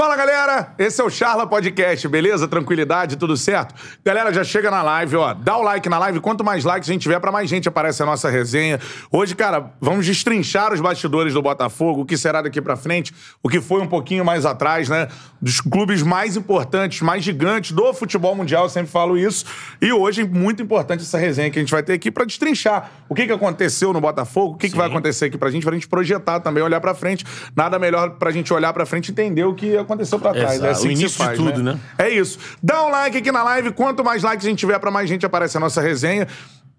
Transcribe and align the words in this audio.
Fala 0.00 0.14
galera, 0.14 0.74
esse 0.78 1.00
é 1.00 1.04
o 1.04 1.10
Charla 1.10 1.44
Podcast, 1.44 2.06
beleza? 2.06 2.46
Tranquilidade, 2.46 3.16
tudo 3.16 3.36
certo? 3.36 3.74
Galera, 4.04 4.32
já 4.32 4.44
chega 4.44 4.70
na 4.70 4.80
live, 4.80 5.16
ó, 5.16 5.34
dá 5.34 5.56
o 5.56 5.62
like 5.62 5.88
na 5.88 5.98
live, 5.98 6.20
quanto 6.20 6.44
mais 6.44 6.64
likes 6.64 6.88
a 6.88 6.92
gente 6.92 7.02
tiver, 7.02 7.18
pra 7.18 7.32
mais 7.32 7.50
gente 7.50 7.66
aparece 7.66 8.00
a 8.00 8.06
nossa 8.06 8.30
resenha. 8.30 8.78
Hoje, 9.10 9.34
cara, 9.34 9.72
vamos 9.80 10.06
destrinchar 10.06 10.72
os 10.72 10.80
bastidores 10.80 11.34
do 11.34 11.42
Botafogo, 11.42 12.02
o 12.02 12.06
que 12.06 12.16
será 12.16 12.40
daqui 12.40 12.62
pra 12.62 12.76
frente, 12.76 13.12
o 13.42 13.48
que 13.48 13.60
foi 13.60 13.80
um 13.80 13.88
pouquinho 13.88 14.24
mais 14.24 14.46
atrás, 14.46 14.88
né? 14.88 15.08
Dos 15.42 15.60
clubes 15.60 16.00
mais 16.00 16.36
importantes, 16.36 17.00
mais 17.00 17.24
gigantes 17.24 17.72
do 17.72 17.92
futebol 17.92 18.36
mundial, 18.36 18.66
eu 18.66 18.68
sempre 18.68 18.92
falo 18.92 19.18
isso. 19.18 19.46
E 19.82 19.92
hoje, 19.92 20.22
muito 20.22 20.62
importante 20.62 21.02
essa 21.02 21.18
resenha 21.18 21.50
que 21.50 21.58
a 21.58 21.62
gente 21.62 21.72
vai 21.72 21.82
ter 21.82 21.94
aqui 21.94 22.08
pra 22.08 22.24
destrinchar 22.24 22.88
o 23.08 23.16
que, 23.16 23.26
que 23.26 23.32
aconteceu 23.32 23.92
no 23.92 24.00
Botafogo, 24.00 24.54
o 24.54 24.56
que, 24.56 24.70
que 24.70 24.76
vai 24.76 24.86
acontecer 24.86 25.24
aqui 25.24 25.36
pra 25.36 25.50
gente, 25.50 25.64
pra 25.64 25.74
gente 25.74 25.88
projetar 25.88 26.38
também, 26.38 26.62
olhar 26.62 26.80
pra 26.80 26.94
frente. 26.94 27.24
Nada 27.56 27.80
melhor 27.80 28.10
pra 28.10 28.30
gente 28.30 28.54
olhar 28.54 28.72
pra 28.72 28.86
frente 28.86 29.08
e 29.08 29.10
entender 29.10 29.42
o 29.42 29.56
que 29.56 29.87
aconteceu 29.88 30.18
pra 30.18 30.32
trás. 30.32 30.54
Exato. 30.54 30.66
É 30.66 30.70
assim 30.70 30.88
O 30.88 30.92
início 30.92 31.08
de 31.18 31.24
faz, 31.24 31.38
tudo, 31.38 31.62
né? 31.62 31.78
É 31.96 32.08
isso. 32.08 32.38
Dá 32.62 32.84
um 32.84 32.90
like 32.90 33.16
aqui 33.16 33.32
na 33.32 33.42
live. 33.42 33.72
Quanto 33.72 34.04
mais 34.04 34.22
likes 34.22 34.46
a 34.46 34.48
gente 34.50 34.58
tiver, 34.58 34.78
pra 34.78 34.90
mais 34.90 35.08
gente 35.08 35.24
aparece 35.26 35.56
a 35.56 35.60
nossa 35.60 35.80
resenha. 35.80 36.28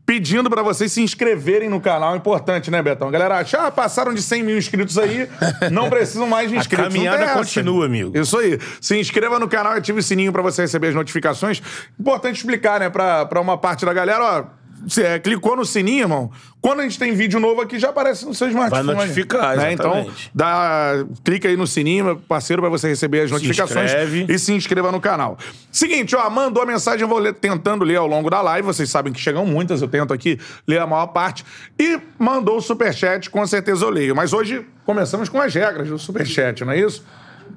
Pedindo 0.06 0.50
pra 0.50 0.64
vocês 0.64 0.92
se 0.92 1.04
inscreverem 1.04 1.70
no 1.70 1.80
canal. 1.80 2.16
Importante, 2.16 2.72
né, 2.72 2.82
Betão? 2.82 3.12
Galera, 3.12 3.44
já 3.44 3.70
passaram 3.70 4.12
de 4.12 4.24
100 4.24 4.42
mil 4.42 4.58
inscritos 4.58 4.98
aí. 4.98 5.30
Não 5.72 5.88
precisam 5.88 6.28
mais 6.28 6.50
de 6.50 6.58
A 6.58 6.60
inscritos. 6.60 6.92
Tem 6.92 7.04
caminhada 7.04 7.34
continua, 7.34 7.86
amigo. 7.86 8.18
Isso 8.18 8.38
aí. 8.40 8.60
Se 8.82 9.00
inscreva 9.00 9.38
no 9.38 9.48
canal 9.48 9.76
e 9.76 9.78
ative 9.78 10.00
o 10.00 10.04
sininho 10.04 10.32
pra 10.32 10.42
você 10.42 10.64
receber 10.64 10.88
as 10.88 10.96
notificações. 10.96 11.62
Importante 12.00 12.38
explicar, 12.38 12.80
né, 12.80 12.90
pra, 12.90 13.28
pra 13.28 13.40
uma 13.40 13.56
parte 13.56 13.86
da 13.86 13.94
galera, 13.94 14.24
ó. 14.40 14.59
Você 14.88 15.04
é, 15.04 15.20
clicou 15.20 15.56
no 15.56 15.66
sininho, 15.66 16.02
irmão. 16.04 16.32
Quando 16.62 16.80
a 16.82 16.84
gente 16.84 16.98
tem 17.00 17.14
vídeo 17.14 17.40
novo 17.40 17.62
aqui, 17.62 17.78
já 17.80 17.90
aparece 17.90 18.26
no 18.26 18.34
seu 18.34 18.48
smartphone. 18.50 18.86
Vai 18.88 18.96
notificar, 19.06 19.56
né? 19.58 19.74
Então, 19.74 20.12
dá, 20.34 21.06
clica 21.24 21.48
aí 21.48 21.56
no 21.56 21.66
sininho, 21.68 22.06
meu 22.06 22.16
parceiro, 22.18 22.62
pra 22.62 22.70
você 22.70 22.88
receber 22.88 23.22
as 23.22 23.32
notificações 23.32 23.86
inscreve. 23.92 24.26
e 24.30 24.40
se 24.40 24.54
inscreva 24.54 24.92
no 24.92 25.00
canal. 25.00 25.38
Seguinte, 25.72 26.16
ó, 26.16 26.30
mandou 26.30 26.64
a 26.64 26.66
mensagem, 26.66 27.02
eu 27.02 27.08
vou 27.08 27.18
ler- 27.20 27.34
tentando 27.34 27.84
ler 27.86 27.96
ao 27.98 28.08
longo 28.08 28.30
da 28.30 28.42
live. 28.42 28.66
Vocês 28.66 28.90
sabem 28.90 29.14
que 29.14 29.20
chegam 29.20 29.46
muitas, 29.46 29.82
eu 29.82 29.88
tento 29.88 30.14
aqui 30.14 30.38
ler 30.68 30.80
a 30.82 30.88
maior 30.88 31.08
parte. 31.08 31.46
E 31.80 32.00
mandou 32.18 32.58
o 32.58 32.62
superchat, 32.62 33.30
com 33.30 33.46
certeza 33.48 33.86
eu 33.86 33.90
leio. 33.90 34.16
Mas 34.16 34.34
hoje 34.34 34.66
começamos 34.86 35.30
com 35.30 35.40
as 35.40 35.54
regras 35.54 35.88
do 35.88 35.98
superchat, 36.00 36.66
não 36.66 36.74
é 36.74 36.80
isso? 36.80 37.06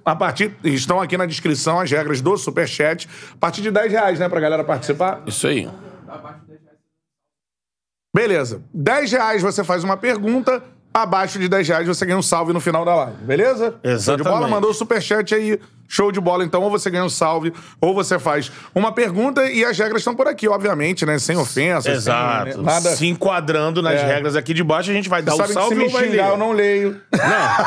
A 0.04 0.16
partir, 0.16 0.54
estão 0.64 1.00
aqui 1.00 1.16
na 1.16 1.26
descrição 1.26 1.78
as 1.78 1.90
regras 1.90 2.20
do 2.20 2.36
superchat. 2.36 3.08
A 3.34 3.36
partir 3.36 3.62
de 3.62 3.70
10 3.70 3.92
reais, 3.92 4.18
né, 4.18 4.28
pra 4.28 4.40
galera 4.40 4.64
participar. 4.64 5.22
Isso 5.26 5.46
aí. 5.46 5.68
Beleza. 8.14 8.60
10 8.74 9.12
reais 9.12 9.42
você 9.42 9.64
faz 9.64 9.82
uma 9.82 9.96
pergunta, 9.96 10.62
abaixo 10.92 11.38
de 11.38 11.48
10 11.48 11.68
reais 11.68 11.86
você 11.88 12.04
ganha 12.04 12.18
um 12.18 12.22
salve 12.22 12.52
no 12.52 12.60
final 12.60 12.84
da 12.84 12.94
live, 12.94 13.16
beleza? 13.22 13.74
Show 13.82 14.16
de 14.16 14.22
bola? 14.22 14.36
Exatamente. 14.36 14.50
Mandou 14.50 14.70
o 14.70 14.74
superchat 14.74 15.34
aí. 15.34 15.58
Show 15.94 16.10
de 16.10 16.18
bola, 16.22 16.42
então, 16.42 16.62
ou 16.62 16.70
você 16.70 16.88
ganha 16.88 17.04
um 17.04 17.08
salve, 17.10 17.52
ou 17.78 17.92
você 17.94 18.18
faz 18.18 18.50
uma 18.74 18.92
pergunta 18.92 19.44
e 19.44 19.62
as 19.62 19.78
regras 19.78 20.00
estão 20.00 20.14
por 20.14 20.26
aqui, 20.26 20.48
obviamente, 20.48 21.04
né? 21.04 21.18
Sem 21.18 21.36
ofensa, 21.36 21.90
Exato. 21.90 22.52
sem 22.52 22.62
nada. 22.62 22.96
Se 22.96 23.06
enquadrando 23.06 23.82
nas 23.82 24.00
É. 24.00 24.06
regras 24.06 24.34
aqui 24.34 24.54
de 24.54 24.64
baixo, 24.64 24.90
a 24.90 24.94
gente 24.94 25.10
vai 25.10 25.20
dar 25.20 25.34
o 25.34 25.36
Sabe 25.36 25.48
que 25.48 25.52
se 25.54 25.60
salve 25.60 25.74
me 25.76 25.88
vai 25.90 26.04
xingar, 26.08 26.24
ler. 26.28 26.32
eu 26.32 26.36
não 26.38 26.52
leio. 26.52 26.96
Não, 27.12 27.20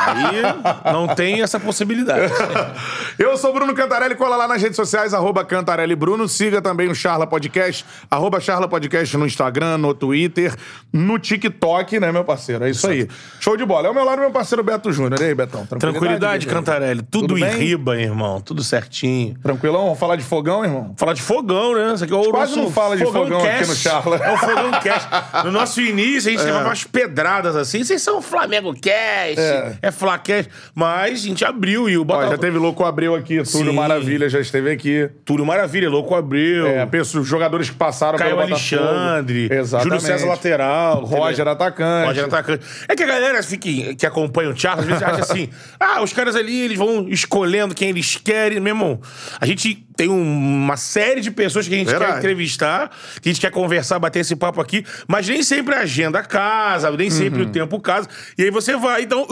aí 0.08 0.92
não 0.92 1.14
tem 1.14 1.40
essa 1.40 1.60
possibilidade. 1.60 2.32
Eu 3.16 3.36
sou 3.36 3.52
Bruno 3.52 3.72
Cantarelli, 3.74 4.14
cola 4.16 4.34
lá 4.36 4.48
nas 4.48 4.60
redes 4.60 4.76
sociais, 4.76 5.14
arroba 5.14 5.44
Cantarelli 5.44 5.94
Bruno. 5.94 6.28
Siga 6.28 6.60
também 6.60 6.88
o 6.88 6.94
Charla 6.94 7.26
Podcast, 7.26 7.84
arroba 8.10 8.40
Charla 8.40 8.66
Podcast 8.68 9.16
no 9.16 9.24
Instagram, 9.24 9.78
no 9.78 9.94
Twitter, 9.94 10.52
no 10.92 11.18
TikTok, 11.18 12.00
né, 12.00 12.10
meu 12.10 12.24
parceiro? 12.24 12.64
É 12.64 12.70
isso 12.70 12.86
aí. 12.88 13.08
Show 13.40 13.56
de 13.56 13.64
bola. 13.64 13.86
É 13.86 13.90
o 13.90 13.94
meu 13.94 14.04
lado, 14.04 14.20
meu 14.20 14.30
parceiro 14.32 14.62
Beto 14.64 14.92
Júnior. 14.92 15.20
E 15.20 15.24
aí, 15.24 15.34
Betão? 15.34 15.64
Tranquilidade, 15.64 16.44
bebê? 16.46 16.58
Cantarelli. 16.58 17.02
Tudo, 17.02 17.28
Tudo 17.28 17.38
em 17.38 17.48
riba, 17.56 17.96
irmão. 17.96 18.15
Tudo 18.44 18.62
certinho. 18.62 19.34
Tranquilão? 19.42 19.84
Vamos 19.84 19.98
falar 19.98 20.16
de 20.16 20.24
fogão, 20.24 20.64
irmão? 20.64 20.94
Falar 20.96 21.12
de 21.12 21.22
fogão, 21.22 21.74
né? 21.74 21.94
Isso 21.94 22.04
aqui 22.04 22.12
é 22.12 22.16
o 22.16 22.30
Quase 22.30 22.52
nosso 22.52 22.62
não 22.64 22.70
fala 22.70 22.96
de 22.96 23.04
fogão 23.04 23.38
aqui 23.38 23.46
cast. 23.48 23.68
no 23.68 23.74
Charla. 23.74 24.16
É 24.16 24.32
o 24.32 24.38
fogão 24.38 24.70
cast. 24.82 25.08
No 25.44 25.50
nosso 25.50 25.80
início, 25.80 26.28
a 26.28 26.32
gente 26.32 26.44
levava 26.44 26.66
umas 26.68 26.84
pedradas 26.84 27.54
assim. 27.56 27.82
Vocês 27.84 28.00
são 28.02 28.20
Flamengo 28.22 28.72
Cast, 28.74 29.40
É. 29.40 29.78
é, 29.82 29.90
Flacast. 29.90 30.50
Mas 30.74 31.20
a 31.24 31.26
gente 31.28 31.44
abriu 31.44 31.88
e 31.88 31.96
o 31.96 32.02
Ó, 32.02 32.04
Botafogo... 32.04 32.30
já 32.32 32.38
teve 32.38 32.58
Louco 32.58 32.84
Abreu 32.84 33.14
aqui, 33.14 33.42
Túlio 33.42 33.70
Sim. 33.70 33.76
Maravilha 33.76 34.28
já 34.28 34.40
esteve 34.40 34.70
aqui. 34.70 35.08
Túlio 35.24 35.44
Maravilha, 35.44 35.88
Louco 35.90 36.14
Abreu, 36.14 36.66
É, 36.66 36.84
penso, 36.86 37.20
os 37.20 37.26
jogadores 37.26 37.68
que 37.70 37.76
passaram 37.76 38.18
Caio 38.18 38.36
pelo 38.36 38.48
Botafogo. 38.48 38.82
Alexandre, 38.82 39.48
Exatamente. 39.52 40.00
Júlio 40.00 40.00
César 40.18 40.26
Lateral. 40.28 41.04
Roger 41.04 41.48
atacante. 41.48 42.06
Roger 42.06 42.24
atacante. 42.24 42.64
É 42.88 42.94
que 42.94 43.02
a 43.02 43.06
galera 43.06 43.42
fica, 43.42 43.94
que 43.94 44.06
acompanha 44.06 44.50
o 44.50 44.56
Charles, 44.58 44.84
às 44.84 44.86
vezes 44.86 45.02
acha 45.02 45.22
assim: 45.22 45.48
ah, 45.78 46.02
os 46.02 46.12
caras 46.12 46.34
ali, 46.36 46.60
eles 46.60 46.78
vão 46.78 47.06
escolhendo 47.08 47.74
quem 47.74 47.88
eles 47.90 48.05
querem. 48.14 48.60
Meu 48.60 48.72
irmão, 48.74 49.00
a 49.40 49.46
gente 49.46 49.74
tem 49.96 50.08
um- 50.08 50.62
uma 50.64 50.76
série 50.76 51.20
de 51.20 51.30
pessoas 51.30 51.66
que 51.66 51.74
a 51.74 51.78
gente 51.78 51.88
Verdade. 51.88 52.12
quer 52.12 52.18
entrevistar, 52.18 52.90
que 53.20 53.28
a 53.28 53.32
gente 53.32 53.40
quer 53.40 53.50
conversar, 53.50 53.98
bater 53.98 54.20
esse 54.20 54.36
papo 54.36 54.60
aqui, 54.60 54.84
mas 55.08 55.26
nem 55.28 55.42
sempre 55.42 55.74
a 55.74 55.80
agenda 55.80 56.22
casa, 56.22 56.90
nem 56.92 57.10
sempre 57.10 57.42
Uhum. 57.42 57.48
o 57.48 57.52
tempo 57.52 57.80
casa. 57.80 58.08
E 58.38 58.44
aí 58.44 58.50
você 58.50 58.76
vai. 58.76 59.02
Então, 59.02 59.26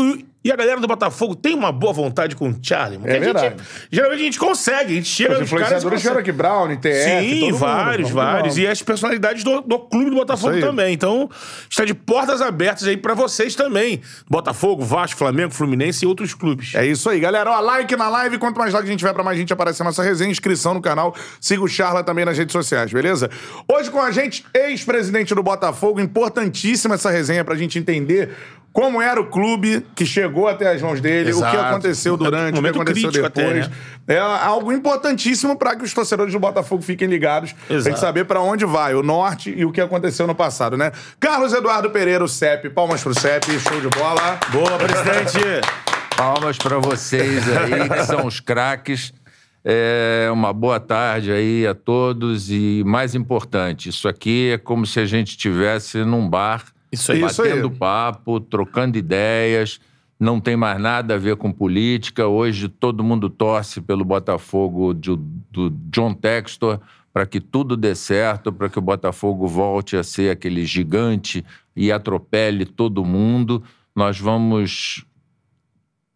e 0.44 0.52
a 0.52 0.56
galera 0.56 0.78
do 0.80 0.86
Botafogo 0.86 1.34
tem 1.34 1.54
uma 1.54 1.72
boa 1.72 1.92
vontade 1.92 2.36
com 2.36 2.50
o 2.50 2.56
Charlie. 2.62 2.98
mano, 2.98 3.10
É 3.10 3.16
a 3.16 3.22
gente- 3.22 3.24
verdade. 3.32 3.56
geralmente 3.90 4.20
a 4.20 4.24
gente 4.24 4.38
consegue, 4.38 4.92
a 4.92 4.96
gente 4.96 5.08
chega 5.08 5.32
Os 5.32 5.38
nos 5.40 5.48
influenciadores 5.48 6.00
tiveram 6.00 6.20
aqui, 6.20 6.30
Brown, 6.32 6.76
TF, 6.76 7.04
Sim, 7.04 7.40
todo 7.40 7.46
mundo. 7.52 7.56
vários, 7.58 8.10
vários. 8.10 8.58
E 8.58 8.66
as 8.66 8.82
personalidades 8.82 9.42
do, 9.42 9.60
do 9.62 9.78
clube 9.78 10.10
do 10.10 10.16
Botafogo 10.16 10.60
também. 10.60 10.92
Então, 10.92 11.30
está 11.70 11.84
de 11.84 11.94
portas 11.94 12.42
abertas 12.42 12.86
aí 12.86 12.96
pra 12.96 13.14
vocês 13.14 13.54
também. 13.54 14.02
Botafogo, 14.28 14.84
Vasco, 14.84 15.18
Flamengo, 15.18 15.52
Fluminense 15.54 16.04
e 16.04 16.08
outros 16.08 16.34
clubes. 16.34 16.74
É 16.74 16.84
isso 16.84 17.08
aí, 17.08 17.18
galera. 17.20 17.50
Ó, 17.50 17.60
like 17.60 17.96
na 17.96 18.08
live. 18.08 18.36
Quanto 18.38 18.58
mais 18.58 18.72
like 18.74 18.86
a 18.86 18.90
gente 18.90 18.98
tiver, 18.98 19.14
pra 19.14 19.24
mais 19.24 19.38
gente 19.38 19.52
aparecer 19.52 19.82
a 19.82 19.86
nossa 19.86 20.02
resenha, 20.02 20.30
inscrição 20.30 20.74
no 20.74 20.82
canal. 20.82 21.14
Siga 21.40 21.62
o 21.62 21.68
Charla 21.68 22.04
também 22.04 22.24
nas 22.24 22.36
redes 22.36 22.52
sociais, 22.52 22.92
beleza? 22.92 23.30
Hoje 23.66 23.90
com 23.90 24.00
a 24.00 24.10
gente, 24.10 24.44
ex-presidente 24.52 25.34
do 25.34 25.42
Botafogo. 25.42 26.00
Importantíssima 26.00 26.96
essa 26.96 27.10
resenha 27.10 27.44
pra 27.44 27.54
gente 27.54 27.78
entender 27.78 28.30
como 28.72 29.00
era 29.00 29.20
o 29.20 29.26
clube 29.26 29.86
que 29.94 30.04
chegou 30.04 30.33
até 30.48 30.70
as 30.72 30.82
mãos 30.82 31.00
dele, 31.00 31.30
o 31.32 31.38
que 31.38 31.38
Exato. 31.38 31.58
aconteceu 31.58 32.16
durante, 32.16 32.50
o 32.50 32.52
que 32.52 32.54
Momento 32.56 32.74
aconteceu 32.82 33.02
crítico 33.10 33.26
até, 33.26 33.42
depois. 33.46 33.68
né? 33.68 33.74
É 34.06 34.18
algo 34.18 34.72
importantíssimo 34.72 35.56
pra 35.56 35.74
que 35.76 35.84
os 35.84 35.92
torcedores 35.94 36.32
do 36.32 36.38
Botafogo 36.40 36.82
fiquem 36.82 37.08
ligados. 37.08 37.52
Tem 37.52 37.66
que 37.68 37.74
Exato. 37.74 37.98
saber 38.00 38.24
pra 38.24 38.40
onde 38.40 38.64
vai, 38.64 38.94
o 38.94 39.02
norte 39.02 39.54
e 39.56 39.64
o 39.64 39.72
que 39.72 39.80
aconteceu 39.80 40.26
no 40.26 40.34
passado, 40.34 40.76
né? 40.76 40.92
Carlos 41.18 41.52
Eduardo 41.52 41.90
Pereira, 41.90 42.22
o 42.24 42.28
CEP. 42.28 42.70
Palmas 42.70 43.02
pro 43.02 43.18
CEP, 43.18 43.58
show 43.60 43.80
de 43.80 43.88
bola. 43.88 44.38
Boa, 44.50 44.76
presidente! 44.78 45.38
Palmas 46.16 46.56
para 46.58 46.78
vocês 46.78 47.42
aí, 47.48 47.88
que 47.88 48.04
são 48.06 48.26
os 48.26 48.40
craques. 48.40 49.12
É, 49.66 50.28
uma 50.30 50.52
boa 50.52 50.78
tarde 50.78 51.32
aí 51.32 51.66
a 51.66 51.74
todos 51.74 52.50
e 52.50 52.82
mais 52.84 53.14
importante, 53.14 53.88
isso 53.88 54.06
aqui 54.06 54.50
é 54.52 54.58
como 54.58 54.84
se 54.84 55.00
a 55.00 55.06
gente 55.06 55.28
estivesse 55.28 56.04
num 56.04 56.28
bar, 56.28 56.64
Isso 56.92 57.10
aí. 57.12 57.22
Isso 57.24 57.40
aí. 57.42 57.48
batendo 57.48 57.70
papo, 57.70 58.38
trocando 58.40 58.98
ideias. 58.98 59.80
Não 60.18 60.40
tem 60.40 60.56
mais 60.56 60.80
nada 60.80 61.14
a 61.14 61.18
ver 61.18 61.36
com 61.36 61.52
política. 61.52 62.26
Hoje 62.26 62.68
todo 62.68 63.02
mundo 63.04 63.28
torce 63.28 63.80
pelo 63.80 64.04
Botafogo 64.04 64.94
de- 64.94 65.16
do 65.50 65.70
John 65.90 66.14
Textor 66.14 66.80
para 67.12 67.26
que 67.26 67.40
tudo 67.40 67.76
dê 67.76 67.94
certo, 67.94 68.52
para 68.52 68.68
que 68.68 68.78
o 68.78 68.82
Botafogo 68.82 69.46
volte 69.46 69.96
a 69.96 70.02
ser 70.02 70.30
aquele 70.30 70.64
gigante 70.64 71.44
e 71.76 71.92
atropele 71.92 72.64
todo 72.64 73.04
mundo. 73.04 73.62
Nós 73.94 74.18
vamos 74.18 75.04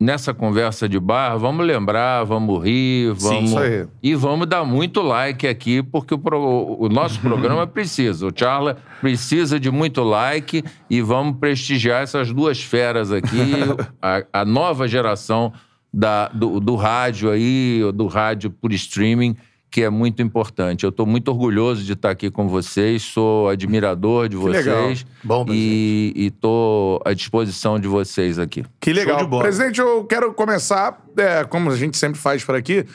nessa 0.00 0.32
conversa 0.32 0.88
de 0.88 0.98
bar, 1.00 1.36
vamos 1.38 1.66
lembrar, 1.66 2.22
vamos 2.24 2.62
rir, 2.64 3.12
vamos 3.14 3.50
isso 3.50 3.58
aí. 3.58 3.86
e 4.02 4.14
vamos 4.14 4.46
dar 4.46 4.64
muito 4.64 5.02
like 5.02 5.46
aqui, 5.46 5.82
porque 5.82 6.14
o, 6.14 6.18
pro- 6.18 6.76
o 6.78 6.88
nosso 6.88 7.18
programa 7.20 7.66
precisa. 7.68 8.26
O 8.28 8.32
Charla 8.34 8.78
precisa 9.00 9.58
de 9.58 9.70
muito 9.70 10.02
like 10.04 10.62
e 10.88 11.02
vamos 11.02 11.38
prestigiar 11.38 12.02
essas 12.02 12.32
duas 12.32 12.62
feras 12.62 13.10
aqui, 13.10 13.52
a, 14.00 14.22
a 14.32 14.44
nova 14.44 14.86
geração 14.86 15.52
da, 15.92 16.28
do, 16.28 16.60
do 16.60 16.76
rádio 16.76 17.30
aí, 17.30 17.80
do 17.94 18.06
rádio 18.06 18.50
por 18.50 18.72
streaming, 18.72 19.36
que 19.70 19.82
é 19.82 19.90
muito 19.90 20.22
importante. 20.22 20.84
Eu 20.84 20.90
estou 20.90 21.06
muito 21.06 21.28
orgulhoso 21.28 21.84
de 21.84 21.92
estar 21.92 22.10
aqui 22.10 22.30
com 22.30 22.48
vocês, 22.48 23.02
sou 23.02 23.48
admirador 23.48 24.28
de 24.28 24.36
legal. 24.36 24.84
vocês 24.84 25.06
Bom, 25.22 25.46
e 25.50 26.12
estou 26.16 27.00
à 27.04 27.12
disposição 27.12 27.78
de 27.78 27.86
vocês 27.86 28.38
aqui. 28.38 28.64
Que 28.80 28.92
legal. 28.92 29.16
Show 29.16 29.24
de 29.24 29.30
bola. 29.30 29.42
Presidente, 29.42 29.80
eu 29.80 30.04
quero 30.04 30.32
começar, 30.32 31.02
é, 31.16 31.44
como 31.44 31.70
a 31.70 31.76
gente 31.76 31.96
sempre 31.96 32.18
faz 32.18 32.44
por 32.44 32.54
aqui. 32.54 32.86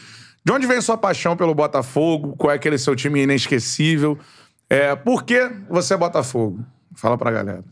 De 0.46 0.52
onde 0.52 0.68
vem 0.68 0.82
sua 0.82 0.98
paixão 0.98 1.38
pelo 1.38 1.54
Botafogo? 1.56 2.36
Qual 2.38 2.52
é 2.52 2.56
aquele 2.56 2.78
seu 2.78 2.96
time 2.96 3.24
inesquecível? 3.24 4.18
É, 4.70 4.96
por 4.96 5.24
que 5.24 5.50
você 5.70 5.94
é 5.94 5.98
Botafogo? 5.98 6.60
Fala 6.96 7.18
pra 7.18 7.32
galera. 7.32 7.64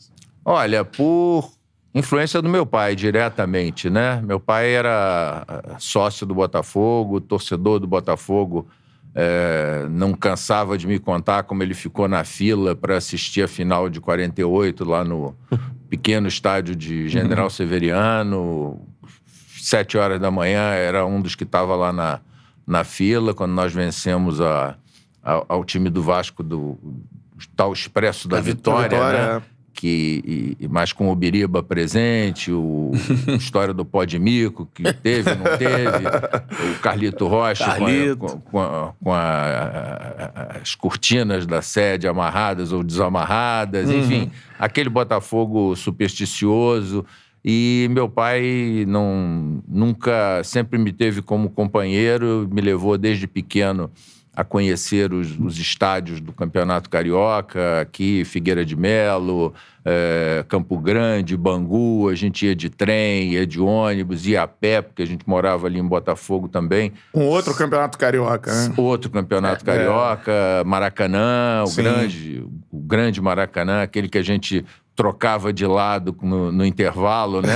Olha, 0.45 0.86
por 0.86 1.51
influência 1.94 2.42
do 2.42 2.47
meu 2.47 2.65
pai, 2.65 2.95
diretamente, 2.95 3.89
né? 3.89 4.21
Meu 4.24 4.39
pai 4.39 4.74
era 4.74 5.44
ah, 5.47 5.75
sócio 5.80 6.25
do 6.25 6.33
Botafogo, 6.33 7.19
torcedor 7.19 7.80
do 7.80 7.88
Botafogo. 7.88 8.68
É, 9.13 9.87
não 9.89 10.13
cansava 10.13 10.77
de 10.77 10.87
me 10.87 10.97
contar 10.99 11.43
como 11.43 11.61
ele 11.63 11.73
ficou 11.73 12.07
na 12.07 12.23
fila 12.23 12.75
para 12.75 12.95
assistir 12.97 13.41
a 13.43 13.47
final 13.47 13.89
de 13.89 13.99
48 13.99 14.85
lá 14.87 15.03
no 15.03 15.35
pequeno 15.89 16.27
estádio 16.27 16.75
de 16.75 17.07
General 17.09 17.49
Severiano. 17.49 18.79
sete 19.59 19.97
horas 19.97 20.19
da 20.19 20.31
manhã, 20.31 20.71
era 20.71 21.05
um 21.05 21.21
dos 21.21 21.35
que 21.35 21.43
estava 21.43 21.75
lá 21.75 21.91
na, 21.93 22.19
na 22.65 22.83
fila, 22.83 23.33
quando 23.33 23.51
nós 23.51 23.71
vencemos 23.73 24.39
a, 24.41 24.75
a- 25.23 25.45
ao 25.47 25.63
time 25.63 25.89
do 25.89 26.01
Vasco, 26.01 26.41
do 26.41 26.77
tal 27.55 27.71
Expresso 27.73 28.27
da, 28.27 28.37
Da 28.37 28.41
Vitória, 28.41 28.89
Vitória, 28.89 29.19
né? 29.33 29.37
é. 29.37 29.41
Que, 29.73 30.56
e, 30.59 30.68
mais 30.68 30.91
com 30.94 31.09
o 31.12 31.15
Biriba 31.15 31.63
presente, 31.63 32.51
o, 32.51 32.91
a 33.27 33.31
história 33.33 33.73
do 33.73 33.83
pó 33.85 34.03
de 34.06 34.19
mico, 34.19 34.68
que 34.73 34.83
teve, 34.94 35.33
não 35.33 35.57
teve, 35.57 36.07
o 36.75 36.79
Carlito 36.81 37.25
Rocha 37.25 37.63
com 37.65 37.71
a- 37.71 37.75
Carlito. 37.77 38.41
com, 38.51 38.59
a- 38.59 38.94
com 39.01 39.13
a- 39.13 40.57
as 40.62 40.75
cortinas 40.75 41.45
da 41.47 41.62
sede 41.62 42.07
amarradas 42.07 42.71
ou 42.71 42.83
desamarradas, 42.83 43.89
enfim, 43.89 44.29
aquele 44.59 44.89
Botafogo 44.89 45.75
supersticioso. 45.75 47.06
E 47.44 47.88
meu 47.89 48.07
pai 48.07 48.85
não, 48.88 49.63
nunca, 49.68 50.44
sempre 50.44 50.77
me 50.77 50.91
teve 50.91 51.23
como 51.23 51.50
companheiro, 51.50 52.47
me 52.51 52.62
levou 52.62 52.97
desde 53.00 53.25
pequeno 53.25 53.89
a 54.33 54.44
conhecer 54.44 55.13
os, 55.13 55.38
os 55.38 55.57
estádios 55.57 56.22
do 56.22 56.31
Campeonato 56.31 56.89
Carioca, 56.89 57.81
aqui 57.81 58.24
Figueira 58.24 58.63
de 58.63 58.78
Melo, 58.78 59.54
eh, 59.83 60.45
Campo 60.48 60.78
Grande, 60.78 61.36
Bangu, 61.36 62.07
a 62.07 62.16
gente 62.16 62.45
ia 62.45 62.56
de 62.56 62.69
trem, 62.69 63.33
ia 63.33 63.45
de 63.45 63.60
ônibus, 63.60 64.25
ia 64.25 64.44
a 64.44 64.48
pé, 64.48 64.81
porque 64.81 65.01
a 65.01 65.06
gente 65.06 65.28
morava 65.28 65.68
ali 65.68 65.80
em 65.80 65.86
Botafogo 65.86 66.48
também. 66.48 66.94
Com 67.12 67.25
outro 67.25 67.54
campeonato 67.54 67.98
carioca, 67.98 68.54
né? 68.54 68.74
Outro 68.78 69.10
campeonato 69.12 69.66
carioca, 69.66 70.31
Maracanã, 70.66 71.63
o 71.63 71.68
Sim. 71.68 71.83
grande, 71.83 72.45
o 72.72 72.80
grande 72.80 73.22
Maracanã, 73.22 73.81
aquele 73.81 74.07
que 74.07 74.18
a 74.18 74.24
gente 74.24 74.66
trocava 74.95 75.51
de 75.53 75.65
lado 75.65 76.15
no, 76.21 76.51
no 76.51 76.65
intervalo, 76.65 77.41
né? 77.41 77.53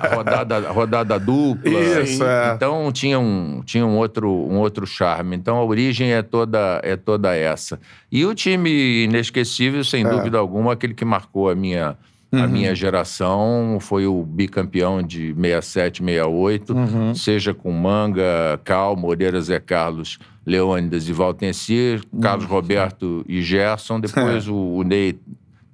A 0.00 0.14
rodada, 0.14 0.56
a 0.68 0.70
rodada 0.70 1.18
dupla. 1.18 1.70
Isso, 2.02 2.22
é. 2.22 2.52
Então 2.54 2.92
tinha 2.92 3.18
um, 3.18 3.62
tinha 3.64 3.84
um 3.86 3.96
outro, 3.96 4.30
um 4.30 4.58
outro 4.58 4.86
charme. 4.86 5.34
Então 5.36 5.56
a 5.56 5.64
origem 5.64 6.12
é 6.12 6.22
toda, 6.22 6.80
é 6.84 6.94
toda 6.96 7.34
essa. 7.34 7.80
E 8.12 8.24
o 8.24 8.34
time 8.34 9.04
inesquecível, 9.04 9.82
sem 9.82 10.04
É. 10.04 10.08
dúvida 10.08 10.38
alguma, 10.38 10.72
aquele 10.74 10.94
que 10.94 11.04
marcou 11.04 11.48
a 11.50 11.54
minha 11.54 11.96
a 12.30 12.36
Uhum. 12.42 12.48
minha 12.48 12.74
geração 12.74 13.78
foi 13.80 14.06
o 14.06 14.22
bicampeão 14.22 15.02
de 15.02 15.32
67, 15.34 16.04
68, 16.04 16.74
Uhum. 16.74 17.14
seja 17.14 17.54
com 17.54 17.72
Manga, 17.72 18.60
Cal, 18.64 18.94
Moreira, 18.94 19.40
Zé 19.40 19.58
Carlos, 19.58 20.18
Leônidas 20.44 21.08
e 21.08 21.12
Valtencir, 21.14 22.02
Carlos 22.20 22.44
Uhum. 22.44 22.50
Roberto 22.50 23.24
e 23.26 23.40
Gerson. 23.40 23.98
Depois 23.98 24.46
o, 24.46 24.54
o 24.54 24.82
Ney 24.82 25.18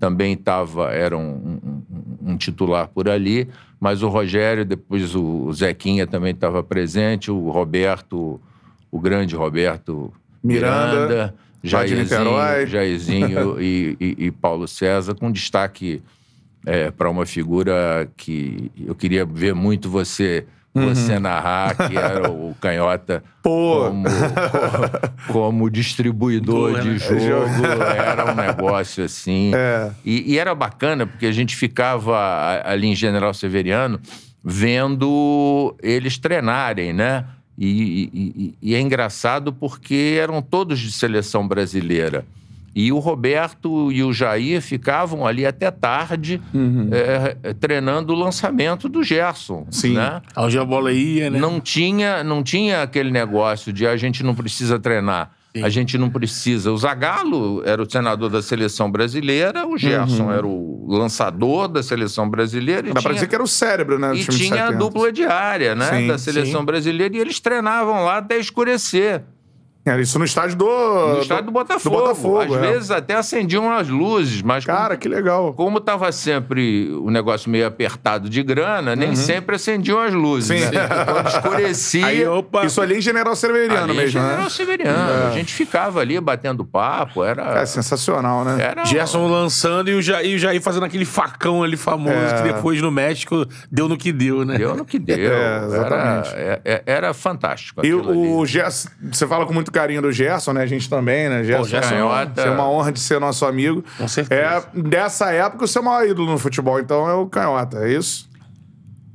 também 0.05 0.35
estava, 0.35 0.93
era 0.93 1.17
um, 1.17 1.23
um- 1.91 2.33
um 2.33 2.37
titular 2.37 2.89
por 2.89 3.09
ali, 3.09 3.49
mas 3.81 4.03
o 4.03 4.09
Rogério, 4.09 4.63
depois 4.63 5.15
o, 5.15 5.51
Zequinha 5.53 6.07
também 6.07 6.33
estava 6.33 6.63
presente, 6.63 7.31
o 7.31 7.49
Roberto, 7.49 8.39
o 8.93 9.01
grande 9.01 9.35
Roberto 9.35 10.13
Miranda, 10.43 10.93
Miranda, 11.07 11.35
Jairzinho. 11.63 12.03
Jairzinho 12.69 13.61
e, 13.63 13.97
e- 13.99 14.17
e 14.27 14.31
Paulo 14.31 14.69
César, 14.69 15.15
com 15.15 15.33
destaque 15.33 16.03
para 16.99 17.09
uma 17.11 17.25
figura 17.25 18.07
que 18.17 18.71
eu 18.87 18.95
queria 18.95 19.25
ver 19.25 19.55
muito 19.55 19.89
você 19.89 20.45
você 20.75 21.19
narrar, 21.21 21.77
que 21.77 21.97
era 21.97 22.29
o 22.31 22.55
Canhota 22.61 23.23
Pô. 23.43 23.87
como, 23.89 24.05
co- 24.09 25.33
como 25.33 25.71
distribuidor 25.71 26.73
Boa, 26.73 26.81
de 26.81 26.89
né? 26.91 26.99
jogo. 26.99 27.65
Era 27.97 28.33
um 28.33 28.35
negócio 28.35 29.05
assim. 29.05 29.53
É. 29.55 29.91
E, 30.05 30.33
e 30.35 30.39
era 30.39 30.55
bacana, 30.55 31.07
porque 31.07 31.27
a 31.27 31.33
gente 31.33 31.55
ficava 31.55 32.61
ali 32.65 32.89
em 32.89 32.95
General 32.97 33.33
Severiano 33.33 34.01
vendo 34.43 35.75
eles 35.83 36.19
treinarem, 36.19 36.93
né? 36.93 37.25
E, 37.57 38.11
e- 38.13 38.21
e- 38.23 38.55
e 38.71 38.75
é 38.75 38.81
engraçado 38.81 39.53
porque 39.53 40.19
eram 40.21 40.43
todos 40.43 40.79
de 40.81 40.91
seleção 40.91 41.47
brasileira. 41.47 42.25
E 42.75 42.91
o 42.93 42.99
Roberto 42.99 43.93
e 43.93 44.03
o 44.03 44.13
Jair 44.13 44.61
ficavam 44.61 45.27
ali 45.27 45.47
até 45.47 45.71
tarde 45.71 46.41
eh, 46.91 47.55
treinando 47.55 48.13
o 48.13 48.17
lançamento 48.17 48.89
do 48.89 49.03
Gerson. 49.03 49.67
Sim. 49.71 49.95
Né? 49.95 50.21
Onde 50.37 50.59
a 50.59 50.65
bola 50.65 50.93
ia, 50.93 51.31
né? 51.31 51.39
Não 51.39 51.61
tinha, 51.61 52.25
não 52.25 52.43
tinha 52.43 52.83
aquele 52.83 53.11
negócio 53.11 53.73
de 53.73 53.87
a 53.87 53.97
gente 53.97 54.23
não 54.23 54.35
precisa 54.35 54.79
treinar. 54.79 55.31
A 55.63 55.69
gente 55.69 55.97
não 55.97 56.11
precisa. 56.11 56.73
O 56.73 56.77
Zagallo 56.77 57.63
era 57.65 57.81
o 57.81 57.87
treinador 57.87 58.29
da 58.29 58.43
seleção 58.43 58.91
brasileira, 58.91 59.65
o 59.65 59.79
Gerson 59.79 60.33
era 60.33 60.45
o 60.45 60.85
lançador 60.89 61.69
da 61.69 61.81
seleção 61.81 62.29
brasileira. 62.29 62.89
E 62.89 62.93
Dá 62.93 62.95
pra 62.95 63.03
tinha, 63.03 63.15
dizer 63.15 63.27
que 63.29 63.35
era 63.37 63.45
o 63.45 63.47
cérebro, 63.47 63.97
né? 63.97 64.17
e 64.17 64.25
tinha 64.25 64.65
a 64.65 64.67
70. 64.67 64.79
dupla 64.79 65.13
diária, 65.13 65.77
né? 65.77 65.91
Sim, 65.91 66.07
da 66.09 66.19
seleção 66.19 66.61
sim. 66.61 66.67
brasileira. 66.67 67.17
E 67.17 67.21
eles 67.21 67.39
treinavam 67.39 68.05
lá 68.05 68.19
até 68.19 68.37
escurecer. 68.37 69.23
Era 69.87 70.01
isso 70.01 70.19
no 70.19 70.25
estádio 70.25 70.57
do... 70.57 70.65
No 70.67 71.21
estádio 71.21 71.45
do 71.45 71.51
Botafogo. 71.53 71.97
Do 71.97 72.03
Botafogo, 72.03 72.55
Às 72.55 72.63
é. 72.63 72.73
vezes 72.73 72.91
até 72.91 73.15
acendiam 73.17 73.71
as 73.71 73.87
luzes, 73.89 74.41
mas 74.41 74.65
como- 74.65 74.77
Cara, 74.79 74.97
que 74.97 75.09
legal. 75.09 75.53
como 75.53 75.77
estava 75.79 76.11
sempre 76.11 76.91
o 77.03 77.11
negócio 77.11 77.51
meio 77.51 77.67
apertado 77.67 78.31
de 78.31 78.43
grana, 78.43 78.97
nem 78.97 79.15
sempre 79.15 79.57
acendiam 79.57 79.99
as 80.01 80.13
luzes. 80.15 80.51
Uhum. 80.63 80.69
Sim. 80.71 80.75
Né? 80.75 80.89
Quando 81.05 81.29
escurecia. 81.29 82.07
Aí, 82.07 82.27
opa. 82.27 82.65
Isso 82.65 82.81
ali 82.81 82.97
em 82.97 83.01
General 83.01 83.37
Severiano 83.37 83.85
ali 83.85 83.93
em 83.93 83.97
mesmo, 83.97 84.21
General 84.21 84.45
né? 84.45 84.49
Severiano. 84.51 85.27
A 85.29 85.31
gente 85.33 85.53
ficava 85.53 86.01
ali 86.01 86.19
batendo 86.19 86.65
papo, 86.65 87.23
era. 87.23 87.61
É 87.61 87.67
sensacional, 87.67 88.43
né? 88.45 88.57
era 88.63 88.85
Gerson 88.87 89.27
lançando 89.29 89.91
e 89.91 89.95
o, 89.95 90.01
Jair, 90.01 90.27
e 90.31 90.35
o 90.35 90.39
Jair 90.39 90.63
fazendo 90.63 90.85
aquele 90.85 91.05
facão 91.05 91.63
ali 91.63 91.77
famoso 91.77 92.15
É. 92.17 92.37
que 92.43 92.53
depois 92.55 92.81
no 92.81 92.91
México 92.91 93.47
deu 93.71 93.87
no 93.89 93.97
que 93.99 94.13
deu, 94.13 94.45
né? 94.47 94.57
Deu 94.57 94.75
no 94.75 94.85
que 94.85 94.99
deu. 94.99 95.17
É, 95.35 95.65
exatamente. 95.67 96.29
Era, 96.35 96.41
é- 96.41 96.61
é- 96.65 96.83
era 96.87 97.13
fantástico. 97.13 97.81
E 97.85 97.93
aquilo 97.93 98.09
ali. 98.11 98.19
o, 98.19 98.39
o 98.39 98.47
Gerson, 98.47 98.89
você 99.13 99.27
fala 99.27 99.45
com 99.45 99.53
muito 99.53 99.74
carinho 99.75 100.01
do 100.01 100.11
Gerson, 100.13 100.53
né? 100.53 100.63
A 100.63 100.67
gente 100.67 100.89
também, 100.89 101.29
né? 101.29 101.45
Gerson, 101.45 101.65
Gerson 101.65 101.91
Canhota. 101.91 102.41
é 102.41 102.51
uma 102.51 102.69
honra 102.71 102.91
de 102.93 103.01
ser 103.01 103.21
nosso 103.21 103.45
amigo. 103.45 103.85
Com 103.99 104.09
certeza. 104.09 104.41
É, 104.75 104.81
dessa 104.81 105.31
época, 105.33 105.65
o 105.65 105.69
seu 105.69 105.83
maior 105.83 106.09
ídolo 106.09 106.31
no 106.31 106.39
futebol, 106.39 106.81
então, 106.81 107.09
é 107.09 107.13
o 107.15 107.27
Canhota, 107.27 107.79
é 107.87 107.93
isso? 107.93 108.33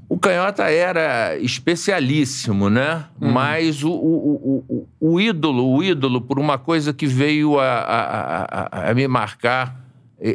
O 0.08 0.18
Canhota 0.18 0.64
era 0.64 1.38
especialíssimo, 1.38 2.70
né? 2.70 3.06
Uhum. 3.22 3.32
Mas 3.32 3.84
o, 3.84 3.92
o, 3.92 4.64
o, 4.70 4.88
o, 5.00 5.20
ídolo, 5.22 5.76
o 5.76 5.84
ídolo, 5.84 6.20
por 6.22 6.40
uma 6.40 6.58
coisa 6.58 6.92
que 6.94 7.06
veio 7.06 7.60
a, 7.60 7.64
a, 7.66 8.44
a- 8.86 8.90
a- 8.90 8.94
me 8.96 9.08
marcar, 9.08 9.80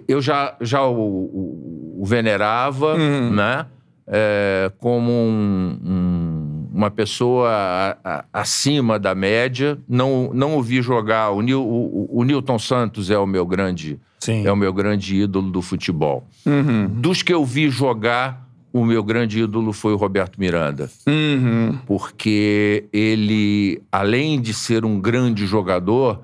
eu 0.08 0.20
já, 0.22 0.54
já 0.60 0.82
o, 0.86 2.02
venerava, 2.04 2.94
Uhum. 2.94 3.30
né? 3.34 3.66
É, 4.06 4.70
como 4.78 5.10
um- 5.10 5.78
um- 5.82 6.43
uma 6.74 6.90
pessoa 6.90 7.48
a- 7.50 7.96
a- 8.04 8.24
acima 8.32 8.98
da 8.98 9.14
média. 9.14 9.78
Não, 9.88 10.30
não 10.34 10.56
o 10.58 10.62
vi 10.62 10.82
jogar. 10.82 11.30
O, 11.30 11.40
Nil, 11.40 11.62
o- 11.62 12.08
o 12.10 12.24
Newton 12.24 12.58
Santos 12.58 13.10
é 13.10 13.18
o 13.18 13.26
meu 13.26 13.46
grande 13.46 14.00
Sim. 14.18 14.44
é 14.46 14.50
o 14.50 14.56
meu 14.56 14.72
grande 14.72 15.14
ídolo 15.16 15.50
do 15.50 15.62
futebol. 15.62 16.26
Uhum. 16.44 16.86
Dos 16.88 17.22
que 17.22 17.32
eu 17.32 17.44
vi 17.44 17.68
jogar, 17.70 18.48
o 18.72 18.84
meu 18.84 19.04
grande 19.04 19.40
ídolo 19.40 19.72
foi 19.72 19.92
o 19.92 19.96
Roberto 19.96 20.40
Miranda. 20.40 20.90
Uhum. 21.06 21.78
Porque 21.86 22.86
ele, 22.92 23.80
além 23.92 24.40
de 24.40 24.52
ser 24.52 24.84
um 24.84 24.98
grande 25.00 25.46
jogador, 25.46 26.22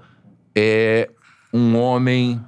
é 0.54 1.08
um 1.52 1.76
homem 1.76 2.40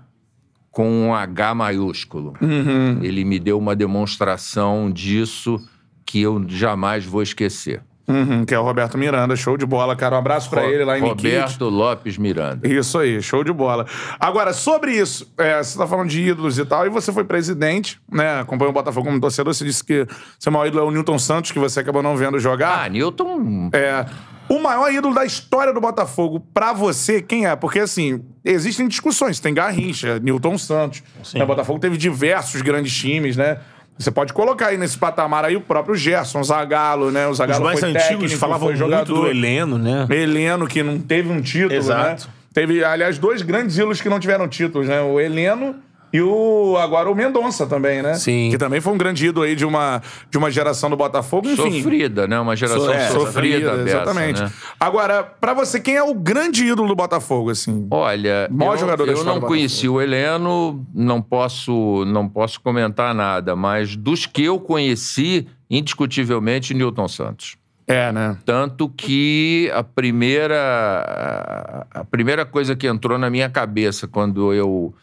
com 0.72 0.88
um 0.90 1.14
H 1.14 1.54
maiúsculo. 1.54 2.32
Uhum. 2.40 2.98
Ele 3.02 3.24
me 3.24 3.38
deu 3.38 3.58
uma 3.58 3.76
demonstração 3.76 4.90
disso 4.90 5.60
que 6.04 6.20
eu 6.22 6.42
jamais 6.48 7.04
vou 7.04 7.22
esquecer. 7.22 7.82
Uhum, 8.12 8.44
que 8.44 8.54
é 8.54 8.58
o 8.58 8.62
Roberto 8.62 8.98
Miranda, 8.98 9.34
show 9.34 9.56
de 9.56 9.64
bola, 9.64 9.96
cara. 9.96 10.16
Um 10.16 10.18
abraço 10.18 10.50
pra 10.50 10.64
ele 10.64 10.84
lá 10.84 10.98
em 10.98 11.02
Nikit. 11.02 11.26
Roberto 11.26 11.68
Lopes 11.68 12.18
Miranda. 12.18 12.68
Isso 12.68 12.98
aí, 12.98 13.22
show 13.22 13.42
de 13.42 13.52
bola. 13.52 13.86
Agora, 14.20 14.52
sobre 14.52 14.92
isso, 14.92 15.32
é, 15.38 15.62
você 15.62 15.78
tá 15.78 15.86
falando 15.86 16.08
de 16.08 16.20
ídolos 16.20 16.58
e 16.58 16.64
tal, 16.64 16.86
e 16.86 16.90
você 16.90 17.12
foi 17.12 17.24
presidente, 17.24 18.00
né? 18.10 18.40
Acompanhou 18.40 18.70
o 18.70 18.74
Botafogo 18.74 19.06
como 19.06 19.20
torcedor, 19.20 19.54
você 19.54 19.64
disse 19.64 19.82
que 19.82 20.06
seu 20.38 20.52
maior 20.52 20.66
ídolo 20.66 20.84
é 20.84 20.86
o 20.86 20.90
Newton 20.90 21.18
Santos, 21.18 21.50
que 21.50 21.58
você 21.58 21.80
acabou 21.80 22.02
não 22.02 22.16
vendo 22.16 22.38
jogar. 22.38 22.84
Ah, 22.84 22.88
Newton 22.88 23.70
É, 23.72 24.04
o 24.48 24.58
maior 24.58 24.92
ídolo 24.92 25.14
da 25.14 25.24
história 25.24 25.72
do 25.72 25.80
Botafogo, 25.80 26.40
pra 26.52 26.72
você, 26.72 27.22
quem 27.22 27.46
é? 27.46 27.56
Porque, 27.56 27.78
assim, 27.78 28.22
existem 28.44 28.86
discussões. 28.86 29.40
Tem 29.40 29.54
Garrincha, 29.54 30.18
Newton 30.18 30.58
Santos. 30.58 31.02
Né, 31.32 31.42
O 31.42 31.46
Botafogo 31.46 31.78
teve 31.78 31.96
diversos 31.96 32.60
grandes 32.60 32.92
times, 32.94 33.36
né? 33.36 33.58
Você 34.02 34.10
pode 34.10 34.32
colocar 34.32 34.68
aí 34.68 34.76
nesse 34.76 34.98
patamar 34.98 35.44
aí 35.44 35.56
o 35.56 35.60
próprio 35.60 35.94
Gerson, 35.94 36.42
Zagallo, 36.42 37.10
né? 37.10 37.26
O 37.26 37.30
Os 37.30 37.36
Zagallo 37.38 37.64
mais 37.64 37.78
foi 37.78 37.90
antigos 37.90 38.08
técnico, 38.08 38.36
falavam 38.36 38.68
foi 38.68 38.76
muito 38.76 38.78
jogador. 38.78 39.14
do 39.14 39.26
Heleno, 39.28 39.78
né? 39.78 40.06
Heleno, 40.10 40.66
que 40.66 40.82
não 40.82 40.98
teve 40.98 41.30
um 41.30 41.40
título, 41.40 41.74
Exato. 41.74 42.26
né? 42.26 42.32
Teve, 42.52 42.84
aliás, 42.84 43.16
dois 43.16 43.42
grandes 43.42 43.76
ídolos 43.78 44.00
que 44.00 44.08
não 44.08 44.18
tiveram 44.18 44.48
títulos, 44.48 44.88
né? 44.88 45.00
O 45.00 45.20
Heleno 45.20 45.76
E 46.12 46.20
o, 46.20 46.76
agora 46.78 47.10
o 47.10 47.14
Mendonça 47.14 47.66
também, 47.66 48.02
né? 48.02 48.14
Sim. 48.14 48.50
Que 48.50 48.58
também 48.58 48.80
foi 48.80 48.92
um 48.92 48.98
grande 48.98 49.26
ídolo 49.26 49.46
aí 49.46 49.56
de 49.56 49.64
uma, 49.64 50.02
de 50.30 50.36
uma 50.36 50.50
geração 50.50 50.90
do 50.90 50.96
Botafogo, 50.96 51.48
enfim. 51.48 51.82
Sofrida, 51.82 52.28
né? 52.28 52.38
Uma 52.38 52.54
geração 52.54 52.92
É, 52.92 53.08
sofrida, 53.08 53.78
dessa, 53.78 53.96
exatamente. 54.02 54.42
né? 54.42 54.52
Agora, 54.78 55.22
pra 55.22 55.54
você, 55.54 55.80
quem 55.80 55.96
é 55.96 56.02
o 56.02 56.12
grande 56.12 56.66
ídolo 56.66 56.88
do 56.88 56.94
Botafogo, 56.94 57.50
assim? 57.50 57.86
Olha, 57.90 58.46
Maior 58.50 58.74
eu, 58.74 58.78
jogador 58.78 59.08
eu 59.08 59.14
história 59.14 59.40
não 59.40 59.46
conheci 59.46 59.88
o 59.88 60.00
Heleno, 60.02 60.84
não 60.94 61.22
posso, 61.22 62.04
não 62.06 62.28
posso 62.28 62.60
comentar 62.60 63.14
nada, 63.14 63.56
mas 63.56 63.96
dos 63.96 64.26
que 64.26 64.44
eu 64.44 64.60
conheci, 64.60 65.46
indiscutivelmente, 65.70 66.74
Newton 66.74 67.08
Santos. 67.08 67.56
É, 67.86 68.12
né? 68.12 68.36
Tanto 68.44 68.88
que 68.88 69.70
a 69.74 69.82
primeira, 69.82 71.86
a 71.90 72.04
primeira 72.04 72.44
coisa 72.44 72.76
que 72.76 72.86
entrou 72.86 73.18
na 73.18 73.30
minha 73.30 73.48
cabeça 73.48 74.06
quando 74.06 74.52
eu 74.52 74.94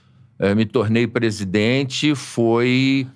me 0.55 0.65
tornei 0.65 1.05
presidente 1.07 2.15
foi 2.15 3.07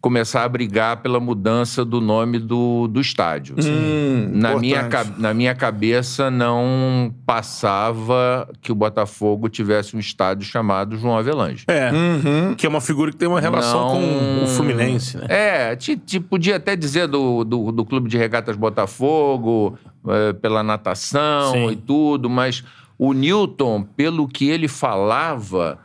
começar 0.00 0.42
a 0.42 0.48
brigar 0.48 0.96
pela 0.96 1.20
mudança 1.20 1.84
do 1.84 2.00
nome 2.00 2.40
do, 2.40 2.88
do 2.88 3.00
estádio. 3.00 3.54
Hum, 3.62 4.30
Na 4.32 4.56
minha, 4.58 4.80
importante. 4.80 5.20
na 5.20 5.32
minha 5.32 5.54
cabeça 5.54 6.28
não 6.28 7.14
passava 7.24 8.48
que 8.60 8.72
o 8.72 8.74
Botafogo 8.74 9.48
tivesse 9.48 9.94
um 9.96 10.00
estádio 10.00 10.44
chamado 10.44 10.96
João 10.96 11.16
Avelange. 11.16 11.64
É. 11.68 11.92
Uhum. 11.92 12.54
Que 12.56 12.66
é 12.66 12.68
uma 12.68 12.80
figura 12.80 13.12
que 13.12 13.16
tem 13.16 13.28
uma 13.28 13.40
relação 13.40 13.80
Não- 13.80 13.90
com 13.94 14.44
o 14.44 14.46
Fluminense, 14.48 15.18
né? 15.18 15.26
É, 15.28 15.76
te, 15.76 15.96
te 15.96 16.18
podia 16.18 16.56
até 16.56 16.74
dizer 16.74 17.06
do, 17.06 17.44
do, 17.44 17.70
do 17.70 17.84
Clube 17.84 18.08
de 18.08 18.18
Regatas 18.18 18.56
Botafogo, 18.56 19.78
eh, 20.08 20.32
pela 20.32 20.64
natação 20.64 21.52
Sim. 21.52 21.70
e 21.70 21.76
tudo, 21.76 22.28
mas 22.28 22.64
o 22.98 23.12
Newton, 23.12 23.82
pelo 23.96 24.26
que 24.26 24.48
ele 24.48 24.66
falava, 24.66 25.78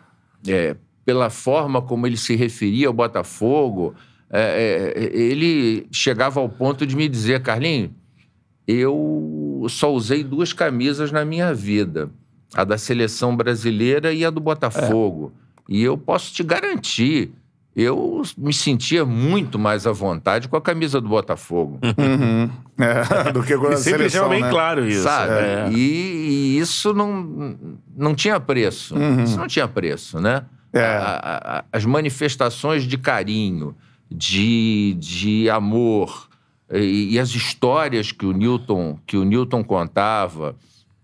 eh, 0.47 0.75
pela 1.05 1.29
forma 1.29 1.81
como 1.81 2.05
ele 2.05 2.17
se 2.17 2.35
referia 2.35 2.87
ao 2.87 2.93
Botafogo, 2.93 3.95
eh, 4.29 4.93
eh, 4.95 5.17
ele 5.17 5.87
chegava 5.91 6.39
ao 6.39 6.49
ponto 6.49 6.85
de 6.85 6.95
me 6.95 7.07
dizer, 7.07 7.41
Carlinhos, 7.41 7.91
eu 8.67 9.65
só 9.69 9.93
usei 9.93 10.23
duas 10.23 10.51
camisas 10.51 11.11
na 11.11 11.23
minha 11.23 11.53
vida, 11.53 12.09
a 12.53 12.63
da 12.63 12.77
seleção 12.77 13.35
brasileira 13.35 14.13
e 14.13 14.25
a 14.25 14.29
do 14.29 14.41
Botafogo. 14.41 15.31
E 15.69 15.81
eu 15.81 15.97
posso 15.97 16.33
te 16.33 16.43
garantir, 16.43 17.31
eu 17.79 18.23
me 18.37 18.51
sentia 18.51 19.05
muito 19.05 19.59
mais 19.59 19.85
à 19.85 19.91
vontade 19.91 20.47
com 20.49 20.57
a 20.57 20.61
camisa 20.61 20.99
do 20.99 21.07
Botafogo. 21.07 21.79
Uhum. 21.97 22.49
É, 22.79 23.31
do 23.31 23.41
que 23.43 23.57
com 23.57 23.67
a 23.67 23.73
E 23.73 23.77
sempre 23.77 24.09
seleção, 24.09 24.29
bem 24.29 24.41
né? 24.41 24.49
claro 24.49 24.87
isso. 24.87 25.03
Sabe? 25.03 25.31
É. 25.33 25.69
E, 25.71 25.77
e 25.77 26.59
isso 26.59 26.93
não, 26.93 27.55
não 27.95 28.13
tinha 28.13 28.39
preço. 28.39 28.93
Isso 29.23 29.37
não 29.37 29.47
tinha 29.47 29.67
preço, 29.67 30.19
né? 30.19 30.43
É. 30.73 30.81
A- 30.85 30.99
a- 31.23 31.57
a- 31.59 31.63
as 31.73 31.85
manifestações 31.85 32.83
de 32.83 32.97
carinho, 32.97 33.75
de, 34.11 34.95
de 34.99 35.49
amor 35.49 36.27
e, 36.71 37.13
e 37.13 37.19
as 37.19 37.29
histórias 37.29 38.11
que 38.11 38.25
o 38.25 38.31
Newton 38.31 38.97
que 39.05 39.17
o 39.17 39.23
Newton 39.23 39.63
contava, 39.63 40.55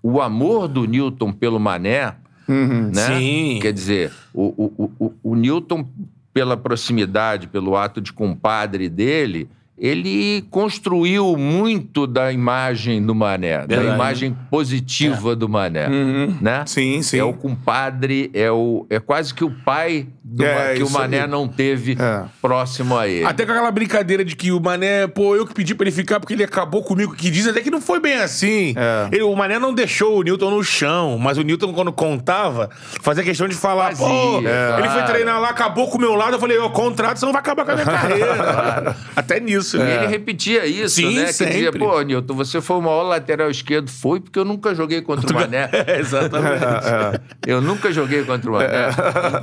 o 0.01 0.21
amor 0.21 0.67
do 0.67 0.85
Newton 0.85 1.31
pelo 1.31 1.59
Mané, 1.59 2.15
Uhum. 2.47 2.91
né? 2.93 3.07
Sim. 3.17 3.59
Quer 3.61 3.71
dizer, 3.73 4.11
o, 4.33 4.43
o, 4.43 4.73
o, 4.99 5.05
o- 5.05 5.13
o 5.31 5.35
Newton, 5.35 5.87
pela 6.33 6.57
proximidade, 6.57 7.47
pelo 7.47 7.75
ato 7.75 8.01
de 8.01 8.11
compadre 8.11 8.89
dele, 8.89 9.49
ele 9.85 10.45
construiu 10.49 11.35
muito 11.35 12.07
da 12.07 12.31
imagem 12.31 13.05
do 13.05 13.13
Mané, 13.13 13.59
da 13.67 13.75
Verdade. 13.75 13.95
imagem 13.95 14.37
positiva 14.49 15.35
do 15.35 15.49
Mané. 15.49 15.89
Uhum. 15.89 16.37
Né? 16.39 16.63
Sim, 16.65 17.01
sim. 17.01 17.19
É 17.19 17.23
o 17.25 17.33
compadre, 17.33 18.31
é, 18.33 18.49
o, 18.49 18.85
é 18.89 18.97
quase 19.01 19.33
que 19.33 19.43
o 19.43 19.51
pai 19.51 20.07
do 20.23 20.45
É, 20.45 20.75
que 20.75 20.83
o 20.83 20.89
Mané 20.89 21.23
aí. 21.23 21.27
não 21.27 21.49
teve 21.49 21.97
É. 21.99 22.23
próximo 22.41 22.97
a 22.97 23.09
ele. 23.09 23.25
Até 23.25 23.45
com 23.45 23.51
aquela 23.51 23.69
brincadeira 23.71 24.23
de 24.23 24.37
que 24.37 24.53
o 24.53 24.59
Mané, 24.61 25.05
pô, 25.07 25.35
eu 25.35 25.45
que 25.45 25.53
pedi 25.53 25.75
pra 25.75 25.83
ele 25.85 25.91
ficar 25.93 26.17
porque 26.21 26.33
ele 26.33 26.45
acabou 26.45 26.81
comigo, 26.81 27.13
que 27.13 27.29
diz 27.29 27.45
até 27.45 27.59
que 27.59 27.69
não 27.69 27.81
foi 27.81 27.99
bem 27.99 28.15
assim. 28.15 28.73
É. 28.77 29.09
Ele- 29.11 29.23
o 29.23 29.35
Mané 29.35 29.59
não 29.59 29.73
deixou 29.73 30.17
o 30.17 30.23
Newton 30.23 30.49
no 30.49 30.63
chão, 30.63 31.17
mas 31.17 31.37
o 31.37 31.41
Newton, 31.41 31.73
quando 31.73 31.91
contava, 31.91 32.69
fazia 33.01 33.21
questão 33.21 33.49
de 33.49 33.55
falar, 33.55 33.89
Fazia, 33.95 34.07
pô, 34.07 34.41
é. 34.47 34.79
ele 34.79 34.87
foi 34.89 35.03
treinar 35.03 35.41
lá, 35.41 35.49
acabou 35.49 35.89
com 35.89 35.97
o 35.97 36.01
meu 36.01 36.15
lado, 36.15 36.35
eu 36.35 36.39
falei, 36.39 36.57
ó, 36.57 36.69
contrato, 36.69 37.17
você 37.19 37.25
não 37.25 37.33
vai 37.33 37.41
acabar 37.41 37.65
com 37.65 37.71
a 37.71 37.75
minha 37.75 37.85
carreira. 37.91 38.95
Até 39.15 39.39
nisso, 39.41 39.72
E 39.77 39.79
né? 39.79 39.95
ele 39.97 40.07
repetia 40.07 40.65
isso, 40.65 40.95
Sim, 40.95 41.15
né? 41.15 41.25
Que 41.25 41.31
dizia, 41.31 41.71
sempre. 41.71 41.79
pô, 41.79 42.01
Nilton, 42.01 42.33
você 42.33 42.61
foi 42.61 42.77
o 42.77 42.81
maior 42.81 43.03
lateral 43.03 43.49
esquerdo. 43.49 43.89
Foi 43.89 44.19
porque 44.19 44.37
eu 44.39 44.45
nunca 44.45 44.73
joguei 44.75 45.01
contra 45.01 45.29
o 45.31 45.33
Mané. 45.33 45.69
É, 45.87 45.99
exatamente. 45.99 46.63
Eu 47.45 47.61
nunca 47.61 47.91
joguei 47.91 48.23
contra 48.23 48.49
o 48.49 48.53
Mané. 48.53 48.89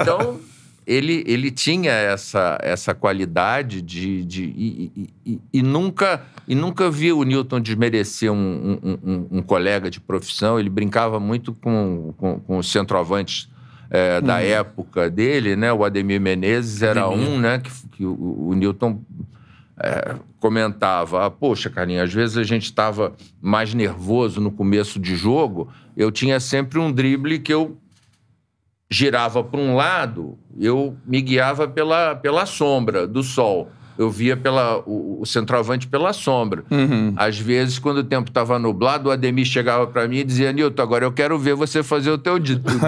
Então, 0.01 0.41
ele, 0.87 1.23
ele 1.27 1.51
tinha 1.51 1.93
essa, 1.93 2.59
essa 2.63 2.95
qualidade 2.95 3.81
de. 3.83 4.25
de 4.25 4.45
e, 4.45 4.93
e- 4.97 5.33
e- 5.33 5.41
e 5.53 5.63
nunca, 5.63 6.23
e 6.49 6.55
nunca 6.55 6.91
vi 6.91 7.13
o 7.13 7.23
Newton 7.23 7.61
desmerecer 7.61 8.33
um, 8.33 8.79
um- 8.83 8.99
um- 9.05 9.27
um 9.39 9.43
colega 9.43 9.91
de 9.91 10.01
profissão. 10.01 10.59
Ele 10.59 10.71
brincava 10.71 11.21
muito 11.21 11.53
com, 11.53 12.15
com, 12.17 12.41
com 12.41 12.59
os 12.59 12.71
centroavantes. 12.71 13.49
é, 13.93 14.21
da 14.21 14.41
época 14.41 15.11
dele, 15.11 15.57
né? 15.57 15.73
O 15.73 15.85
Ademir 15.85 16.21
Menezes 16.21 16.81
era 16.81 17.05
Ademir. 17.05 17.29
um, 17.29 17.39
né? 17.41 17.59
Que, 17.59 17.71
que 17.97 18.05
o, 18.07 18.49
o 18.51 18.55
Newton 18.55 19.01
é, 19.83 20.15
comentava, 20.39 21.25
ah, 21.25 21.31
poxa, 21.31 21.71
Carlinhos, 21.71 22.05
às 22.05 22.13
vezes 22.13 22.37
a 22.37 22.43
gente 22.43 22.65
estava 22.65 23.15
mais 23.41 23.73
nervoso 23.73 24.41
no 24.41 24.51
começo 24.51 25.01
de 25.01 25.17
jogo, 25.17 25.69
eu 25.97 26.11
tinha 26.11 26.39
sempre 26.39 26.79
um 26.79 26.93
drible 26.93 27.39
que 27.39 27.53
eu 27.53 27.79
girava 28.91 29.43
para 29.43 29.61
um 29.61 29.75
lado, 29.75 30.39
eu 30.59 30.97
me 31.07 31.23
guiava 31.23 31.67
pela, 31.67 32.15
pela 32.15 32.45
sombra 32.45 33.07
do 33.07 33.23
sol. 33.23 33.71
Eu 33.99 34.11
via 34.11 34.35
pela, 34.35 34.79
o, 34.87 35.21
o 35.21 35.27
centroavante 35.27 35.87
pela 35.87 36.15
sombra. 36.15 36.65
Uhum. 36.71 37.13
Às 37.17 37.39
vezes, 37.39 37.79
quando 37.79 37.99
o 37.99 38.05
tempo 38.05 38.31
estava 38.31 38.59
nublado, 38.59 39.11
o 39.11 39.13
Ademir 39.13 39.45
chegava 39.45 39.87
para 39.87 40.09
mim 40.09 40.19
e 40.19 40.25
dizia: 40.25 40.51
Nilton, 40.53 40.83
agora 40.83 41.05
eu 41.05 41.13
quero 41.13 41.39
ver 41.39 41.55
você 41.55 41.83
fazer 41.83 42.11
o 42.11 42.17
teu 42.17 42.39
drible. 42.39 42.65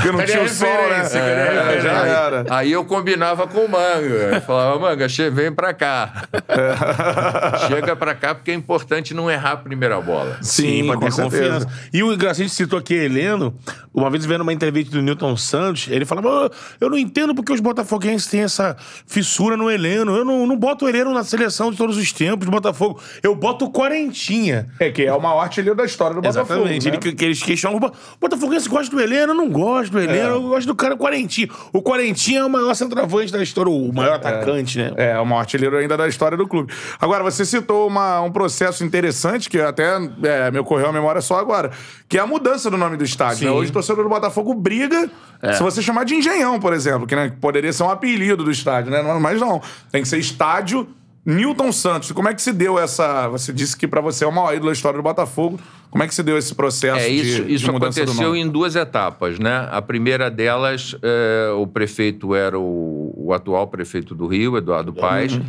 Porque 0.00 0.12
não 0.12 0.18
Cadê 0.18 0.32
tinha 0.32 0.44
o 0.44 0.48
sol, 0.48 0.68
né? 0.68 0.96
É, 0.96 1.02
referência? 1.02 1.80
já 1.82 2.06
era. 2.06 2.44
Aí 2.50 2.72
eu 2.72 2.84
combinava 2.84 3.46
com 3.46 3.60
o 3.64 3.68
Manga. 3.68 4.34
Eu 4.34 4.40
falava, 4.40 4.78
Manga, 4.78 5.06
vem 5.32 5.52
pra 5.52 5.74
cá. 5.74 6.24
Chega 7.68 7.94
pra 7.96 8.14
cá 8.14 8.34
porque 8.34 8.50
é 8.50 8.54
importante 8.54 9.14
não 9.14 9.30
errar 9.30 9.52
a 9.52 9.56
primeira 9.56 10.00
bola. 10.00 10.38
Sim, 10.42 10.86
pra 10.86 10.94
com 10.94 11.00
ter 11.04 11.12
certeza. 11.12 11.66
confiança. 11.66 11.68
E 11.92 12.02
o 12.02 12.12
engraçado, 12.12 12.48
citou 12.48 12.78
aqui 12.78 12.94
Heleno, 12.94 13.54
uma 13.92 14.10
vez 14.10 14.24
vendo 14.24 14.40
uma 14.42 14.52
entrevista 14.52 14.92
do 14.92 15.02
Newton 15.02 15.36
Santos, 15.36 15.88
ele 15.90 16.04
falava: 16.04 16.46
"Ah, 16.46 16.50
Eu 16.80 16.88
não 16.90 16.96
entendo 16.98 17.34
porque 17.34 17.52
os 17.52 17.60
botafoguenses 17.60 18.26
têm 18.28 18.42
essa 18.42 18.76
fissura 19.06 19.56
no 19.56 19.70
Heleno. 19.70 20.16
Eu 20.16 20.24
não, 20.24 20.46
não 20.46 20.56
boto 20.56 20.84
o 20.84 20.88
Heleno 20.88 21.12
na 21.12 21.24
seleção 21.24 21.70
de 21.70 21.76
todos 21.76 21.96
os 21.96 22.12
tempos 22.12 22.44
do 22.46 22.50
Botafogo. 22.50 23.00
Eu 23.22 23.34
boto 23.34 23.66
o 23.66 23.70
Quarentinha. 23.72 24.68
É 24.78 24.90
que 24.90 25.04
é 25.04 25.12
o 25.12 25.20
maior 25.20 25.40
artilheiro 25.40 25.76
da 25.76 25.84
história 25.84 26.14
do 26.14 26.22
Botafogo. 26.22 26.52
Exatamente. 26.60 26.86
né? 26.86 26.90
Ele, 26.94 26.98
que, 26.98 27.12
que 27.12 27.24
eles 27.24 27.42
questionam. 27.42 27.76
O 27.76 27.80
Bo- 27.80 27.92
Botafoguense 28.20 28.68
gosta 28.68 28.94
do 28.94 29.00
Heleno, 29.00 29.32
eu 29.32 29.36
não 29.36 29.48
gosto 29.50 29.89
do 29.90 29.98
Heleno, 30.00 30.34
eu 30.36 30.42
gosto 30.42 30.66
do 30.66 30.74
cara 30.74 30.96
Quarentinha. 30.96 31.48
O 31.72 31.82
Quarentinha 31.82 32.40
é 32.40 32.44
o 32.44 32.50
maior 32.50 32.74
centroavante 32.74 33.32
da 33.32 33.42
história, 33.42 33.70
o 33.70 33.92
maior 33.92 34.14
atacante, 34.14 34.78
né? 34.78 34.92
É, 34.96 35.18
o 35.18 35.24
maior 35.26 35.40
artilheiro 35.40 35.76
ainda 35.76 35.96
da 35.96 36.06
história 36.08 36.36
do 36.36 36.46
clube. 36.46 36.72
Agora, 37.00 37.22
você 37.24 37.44
citou 37.44 37.86
uma- 37.86 38.20
um 38.20 38.30
processo 38.30 38.84
interessante 38.84 39.48
que 39.50 39.60
até 39.60 39.96
é, 40.22 40.50
me 40.50 40.58
ocorreu 40.58 40.88
à 40.88 40.92
memória 40.92 41.20
só 41.20 41.38
agora, 41.38 41.70
que 42.08 42.16
é 42.18 42.20
a 42.20 42.26
mudança 42.26 42.70
do 42.70 42.76
nome 42.76 42.96
do 42.96 43.04
estádio. 43.04 43.46
né? 43.46 43.50
Hoje 43.52 43.70
o 43.70 43.72
torcedor 43.72 44.04
do 44.04 44.10
Botafogo 44.10 44.54
briga 44.54 45.10
se 45.54 45.62
você 45.62 45.80
chamar 45.80 46.04
de 46.04 46.14
Engenhão, 46.14 46.60
por 46.60 46.72
exemplo, 46.74 47.06
que 47.06 47.16
né, 47.16 47.32
poderia 47.40 47.72
ser 47.72 47.82
um 47.82 47.90
apelido 47.90 48.44
do 48.44 48.50
estádio, 48.50 48.90
né? 48.90 49.00
Mas 49.20 49.40
não, 49.40 49.60
tem 49.90 50.02
que 50.02 50.08
ser 50.08 50.18
estádio 50.18 50.86
Newton 51.30 51.72
Santos. 51.72 52.12
Como 52.12 52.28
é 52.28 52.34
que 52.34 52.42
se 52.42 52.52
deu 52.52 52.78
essa... 52.78 53.28
Você 53.28 53.52
disse 53.52 53.76
que 53.76 53.86
pra 53.86 54.00
você 54.00 54.24
é 54.24 54.26
o 54.26 54.32
maior 54.32 54.52
ídolo 54.52 54.70
da 54.70 54.72
história 54.72 54.96
do 54.98 55.02
Botafogo. 55.02 55.58
Como 55.90 56.02
é 56.04 56.06
que 56.06 56.14
se 56.14 56.22
deu 56.22 56.38
esse 56.38 56.54
processo 56.54 56.98
É, 57.00 57.08
isso, 57.08 57.42
de, 57.42 57.48
de 57.48 57.54
isso 57.54 57.72
mudança 57.72 58.00
do 58.04 58.10
aconteceu 58.10 58.36
em 58.36 58.48
duas 58.48 58.76
etapas, 58.76 59.38
né? 59.38 59.68
A 59.70 59.82
primeira 59.82 60.30
delas, 60.30 60.94
é, 61.02 61.50
o 61.52 61.66
prefeito 61.66 62.34
era 62.34 62.58
o, 62.58 63.12
o 63.16 63.32
atual 63.32 63.66
prefeito 63.66 64.14
do 64.14 64.26
Rio, 64.26 64.56
Eduardo 64.56 64.92
Paes, 64.92 65.34
Uhum. 65.34 65.44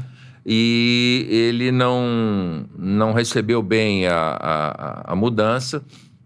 e 0.46 1.28
ele 1.30 1.72
não, 1.72 2.66
não 2.78 3.14
recebeu 3.14 3.62
bem 3.62 4.08
a, 4.08 4.16
a, 4.18 5.12
a 5.14 5.16
mudança, 5.16 5.84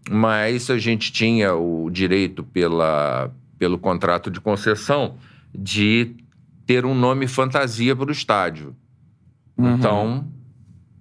mas 0.10 0.70
a 0.70 0.78
gente 0.78 1.12
tinha 1.12 1.54
o 1.54 1.90
direito 1.92 2.42
pela, 2.44 3.30
pelo 3.60 3.78
contrato 3.78 4.32
de 4.32 4.40
concessão 4.40 5.16
de 5.54 6.16
ter 6.66 6.86
um 6.86 6.96
nome 6.96 7.28
fantasia 7.28 7.96
para 7.96 8.08
o 8.08 8.12
estádio. 8.12 8.76
Uhum. 9.58 9.76
Então, 9.76 10.26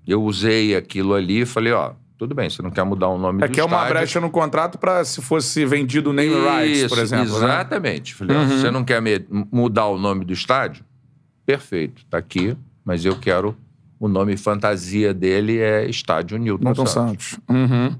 eu 0.07 0.23
usei 0.23 0.77
aquilo 0.77 1.15
ali 1.15 1.41
e 1.41 1.47
falei, 1.47 1.73
ó, 1.73 1.93
tudo 2.17 2.35
bem, 2.35 2.49
você 2.49 2.63
não 2.63 2.71
quer 2.71 2.85
mudar 2.85 3.09
o 3.09 3.19
nome 3.19 3.43
É 3.43 3.49
do 3.49 3.53
que 3.53 3.61
é 3.61 3.65
uma 3.65 3.77
estádio. 3.77 3.95
brecha 3.95 4.21
no 4.21 4.31
contrato 4.31 4.79
pra 4.79 5.05
se 5.05 5.21
fosse 5.21 5.65
vendido 5.67 6.13
name 6.13 6.35
rights, 6.35 6.87
por 6.89 6.99
exemplo. 6.99 7.27
né? 7.41 7.47
Exatamente. 7.47 8.15
Falei, 8.15 8.37
ó, 8.37 8.41
Uhum. 8.41 8.49
você 8.49 8.71
não 8.71 8.85
quer 8.85 9.03
mudar 9.53 9.87
o 9.87 9.99
nome 9.99 10.25
do 10.25 10.33
estádio? 10.33 10.85
Perfeito, 11.45 12.05
tá 12.07 12.19
aqui, 12.19 12.57
mas 12.85 13.05
eu 13.05 13.17
quero 13.19 13.57
o 13.99 14.09
nome 14.09 14.37
fantasia 14.37 15.13
dele 15.15 15.59
é 15.59 15.89
Estádio 15.89 16.39
Newton, 16.39 16.65
Newton 16.65 16.87
Santos. 16.87 17.27
Santos. 17.31 17.41
Uhum. 17.49 17.95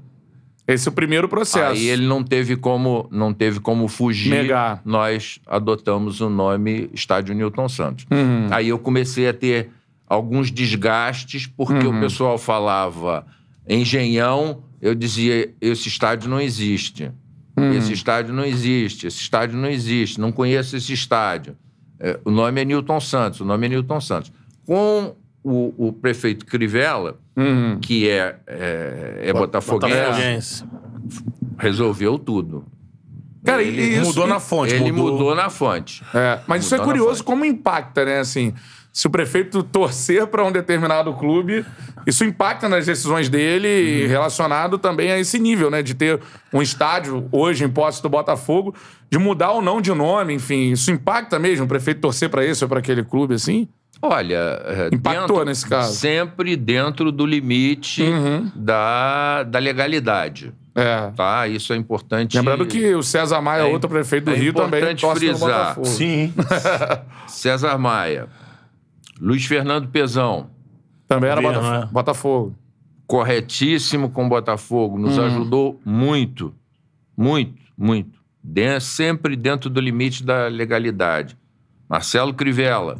Esse 0.67 0.87
é 0.87 0.91
o 0.91 0.93
primeiro 0.93 1.27
processo. 1.29 1.73
Aí 1.73 1.87
ele 1.87 2.07
não 2.07 2.23
teve 2.23 2.55
como, 2.55 3.07
não 3.11 3.31
teve 3.33 3.59
como 3.59 3.87
fugir. 3.87 4.29
Negar. 4.31 4.81
Nós 4.83 5.39
adotamos 5.45 6.21
o 6.21 6.29
nome 6.29 6.89
Estádio 6.93 7.35
Newton 7.35 7.69
Santos. 7.69 8.05
Uhum. 8.11 8.47
Aí 8.49 8.69
eu 8.69 8.79
comecei 8.79 9.27
a 9.29 9.33
ter 9.33 9.69
alguns 10.07 10.51
desgastes, 10.51 11.47
porque 11.47 11.85
Uhum. 11.87 11.97
o 11.97 12.01
pessoal 12.01 12.37
falava 12.37 13.25
Engenhão, 13.67 14.63
eu 14.81 14.93
dizia, 14.93 15.51
esse 15.59 15.87
estádio 15.87 16.29
não 16.29 16.39
existe. 16.39 17.11
Uhum. 17.57 17.71
Esse 17.73 17.93
estádio 17.93 18.33
não 18.33 18.43
existe, 18.45 19.07
esse 19.07 19.19
estádio 19.21 19.57
não 19.57 19.69
existe, 19.69 20.19
não 20.19 20.31
conheço 20.31 20.75
esse 20.75 20.93
estádio. 20.93 21.55
É, 21.99 22.19
o 22.25 22.29
nome 22.29 22.61
é 22.61 22.65
Newton 22.65 22.99
Santos, 22.99 23.39
o 23.39 23.45
nome 23.45 23.65
é 23.65 23.69
Newton 23.69 23.99
Santos. 24.01 24.31
Com 24.65 25.15
o, 25.43 25.87
o 25.87 25.93
prefeito 25.93 26.45
Crivella, 26.45 27.17
Uhum. 27.37 27.79
que 27.81 28.09
é, 28.09 28.37
é, 28.47 29.21
é 29.25 29.33
botafoguense, 29.33 29.95
Botafoguense. 29.95 30.63
resolveu 31.57 32.17
tudo. 32.19 32.65
Cara, 33.43 33.61
ele 33.61 33.81
isso- 33.81 34.05
Mudou 34.07 34.27
na 34.27 34.39
fonte. 34.39 34.73
ele 34.73 34.91
mudou. 34.91 35.11
mudou 35.13 35.35
na 35.35 35.49
fonte. 35.49 36.03
É, 36.13 36.39
mas 36.47 36.65
isso 36.65 36.73
é 36.75 36.77
Mudou 36.79 36.93
curioso 36.93 37.23
como 37.23 37.45
impacta, 37.45 38.03
né? 38.03 38.19
Assim, 38.19 38.53
se 38.97 39.07
o 39.07 39.09
prefeito 39.09 39.61
torcer 39.61 40.25
para 40.27 40.41
um 40.45 40.53
determinado 40.53 41.13
clube, 41.15 41.65
isso 42.07 42.23
impacta 42.23 42.69
nas 42.69 42.85
decisões 42.85 43.27
dele 43.27 44.03
Uhum. 44.03 44.07
relacionado 44.07 44.77
também 44.77 45.11
a 45.11 45.19
esse 45.19 45.37
nível, 45.37 45.69
né? 45.69 45.83
De 45.83 45.93
ter 45.93 46.17
um 46.53 46.61
estádio 46.61 47.27
hoje 47.29 47.65
em 47.65 47.69
posse 47.69 48.01
do 48.01 48.07
Botafogo, 48.07 48.73
de 49.11 49.17
mudar 49.19 49.51
ou 49.51 49.61
não 49.61 49.81
de 49.81 49.91
nome, 49.93 50.33
enfim. 50.33 50.71
Isso 50.71 50.89
impacta 50.91 51.37
mesmo 51.37 51.65
o 51.65 51.67
prefeito 51.67 51.99
torcer 51.99 52.29
para 52.29 52.45
esse 52.45 52.63
ou 52.63 52.69
para 52.69 52.79
aquele 52.79 53.03
clube, 53.03 53.33
assim? 53.33 53.67
Olha, 54.01 54.61
é, 54.63 54.89
Impactou 54.93 55.27
dentro- 55.27 55.45
nesse 55.45 55.67
caso. 55.67 55.93
Sempre 55.93 56.55
dentro 56.55 57.11
do 57.11 57.25
limite 57.25 58.01
Uhum. 58.01 58.49
da, 58.55 59.43
da 59.43 59.59
legalidade. 59.59 60.53
É. 60.73 61.11
Tá? 61.17 61.47
Isso 61.49 61.73
é 61.73 61.75
importante. 61.75 62.37
Lembrando 62.37 62.65
que 62.65 62.95
o 62.95 63.03
César 63.03 63.41
Maia, 63.41 63.61
É 63.63 63.65
outro 63.65 63.89
prefeito 63.89 64.25
do 64.25 64.31
é 64.31 64.35
Rio, 64.35 64.53
também 64.53 64.79
importante 64.79 65.01
torce 65.01 65.19
pelo 65.25 65.37
frisar. 65.37 65.59
Botafogo. 65.75 65.85
Sim. 65.87 66.33
César 67.27 67.77
Maia, 67.77 68.27
Luiz 69.19 69.45
Fernando 69.45 69.87
Pezão, 69.89 70.49
Também 71.07 71.29
era 71.29 71.41
Botafogo. 71.41 71.75
é. 71.75 71.85
Botafogo. 71.87 72.55
corretíssimo 73.07 74.09
com 74.09 74.25
o 74.25 74.29
Botafogo, 74.29 74.97
nos 74.97 75.17
Uhum. 75.17 75.25
ajudou 75.25 75.79
muito, 75.85 76.53
muito, 77.15 77.53
muito. 77.77 78.19
De- 78.43 78.79
sempre 78.79 79.35
dentro 79.35 79.69
do 79.69 79.79
limite 79.79 80.23
da 80.23 80.47
legalidade. 80.47 81.37
Marcelo 81.87 82.33
Crivella, 82.33 82.99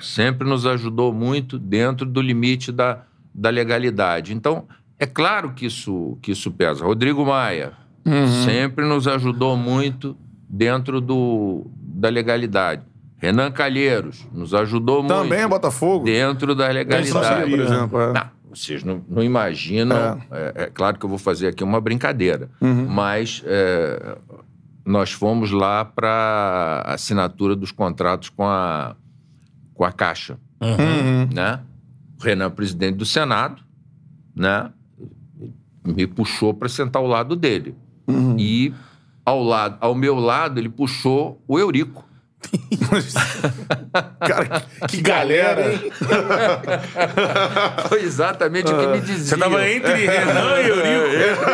sempre 0.00 0.48
nos 0.48 0.64
ajudou 0.66 1.12
muito 1.12 1.58
dentro 1.58 2.06
do 2.06 2.22
limite 2.22 2.72
da, 2.72 3.02
da 3.34 3.50
legalidade. 3.50 4.32
Então, 4.34 4.64
é 4.98 5.04
claro 5.06 5.52
que 5.52 5.66
isso, 5.66 6.18
que 6.22 6.32
isso 6.32 6.50
pesa. 6.50 6.82
Rodrigo 6.84 7.24
Maia, 7.26 7.72
Uhum. 8.06 8.26
sempre 8.44 8.86
nos 8.86 9.06
ajudou 9.06 9.56
muito 9.58 10.16
dentro 10.48 11.00
do, 11.02 11.66
da 11.76 12.08
legalidade. 12.08 12.82
Renan 13.24 13.50
Calheiros, 13.50 14.26
nos 14.32 14.52
ajudou 14.52 15.02
muito 15.02 15.14
Também 15.14 15.40
é 15.40 15.48
Botafogo. 15.48 16.04
dentro 16.04 16.54
da 16.54 16.68
legalidade. 16.68 17.50
por 17.50 17.58
exemplo. 17.60 18.00
é. 18.00 18.12
Não, 18.12 18.30
vocês 18.50 18.84
não, 18.84 19.02
não 19.08 19.22
imaginam. 19.22 20.20
É. 20.30 20.64
é 20.64 20.66
claro 20.66 20.98
que 20.98 21.04
eu 21.04 21.08
vou 21.08 21.18
fazer 21.18 21.48
aqui 21.48 21.64
uma 21.64 21.80
brincadeira, 21.80 22.50
Uhum. 22.60 22.86
mas 22.86 23.42
é, 23.46 24.16
nós 24.84 25.10
fomos 25.12 25.50
lá 25.50 25.84
para 25.84 26.82
assinatura 26.86 27.56
dos 27.56 27.72
contratos 27.72 28.28
com 28.28 28.44
a, 28.46 28.94
com 29.72 29.84
a 29.84 29.90
Caixa. 29.92 30.36
Uhum. 30.60 31.28
Né? 31.34 31.60
O 32.20 32.22
Renan, 32.22 32.50
presidente 32.50 32.96
do 32.96 33.06
Senado, 33.06 33.62
né? 34.36 34.70
me 35.82 36.06
puxou 36.06 36.52
para 36.52 36.68
sentar 36.68 37.00
ao 37.00 37.08
lado 37.08 37.34
dele. 37.34 37.74
Uhum. 38.06 38.36
E 38.38 38.72
ao, 39.24 39.42
lado, 39.42 39.76
ao 39.80 39.94
meu 39.94 40.16
lado, 40.16 40.60
ele 40.60 40.68
puxou 40.68 41.42
o 41.48 41.58
Eurico. 41.58 42.03
Cara, 44.20 44.62
que 44.88 45.00
galera, 45.00 45.72
hein? 45.72 45.90
Foi 47.88 48.02
exatamente 48.02 48.72
o 48.72 48.78
que 48.78 48.86
me 48.86 49.00
dizia. 49.00 49.24
Você 49.24 49.36
tava 49.36 49.68
entre 49.68 50.06
Renan 50.06 50.60
e 50.60 50.68
Eurico. 50.68 51.44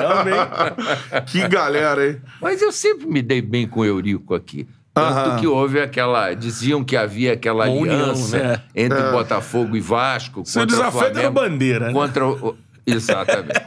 Realmente. 0.00 1.32
Que 1.32 1.48
galera, 1.48 2.06
hein? 2.08 2.20
Mas 2.40 2.62
eu 2.62 2.72
sempre 2.72 3.06
me 3.06 3.22
dei 3.22 3.40
bem 3.42 3.66
com 3.66 3.80
o 3.80 3.84
Eurico 3.84 4.34
aqui. 4.34 4.66
Tanto 4.94 5.18
Aham. 5.18 5.38
que 5.40 5.46
houve 5.46 5.80
aquela. 5.80 6.34
Diziam 6.34 6.84
que 6.84 6.96
havia 6.96 7.32
aquela 7.32 7.64
Uma 7.66 7.74
união, 7.80 8.02
aliança 8.10 8.38
né? 8.38 8.60
entre 8.74 8.98
É. 8.98 9.10
Botafogo 9.10 9.74
e 9.74 9.80
Vasco. 9.80 10.42
Seu 10.44 10.62
contra 10.62 10.76
o 10.76 10.78
desafeto 10.78 11.18
era 11.18 11.30
bandeira, 11.30 11.86
né? 11.86 11.92
Contra 11.92 12.26
o. 12.28 12.56
Exatamente. 12.86 13.60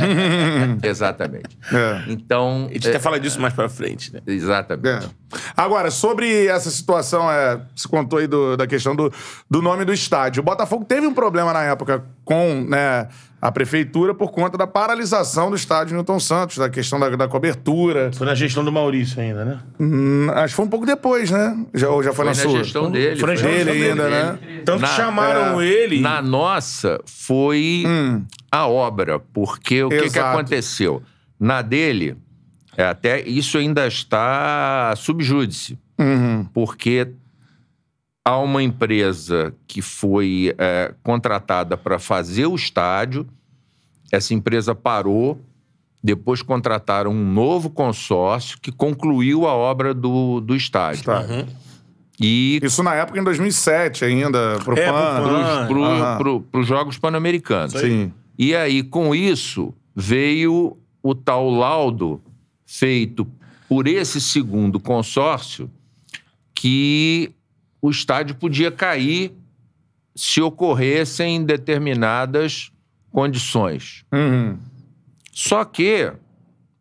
Exatamente. 0.82 1.58
É. 1.72 2.02
Então. 2.08 2.66
A 2.70 2.72
gente 2.72 2.88
até 2.88 2.98
fala 2.98 3.20
disso 3.20 3.38
mais 3.40 3.52
pra 3.52 3.68
frente, 3.68 4.10
né? 4.12 4.20
Exatamente. 4.26 5.06
É. 5.06 5.19
Agora, 5.56 5.90
sobre 5.90 6.46
essa 6.46 6.70
situação, 6.70 7.30
é, 7.30 7.60
se 7.76 7.86
contou 7.86 8.18
aí 8.18 8.26
do- 8.26 8.56
da 8.56 8.66
questão 8.66 8.94
do, 8.96 9.12
do 9.48 9.62
nome 9.62 9.84
do 9.84 9.92
estádio. 9.92 10.40
O 10.40 10.44
Botafogo 10.44 10.84
teve 10.84 11.06
um 11.06 11.14
problema 11.14 11.52
na 11.52 11.62
época 11.62 12.04
com 12.24 12.64
né, 12.68 13.08
a 13.40 13.50
prefeitura 13.52 14.14
por 14.14 14.30
conta 14.32 14.58
da 14.58 14.66
paralisação 14.66 15.48
do 15.50 15.56
estádio 15.56 15.94
Newton 15.94 16.18
Santos, 16.20 16.58
da 16.58 16.68
questão 16.68 16.98
da, 17.00 17.08
da 17.10 17.28
cobertura. 17.28 18.10
Foi 18.12 18.26
na 18.26 18.34
gestão 18.34 18.64
do 18.64 18.70
Maurício 18.72 19.20
ainda, 19.20 19.44
né? 19.44 19.58
Hum, 19.78 20.26
acho 20.34 20.48
que 20.52 20.56
foi 20.56 20.64
um 20.64 20.68
pouco 20.68 20.84
depois, 20.86 21.30
né? 21.30 21.56
Já, 21.74 21.88
ou 21.90 22.02
já 22.02 22.12
foi, 22.12 22.16
Foi 22.16 22.24
na 22.26 22.30
na 22.30 22.34
sua? 22.50 22.58
gestão 22.64 22.90
dele. 22.90 23.18
Foi 23.20 23.30
na 23.34 23.36
foi 23.40 23.52
gestão 23.52 23.52
gestão 23.52 23.72
dele 23.74 23.90
ainda, 23.90 24.02
dele. 24.02 24.14
né? 24.56 24.62
Tanto 24.64 24.80
Na- 24.82 24.88
que 24.88 24.94
chamaram 24.96 25.60
é, 25.60 25.66
ele. 25.66 26.00
Na 26.00 26.20
nossa, 26.20 27.00
foi 27.06 27.84
Hum. 27.86 28.24
a 28.50 28.66
obra, 28.66 29.18
porque 29.32 29.82
o 29.84 29.88
que, 29.88 30.10
que 30.10 30.18
aconteceu? 30.18 31.02
Na 31.38 31.62
dele, 31.62 32.16
é, 32.80 32.84
até 32.88 33.20
isso 33.28 33.58
ainda 33.58 33.86
está 33.86 34.94
subjúdice, 34.96 35.78
Uhum. 35.98 36.46
porque 36.54 37.08
há 38.24 38.38
uma 38.38 38.62
empresa 38.62 39.54
que 39.66 39.82
foi 39.82 40.54
é, 40.56 40.94
contratada 41.02 41.76
para 41.76 41.98
fazer 41.98 42.46
o 42.46 42.54
estádio, 42.54 43.26
essa 44.10 44.32
empresa 44.32 44.74
parou, 44.74 45.38
depois 46.02 46.40
contrataram 46.42 47.10
um 47.12 47.32
novo 47.32 47.68
consórcio 47.68 48.58
que 48.60 48.72
concluiu 48.72 49.46
a 49.46 49.52
obra 49.54 49.92
do, 49.92 50.40
do 50.40 50.56
estádio. 50.56 51.04
Tá. 51.04 51.20
Uhum. 51.20 51.46
E 52.18 52.58
Isso 52.62 52.82
na 52.82 52.94
época, 52.94 53.18
em 53.18 53.24
2007 53.24 54.04
ainda, 54.04 54.58
pro 54.64 54.78
É, 54.78 54.90
PAN. 54.90 55.66
pro 55.66 55.80
para 55.80 55.86
Aham. 55.86 56.18
pro, 56.18 56.44
os 56.60 56.66
Jogos 56.66 56.98
Pan-Americanos. 56.98 57.72
Sim. 57.72 58.12
E 58.38 58.54
aí, 58.54 58.82
com 58.82 59.14
isso, 59.14 59.74
veio 59.94 60.76
o 61.02 61.14
tal 61.14 61.48
laudo 61.50 62.20
feito 62.70 63.26
por 63.68 63.88
esse 63.88 64.20
segundo 64.20 64.78
consórcio 64.78 65.68
que 66.54 67.32
o 67.82 67.90
estádio 67.90 68.36
podia 68.36 68.70
cair 68.70 69.32
se 70.14 70.40
ocorressem 70.40 71.44
determinadas 71.44 72.70
condições. 73.10 74.04
Uhum. 74.12 74.56
Só 75.32 75.64
que 75.64 76.12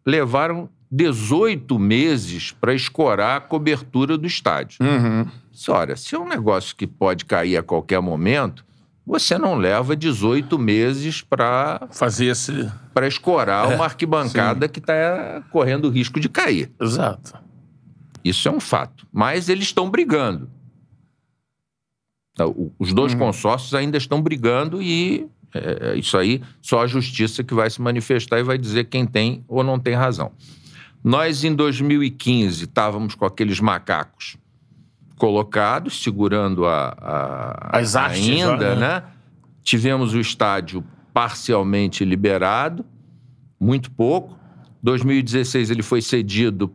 levaram 0.06 0.70
18 0.92 1.80
meses 1.80 2.52
para 2.52 2.74
escorar 2.76 3.38
a 3.38 3.42
cobertura 3.42 4.16
do 4.16 4.28
estádio. 4.28 4.78
Uhum. 4.82 5.28
Olha, 5.70 5.96
se 5.96 6.14
é 6.14 6.20
um 6.20 6.28
negócio 6.28 6.76
que 6.76 6.86
pode 6.86 7.26
cair 7.26 7.58
a 7.58 7.64
qualquer 7.64 8.00
momento, 8.00 8.64
você 9.10 9.40
não 9.40 9.56
leva 9.56 9.96
18 9.96 10.60
meses 10.60 11.24
para 11.24 11.88
Fazer 11.90 12.28
esse. 12.28 12.72
escorar 13.08 13.74
uma 13.74 13.86
arquibancada 13.86 14.68
que 14.68 14.78
está 14.78 15.42
correndo 15.50 15.86
o 15.86 15.90
risco 15.90 16.20
de 16.20 16.30
cair. 16.30 16.72
Exato. 16.80 17.34
Isso 18.24 18.48
é 18.48 18.52
um 18.52 18.60
fato. 18.60 19.08
Mas 19.12 19.50
eles 19.50 19.66
estão 19.66 19.90
brigando. 19.90 20.48
Os 22.78 22.94
dois 22.94 23.16
consórcios 23.16 23.74
ainda 23.74 23.98
estão 23.98 24.22
brigando 24.22 24.80
e 24.80 25.28
é, 25.56 25.96
isso 25.96 26.16
aí 26.16 26.44
só 26.62 26.84
a 26.84 26.88
justiça 26.88 27.44
que 27.44 27.56
vai 27.56 27.68
se 27.70 27.82
manifestar 27.82 28.40
e 28.40 28.44
vai 28.44 28.60
dizer 28.60 28.86
quem 28.86 29.08
tem 29.08 29.44
ou 29.48 29.64
não 29.64 29.80
tem 29.80 29.96
razão. 29.96 30.32
Nós, 31.04 31.44
em 31.44 31.56
2015, 31.56 32.66
estávamos 32.66 33.16
com 33.16 33.26
aqueles 33.26 33.60
macacos 33.60 34.38
colocados, 35.20 36.02
segurando 36.02 36.66
a, 36.66 36.96
a- 37.00 37.78
As 37.78 37.96
hastes, 37.96 38.28
ainda, 38.44 38.74
né? 38.76 38.80
né? 39.02 39.04
Tivemos 39.62 40.16
o 40.16 40.20
estádio 40.20 40.84
parcialmente 41.14 42.04
liberado, 42.04 42.84
muito 43.60 43.92
pouco. 43.92 44.36
2016 44.82 45.70
ele 45.70 45.84
foi 45.84 46.02
cedido 46.02 46.72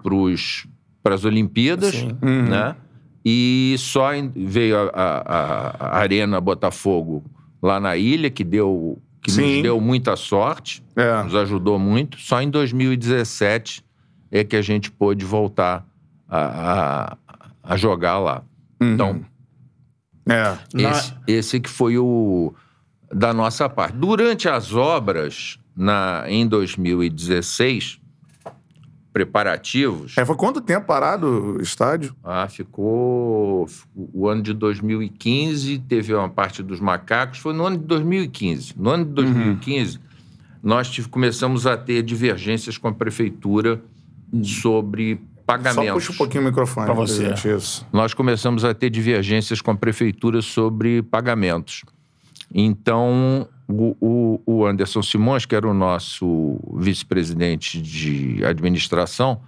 para 1.03 1.15
as 1.15 1.25
Olimpíadas, 1.25 1.95
Sim. 1.95 2.13
né? 2.23 2.77
E 3.25 3.75
só 3.79 4.15
em- 4.15 4.31
veio 4.37 4.77
a, 4.79 4.91
a- 4.95 5.23
a- 5.25 5.77
a 5.97 5.99
Arena 5.99 6.39
Botafogo 6.41 7.25
lá 7.63 7.81
na 7.81 7.97
ilha, 7.97 8.31
que 8.31 8.45
deu 8.45 8.99
que 9.23 9.31
Sim. 9.33 9.55
nos 9.55 9.63
deu 9.63 9.81
muita 9.81 10.15
sorte, 10.17 10.85
É. 10.95 11.23
nos 11.23 11.35
ajudou 11.35 11.79
muito. 11.79 12.21
Só 12.21 12.43
em 12.43 12.51
2017 12.51 13.83
é 14.31 14.45
que 14.45 14.55
a 14.55 14.61
gente 14.61 14.91
pôde 14.91 15.25
voltar 15.25 15.87
a, 16.29 17.17
a- 17.65 17.77
jogar 17.77 18.19
lá. 18.19 18.43
Então, 18.81 19.25
É. 20.29 20.57
Na- 20.75 20.91
esse, 20.91 21.15
esse 21.27 21.61
que 21.61 21.69
foi 21.71 21.99
o 21.99 22.55
da 23.13 23.33
nossa 23.33 23.69
parte. 23.69 23.97
Durante 23.97 24.49
as 24.49 24.73
obras, 24.73 25.59
na, 25.77 26.25
em 26.29 26.47
2016, 26.47 28.01
preparativos. 29.13 30.17
É, 30.19 30.25
foi 30.25 30.35
quanto 30.35 30.61
tempo 30.61 30.87
parado 30.87 31.57
o 31.57 31.63
estádio? 31.63 32.15
Ah, 32.25 32.49
ficou. 32.49 33.69
O 33.95 34.29
ano 34.29 34.43
de 34.43 34.53
2015 34.53 35.79
teve 35.79 36.13
uma 36.15 36.29
parte 36.29 36.63
dos 36.63 36.81
macacos, 36.81 37.39
foi 37.39 37.53
no 37.55 37.65
ano 37.65 37.79
de 37.79 37.85
2015. 37.85 38.75
No 38.77 38.91
ano 38.91 39.05
de 39.05 39.13
2015, 39.13 40.01
nós 40.63 40.91
tive- 40.91 41.09
começamos 41.09 41.67
a 41.67 41.77
ter 41.77 42.03
divergências 42.03 42.77
com 42.77 42.89
a 42.89 42.93
prefeitura 42.93 43.81
sobre 44.43 45.21
Só 45.47 45.57
pagamentos. 45.59 45.93
puxa 45.93 46.13
um 46.13 46.17
pouquinho 46.17 46.43
o 46.43 46.47
microfone. 46.47 46.87
Pra 46.87 46.95
você. 46.95 47.35
Isso. 47.57 47.87
nós 47.93 48.15
começamos 48.15 48.65
a 48.65 48.73
ter 48.73 48.89
divergências 48.91 49.61
com 49.61 49.71
a 49.71 49.75
prefeitura 49.77 50.41
sobre 50.43 51.03
pagamentos. 51.03 51.83
Então, 52.53 53.49
o, 53.69 53.97
o- 54.01 54.41
o 54.47 54.67
Anderson 54.67 55.03
Simões, 55.03 55.45
que 55.45 55.55
era 55.55 55.69
o 55.69 55.75
nosso 55.75 56.59
vice-presidente 56.77 57.81
de 57.81 58.45
administração, 58.45 59.41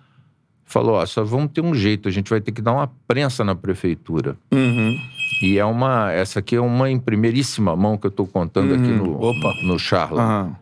falou: 0.65 0.97
ó, 0.97 1.07
só 1.07 1.23
vamos 1.25 1.53
ter 1.53 1.61
um 1.61 1.75
jeito, 1.75 2.09
a 2.09 2.13
gente 2.13 2.29
vai 2.31 2.41
ter 2.41 2.53
que 2.53 2.61
dar 2.61 2.73
uma 2.73 2.91
prensa 3.07 3.45
na 3.45 3.55
prefeitura. 3.55 4.37
Uhum. 4.53 4.99
E 5.43 5.59
é 5.59 5.65
uma. 5.65 6.11
Essa 6.13 6.41
aqui 6.41 6.57
é 6.57 6.61
uma 6.61 6.91
em 6.91 6.99
primeiríssima 6.99 7.77
mão 7.77 7.97
que 7.97 8.07
eu 8.07 8.11
estou 8.11 8.27
contando 8.27 8.75
aqui 8.75 8.89
no, 8.89 9.23
Opa. 9.23 9.55
no 9.63 9.79
Charla. 9.79 10.23
Aham. 10.23 10.57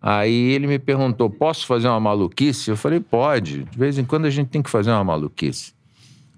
Aí 0.00 0.52
ele 0.52 0.66
me 0.66 0.78
perguntou: 0.78 1.28
posso 1.28 1.66
fazer 1.66 1.88
uma 1.88 2.00
maluquice? 2.00 2.70
Eu 2.70 2.76
falei: 2.76 3.00
pode. 3.00 3.64
De 3.64 3.78
vez 3.78 3.98
em 3.98 4.04
quando 4.04 4.24
a 4.26 4.30
gente 4.30 4.48
tem 4.48 4.62
que 4.62 4.70
fazer 4.70 4.90
uma 4.90 5.04
maluquice. 5.04 5.74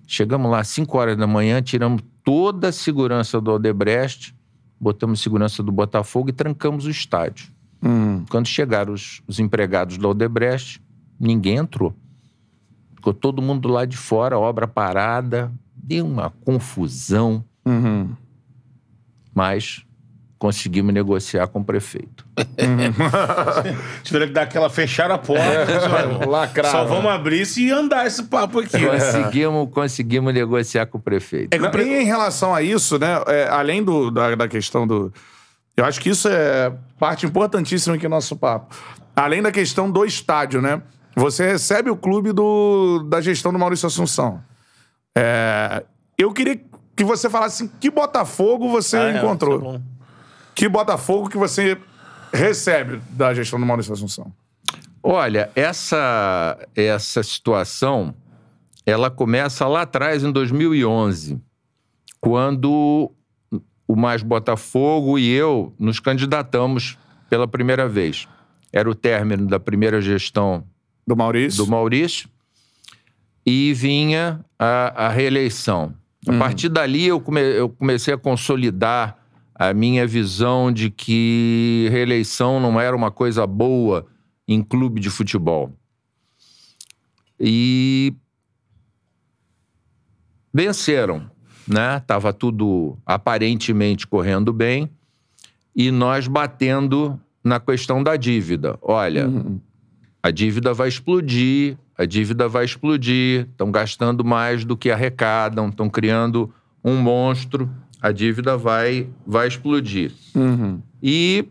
Chegamos 0.06 0.50
lá 0.50 0.60
às 0.60 0.68
5 0.68 0.98
horas 0.98 1.16
da 1.16 1.26
manhã, 1.26 1.62
tiramos 1.62 2.02
toda 2.24 2.68
a 2.68 2.72
segurança 2.72 3.40
do 3.40 3.50
Aldebrecht, 3.50 4.34
botamos 4.78 5.20
segurança 5.20 5.62
do 5.62 5.72
Botafogo 5.72 6.28
e 6.28 6.32
trancamos 6.32 6.84
o 6.86 6.90
estádio. 6.90 7.50
Uhum. 7.82 8.24
Quando 8.28 8.46
chegaram 8.46 8.92
os, 8.92 9.22
os 9.26 9.38
empregados 9.40 9.96
do 9.96 10.06
Aldebrecht, 10.06 10.82
ninguém 11.18 11.56
entrou. 11.56 11.94
Ficou 12.94 13.14
todo 13.14 13.40
mundo 13.42 13.68
lá 13.68 13.84
de 13.84 13.96
fora, 13.96 14.38
obra 14.38 14.68
parada, 14.68 15.50
deu 15.74 16.06
uma 16.06 16.30
confusão, 16.44 17.44
Uhum. 17.64 18.10
mas 19.34 19.84
conseguimos 20.42 20.92
negociar 20.92 21.46
com 21.46 21.60
o 21.60 21.64
prefeito. 21.64 22.26
Tiveram 24.02 24.26
que 24.26 24.32
dar 24.32 24.42
aquela 24.42 24.68
fechar 24.68 25.08
a 25.08 25.16
porta. 25.16 25.40
É, 25.44 26.26
lacraram. 26.26 26.68
Só 26.68 26.84
vamos 26.84 27.12
abrir 27.12 27.46
se 27.46 27.70
andar 27.70 28.08
esse 28.08 28.24
papo 28.24 28.58
aqui. 28.58 28.76
né? 28.76 28.88
Conseguimos, 28.88 29.70
conseguimos 29.72 30.34
negociar 30.34 30.86
com 30.86 30.98
o 30.98 31.00
prefeito. 31.00 31.56
Não, 31.56 31.70
E 31.80 32.02
em 32.02 32.04
relação 32.04 32.52
a 32.52 32.60
isso, 32.60 32.98
né? 32.98 33.22
é, 33.28 33.46
além 33.50 33.84
do, 33.84 34.10
da, 34.10 34.34
da 34.34 34.48
questão 34.48 34.84
do. 34.84 35.12
Eu 35.76 35.84
acho 35.84 36.00
que 36.00 36.08
isso 36.10 36.26
é 36.28 36.72
parte 36.98 37.24
importantíssima 37.24 37.94
aqui 37.94 38.02
do 38.02 38.10
nosso 38.10 38.34
papo. 38.34 38.74
Além 39.14 39.42
da 39.42 39.52
questão 39.52 39.88
do 39.88 40.04
estádio, 40.04 40.60
né? 40.60 40.82
Você 41.14 41.46
recebe 41.46 41.88
o 41.88 41.96
clube 41.96 42.32
do, 42.32 43.06
da 43.08 43.20
gestão 43.20 43.52
do 43.52 43.60
Maurício 43.60 43.86
Assunção. 43.86 44.42
É, 45.16 45.84
eu 46.18 46.32
queria 46.32 46.60
que 46.96 47.04
você 47.04 47.30
falasse 47.30 47.62
assim, 47.62 47.72
que 47.80 47.90
Botafogo 47.90 48.68
você 48.68 48.96
Ah, 48.96 49.12
é, 49.12 49.18
encontrou? 49.18 49.76
é. 49.76 49.91
Que 50.54 50.68
Botafogo 50.68 51.28
que 51.28 51.36
você 51.36 51.78
recebe 52.32 53.00
da 53.10 53.32
gestão 53.34 53.58
do 53.60 53.66
Maurício 53.66 53.92
Assunção? 53.92 54.32
Olha, 55.02 55.50
essa, 55.56 56.56
essa 56.76 57.22
situação, 57.22 58.14
ela 58.86 59.10
começa 59.10 59.66
lá 59.66 59.82
atrás, 59.82 60.22
em 60.22 60.30
2011, 60.30 61.40
quando 62.20 63.10
o 63.88 63.96
Mais 63.96 64.22
Botafogo 64.22 65.18
e 65.18 65.28
eu 65.28 65.74
nos 65.78 65.98
candidatamos 65.98 66.96
pela 67.28 67.48
primeira 67.48 67.88
vez. 67.88 68.28
Era 68.72 68.88
o 68.88 68.94
término 68.94 69.46
da 69.48 69.58
primeira 69.60 70.00
gestão 70.00 70.64
Do 71.06 71.16
Maurício? 71.16 71.64
do 71.64 71.70
Maurício 71.70 72.28
e 73.44 73.74
vinha 73.74 74.40
a, 74.58 75.06
a 75.06 75.08
reeleição. 75.08 75.94
A 76.28 76.38
partir 76.38 76.68
dali, 76.68 77.06
eu, 77.08 77.20
come- 77.20 77.40
eu 77.40 77.68
comecei 77.68 78.14
a 78.14 78.18
consolidar 78.18 79.18
a 79.54 79.72
minha 79.74 80.06
visão 80.06 80.72
de 80.72 80.90
que 80.90 81.88
reeleição 81.90 82.58
não 82.58 82.80
era 82.80 82.96
uma 82.96 83.10
coisa 83.10 83.46
boa 83.46 84.06
em 84.46 84.62
clube 84.62 85.00
de 85.00 85.10
futebol. 85.10 85.72
E 87.38 88.14
venceram, 90.52 91.30
né? 91.66 92.00
Tava 92.00 92.32
tudo 92.32 92.96
aparentemente 93.06 94.06
correndo 94.06 94.52
bem 94.52 94.90
e 95.74 95.90
nós 95.90 96.28
batendo 96.28 97.18
na 97.42 97.58
questão 97.58 98.02
da 98.02 98.16
dívida. 98.16 98.78
Olha, 98.82 99.28
a 100.22 100.30
dívida 100.30 100.72
vai 100.72 100.88
explodir, 100.88 101.76
a 101.96 102.04
dívida 102.04 102.48
vai 102.48 102.64
explodir, 102.64 103.48
estão 103.50 103.70
gastando 103.70 104.24
mais 104.24 104.64
do 104.64 104.76
que 104.76 104.90
arrecadam, 104.90 105.68
estão 105.68 105.88
criando 105.88 106.52
um 106.84 106.96
monstro, 106.96 107.70
a 108.02 108.10
dívida 108.10 108.56
vai, 108.56 109.08
vai 109.24 109.46
explodir. 109.46 110.10
Uhum. 110.34 110.80
E, 111.00 111.46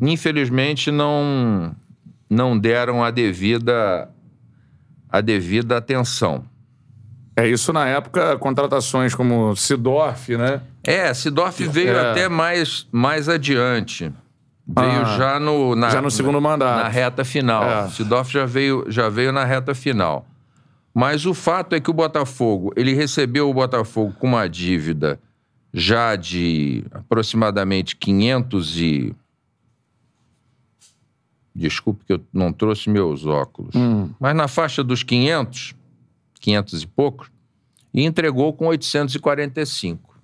infelizmente, 0.00 0.90
não, 0.90 1.74
não 2.28 2.58
deram 2.58 3.04
a 3.04 3.10
devida, 3.10 4.08
a 5.10 5.20
devida 5.20 5.76
atenção. 5.76 6.44
É 7.36 7.46
isso 7.48 7.72
na 7.72 7.86
época, 7.86 8.36
contratações 8.38 9.14
como 9.14 9.54
Sidorf, 9.56 10.36
né? 10.36 10.60
É, 10.84 11.12
Sidorf 11.14 11.60
veio 11.68 11.96
É. 11.96 12.10
até 12.10 12.28
mais, 12.28 12.86
mais 12.92 13.28
adiante. 13.28 14.12
Veio 14.66 15.02
Ah, 15.02 15.16
já 15.16 15.40
no, 15.40 15.74
na, 15.74 15.90
já 15.90 16.00
no 16.02 16.10
segundo 16.10 16.40
mandato. 16.40 16.82
Na 16.82 16.88
reta 16.88 17.24
final. 17.24 17.64
É. 17.64 17.88
Sidorf 17.88 18.30
já 18.32 18.44
veio, 18.46 18.84
já 18.88 19.08
veio 19.08 19.32
na 19.32 19.44
reta 19.44 19.74
final. 19.74 20.26
Mas 20.94 21.24
o 21.24 21.32
fato 21.32 21.74
é 21.74 21.80
que 21.80 21.90
o 21.90 21.94
Botafogo, 21.94 22.72
ele 22.76 22.94
recebeu 22.94 23.48
o 23.48 23.54
Botafogo 23.54 24.14
com 24.18 24.26
uma 24.26 24.48
dívida 24.48 25.18
já 25.72 26.16
de 26.16 26.84
aproximadamente 26.90 27.96
500 27.96 28.80
e... 28.80 29.16
Desculpe 31.54 32.04
que 32.06 32.12
eu 32.14 32.20
não 32.32 32.52
trouxe 32.52 32.88
meus 32.88 33.26
óculos. 33.26 33.74
Hum. 33.74 34.10
Mas 34.18 34.34
na 34.34 34.48
faixa 34.48 34.82
dos 34.82 35.02
500, 35.02 35.74
500 36.40 36.82
e 36.82 36.86
poucos, 36.86 37.30
e 37.92 38.04
entregou 38.04 38.52
com 38.54 38.66
845. 38.68 40.18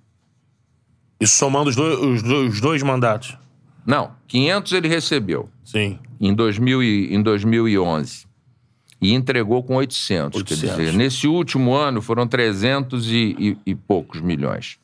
E 1.19 1.27
somando 1.27 1.69
os 1.69 1.75
dois, 1.75 1.99
os 1.99 2.23
dois, 2.23 2.53
os 2.53 2.61
dois 2.61 2.81
mandatos. 2.81 3.37
Não, 3.85 4.11
500 4.27 4.71
ele 4.73 4.87
recebeu 4.87 5.49
Sim. 5.63 5.99
em, 6.19 6.33
2000 6.33 6.81
e, 6.81 7.13
em 7.13 7.21
2011 7.21 8.28
e 9.01 9.13
entregou 9.13 9.63
com 9.63 9.75
800. 9.75 10.41
Quer 10.43 10.53
800. 10.55 10.77
dizer, 10.77 10.93
nesse 10.97 11.27
último 11.27 11.73
ano 11.73 12.01
foram 12.01 12.27
300 12.27 13.07
e, 13.11 13.35
e- 13.39 13.57
e 13.67 13.75
poucos 13.75 14.19
milhões. 14.21 14.77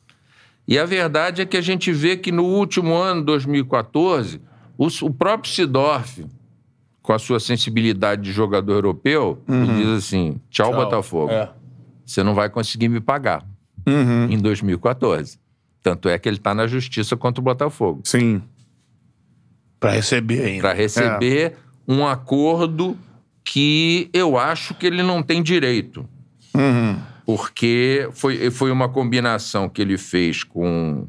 E 0.66 0.78
a 0.78 0.84
verdade 0.84 1.42
é 1.42 1.46
que 1.46 1.56
a 1.56 1.60
gente 1.60 1.92
vê 1.92 2.16
que 2.16 2.32
no 2.32 2.44
último 2.44 2.94
ano, 2.94 3.22
2014, 3.22 4.40
o, 4.76 4.86
o 5.02 5.10
próprio 5.12 5.52
Sidorf, 5.52 6.24
com 7.02 7.12
a 7.12 7.18
sua 7.20 7.38
sensibilidade 7.38 8.22
de 8.22 8.32
jogador 8.32 8.72
europeu, 8.72 9.40
ele 9.48 9.74
diz 9.84 9.88
assim: 9.88 10.40
tchau, 10.50 10.72
Tchau. 10.72 10.84
Botafogo. 10.84 11.30
É. 11.30 11.50
Você 12.04 12.22
não 12.22 12.34
vai 12.34 12.48
conseguir 12.48 12.88
me 12.88 13.00
pagar 13.00 13.44
Uhum. 13.86 14.24
em 14.30 14.38
2014. 14.38 15.38
Tanto 15.82 16.08
é 16.08 16.18
que 16.18 16.28
ele 16.28 16.36
está 16.38 16.52
na 16.52 16.66
justiça 16.66 17.16
contra 17.16 17.40
o 17.40 17.44
Botafogo 17.44 18.00
Sim. 18.02 18.42
Pra 19.78 19.92
receber 19.92 20.44
ainda. 20.44 20.62
para 20.62 20.72
receber 20.72 21.56
um 21.86 22.04
acordo 22.04 22.96
que 23.46 24.10
eu 24.12 24.36
acho 24.36 24.74
que 24.74 24.84
ele 24.86 25.04
não 25.04 25.22
tem 25.22 25.40
direito. 25.40 26.06
Uhum. 26.52 26.98
Porque 27.24 28.08
foi, 28.12 28.50
foi 28.50 28.70
uma 28.72 28.88
combinação 28.88 29.68
que 29.68 29.80
ele 29.80 29.96
fez 29.96 30.42
com 30.44 31.06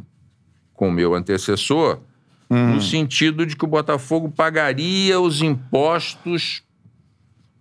com 0.74 0.90
o 0.90 0.92
meu 0.92 1.16
antecessor, 1.16 2.00
no 2.48 2.80
sentido 2.80 3.48
de 3.48 3.56
que 3.56 3.66
o 3.66 3.68
Botafogo 3.68 4.30
pagaria 4.30 5.20
os 5.20 5.42
impostos 5.42 6.62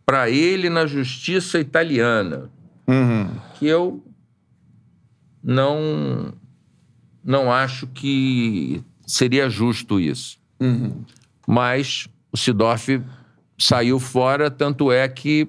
para 0.04 0.28
ele 0.28 0.68
na 0.68 0.86
justiça 0.86 1.58
italiana, 1.58 2.50
Uhum. 2.86 3.30
que 3.58 3.66
eu 3.66 4.04
não 5.42 6.34
não 7.24 7.50
acho 7.50 7.86
que 7.86 8.82
seria 9.06 9.48
justo 9.48 9.98
isso. 9.98 10.38
Mas 11.46 12.06
o 12.30 12.36
Sidorf 12.36 13.00
saiu 13.58 13.98
fora, 13.98 14.50
tanto 14.50 14.90
é 14.92 15.08
que 15.08 15.48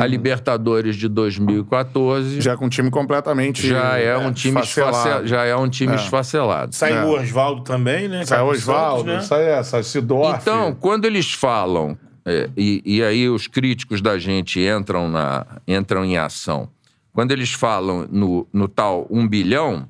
a 0.00 0.06
Libertadores 0.06 0.96
de 0.96 1.08
2014 1.08 2.36
já, 2.36 2.52
Já 2.52 2.56
com 2.56 2.66
o 2.66 2.68
time 2.68 2.90
completamente. 2.90 3.66
é 3.74 4.16
um 4.16 4.32
time 4.32 4.58
esfacelado. 4.60 4.96
esfacelado. 4.96 5.26
já 5.26 5.44
é 5.44 5.54
um 5.56 5.68
time 5.68 5.94
esfacelado. 5.94 6.74
Saiu 6.74 6.96
É. 6.96 7.04
o 7.04 7.20
Oswaldo 7.20 7.62
também, 7.62 8.08
né? 8.08 8.24
Sai 8.24 8.40
o 8.42 8.46
Oswaldo, 8.46 9.04
né? 9.04 9.20
sai 9.20 9.44
essa, 9.50 9.82
Sidorf. 9.82 10.40
Então, 10.40 10.74
quando 10.80 11.04
eles 11.04 11.32
falam, 11.32 11.96
é, 12.24 12.48
e, 12.56 12.82
e 12.84 13.02
aí 13.04 13.28
os 13.28 13.46
críticos 13.46 14.00
da 14.00 14.18
gente 14.18 14.58
entram, 14.58 15.08
na, 15.08 15.46
entram 15.68 16.04
em 16.04 16.16
ação, 16.16 16.68
quando 17.12 17.30
eles 17.30 17.52
falam 17.52 18.08
no, 18.10 18.48
no 18.52 18.66
tal 18.66 19.06
um 19.10 19.28
bilhão, 19.28 19.88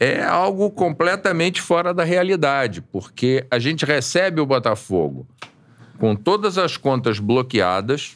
é 0.00 0.20
algo 0.24 0.68
completamente 0.68 1.62
fora 1.62 1.94
da 1.94 2.02
realidade, 2.02 2.82
porque 2.82 3.46
a 3.48 3.60
gente 3.60 3.84
recebe 3.86 4.40
o 4.40 4.46
Botafogo 4.46 5.24
com 5.98 6.14
todas 6.16 6.58
as 6.58 6.76
contas 6.76 7.18
bloqueadas, 7.18 8.14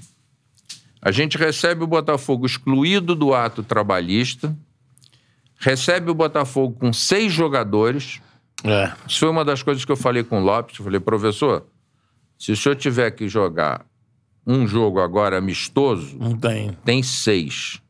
a 1.00 1.10
gente 1.10 1.38
recebe 1.38 1.84
o 1.84 1.86
Botafogo 1.86 2.44
excluído 2.44 3.14
do 3.14 3.32
ato 3.34 3.62
trabalhista, 3.62 4.56
recebe 5.58 6.10
o 6.10 6.14
Botafogo 6.14 6.76
com 6.78 6.92
seis 6.92 7.32
jogadores. 7.32 8.20
É. 8.64 8.92
Isso 9.06 9.20
foi 9.20 9.28
uma 9.28 9.44
das 9.44 9.62
coisas 9.62 9.84
que 9.84 9.92
eu 9.92 9.96
falei 9.96 10.24
com 10.24 10.40
o 10.40 10.44
Lopes. 10.44 10.78
Eu 10.78 10.84
falei, 10.84 11.00
professor, 11.00 11.66
se 12.38 12.52
o 12.52 12.56
senhor 12.56 12.74
tiver 12.76 13.10
que 13.12 13.28
jogar 13.28 13.84
um 14.46 14.66
jogo 14.66 15.00
agora 15.00 15.38
amistoso, 15.38 16.16
Não 16.18 16.36
tem. 16.36 16.72
tem 16.84 17.02
seis. 17.02 17.80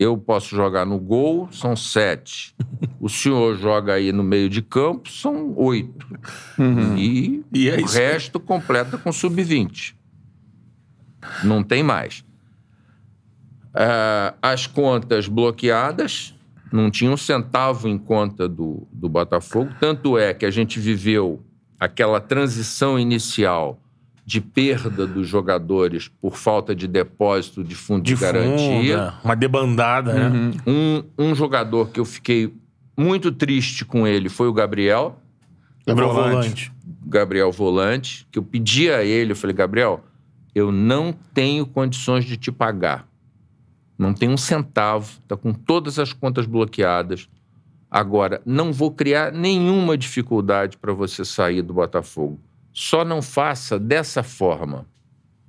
Eu 0.00 0.16
posso 0.16 0.56
jogar 0.56 0.86
no 0.86 0.98
gol, 0.98 1.46
são 1.52 1.76
sete. 1.76 2.54
O 2.98 3.06
senhor 3.06 3.58
joga 3.58 3.92
aí 3.92 4.12
no 4.12 4.24
meio 4.24 4.48
de 4.48 4.62
campo, 4.62 5.10
são 5.10 5.52
oito. 5.58 6.06
E, 6.96 7.44
E 7.52 7.68
é 7.68 7.76
o 7.76 7.80
isso 7.84 7.98
resto 7.98 8.40
completa 8.40 8.96
com 8.96 9.12
sub-20. 9.12 9.94
Não 11.44 11.62
tem 11.62 11.82
mais. 11.82 12.24
Ah, 13.74 14.34
as 14.40 14.66
contas 14.66 15.28
bloqueadas, 15.28 16.34
não 16.72 16.90
tinha 16.90 17.10
um 17.10 17.16
centavo 17.16 17.86
em 17.86 17.98
conta 17.98 18.48
do, 18.48 18.86
do 18.90 19.08
Botafogo. 19.08 19.70
Tanto 19.78 20.16
é 20.16 20.32
que 20.32 20.46
a 20.46 20.50
gente 20.50 20.80
viveu 20.80 21.44
aquela 21.78 22.20
transição 22.20 22.98
inicial 22.98 23.79
de 24.30 24.40
perda 24.40 25.08
dos 25.08 25.26
jogadores 25.26 26.06
por 26.06 26.36
falta 26.36 26.72
de 26.72 26.86
depósito 26.86 27.64
de 27.64 27.74
fundo 27.74 28.04
de, 28.04 28.14
De 28.14 28.20
garantia. 28.20 28.96
funda, 28.96 29.14
uma 29.24 29.34
debandada, 29.34 30.12
né? 30.14 30.52
Um, 30.64 31.02
um 31.18 31.34
jogador 31.34 31.90
que 31.90 31.98
eu 31.98 32.04
fiquei 32.04 32.54
muito 32.96 33.32
triste 33.32 33.84
com 33.84 34.06
ele 34.06 34.28
foi 34.28 34.46
o 34.46 34.52
Gabriel. 34.52 35.18
Gabriel 35.84 36.12
volante. 36.12 36.30
Volante. 36.30 36.72
Gabriel 37.04 37.50
Volante, 37.50 38.28
que 38.30 38.38
eu 38.38 38.42
pedi 38.44 38.88
a 38.88 39.02
ele, 39.02 39.32
eu 39.32 39.36
falei, 39.36 39.56
Gabriel, 39.56 40.04
eu 40.54 40.70
não 40.70 41.12
tenho 41.34 41.66
condições 41.66 42.24
de 42.24 42.36
te 42.36 42.52
pagar. 42.52 43.08
Não 43.98 44.14
tenho 44.14 44.30
um 44.30 44.36
centavo, 44.36 45.18
tá 45.26 45.36
com 45.36 45.52
todas 45.52 45.98
as 45.98 46.12
contas 46.12 46.46
bloqueadas. 46.46 47.28
Agora, 47.90 48.40
não 48.46 48.72
vou 48.72 48.92
criar 48.92 49.32
nenhuma 49.32 49.98
dificuldade 49.98 50.76
para 50.76 50.92
você 50.92 51.24
sair 51.24 51.62
do 51.62 51.74
Botafogo. 51.74 52.38
Só 52.72 53.04
não 53.04 53.20
faça 53.20 53.78
dessa 53.78 54.22
forma. 54.22 54.86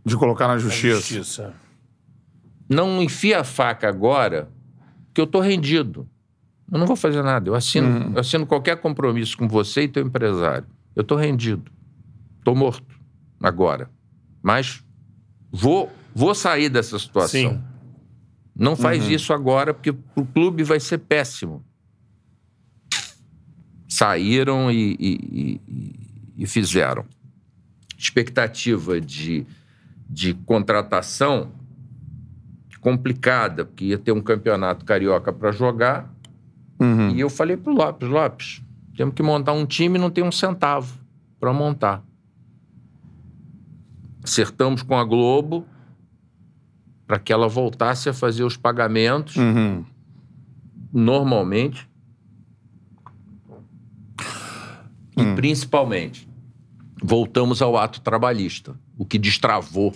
De 0.05 0.15
colocar 0.17 0.47
na 0.47 0.57
justiça. 0.57 0.95
Justiça. 1.15 1.53
Não 2.69 3.01
enfia 3.03 3.41
a 3.41 3.43
faca 3.43 3.87
agora, 3.87 4.49
que 5.13 5.21
eu 5.21 5.27
tô 5.27 5.39
rendido. 5.39 6.07
Eu 6.71 6.79
não 6.79 6.87
vou 6.87 6.95
fazer 6.95 7.21
nada. 7.21 7.49
Eu 7.49 7.53
assino, 7.55 8.11
eu 8.13 8.19
assino 8.19 8.45
qualquer 8.47 8.77
compromisso 8.77 9.37
com 9.37 9.47
você 9.47 9.83
e 9.83 9.87
teu 9.87 10.03
empresário. 10.05 10.65
Eu 10.95 11.03
tô 11.03 11.15
rendido. 11.15 11.69
Tô 12.43 12.55
morto 12.55 12.97
agora. 13.41 13.89
Mas 14.41 14.83
vou, 15.51 15.91
vou 16.15 16.33
sair 16.33 16.69
dessa 16.69 16.97
situação. 16.97 17.51
Sim. 17.51 17.63
Não 18.55 18.75
faz 18.75 19.05
isso 19.07 19.33
agora, 19.33 19.73
porque 19.73 19.91
o 20.15 20.25
clube 20.25 20.63
vai 20.63 20.79
ser 20.79 20.97
péssimo. 20.99 21.63
Saíram 23.87 24.71
e, 24.71 24.95
e- 24.99 25.61
e- 25.67 26.00
e 26.41 26.47
fizeram. 26.47 27.05
Expectativa 27.95 28.99
de, 28.99 29.45
de 30.09 30.33
contratação 30.33 31.51
complicada, 32.79 33.63
porque 33.63 33.85
ia 33.85 33.97
ter 33.99 34.11
um 34.11 34.21
campeonato 34.21 34.83
carioca 34.83 35.31
para 35.31 35.51
jogar. 35.51 36.11
Uhum. 36.79 37.11
E 37.11 37.19
eu 37.19 37.29
falei 37.29 37.55
pro 37.55 37.71
Lopes, 37.71 38.09
Lopes, 38.09 38.63
temos 38.97 39.13
que 39.13 39.21
montar 39.21 39.53
um 39.53 39.67
time 39.67 39.99
e 39.99 40.01
não 40.01 40.09
tem 40.09 40.23
um 40.23 40.31
centavo 40.31 40.97
para 41.39 41.53
montar. 41.53 42.03
Acertamos 44.23 44.81
com 44.81 44.97
a 44.97 45.03
Globo 45.03 45.63
para 47.05 47.19
que 47.19 47.31
ela 47.31 47.47
voltasse 47.47 48.09
a 48.09 48.13
fazer 48.13 48.43
os 48.43 48.57
pagamentos 48.57 49.35
Uhum. 49.35 49.85
normalmente. 50.91 51.87
E 55.17 55.21
Hum. 55.21 55.35
principalmente, 55.35 56.27
voltamos 57.01 57.61
ao 57.61 57.77
ato 57.77 57.99
trabalhista, 58.01 58.73
o 58.97 59.05
que 59.05 59.17
destravou 59.17 59.93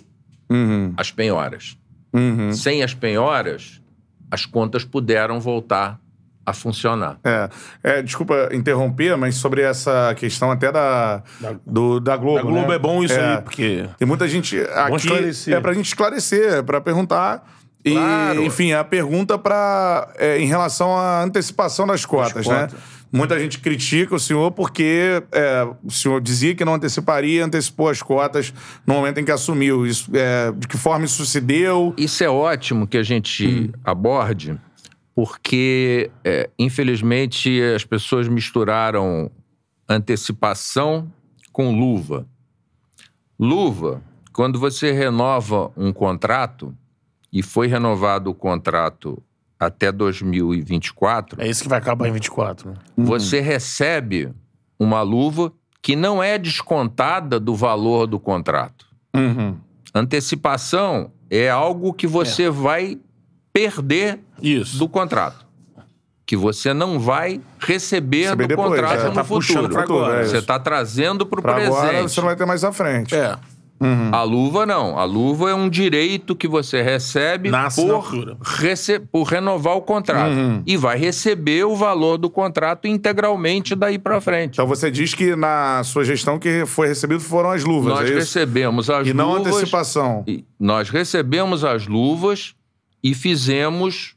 Uhum. 0.50 0.94
as 0.98 1.10
penhoras. 1.12 1.78
Uhum. 2.14 2.52
Sem 2.54 2.84
as 2.84 2.94
penhoras, 2.94 3.82
as 4.30 4.46
contas 4.46 4.84
puderam 4.86 5.40
voltar 5.40 6.00
a 6.46 6.54
funcionar. 6.54 7.18
É, 7.24 7.50
é, 7.84 8.02
desculpa 8.04 8.50
interromper, 8.54 9.18
mas 9.18 9.36
sobre 9.36 9.62
essa 9.64 10.14
questão 10.16 10.52
até 10.52 10.72
da, 10.72 11.24
do, 11.66 12.00
da 12.00 12.16
Globo. 12.16 12.38
A 12.40 12.42
Globo 12.44 12.68
né? 12.70 12.76
é 12.76 12.80
bom 12.80 13.04
isso 13.04 13.16
É. 13.16 13.36
aí, 13.38 13.42
porque. 13.42 13.90
Tem 13.98 14.08
muita 14.08 14.28
gente 14.28 14.56
aqui. 14.60 15.52
É 15.52 15.60
pra 15.60 15.74
gente 15.74 15.88
esclarecer, 15.88 16.54
é 16.54 16.62
pra 16.62 16.80
perguntar. 16.80 17.44
E, 17.84 17.92
Claro. 17.94 18.44
enfim, 18.44 18.74
a 18.74 18.84
pergunta 18.84 19.38
para 19.38 20.08
em 20.40 20.46
relação 20.48 20.96
à 20.96 21.24
antecipação 21.24 21.86
das 21.88 22.06
cotas, 22.06 22.46
né? 22.48 22.68
Muita 23.12 23.40
gente 23.40 23.60
critica 23.60 24.16
o 24.16 24.20
senhor 24.20 24.52
porque 24.52 25.24
é, 25.32 25.68
o 25.84 25.92
senhor 25.92 26.20
dizia 26.22 26.54
que 26.54 26.66
não 26.66 26.74
anteciparia, 26.74 27.46
antecipou 27.46 27.90
as 27.90 28.02
cotas 28.02 28.54
no 28.86 28.94
momento 28.94 29.20
em 29.20 29.26
que 29.26 29.32
assumiu. 29.32 29.86
Isso, 29.86 30.10
é, 30.14 30.52
de 30.52 30.68
que 30.68 30.78
forma 30.78 31.06
isso 31.06 31.26
se 31.26 31.40
deu? 31.40 31.94
Isso 31.98 32.24
é 32.24 32.30
ótimo 32.30 32.88
que 32.88 32.98
a 32.98 33.04
gente 33.04 33.72
aborde, 33.84 34.60
porque, 35.14 36.12
é, 36.24 36.50
infelizmente, 36.60 37.62
as 37.76 37.86
pessoas 37.86 38.28
misturaram 38.28 39.32
antecipação 39.88 41.12
com 41.54 41.80
luva. 41.80 42.28
Luva, 43.40 44.02
quando 44.34 44.60
você 44.60 44.92
renova 44.92 45.72
um 45.78 45.94
contrato, 45.94 46.76
e 47.36 47.44
foi 47.44 47.68
renovado 47.68 48.32
o 48.32 48.34
contrato 48.34 49.22
até 49.60 49.92
2024, 49.92 51.42
É 51.42 51.48
isso 51.48 51.64
que 51.64 51.70
vai 51.70 51.80
acabar 51.80 52.08
em 52.08 52.12
24, 52.12 52.70
né? 52.72 52.76
você 52.98 53.40
recebe 53.40 54.32
uma 54.80 55.02
luva 55.02 55.52
que 55.82 55.96
não 55.96 56.22
é 56.22 56.38
descontada 56.38 57.40
do 57.40 57.56
valor 57.56 58.08
do 58.08 58.20
contrato. 58.20 58.86
Uhum. 59.16 59.56
Antecipação 59.94 61.12
é 61.30 61.50
algo 61.50 61.94
que 61.94 62.08
você 62.08 62.50
vai 62.50 62.98
perder 63.54 64.20
Isso. 64.42 64.78
do 64.78 64.90
contrato. 64.90 65.46
Que 66.26 66.36
você 66.36 66.74
não 66.74 67.00
vai 67.00 67.40
receber, 67.60 68.24
Receber 68.24 68.44
do 68.46 68.48
depois, 68.50 68.70
contrato 68.82 69.00
é. 69.02 69.08
no 69.10 69.14
Tá 69.14 69.24
futuro. 69.24 69.78
agora, 69.80 70.26
você 70.26 70.36
é 70.38 70.40
está 70.40 70.60
trazendo 70.60 71.26
para 71.26 71.40
o 71.40 71.42
Pra 71.44 71.56
agora 71.66 71.88
presente. 71.90 72.12
você 72.12 72.20
não 72.22 72.28
vai 72.28 72.36
ter 72.36 72.46
mais 72.46 72.64
à 72.64 72.72
frente. 72.72 73.14
É. 73.16 73.38
A 74.12 74.24
luva 74.24 74.66
não. 74.66 74.98
A 74.98 75.04
luva 75.04 75.50
é 75.52 75.54
um 75.54 75.70
direito 75.70 76.36
que 76.36 76.48
você 76.48 76.82
recebe 76.82 77.50
Na 77.52 77.70
por, 77.70 78.38
rece- 78.44 79.00
por 79.00 79.24
renovar 79.24 79.76
o 79.76 79.82
contrato. 79.82 80.32
Uhum. 80.34 80.64
E 80.66 80.76
vai 80.78 80.98
receber 80.98 81.66
o 81.66 81.76
valor 81.76 82.18
do 82.18 82.30
contrato 82.30 82.88
integralmente 82.88 83.76
daí 83.76 84.00
para 84.00 84.20
frente. 84.22 84.54
Então 84.54 84.66
você 84.66 84.90
diz 84.90 85.14
que 85.14 85.36
na 85.36 85.84
sua 85.84 86.04
gestão 86.04 86.40
que 86.40 86.66
foi 86.66 86.88
recebido 86.88 87.20
foram 87.20 87.52
as 87.52 87.64
luvas, 87.64 87.94
Nós 88.00 88.10
é 88.10 88.14
recebemos 88.16 88.90
as 88.90 89.08
E 89.08 89.14
não 89.14 89.34
a 89.34 89.38
luvas. 89.38 89.54
antecipação. 89.58 90.24
E 90.26 90.44
nós 90.60 90.90
recebemos 90.90 91.64
as 91.64 91.86
luvas 91.86 92.56
e 93.04 93.14
fizemos 93.14 94.16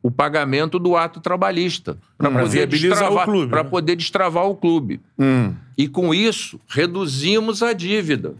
o 0.00 0.10
pagamento 0.12 0.78
do 0.78 0.96
ato 0.96 1.18
trabalhista 1.20 1.98
para 2.16 2.30
Pra 2.30 2.42
poder, 2.42 2.66
destravar, 2.68 3.22
o 3.22 3.32
clube, 3.32 3.54
né? 3.56 3.64
poder 3.64 3.96
destravar 3.96 4.44
o 4.46 4.54
clube. 4.54 5.00
Hum. 5.18 5.52
E 5.76 5.88
com 5.88 6.14
isso, 6.14 6.60
reduzimos 6.68 7.62
a 7.62 7.72
dívida. 7.72 8.34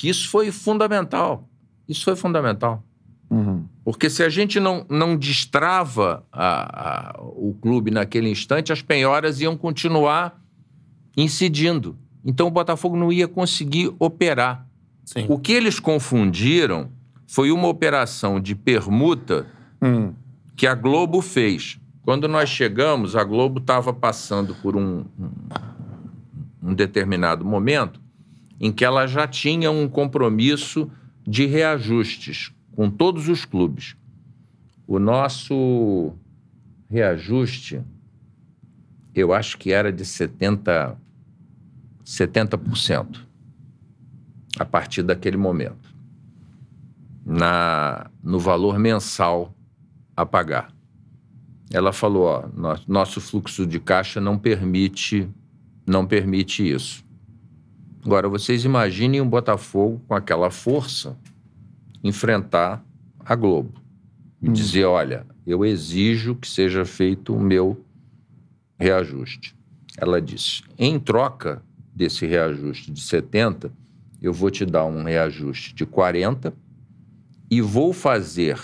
Que 0.00 0.08
isso 0.08 0.30
foi 0.30 0.50
fundamental. 0.50 1.46
Isso 1.86 2.04
foi 2.04 2.16
fundamental. 2.16 2.82
Uhum. 3.28 3.66
Porque 3.84 4.08
se 4.08 4.22
a 4.22 4.30
gente 4.30 4.58
não, 4.58 4.86
não 4.88 5.14
destrava 5.14 6.24
a- 6.32 7.10
a- 7.18 7.20
o 7.22 7.54
clube 7.60 7.90
naquele 7.90 8.30
instante, 8.30 8.72
as 8.72 8.80
penhoras 8.80 9.42
iam 9.42 9.54
continuar 9.58 10.40
incidindo. 11.14 11.98
Então 12.24 12.46
o 12.46 12.50
Botafogo 12.50 12.96
não 12.96 13.12
ia 13.12 13.28
conseguir 13.28 13.92
operar. 13.98 14.66
Sim. 15.04 15.26
O 15.28 15.38
que 15.38 15.52
eles 15.52 15.78
confundiram 15.78 16.88
foi 17.26 17.50
uma 17.50 17.68
operação 17.68 18.40
de 18.40 18.54
permuta 18.54 19.46
Hum. 19.82 20.14
que 20.56 20.66
a 20.66 20.74
Globo 20.74 21.20
fez. 21.20 21.78
Quando 22.02 22.26
nós 22.26 22.48
chegamos, 22.48 23.14
a 23.14 23.22
Globo 23.22 23.58
estava 23.60 23.92
passando 23.92 24.54
por 24.62 24.76
um, 24.76 25.04
um- 25.18 25.30
um 26.70 26.74
determinado 26.74 27.44
momento 27.44 28.00
em 28.60 28.70
que 28.70 28.84
ela 28.84 29.06
já 29.06 29.26
tinha 29.26 29.70
um 29.70 29.88
compromisso 29.88 30.90
de 31.26 31.46
reajustes 31.46 32.52
com 32.76 32.90
todos 32.90 33.28
os 33.28 33.44
clubes. 33.44 33.96
O 34.86 34.98
nosso 34.98 36.12
reajuste, 36.90 37.80
eu 39.14 39.32
acho 39.32 39.56
que 39.56 39.72
era 39.72 39.92
de 39.92 40.04
70, 40.04 40.96
70% 42.04 43.20
a 44.58 44.64
partir 44.64 45.02
daquele 45.02 45.36
momento, 45.36 45.94
na, 47.24 48.10
no 48.22 48.38
valor 48.38 48.78
mensal 48.78 49.54
a 50.16 50.26
pagar. 50.26 50.72
ela 51.72 51.92
falou, 51.92 52.24
ó, 52.24 52.48
no- 52.48 52.80
nosso 52.88 53.20
fluxo 53.20 53.64
de 53.64 53.78
caixa 53.78 54.20
não 54.20 54.36
permite, 54.36 55.28
não 55.86 56.04
permite 56.04 56.68
isso. 56.68 57.04
Agora, 58.04 58.28
vocês 58.28 58.64
imaginem 58.64 59.20
um 59.20 59.28
Botafogo 59.28 60.00
com 60.08 60.14
aquela 60.14 60.50
força 60.50 61.16
enfrentar 62.02 62.84
a 63.18 63.34
Globo 63.34 63.74
e 64.42 64.48
dizer, 64.48 64.84
olha, 64.84 65.26
eu 65.46 65.64
exijo 65.64 66.34
que 66.34 66.48
seja 66.48 66.84
feito 66.84 67.34
o 67.34 67.40
meu 67.40 67.84
reajuste. 68.78 69.54
Ela 69.98 70.20
disse, 70.20 70.62
em 70.78 70.98
troca 70.98 71.62
desse 71.94 72.24
reajuste 72.24 72.90
de 72.90 73.00
70, 73.02 73.70
eu 74.22 74.32
vou 74.32 74.50
te 74.50 74.64
dar 74.64 74.86
um 74.86 75.04
reajuste 75.04 75.74
de 75.74 75.84
40 75.84 76.54
e 77.50 77.60
vou 77.60 77.92
fazer 77.92 78.58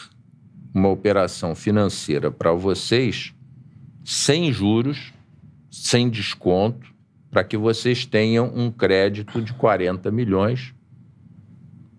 uma 0.73 0.89
operação 0.89 1.55
financeira 1.55 2.31
para 2.31 2.53
vocês 2.53 3.35
sem 4.05 4.53
juros, 4.53 5.13
sem 5.71 6.09
desconto, 6.09 6.96
para 7.31 7.45
que 7.45 7.57
vocês 7.57 8.07
tenham 8.07 8.51
um 8.55 8.71
crédito 8.71 9.43
de 9.43 9.53
40 9.53 10.11
milhões 10.11 10.75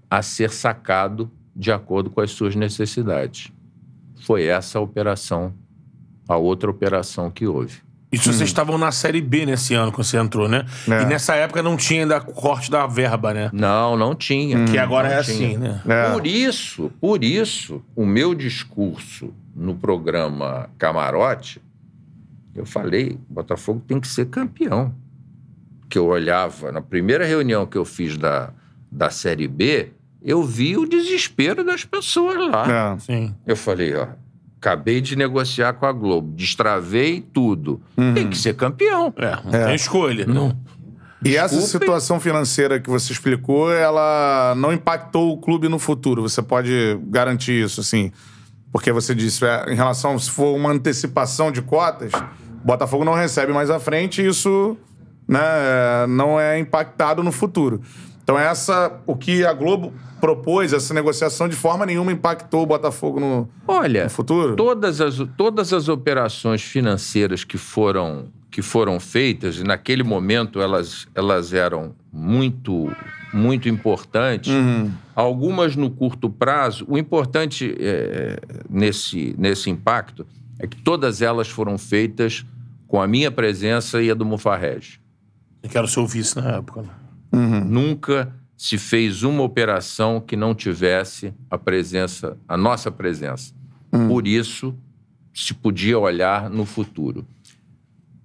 a 0.10 0.22
ser 0.22 0.50
sacado 0.50 1.30
de 1.56 1.72
acordo 1.72 2.10
com 2.10 2.22
as 2.22 2.32
suas 2.32 2.56
necessidades. 2.56 3.52
Foi 4.22 4.46
essa 4.46 4.80
a 4.80 4.82
operação, 4.82 5.54
a 6.28 6.38
outra 6.38 6.70
operação 6.70 7.30
que 7.30 7.46
houve. 7.48 7.88
Isso 8.10 8.32
vocês 8.32 8.50
estavam 8.50 8.78
na 8.78 8.92
Série 8.92 9.20
B 9.20 9.46
nesse 9.46 9.74
ano, 9.74 9.92
quando 9.92 10.06
você 10.06 10.18
entrou, 10.18 10.48
né? 10.48 10.66
É. 10.88 11.02
E 11.02 11.06
nessa 11.06 11.36
época 11.36 11.62
não 11.62 11.76
tinha 11.76 12.04
ainda 12.04 12.22
corte 12.22 12.72
da 12.72 12.88
verba, 12.88 13.34
né? 13.34 13.50
Não, 13.52 13.98
não 13.98 14.16
tinha. 14.16 14.64
Que 14.64 14.78
agora 14.78 15.10
é 15.10 15.22
tinha. 15.22 15.48
assim, 15.48 15.58
né? 15.58 15.82
É. 15.86 16.12
Por 16.12 16.26
isso, 16.26 16.92
por 17.02 17.22
isso, 17.22 17.84
o 17.96 18.06
meu 18.06 18.34
discurso 18.34 19.34
no 19.54 19.76
programa 19.76 20.70
Camarote, 20.78 21.62
eu 22.56 22.66
falei, 22.66 23.20
Botafogo 23.30 23.84
tem 23.86 24.00
que 24.00 24.08
ser 24.08 24.28
campeão. 24.28 24.94
Que 25.90 25.98
eu 25.98 26.06
olhava, 26.06 26.72
na 26.72 26.82
primeira 26.82 27.26
reunião 27.26 27.66
que 27.66 27.78
eu 27.78 27.86
fiz 27.86 28.18
da, 28.18 28.52
da 28.92 29.10
Série 29.10 29.48
B, 29.48 29.92
eu 30.22 30.44
vi 30.44 30.78
o 30.78 30.86
desespero 30.86 31.64
das 31.64 31.86
pessoas 31.86 32.38
lá. 32.50 32.96
É. 32.96 33.00
Sim. 33.00 33.36
Eu 33.46 33.56
falei, 33.56 33.96
ó, 33.96 34.08
acabei 34.60 35.00
de 35.00 35.16
negociar 35.16 35.74
com 35.74 35.86
a 35.86 35.92
Globo, 35.92 36.34
destravei 36.36 37.22
tudo. 37.22 37.82
Tem 38.14 38.30
que 38.30 38.38
ser 38.38 38.56
campeão. 38.56 39.14
É, 39.18 39.36
não 39.44 39.66
tem 39.66 39.76
escolha. 39.76 40.26
Não. 40.26 40.58
E 41.24 41.36
essa 41.36 41.60
situação 41.62 42.20
financeira 42.20 42.80
que 42.80 42.90
você 42.90 43.12
explicou, 43.12 43.74
ela 43.74 44.54
não 44.56 44.72
impactou 44.72 45.32
o 45.34 45.38
clube 45.38 45.68
no 45.68 45.80
futuro. 45.80 46.22
Você 46.22 46.42
pode 46.42 47.00
garantir 47.08 47.64
isso, 47.64 47.82
assim. 47.82 48.12
Porque 48.72 48.92
você 48.92 49.16
disse, 49.16 49.44
é, 49.46 49.72
em 49.72 49.76
relação, 49.76 50.18
se 50.20 50.30
for 50.30 50.56
uma 50.56 50.72
antecipação 50.72 51.52
de 51.52 51.62
cotas, 51.62 52.12
o 52.14 52.66
Botafogo 52.66 53.04
não 53.04 53.14
recebe 53.14 53.52
mais 53.52 53.70
à 53.70 53.80
frente 53.80 54.22
e 54.22 54.28
isso 54.28 54.78
né, 55.28 56.08
não 56.08 56.40
é 56.40 56.58
impactado 56.58 57.22
no 57.22 57.32
futuro. 57.32 57.82
Então, 58.24 58.38
essa, 58.38 59.00
o 59.06 59.16
que 59.16 59.46
a 59.46 59.54
Globo 59.54 59.94
propôs, 60.20 60.74
essa 60.74 60.94
negociação, 60.94 61.48
de 61.48 61.56
forma 61.56 61.86
nenhuma 61.86 62.12
impactou 62.12 62.64
o 62.64 62.66
Botafogo 62.66 63.20
no, 63.20 63.50
Olha, 63.68 64.06
no 64.06 64.10
futuro? 64.10 64.56
todas 64.56 65.00
as, 65.00 65.16
todas 65.38 65.72
as 65.72 65.88
operações 65.88 66.62
financeiras 66.62 67.44
que 67.44 67.58
foram, 67.58 68.26
que 68.52 68.62
foram 68.62 69.00
feitas, 69.00 69.60
e 69.60 69.64
naquele 69.64 70.04
momento 70.04 70.60
elas, 70.60 71.08
elas 71.16 71.54
eram 71.54 71.94
muito, 72.12 72.92
muito 73.34 73.70
importantes, 73.70 74.52
algumas 75.16 75.76
no 75.76 75.90
curto 75.90 76.30
prazo. 76.30 76.86
O 76.88 76.98
importante 76.98 77.76
é, 77.80 78.40
nesse, 78.70 79.36
nesse 79.38 79.70
impacto 79.70 80.26
é 80.60 80.68
que 80.68 80.76
todas 80.76 81.22
elas 81.22 81.48
foram 81.48 81.78
feitas 81.78 82.44
com 82.88 83.02
a 83.02 83.08
minha 83.08 83.32
presença 83.32 84.02
e 84.02 84.10
a 84.10 84.14
do 84.14 84.26
Mufarrege. 84.26 85.00
Eu 85.68 85.72
quero 85.72 85.88
ser 85.88 86.00
o 86.00 86.08
vice 86.08 86.34
na 86.38 86.56
época. 86.56 86.82
Né? 86.82 86.90
Nunca 87.66 88.34
se 88.56 88.78
fez 88.78 89.22
uma 89.22 89.44
operação 89.44 90.22
que 90.22 90.38
não 90.38 90.56
tivesse 90.56 91.34
a 91.52 91.58
presença, 91.58 92.38
a 92.48 92.56
nossa 92.56 92.90
presença. 92.90 93.54
Por 94.08 94.26
isso, 94.26 94.74
se 95.34 95.54
podia 95.54 96.00
olhar 96.00 96.50
no 96.50 96.66
futuro. 96.66 97.28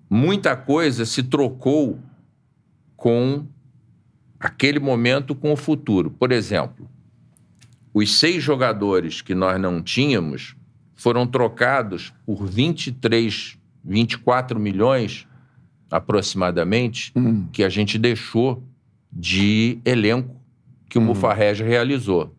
Muita 0.09 0.57
coisa 0.57 1.05
se 1.05 1.25
trocou 1.25 1.99
com 2.97 3.45
aquele 4.39 4.79
momento 4.79 5.35
com 5.35 5.53
o 5.53 5.57
futuro. 5.57 6.13
Por 6.13 6.31
exemplo, 6.31 6.89
os 7.93 8.19
seis 8.21 8.41
jogadores 8.43 9.21
que 9.21 9.35
nós 9.35 9.61
não 9.61 9.83
tínhamos 9.83 10.55
foram 10.95 11.27
trocados 11.27 12.15
por 12.25 12.47
23, 12.47 13.59
24 13.85 14.61
milhões 14.61 15.27
aproximadamente 15.93 17.13
que 17.53 17.63
a 17.63 17.69
gente 17.69 17.99
deixou 17.99 18.63
de 19.13 19.79
elenco 19.85 20.35
que 20.89 20.99
o 20.99 21.03
Mufarrege 21.03 21.63
realizou. 21.63 22.35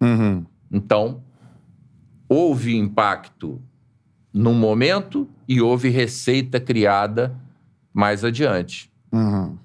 Uhum. 0.00 0.44
Então, 0.72 1.22
houve 2.28 2.74
impacto 2.76 3.60
num 4.32 4.54
momento 4.54 5.28
e 5.46 5.60
houve 5.60 5.88
receita 5.90 6.58
criada 6.58 7.38
mais 7.92 8.24
adiante. 8.24 8.90
Uhum. 9.12 9.56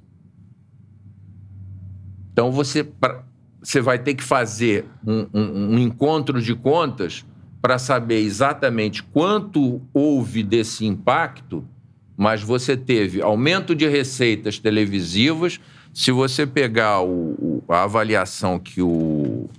Então, 2.32 2.52
você, 2.52 2.84
pra- 2.84 3.24
você 3.62 3.82
vai 3.82 4.00
ter 4.00 4.14
que 4.14 4.24
fazer 4.24 4.86
um, 5.06 5.26
um- 5.34 5.74
um 5.76 5.80
encontro 5.80 6.42
de 6.42 6.56
contas 6.56 7.26
para 7.62 7.78
saber 7.78 8.20
exatamente 8.22 9.04
quanto 9.04 9.82
houve 9.94 10.44
desse 10.44 10.86
impacto, 10.86 11.66
mas 12.20 12.42
você 12.44 12.76
teve 12.76 13.22
aumento 13.22 13.74
de 13.74 13.88
receitas 13.88 14.60
televisivas. 14.60 15.58
Se 15.94 16.12
você 16.12 16.46
pegar 16.46 17.02
o- 17.02 17.64
a 17.70 17.84
avaliação 17.84 18.60
que 18.60 18.82
o 18.82 19.50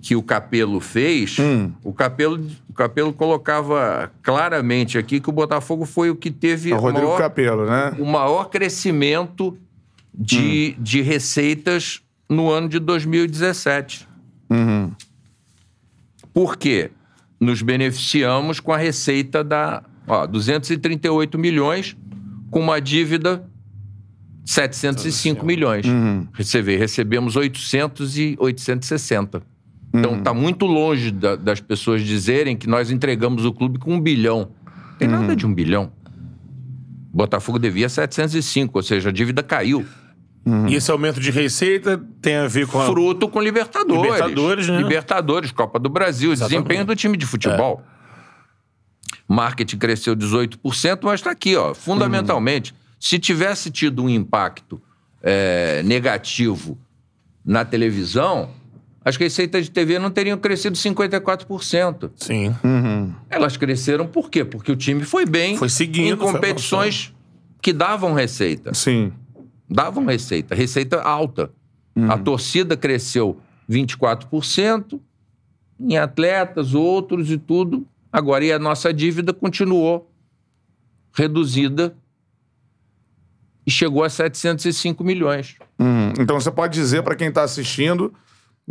que 0.00 0.14
o 0.16 0.22
Capelo 0.22 0.80
fez, 0.80 1.36
o 1.84 1.92
Capelo, 1.92 2.40
o 2.70 2.72
Capelo 2.72 3.12
colocava 3.12 4.10
claramente 4.22 4.96
aqui 4.96 5.20
que 5.20 5.28
o 5.28 5.32
Botafogo 5.32 5.84
foi 5.84 6.08
o 6.08 6.16
que 6.16 6.30
teve 6.30 6.70
É 6.70 6.74
o 6.74 6.78
Rodrigo 6.78 7.08
maior- 7.08 7.18
Capello, 7.18 7.66
né? 7.66 7.92
o 7.98 8.06
maior 8.06 8.44
crescimento 8.48 9.58
de, 10.14 10.74
de 10.78 11.02
receitas 11.02 12.00
no 12.30 12.48
ano 12.50 12.68
de 12.70 12.78
2017. 12.78 14.08
Uhum. 14.48 14.92
Por 16.32 16.56
quê? 16.56 16.90
Nos 17.38 17.60
beneficiamos 17.60 18.60
com 18.60 18.72
a 18.72 18.78
receita 18.78 19.44
da 19.44 19.82
ó, 20.08 20.26
238 20.26 21.38
milhões, 21.38 21.96
com 22.50 22.60
uma 22.60 22.80
dívida 22.80 23.44
705 24.44 25.44
milhões. 25.44 25.84
Você 26.36 26.62
vê, 26.62 26.76
recebemos 26.76 27.36
800 27.36 28.16
e 28.18 28.36
860. 28.38 29.42
Então 29.92 30.18
está 30.18 30.32
muito 30.34 30.66
longe 30.66 31.10
da- 31.10 31.36
das 31.36 31.60
pessoas 31.60 32.02
dizerem 32.02 32.56
que 32.56 32.66
nós 32.68 32.90
entregamos 32.90 33.44
o 33.44 33.52
clube 33.52 33.78
com 33.78 33.94
um 33.94 34.00
bilhão. 34.00 34.50
Tem 34.98 35.08
nada 35.08 35.34
de 35.36 35.46
um 35.46 35.52
bilhão. 35.54 35.92
Botafogo 37.12 37.58
devia 37.58 37.88
705, 37.88 38.78
ou 38.78 38.82
seja, 38.82 39.08
a 39.08 39.12
dívida 39.12 39.42
caiu. 39.42 39.84
E 40.66 40.74
esse 40.74 40.90
aumento 40.90 41.20
de 41.20 41.30
receita 41.30 42.00
tem 42.22 42.36
a 42.36 42.46
ver 42.46 42.66
com 42.66 42.80
a... 42.80 42.86
Fruto 42.86 43.28
com 43.28 43.38
Libertadores. 43.40 44.02
Libertadores, 44.02 44.68
né? 44.68 44.78
Libertadores, 44.78 45.52
Copa 45.52 45.78
do 45.78 45.90
Brasil, 45.90 46.32
Exatamente. 46.32 46.62
desempenho 46.64 46.86
do 46.86 46.96
time 46.96 47.16
de 47.18 47.26
futebol. 47.26 47.82
Marketing 49.28 49.76
cresceu 49.76 50.16
18%, 50.16 51.00
mas 51.02 51.20
está 51.20 51.30
aqui, 51.30 51.54
ó. 51.54 51.74
Fundamentalmente, 51.74 52.74
se 52.98 53.18
tivesse 53.18 53.70
tido 53.70 54.02
um 54.02 54.08
impacto 54.08 54.80
é, 55.22 55.82
negativo 55.84 56.78
na 57.44 57.64
televisão, 57.64 58.50
as 59.04 59.16
receitas 59.16 59.66
de 59.66 59.70
TV 59.70 59.98
não 59.98 60.10
teriam 60.10 60.38
crescido 60.38 60.76
54%. 60.76 62.10
Sim. 62.16 62.54
Elas 63.28 63.56
cresceram 63.56 64.06
por 64.06 64.30
quê? 64.30 64.44
Porque 64.44 64.72
o 64.72 64.76
time 64.76 65.04
foi 65.04 65.24
bem 65.24 65.56
Foi 65.56 65.68
seguindo, 65.68 66.14
em 66.14 66.16
foi 66.16 66.32
competições 66.32 67.14
que 67.60 67.72
davam 67.72 68.14
receita 68.14 68.72
Sim. 68.72 69.12
davam 69.68 70.04
receita, 70.04 70.54
receita 70.54 71.00
alta. 71.02 71.50
A 72.08 72.16
torcida 72.16 72.76
cresceu 72.76 73.40
24% 73.68 75.00
em 75.80 75.96
atletas, 75.96 76.74
outros 76.74 77.30
e 77.30 77.36
tudo. 77.36 77.84
Agora, 78.12 78.44
e 78.44 78.52
a 78.52 78.58
nossa 78.58 78.92
dívida 78.92 79.32
continuou 79.32 80.10
reduzida 81.12 81.96
e 83.66 83.70
chegou 83.70 84.02
a 84.02 84.08
705 84.08 85.04
milhões. 85.04 85.56
Uhum. 85.78 86.12
Então 86.18 86.40
você 86.40 86.50
pode 86.50 86.74
dizer 86.74 87.02
para 87.02 87.14
quem 87.14 87.28
está 87.28 87.42
assistindo 87.42 88.12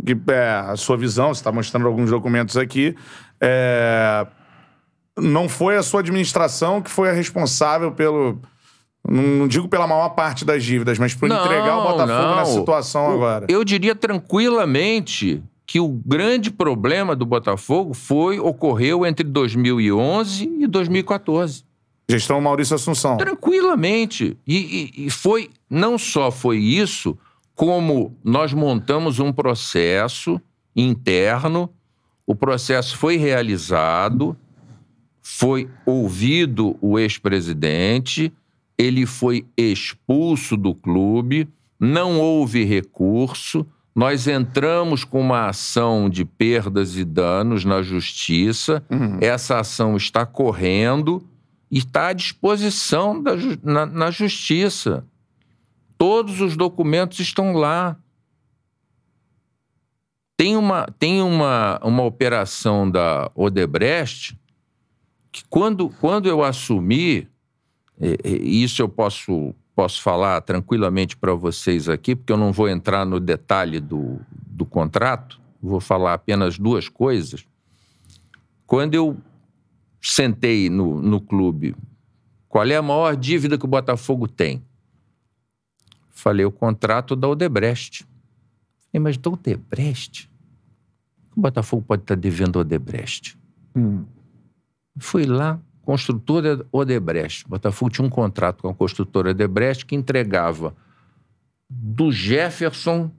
que 0.04 0.16
é, 0.30 0.50
a 0.66 0.76
sua 0.76 0.96
visão, 0.96 1.34
você 1.34 1.40
está 1.40 1.50
mostrando 1.50 1.86
alguns 1.86 2.10
documentos 2.10 2.56
aqui, 2.56 2.94
é, 3.40 4.26
não 5.16 5.48
foi 5.48 5.76
a 5.76 5.82
sua 5.82 6.00
administração 6.00 6.80
que 6.80 6.90
foi 6.90 7.10
a 7.10 7.12
responsável 7.12 7.92
pelo. 7.92 8.40
Não 9.08 9.48
digo 9.48 9.68
pela 9.68 9.86
maior 9.86 10.10
parte 10.10 10.44
das 10.44 10.62
dívidas, 10.62 10.98
mas 10.98 11.14
por 11.14 11.28
Não, 11.28 11.42
entregar 11.44 11.78
o 11.78 11.82
Botafogo 11.82 12.28
não. 12.28 12.36
nessa 12.36 12.52
situação 12.52 13.12
agora. 13.12 13.46
Eu 13.48 13.64
diria 13.64 13.94
tranquilamente 13.94 15.42
que 15.68 15.78
o 15.78 15.86
grande 15.88 16.50
problema 16.50 17.14
do 17.14 17.26
Botafogo 17.26 17.92
foi 17.92 18.40
ocorreu 18.40 19.04
entre 19.04 19.22
2011 19.22 20.44
e 20.60 20.66
2014. 20.66 21.62
Gestão 22.10 22.40
Maurício 22.40 22.74
Assunção. 22.74 23.18
Tranquilamente. 23.18 24.34
E, 24.46 24.56
e- 24.96 25.06
e 25.06 25.10
foi, 25.10 25.50
não 25.68 25.98
só 25.98 26.30
foi 26.30 26.56
isso, 26.56 27.18
como 27.54 28.16
nós 28.24 28.54
montamos 28.54 29.18
um 29.18 29.30
processo 29.30 30.40
interno, 30.74 31.68
o 32.26 32.34
processo 32.34 32.96
foi 32.96 33.16
realizado, 33.18 34.34
foi 35.20 35.68
ouvido 35.84 36.78
o 36.80 36.98
ex-presidente, 36.98 38.32
ele 38.78 39.04
foi 39.04 39.44
expulso 39.54 40.56
do 40.56 40.74
clube, 40.74 41.46
não 41.78 42.18
houve 42.18 42.64
recurso, 42.64 43.66
nós 43.98 44.28
entramos 44.28 45.02
com 45.02 45.20
uma 45.20 45.48
ação 45.48 46.08
de 46.08 46.24
perdas 46.24 46.96
e 46.96 47.04
danos 47.04 47.64
na 47.64 47.82
justiça, 47.82 48.84
essa 49.20 49.58
ação 49.58 49.96
está 49.96 50.24
correndo 50.24 51.20
e 51.68 51.78
está 51.78 52.08
à 52.08 52.12
disposição 52.12 53.20
da 53.20 53.32
na, 53.62 53.84
na 53.86 54.10
justiça. 54.12 55.04
Todos 55.98 56.40
os 56.40 56.56
documentos 56.56 57.18
estão 57.18 57.52
lá. 57.54 57.96
Tem 60.36 60.56
uma, 60.56 60.86
tem 60.98 61.20
uma, 61.20 61.80
uma 61.82 62.04
operação 62.04 62.88
da 62.88 63.28
Odebrecht 63.34 64.38
que, 65.32 65.42
quando, 65.50 65.88
quando 65.88 66.28
eu 66.28 66.44
assumi, 66.44 67.26
e- 68.00 68.16
e 68.24 68.62
isso 68.62 68.80
eu 68.80 68.88
posso, 68.88 69.52
posso 69.78 70.02
falar 70.02 70.40
tranquilamente 70.40 71.16
para 71.16 71.32
vocês 71.34 71.88
aqui, 71.88 72.16
porque 72.16 72.32
eu 72.32 72.36
não 72.36 72.50
vou 72.50 72.68
entrar 72.68 73.06
no 73.06 73.20
detalhe 73.20 73.78
do, 73.78 74.18
do 74.44 74.66
contrato, 74.66 75.40
vou 75.62 75.78
falar 75.78 76.14
apenas 76.14 76.58
duas 76.58 76.88
coisas. 76.88 77.46
Quando 78.66 78.94
eu 78.94 79.16
sentei 80.02 80.68
no, 80.68 81.00
no 81.00 81.20
clube, 81.20 81.76
qual 82.48 82.66
é 82.66 82.74
a 82.74 82.82
maior 82.82 83.14
dívida 83.14 83.56
que 83.56 83.66
o 83.66 83.68
Botafogo 83.68 84.26
tem? 84.26 84.64
Falei, 86.10 86.44
o 86.44 86.50
contrato 86.50 87.14
da 87.14 87.28
Odebrecht. 87.28 88.04
Falei, 88.90 89.00
mas 89.00 89.16
da 89.16 89.30
Odebrecht? 89.30 90.28
O 91.36 91.40
Botafogo 91.40 91.84
pode 91.86 92.02
estar 92.02 92.16
devendo 92.16 92.58
a 92.58 92.62
Odebrecht. 92.62 93.38
Fui 94.98 95.24
lá, 95.24 95.60
construtora 95.88 96.66
Odebrecht. 96.70 97.46
O 97.46 97.48
Botafogo 97.48 97.90
tinha 97.90 98.06
um 98.06 98.10
contrato 98.10 98.60
com 98.60 98.68
a 98.68 98.74
construtora 98.74 99.30
Odebrecht 99.30 99.86
que 99.86 99.96
entregava 99.96 100.76
do 101.66 102.12
Jefferson 102.12 103.10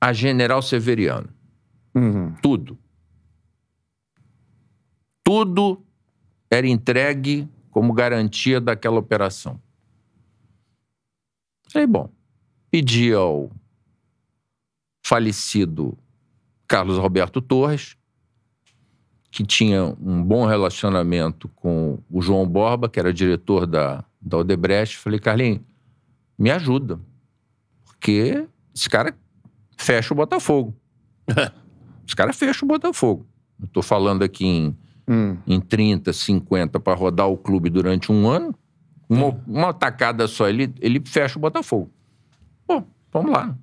a 0.00 0.12
General 0.12 0.62
Severiano. 0.62 1.28
Uhum. 1.92 2.32
Tudo. 2.40 2.78
Tudo 5.24 5.84
era 6.48 6.68
entregue 6.68 7.48
como 7.72 7.92
garantia 7.92 8.60
daquela 8.60 9.00
operação. 9.00 9.60
Falei, 11.68 11.88
bom, 11.88 12.08
pedi 12.70 13.12
ao 13.12 13.50
falecido 15.04 15.98
Carlos 16.68 16.96
Roberto 16.96 17.40
Torres, 17.40 17.96
que 19.36 19.44
tinha 19.44 19.94
um 20.00 20.22
bom 20.22 20.46
relacionamento 20.46 21.46
com 21.48 21.98
o 22.10 22.22
João 22.22 22.48
Borba, 22.48 22.88
que 22.88 22.98
era 22.98 23.12
diretor 23.12 23.66
da, 23.66 24.02
da 24.18 24.38
Odebrecht. 24.38 24.96
Falei, 24.96 25.20
Carlinhos, 25.20 25.60
me 26.38 26.50
ajuda, 26.50 26.98
porque 27.84 28.48
esse 28.74 28.88
cara 28.88 29.14
fecha 29.76 30.14
o 30.14 30.16
Botafogo. 30.16 30.74
Os 32.08 32.14
caras 32.14 32.34
fecham 32.34 32.64
o 32.64 32.68
Botafogo. 32.68 33.26
Eu 33.60 33.68
tô 33.68 33.82
falando 33.82 34.22
aqui 34.22 34.46
em, 34.46 34.76
Hum. 35.06 35.36
em 35.46 35.60
30, 35.60 36.14
50 36.14 36.80
para 36.80 36.96
rodar 36.96 37.28
o 37.28 37.36
clube 37.36 37.68
durante 37.68 38.10
um 38.10 38.26
ano. 38.26 38.54
Uma, 39.06 39.38
uma 39.46 39.74
tacada 39.74 40.26
só, 40.26 40.48
ele, 40.48 40.72
ele 40.80 41.02
fecha 41.04 41.38
o 41.38 41.42
Botafogo. 41.42 41.90
Pô, 42.66 42.82
vamos 43.12 43.32
lá. 43.32 43.54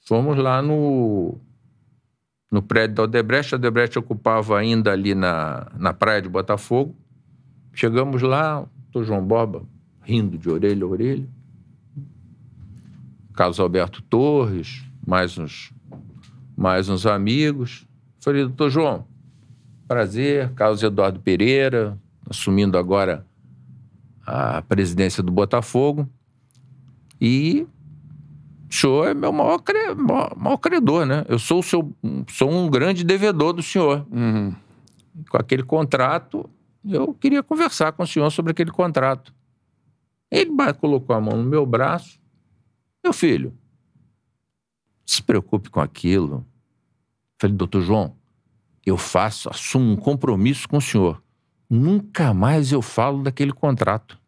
Fomos 0.00 0.36
lá 0.36 0.60
no, 0.60 1.38
no 2.50 2.62
prédio 2.62 2.96
da 2.96 3.02
Odebrecht. 3.04 3.54
A 3.54 3.56
Odebrecht 3.56 3.98
ocupava 3.98 4.58
ainda 4.58 4.92
ali 4.92 5.14
na, 5.14 5.70
na 5.78 5.92
praia 5.92 6.20
de 6.20 6.28
Botafogo. 6.28 6.94
Chegamos 7.72 8.20
lá, 8.22 8.66
o 8.94 9.02
João 9.04 9.24
Boba 9.24 9.62
rindo 10.02 10.36
de 10.36 10.50
orelha 10.50 10.84
a 10.84 10.88
orelha. 10.88 11.28
Carlos 13.32 13.60
Alberto 13.60 14.02
Torres, 14.02 14.84
mais 15.06 15.38
uns, 15.38 15.72
mais 16.56 16.88
uns 16.88 17.06
amigos. 17.06 17.86
Falei, 18.18 18.42
doutor 18.42 18.70
João, 18.70 19.06
prazer. 19.86 20.50
Carlos 20.54 20.82
Eduardo 20.82 21.20
Pereira, 21.20 21.96
assumindo 22.28 22.76
agora 22.76 23.24
a 24.26 24.62
presidência 24.62 25.22
do 25.22 25.30
Botafogo. 25.30 26.08
E 27.20 27.66
senhor 28.74 29.08
é 29.08 29.14
meu 29.14 29.32
maior, 29.32 29.58
cre- 29.58 29.94
maior, 29.94 30.36
maior 30.36 30.56
credor, 30.56 31.04
né? 31.04 31.24
Eu 31.28 31.38
sou, 31.38 31.60
o 31.60 31.62
seu, 31.62 31.92
sou 32.28 32.50
um 32.50 32.68
grande 32.70 33.02
devedor 33.02 33.52
do 33.52 33.62
senhor. 33.62 34.06
Uhum. 34.10 34.54
Com 35.28 35.36
aquele 35.36 35.62
contrato, 35.62 36.48
eu 36.84 37.12
queria 37.14 37.42
conversar 37.42 37.92
com 37.92 38.02
o 38.02 38.06
senhor 38.06 38.30
sobre 38.30 38.52
aquele 38.52 38.70
contrato. 38.70 39.34
Ele 40.30 40.50
colocou 40.78 41.16
a 41.16 41.20
mão 41.20 41.36
no 41.36 41.42
meu 41.42 41.66
braço. 41.66 42.20
Meu 43.02 43.12
filho, 43.12 43.52
se 45.04 45.22
preocupe 45.22 45.68
com 45.70 45.80
aquilo. 45.80 46.46
Falei, 47.40 47.56
doutor 47.56 47.80
João, 47.82 48.14
eu 48.86 48.96
faço, 48.96 49.48
assumo 49.50 49.92
um 49.92 49.96
compromisso 49.96 50.68
com 50.68 50.76
o 50.76 50.80
senhor. 50.80 51.20
Nunca 51.68 52.32
mais 52.32 52.70
eu 52.70 52.82
falo 52.82 53.22
daquele 53.22 53.52
contrato. 53.52 54.19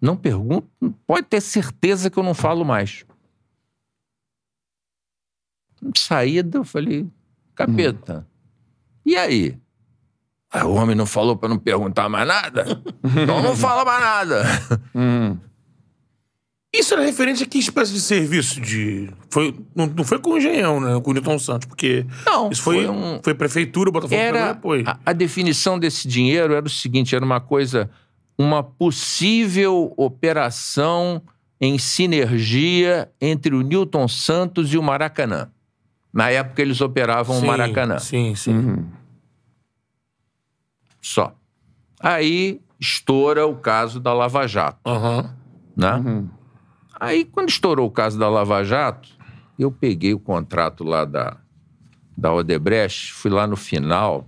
Não 0.00 0.16
pergunto, 0.16 0.68
pode 1.06 1.26
ter 1.26 1.40
certeza 1.40 2.10
que 2.10 2.18
eu 2.18 2.22
não 2.22 2.34
falo 2.34 2.64
mais. 2.64 3.04
Saída, 5.96 6.58
eu 6.58 6.64
falei, 6.64 7.06
capeta, 7.54 8.26
e 9.04 9.16
aí? 9.16 9.56
Ah, 10.50 10.64
o 10.66 10.74
homem 10.74 10.96
não 10.96 11.06
falou 11.06 11.36
para 11.36 11.48
não 11.48 11.58
perguntar 11.58 12.08
mais 12.08 12.26
nada? 12.26 12.64
Então 13.22 13.42
não 13.42 13.54
fala 13.56 13.84
mais 13.84 14.00
nada. 14.02 14.44
Uhum. 14.94 15.38
Isso 16.74 16.92
era 16.94 17.02
referente 17.04 17.42
a 17.42 17.46
que 17.46 17.58
espécie 17.58 17.92
de 17.92 18.00
serviço 18.00 18.60
de. 18.60 19.08
Foi, 19.30 19.54
não, 19.74 19.86
não 19.86 20.04
foi 20.04 20.18
com 20.18 20.30
o 20.30 20.38
Engenhão, 20.38 20.80
né? 20.80 21.00
Com 21.00 21.10
o 21.10 21.14
Newton 21.14 21.38
Santos, 21.38 21.66
porque. 21.66 22.04
Não, 22.26 22.50
Isso 22.50 22.62
foi, 22.62 22.84
foi 22.84 22.88
um- 22.88 23.20
foi 23.22 23.34
prefeitura, 23.34 23.90
Botafogo 23.90 24.20
Era 24.20 24.52
depois. 24.52 24.86
a, 24.86 24.98
a 25.06 25.12
definição 25.12 25.78
desse 25.78 26.06
dinheiro 26.08 26.52
era 26.54 26.66
o 26.66 26.70
seguinte, 26.70 27.14
era 27.14 27.24
uma 27.24 27.40
coisa, 27.40 27.88
uma 28.38 28.62
possível 28.62 29.92
operação 29.96 31.22
em 31.60 31.78
sinergia 31.78 33.10
entre 33.20 33.54
o 33.54 33.62
Newton 33.62 34.06
Santos 34.08 34.72
e 34.72 34.78
o 34.78 34.82
Maracanã. 34.82 35.50
Na 36.12 36.30
época 36.30 36.62
eles 36.62 36.80
operavam 36.80 37.36
o 37.36 37.40
Sim, 37.40 37.46
Maracanã. 37.46 37.98
Sim, 37.98 38.34
sim. 38.34 38.54
Uhum. 38.54 38.86
Só. 41.00 41.34
Aí 42.00 42.60
estoura 42.78 43.46
o 43.46 43.56
caso 43.56 44.00
da 44.00 44.12
Lava 44.12 44.46
Jato, 44.46 44.78
Aham. 44.86 45.34
né? 45.76 45.94
Uhum. 45.94 46.28
Aí, 46.98 47.24
quando 47.24 47.50
estourou 47.50 47.86
o 47.86 47.90
caso 47.90 48.18
da 48.18 48.28
Lava 48.28 48.64
Jato, 48.64 49.08
eu 49.58 49.70
peguei 49.70 50.14
o 50.14 50.18
contrato 50.18 50.82
lá 50.82 51.04
da, 51.04 51.36
da 52.16 52.32
Odebrecht, 52.32 53.12
fui 53.12 53.30
lá 53.30 53.46
no 53.46 53.56
final, 53.56 54.26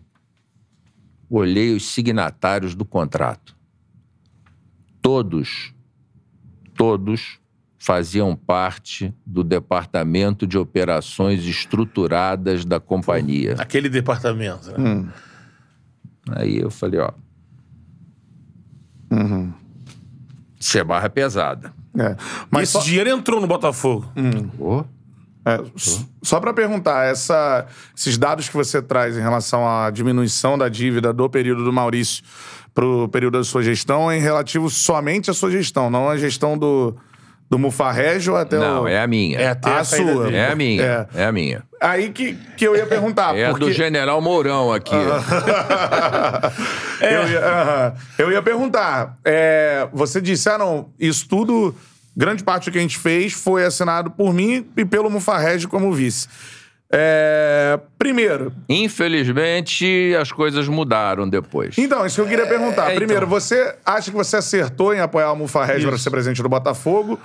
olhei 1.30 1.74
os 1.74 1.86
signatários 1.88 2.74
do 2.74 2.84
contrato. 2.84 3.56
Todos, 5.08 5.72
todos 6.74 7.38
faziam 7.78 8.36
parte 8.36 9.14
do 9.24 9.42
Departamento 9.42 10.46
de 10.46 10.58
Operações 10.58 11.46
Estruturadas 11.46 12.62
da 12.66 12.78
companhia. 12.78 13.54
Aquele 13.58 13.88
departamento, 13.88 14.70
né? 14.72 14.76
Hum. 14.78 15.08
Aí 16.32 16.58
eu 16.58 16.70
falei, 16.70 17.00
ó, 17.00 17.10
Uhum. 19.10 19.50
isso 20.60 20.76
é 20.76 20.84
barra 20.84 21.08
pesada. 21.08 21.72
É. 21.98 22.14
Mas 22.50 22.64
Esse 22.64 22.72
só, 22.72 22.80
dinheiro 22.80 23.08
entrou 23.08 23.40
no 23.40 23.46
Botafogo. 23.46 24.12
Ô, 24.58 24.84
é, 25.46 25.62
s- 25.74 26.06
só 26.22 26.38
para 26.38 26.52
perguntar, 26.52 27.06
essa- 27.06 27.66
esses 27.96 28.18
dados 28.18 28.46
que 28.46 28.54
você 28.54 28.82
traz 28.82 29.16
em 29.16 29.20
relação 29.22 29.66
à 29.66 29.90
diminuição 29.90 30.58
da 30.58 30.68
dívida 30.68 31.14
do 31.14 31.30
período 31.30 31.64
do 31.64 31.72
Maurício 31.72 32.22
pro 32.74 33.08
período 33.08 33.38
da 33.38 33.44
sua 33.44 33.62
gestão 33.62 34.10
é 34.10 34.16
em 34.16 34.20
relativo 34.20 34.70
somente 34.70 35.30
à 35.30 35.34
sua 35.34 35.50
gestão, 35.50 35.90
não 35.90 36.08
à 36.08 36.16
gestão 36.16 36.56
do, 36.56 36.96
do 37.50 37.58
Mufarrégio 37.58 38.36
até 38.36 38.58
Não, 38.58 38.82
o... 38.82 38.88
é 38.88 39.02
a 39.02 39.06
minha. 39.06 39.38
É 39.38 39.48
até 39.48 39.70
A 39.70 39.78
a, 39.78 39.84
saída 39.84 40.12
sua. 40.12 40.24
dele. 40.24 40.36
É 40.36 40.50
a 40.50 40.54
minha. 40.54 40.82
É. 40.82 41.06
É, 41.14 41.24
a 41.24 41.32
minha. 41.32 41.62
Aí 41.80 42.10
que, 42.10 42.34
que 42.56 42.66
eu 42.66 42.76
ia 42.76 42.86
perguntar. 42.86 43.34
É 43.38 43.46
a 43.46 43.50
porque... 43.50 43.66
do 43.66 43.72
General 43.72 44.20
Mourão 44.20 44.72
aqui. 44.72 44.94
eu, 47.00 47.28
ia, 47.28 47.40
aham. 47.40 47.94
Eu 48.18 48.32
ia 48.32 48.42
perguntar. 48.42 49.16
é, 49.24 49.88
você 49.92 50.20
disse, 50.20 50.48
ah, 50.48 50.58
não, 50.58 50.88
isso 50.98 51.28
tudo 51.28 51.74
grande 52.16 52.42
parte 52.42 52.68
do 52.68 52.72
que 52.72 52.78
a 52.78 52.82
gente 52.82 52.98
fez 52.98 53.32
foi 53.32 53.64
assinado 53.64 54.10
por 54.10 54.34
mim 54.34 54.66
e 54.76 54.84
pelo 54.84 55.08
Mufarrege 55.08 55.68
como 55.68 55.92
vice. 55.92 56.26
É, 56.90 57.78
primeiro, 57.98 58.52
Infelizmente, 58.68 60.14
as 60.18 60.32
coisas 60.32 60.66
mudaram 60.68 61.28
depois. 61.28 61.76
então, 61.76 62.04
isso 62.06 62.16
que 62.16 62.20
eu 62.22 62.26
queria 62.26 62.46
perguntar. 62.46 62.90
é, 62.90 62.94
Primeiro, 62.94 63.26
então. 63.26 63.28
você 63.40 63.74
acha 63.84 64.10
que 64.10 64.16
você 64.16 64.36
acertou 64.36 64.94
em 64.94 65.00
apoiar 65.00 65.32
o 65.32 65.36
Mufarrege 65.36 65.86
para 65.86 65.98
ser 65.98 66.10
presidente 66.10 66.42
do 66.42 66.48
Botafogo? 66.48 67.20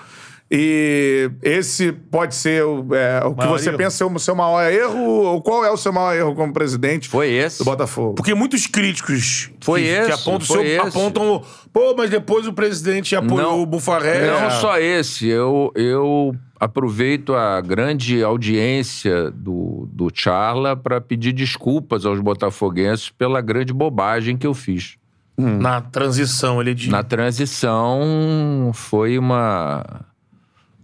E 0.56 1.32
esse 1.41 1.91
pode 1.91 2.36
ser 2.36 2.64
o, 2.64 2.93
é, 2.93 3.26
o 3.26 3.34
que 3.34 3.47
você 3.47 3.70
erro? 3.70 3.78
pensa 3.80 3.97
ser 3.97 4.04
o 4.04 4.20
seu 4.20 4.36
maior 4.36 4.62
erro? 4.72 4.99
Ou 5.01 5.41
qual 5.41 5.66
é 5.66 5.72
o 5.72 5.78
seu 5.78 5.91
maior 5.91 6.16
erro 6.16 6.36
como 6.36 6.54
presidente 6.54 7.10
Foi 7.10 7.32
esse. 7.32 7.58
do 7.58 7.66
Botafogo? 7.66 8.14
Porque 8.14 8.36
muitos 8.36 8.68
críticos 8.68 9.49
Foi 9.60 9.82
que, 9.82 9.88
esse, 9.88 10.06
que 10.10 10.14
apontam, 10.14 10.36
o 10.36 10.45
foi 10.45 10.58
seu- 10.58 10.66
esse. 10.78 10.88
apontam, 10.97 11.43
pô, 11.74 11.95
mas 11.97 12.12
depois 12.12 12.45
o 12.45 12.54
presidente 12.54 13.16
apoiou 13.16 13.54
Não. 13.54 13.62
o 13.64 13.66
Bufarré. 13.66 14.28
Não 14.28 14.45
É. 14.45 14.49
só 14.51 14.78
esse, 14.78 15.28
eu, 15.28 15.72
eu 15.74 16.36
aproveito 16.60 17.34
a 17.34 17.60
grande 17.60 18.24
audiência 18.24 19.32
do, 19.32 19.89
do 19.91 20.12
Charla 20.14 20.76
para 20.78 21.01
pedir 21.01 21.34
desculpas 21.34 22.06
aos 22.06 22.20
botafoguenses 22.20 23.10
pela 23.10 23.41
grande 23.41 23.74
bobagem 23.74 24.38
que 24.38 24.45
eu 24.45 24.54
fiz. 24.54 24.97
Na 25.36 25.82
transição, 25.82 26.62
ele 26.62 26.76
diz. 26.76 26.89
Na 26.89 27.01
transição 27.01 28.70
foi 28.72 29.18
uma 29.18 29.84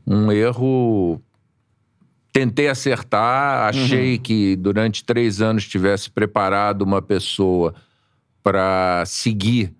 um 0.10 0.32
erro. 0.32 1.22
Tentei 2.34 2.68
acertar, 2.68 3.70
achei 3.70 4.18
que 4.18 4.56
durante 4.56 5.04
três 5.04 5.42
anos 5.42 5.68
tivesse 5.68 6.10
preparado 6.10 6.82
uma 6.84 7.02
pessoa 7.02 7.74
para 8.44 9.04
seguir 9.06 9.74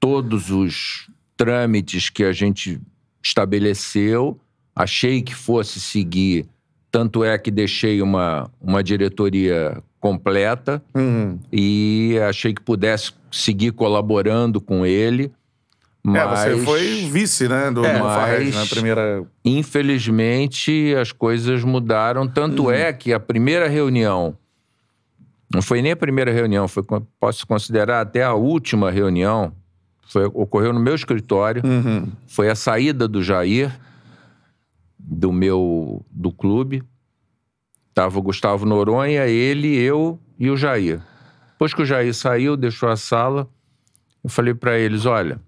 todos 0.00 0.50
os 0.50 1.08
trâmites 1.36 2.08
que 2.10 2.24
a 2.24 2.32
gente 2.32 2.80
estabeleceu. 3.22 4.38
Achei 4.74 5.22
que 5.22 5.34
fosse 5.34 5.80
seguir, 5.80 6.46
tanto 6.90 7.24
é 7.24 7.38
que 7.38 7.50
deixei 7.50 8.02
uma, 8.02 8.50
uma 8.60 8.82
diretoria 8.82 9.82
completa 9.98 10.82
Uhum. 10.94 11.38
e 11.50 12.16
achei 12.28 12.52
que 12.54 12.60
pudesse 12.62 13.12
seguir 13.32 13.72
colaborando 13.72 14.60
com 14.60 14.84
ele. 14.86 15.32
Mas, 16.08 16.44
É, 16.46 16.54
você 16.54 16.64
foi 16.64 17.04
vice, 17.10 17.48
né, 17.48 17.68
do 17.68 17.84
É, 17.84 17.98
mas- 18.00 18.54
na 18.54 18.64
primeira... 18.66 19.24
infelizmente, 19.44 20.94
as 20.94 21.10
coisas 21.10 21.64
mudaram. 21.64 22.28
Tanto 22.28 22.70
é 22.70 22.92
que 22.92 23.12
a 23.12 23.18
primeira 23.18 23.66
reunião, 23.68 24.36
não 25.52 25.60
foi 25.60 25.82
nem 25.82 25.90
a 25.90 25.96
primeira 25.96 26.30
reunião, 26.30 26.68
foi, 26.68 26.84
posso 27.18 27.44
considerar 27.44 28.00
até 28.02 28.22
a 28.22 28.34
última 28.34 28.88
reunião, 28.88 29.52
foi, 30.08 30.26
ocorreu 30.26 30.72
no 30.72 30.78
meu 30.78 30.94
escritório, 30.94 31.60
Uhum. 31.66 32.06
foi 32.28 32.48
a 32.48 32.54
saída 32.54 33.08
do 33.08 33.20
Jair, 33.20 33.76
do 34.96 35.32
meu, 35.32 36.04
do 36.10 36.30
clube. 36.30 36.84
Tava 37.92 38.16
o 38.18 38.22
Gustavo 38.22 38.64
Noronha, 38.64 39.26
ele, 39.26 39.74
eu 39.76 40.20
e 40.38 40.50
o 40.50 40.56
Jair. 40.56 41.00
Depois 41.52 41.74
que 41.74 41.82
o 41.82 41.86
Jair 41.86 42.14
saiu, 42.14 42.56
deixou 42.56 42.88
a 42.90 42.96
sala, 42.96 43.48
eu 44.22 44.30
falei 44.30 44.54
para 44.54 44.78
eles, 44.78 45.04
olha, 45.06 45.40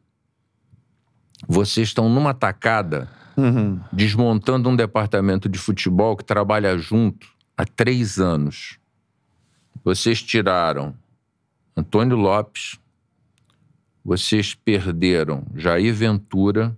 vocês 1.47 1.89
estão 1.89 2.09
numa 2.09 2.35
tacada 2.35 3.09
Uhum. 3.37 3.79
desmontando 3.93 4.69
um 4.69 4.75
departamento 4.75 5.49
de 5.49 5.61
futebol 5.61 6.17
que 6.17 6.25
trabalha 6.25 6.77
junto 6.77 7.29
há 7.57 7.65
três 7.65 8.19
anos. 8.19 8.79
Vocês 9.85 10.21
tiraram 10.21 10.93
Antônio 11.77 12.17
Lopes, 12.17 12.81
vocês 14.05 14.55
perderam 14.55 15.47
Jair 15.55 15.95
Ventura, 15.95 16.77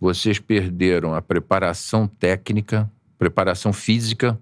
vocês 0.00 0.40
perderam 0.40 1.14
a 1.14 1.22
preparação 1.22 2.08
técnica, 2.08 2.90
preparação 3.16 3.72
física 3.72 4.36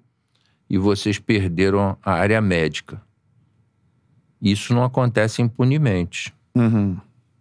e 0.71 0.79
vocês 0.79 1.19
perderam 1.19 1.99
a 2.03 2.13
área 2.13 2.41
médica. 2.41 3.03
Isso 4.41 4.73
não 4.73 4.85
acontece 4.85 5.43
impunemente. 5.43 6.33
Uhum. 6.55 6.97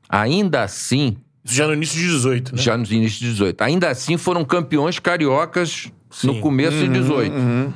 Ainda 0.10 0.64
assim, 0.64 1.18
já 1.48 1.68
no 1.68 1.74
início 1.74 2.00
de 2.00 2.06
18, 2.08 2.56
né? 2.56 2.62
já 2.62 2.78
nos 2.78 2.92
inícios 2.92 3.20
de 3.20 3.30
18. 3.32 3.62
Ainda 3.62 3.90
assim, 3.90 4.18
foram 4.18 4.44
campeões 4.46 5.00
cariocas 5.00 5.92
no 6.24 6.34
Sim. 6.34 6.42
começo 6.42 6.78
de 6.78 6.88
18. 6.90 7.34
Uhum. 7.36 7.74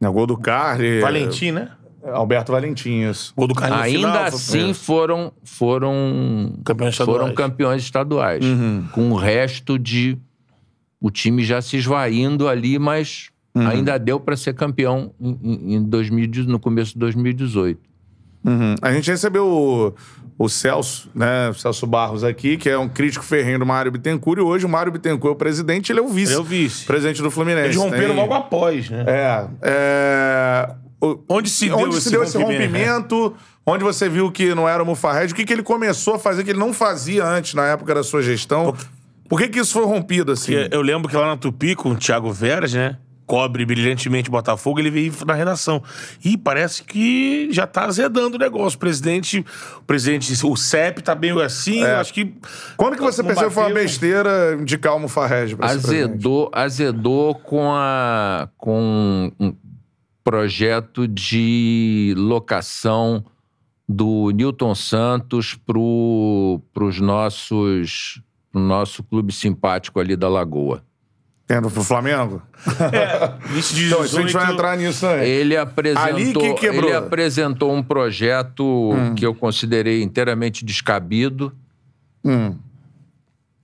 É 0.00 0.08
o 0.08 0.12
gol 0.12 0.26
do 0.26 0.36
Carli. 0.36 1.00
Valentim, 1.00 1.52
né? 1.52 1.70
Alberto 2.04 2.50
Valentim, 2.50 3.08
isso. 3.08 3.32
Gol 3.36 3.46
do 3.46 3.54
Carlos 3.54 3.78
no 3.78 3.84
Ainda 3.84 3.98
final, 3.98 4.14
foi- 4.14 4.26
assim, 4.60 4.74
foram, 4.74 5.32
foram, 5.44 6.52
Campeões 6.64 6.94
estaduais. 6.94 7.20
foram 7.22 7.34
campeões 7.34 7.82
estaduais. 7.82 8.44
Uhum. 8.44 8.84
Com 8.92 9.10
o 9.12 9.16
resto 9.16 9.78
de. 9.78 10.18
O 11.00 11.10
time 11.10 11.44
já 11.44 11.60
se 11.62 11.76
esvaindo 11.76 12.48
ali, 12.48 12.78
mas 12.78 13.28
Uhum. 13.54 13.68
ainda 13.68 13.98
deu 13.98 14.18
para 14.18 14.36
ser 14.36 14.54
campeão 14.54 15.12
em, 15.20 15.38
em- 15.42 15.74
em 15.76 15.82
2018, 15.84 16.50
no 16.50 16.58
começo 16.58 16.94
de 16.94 16.98
2018. 16.98 17.80
Uhum. 18.44 18.74
A 18.82 18.92
gente 18.92 19.08
recebeu 19.10 19.94
o, 20.44 20.48
Celso, 20.48 21.08
né? 21.14 21.48
O 21.50 21.54
Celso 21.54 21.86
Barros 21.86 22.24
aqui, 22.24 22.56
que 22.56 22.68
é 22.68 22.78
um 22.78 22.88
crítico 22.88 23.24
ferrenho 23.24 23.58
do 23.58 23.66
Mário 23.66 23.90
Bittencourt. 23.92 24.38
E 24.38 24.42
hoje 24.42 24.66
o 24.66 24.68
Mário 24.68 24.90
Bittencourt 24.92 25.32
é 25.32 25.34
o 25.34 25.38
presidente, 25.38 25.92
ele 25.92 26.00
é 26.00 26.02
o 26.02 26.08
vice. 26.08 26.32
Ele 26.32 26.38
é 26.38 26.42
o 26.42 26.44
vice. 26.44 26.84
Presidente 26.84 27.22
do 27.22 27.30
Fluminense. 27.30 27.66
Eles 27.66 27.76
romperam 27.76 28.08
Tem- 28.08 28.16
logo 28.16 28.34
após, 28.34 28.90
né? 28.90 29.04
É. 29.06 29.46
é... 29.62 30.70
o- 31.00 31.18
Onde 31.28 31.48
se 31.50 31.66
deu 31.66 31.78
onde 31.78 31.90
esse 31.96 32.02
se 32.02 32.10
deu 32.10 32.22
esse 32.22 32.36
rompimento? 32.36 33.16
rompimento? 33.16 33.34
Onde 33.64 33.84
você 33.84 34.08
viu 34.08 34.30
que 34.32 34.54
não 34.54 34.68
era 34.68 34.82
o 34.82 34.86
Mufarred? 34.86 35.32
O 35.32 35.36
que, 35.36 35.44
que 35.44 35.52
ele 35.52 35.62
começou 35.62 36.14
a 36.14 36.18
fazer 36.18 36.42
que 36.44 36.50
ele 36.50 36.58
não 36.58 36.72
fazia 36.72 37.24
antes, 37.24 37.54
na 37.54 37.66
época 37.66 37.94
da 37.94 38.02
sua 38.02 38.20
gestão? 38.22 38.74
Por 39.28 39.38
que, 39.40 39.48
que 39.48 39.60
isso 39.60 39.72
foi 39.72 39.84
rompido 39.84 40.32
assim? 40.32 40.52
Porque 40.54 40.74
eu 40.76 40.82
lembro 40.82 41.08
que 41.08 41.16
lá 41.16 41.26
na 41.26 41.36
Tupi, 41.36 41.74
com 41.76 41.90
o 41.90 41.96
Thiago 41.96 42.32
Veras, 42.32 42.72
né? 42.74 42.96
Cobre 43.26 43.64
brilhantemente 43.64 44.30
Botafogo, 44.30 44.78
ele 44.80 44.90
veio 44.90 45.12
na 45.26 45.34
redação. 45.34 45.82
E 46.24 46.36
parece 46.36 46.82
que 46.82 47.48
já 47.50 47.66
tá 47.66 47.86
azedando 47.86 48.36
o 48.36 48.38
negócio. 48.38 48.76
O 48.76 48.80
presidente, 48.80 49.44
o 49.78 49.82
presidente, 49.82 50.32
o 50.44 50.56
CEP 50.56 51.02
tá 51.02 51.14
meio 51.14 51.40
assim, 51.40 51.80
eu 51.80 51.96
acho 51.96 52.12
que. 52.12 52.34
Quando 52.76 52.96
que 52.96 53.02
você 53.02 53.22
percebeu 53.22 53.48
que 53.48 53.54
foi 53.54 53.64
uma 53.64 53.74
besteira 53.74 54.58
indicar 54.60 54.96
o 54.96 55.00
Mufarred 55.00 55.56
pra? 55.56 55.66
Azedou, 55.66 56.50
azedou 56.52 57.34
com, 57.34 57.72
a, 57.72 58.48
com 58.58 59.32
um 59.38 59.54
projeto 60.24 61.06
de 61.08 62.14
locação 62.16 63.24
do 63.88 64.30
Newton 64.30 64.74
Santos 64.74 65.54
para 65.54 65.78
os 66.84 67.00
nossos 67.00 68.22
pro 68.52 68.60
nosso 68.60 69.02
clube 69.02 69.32
simpático 69.32 69.98
ali 69.98 70.14
da 70.14 70.28
Lagoa. 70.28 70.84
Tendo 71.52 71.70
pro 71.70 71.84
Flamengo? 71.84 72.40
Início 73.52 73.76
de 73.76 73.86
Então, 73.88 74.02
isso 74.06 74.16
a 74.16 74.20
gente 74.22 74.28
18, 74.28 74.32
vai 74.46 74.52
entrar 74.54 74.76
nisso 74.78 75.00
também. 75.02 75.28
Ele 75.28 75.54
apresentou, 75.54 76.02
Ali 76.14 76.32
que 76.32 76.54
quebrou. 76.54 76.88
ele 76.88 76.96
apresentou 76.96 77.74
um 77.74 77.82
projeto 77.82 78.92
que 79.14 79.26
eu 79.26 79.34
considerei 79.34 80.02
inteiramente 80.02 80.64
descabido. 80.64 81.52
Hum. 82.24 82.56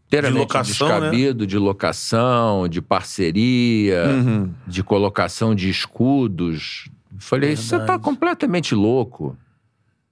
Inteiramente 0.06 0.34
De 0.34 0.38
locação, 0.40 0.88
descabido, 0.88 1.46
de 1.46 1.56
locação, 1.56 2.68
de 2.68 2.82
parceria, 2.82 4.04
Uhum. 4.06 4.50
de 4.66 4.82
colocação 4.82 5.54
de 5.54 5.70
escudos. 5.70 6.90
Falei, 7.18 7.56
você 7.56 7.78
tá 7.86 7.98
completamente 7.98 8.74
louco. 8.74 9.34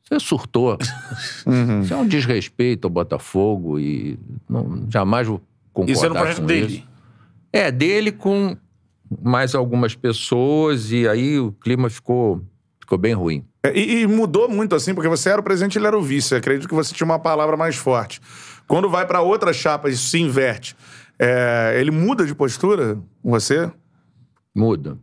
Você 0.08 0.18
surtou. 0.18 0.78
Uhum. 1.44 1.82
Isso 1.82 1.92
é 1.92 1.96
um 1.98 2.06
desrespeito 2.08 2.86
ao 2.86 2.90
Botafogo 2.90 3.78
e 3.78 4.18
não, 4.48 4.86
jamais 4.90 5.26
vou 5.28 5.42
concordar 5.74 5.92
Isso 5.92 6.04
era 6.06 6.14
um 6.14 6.16
projeto 6.16 6.40
com 6.40 6.46
dele. 6.46 6.74
isso. 6.76 6.95
É, 7.56 7.70
dele 7.70 8.12
com 8.12 8.56
mais 9.22 9.54
algumas 9.54 9.94
pessoas 9.94 10.90
e 10.90 11.08
aí 11.08 11.38
o 11.38 11.52
clima 11.52 11.88
ficou, 11.88 12.42
ficou 12.80 12.98
bem 12.98 13.14
ruim. 13.14 13.44
É, 13.62 13.76
E, 13.76 14.02
e 14.02 14.06
mudou 14.06 14.48
muito 14.48 14.74
assim, 14.74 14.94
porque 14.94 15.08
você 15.08 15.30
era 15.30 15.40
o 15.40 15.44
presidente 15.44 15.76
e 15.76 15.78
ele 15.78 15.86
era 15.86 15.98
o 15.98 16.02
vice. 16.02 16.34
Eu 16.34 16.38
acredito 16.38 16.68
que 16.68 16.74
você 16.74 16.94
tinha 16.94 17.04
uma 17.04 17.18
palavra 17.18 17.56
mais 17.56 17.76
forte. 17.76 18.20
Quando 18.66 18.90
vai 18.90 19.06
pra 19.06 19.20
outra 19.20 19.52
chapa, 19.52 19.88
isso 19.88 20.08
se 20.08 20.18
inverte. 20.18 20.76
É, 21.18 21.76
ele 21.78 21.90
muda 21.90 22.26
de 22.26 22.34
postura 22.34 22.98
com 23.22 23.30
você? 23.30 23.70
Muda. 24.54 24.98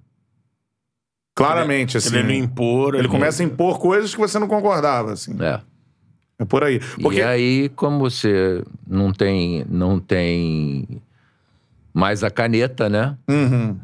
Claramente, 1.35 1.97
assim. 1.97 2.15
Ele 2.15 2.23
não 2.23 2.33
impor. 2.45 2.95
Ele 2.95 3.07
começa 3.07 3.41
a 3.41 3.45
impor 3.45 3.79
coisas 3.79 4.13
que 4.13 4.19
você 4.19 4.37
não 4.37 4.47
concordava, 4.47 5.13
assim. 5.13 5.35
É. 5.41 5.59
É 6.39 6.45
por 6.45 6.63
aí. 6.63 6.79
Porque 7.01 7.19
E 7.19 7.23
aí, 7.23 7.69
como 7.69 7.99
você 7.99 8.63
não 8.87 9.11
tem, 9.11 9.65
não 9.69 9.99
tem 9.99 11.01
mais 11.93 12.23
a 12.23 12.31
caneta, 12.31 12.89
né? 12.89 13.15
Uhum. 13.29 13.77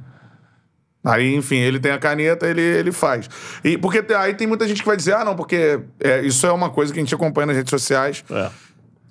Aí, 1.03 1.34
enfim, 1.34 1.55
ele 1.55 1.80
tem 1.80 1.91
a 1.91 1.97
caneta, 1.97 2.45
ele, 2.47 2.62
ele 2.62 2.91
faz. 2.91 3.30
E 3.64 3.78
porque 3.78 4.03
te- 4.03 4.14
aí 4.14 4.34
tem 4.34 4.45
muita 4.47 4.68
gente 4.68 4.82
que 4.82 4.88
vai 4.88 4.97
dizer, 4.97 5.14
ah, 5.16 5.24
não, 5.24 5.36
porque 5.36 5.80
é, 5.99 6.22
isso 6.22 6.45
é 6.45 6.51
uma 6.51 6.70
coisa 6.70 6.91
que 6.91 6.99
a 6.99 7.03
gente 7.03 7.16
acompanha 7.16 7.47
nas 7.47 7.55
redes 7.55 7.70
sociais. 7.70 8.24
É. 8.30 8.49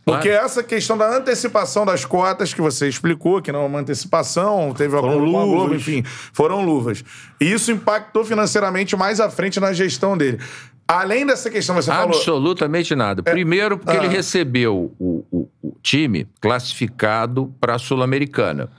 Porque 0.04 0.28
essa 0.28 0.62
questão 0.62 0.96
da 0.96 1.14
antecipação 1.16 1.84
das 1.84 2.04
cotas 2.04 2.52
que 2.54 2.60
você 2.62 2.88
explicou, 2.88 3.42
que 3.42 3.52
não 3.52 3.62
é 3.62 3.66
uma 3.66 3.78
antecipação, 3.80 4.72
teve 4.74 4.90
Foram 4.90 5.08
acordo 5.10 5.30
com 5.32 5.38
a 5.38 5.44
Globo, 5.44 5.62
luvas. 5.64 5.76
enfim, 5.80 6.02
foram 6.32 6.64
luvas. 6.64 7.04
E 7.40 7.52
isso 7.52 7.70
impactou 7.70 8.24
financeiramente 8.24 8.96
mais 8.96 9.20
à 9.20 9.28
frente 9.28 9.60
na 9.60 9.72
gestão 9.74 10.16
dele. 10.16 10.38
Além 10.86 11.26
dessa 11.26 11.50
questão, 11.50 11.74
você 11.74 11.90
falou. 11.90 12.16
Absolutamente 12.16 12.94
nada. 12.94 13.22
Primeiro, 13.22 13.76
porque 13.76 13.92
Ah. 13.98 14.02
ele 14.02 14.08
recebeu 14.08 14.94
o, 14.98 15.24
o- 15.30 15.48
o- 15.62 15.76
time 15.82 16.26
classificado 16.40 17.52
para 17.60 17.74
a 17.74 17.78
Sul-Americana. 17.78 18.70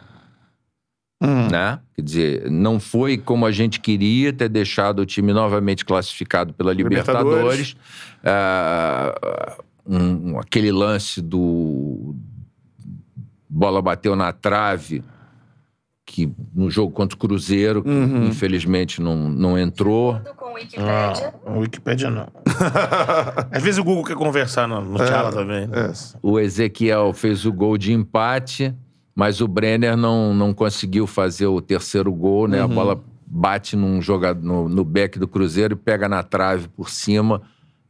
Né? 1.21 1.79
Quer 1.95 2.01
dizer, 2.01 2.49
não 2.51 2.79
foi 2.79 3.17
como 3.17 3.45
a 3.45 3.51
gente 3.51 3.79
queria 3.81 4.31
ter 4.31 4.47
deixado 4.47 4.99
o 4.99 5.05
time 5.05 5.33
novamente 5.33 5.83
classificado 5.83 6.53
pela 6.53 6.71
Libertadores. 6.71 7.75
Libertadores. 7.75 7.75
Ah, 8.23 9.57
um- 9.85 10.39
aquele 10.39 10.71
lance 10.71 11.21
do. 11.21 12.15
Bola 13.49 13.81
bateu 13.81 14.15
na 14.15 14.31
trave, 14.31 15.03
que 16.05 16.31
no 16.55 16.69
jogo 16.69 16.93
contra 16.93 17.15
o 17.15 17.19
Cruzeiro, 17.19 17.83
que 17.83 17.89
infelizmente 17.89 19.01
não, 19.01 19.15
não 19.29 19.57
entrou. 19.57 20.19
com 20.37 20.53
Wikipédia. 20.53 20.87
Ah, 21.45 21.49
o 21.49 21.59
Wikipédia 21.59 22.09
não. 22.11 22.27
Às 23.51 23.61
vezes 23.63 23.77
o 23.79 23.83
Google 23.83 24.03
quer 24.05 24.15
conversar 24.15 24.67
no, 24.67 24.79
no 24.81 24.97
Tchala 25.03 25.31
também. 25.31 25.67
É. 25.73 25.91
O 26.21 26.39
Ezequiel 26.39 27.11
fez 27.13 27.45
o 27.45 27.51
gol 27.51 27.77
de 27.77 27.91
empate, 27.91 28.73
mas 29.19 29.41
o 29.41 29.49
Brenner 29.49 29.97
não, 29.97 30.33
não 30.33 30.53
conseguiu 30.53 31.05
fazer 31.05 31.45
o 31.45 31.59
terceiro 31.59 32.09
gol, 32.09 32.47
né? 32.47 32.61
A 32.61 32.67
bola 32.69 33.03
bate 33.27 33.75
num 33.75 34.01
jogador, 34.01 34.41
no, 34.41 34.69
no 34.69 34.85
back 34.85 35.19
do 35.19 35.27
Cruzeiro 35.27 35.73
e 35.73 35.75
pega 35.75 36.07
na 36.07 36.23
trave 36.23 36.69
por 36.69 36.89
cima. 36.89 37.41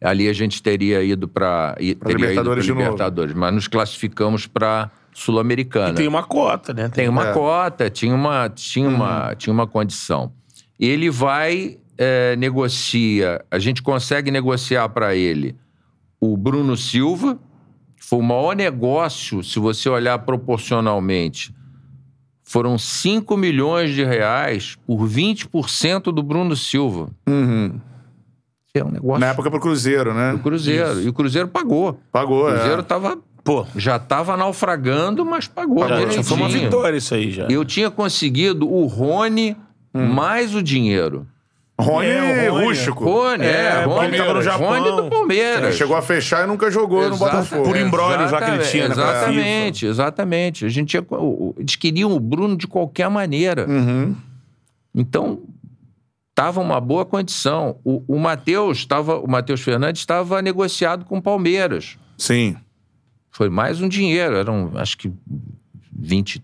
Ali 0.01 0.27
a 0.27 0.33
gente 0.33 0.63
teria 0.63 1.03
ido 1.03 1.27
para 1.27 1.75
Libertadores 1.79 2.65
de 2.65 2.71
novo. 2.71 2.81
Libertadores, 2.81 3.35
mas 3.35 3.53
nos 3.53 3.67
classificamos 3.67 4.47
para 4.47 4.89
Sul-Americana. 5.13 5.93
Tem 5.93 6.07
uma 6.07 6.23
cota, 6.23 6.73
né? 6.73 6.89
Tem 6.89 7.07
uma 7.07 7.27
É. 7.27 7.31
cota, 7.31 7.91
tinha 7.91 8.15
uma, 8.15 8.49
tinha, 8.49 8.89
uma, 8.89 9.35
tinha 9.35 9.53
uma 9.53 9.67
condição. 9.67 10.31
Ele 10.79 11.11
vai, 11.11 11.77
é, 11.95 12.35
negocia, 12.37 13.45
a 13.51 13.59
gente 13.59 13.83
consegue 13.83 14.31
negociar 14.31 14.89
para 14.89 15.13
ele 15.15 15.55
o 16.19 16.35
Bruno 16.35 16.75
Silva, 16.75 17.37
foi 17.99 18.19
o 18.19 18.23
maior 18.23 18.55
negócio, 18.55 19.43
se 19.43 19.59
você 19.59 19.89
olhar 19.89 20.17
proporcionalmente. 20.19 21.53
Foram 22.43 22.77
5 22.79 23.37
milhões 23.37 23.93
de 23.93 24.03
reais 24.03 24.75
por 24.87 25.07
20% 25.07 26.05
do 26.05 26.23
Bruno 26.23 26.55
Silva. 26.55 27.09
Uhum. 27.27 27.79
É 28.73 28.83
um 28.83 28.89
negócio 28.89 29.19
Na 29.19 29.27
época 29.27 29.51
pro 29.51 29.59
Cruzeiro, 29.59 30.13
né? 30.13 30.31
do 30.31 30.39
Cruzeiro. 30.39 31.01
E 31.01 31.07
o 31.07 31.13
Cruzeiro 31.13 31.47
pagou. 31.47 31.99
Pagou, 32.11 32.47
O 32.47 32.51
Cruzeiro 32.51 32.79
é. 32.79 32.83
tava, 32.83 33.17
Pô, 33.43 33.65
já 33.75 33.97
estava 33.97 34.35
naufragando, 34.37 35.25
mas 35.25 35.47
pagou. 35.47 35.87
já, 35.87 36.07
já 36.09 36.23
foi 36.23 36.37
uma 36.37 36.49
vitória 36.49 36.97
isso 36.97 37.13
aí 37.13 37.31
já. 37.31 37.47
Eu 37.47 37.63
tinha 37.65 37.91
conseguido 37.91 38.67
o 38.71 38.85
Rony 38.85 39.55
mais 39.93 40.55
o 40.55 40.61
dinheiro. 40.61 41.27
Rony, 41.79 42.07
É, 42.07 42.49
o 42.49 42.53
Rony, 42.55 42.65
rústico. 42.65 43.03
Rony, 43.05 43.45
é, 43.45 43.49
É, 43.49 43.83
Rony, 43.85 44.17
tava 44.17 44.33
no 44.33 44.41
Japão. 44.41 44.67
Rony 44.67 45.01
do 45.03 45.09
Palmeiras. 45.09 45.75
Chegou 45.75 45.95
a 45.95 46.01
fechar 46.01 46.43
e 46.43 46.47
nunca 46.47 46.69
jogou 46.69 47.01
no 47.07 47.15
Exata- 47.15 47.31
Botafogo. 47.37 47.63
Por 47.63 47.77
embrólios 47.77 48.31
lá 48.31 48.39
que 48.39 48.43
ele 48.51 48.61
Exatamente, 48.61 48.71
tinha, 48.71 48.87
né, 48.87 48.93
Exatamente, 48.93 49.85
exatamente. 49.85 50.65
A 50.65 50.69
gente 50.69 50.87
tinha, 50.89 51.05
o- 51.09 51.15
o- 51.49 51.55
eles 51.57 51.75
queriam 51.75 52.11
o 52.13 52.19
Bruno 52.19 52.57
de 52.57 52.67
qualquer 52.67 53.09
maneira. 53.09 53.65
Uhum. 53.69 54.15
Então, 54.93 55.39
estava 56.31 56.59
uma 56.59 56.81
boa 56.81 57.05
condição. 57.05 57.77
O, 57.83 58.03
o 58.07 58.19
Matheus 58.19 58.79
estava, 58.79 59.17
o 59.19 59.27
Matheus 59.29 59.61
Fernandes 59.61 60.01
estava 60.01 60.41
negociado 60.41 61.05
com 61.05 61.17
o 61.17 61.21
Palmeiras. 61.21 61.97
Sim. 62.17 62.55
Foi 63.31 63.49
mais 63.49 63.79
um 63.81 63.87
dinheiro, 63.87 64.35
eram 64.35 64.71
acho 64.75 64.97
que 64.97 65.11
20, 65.97 66.43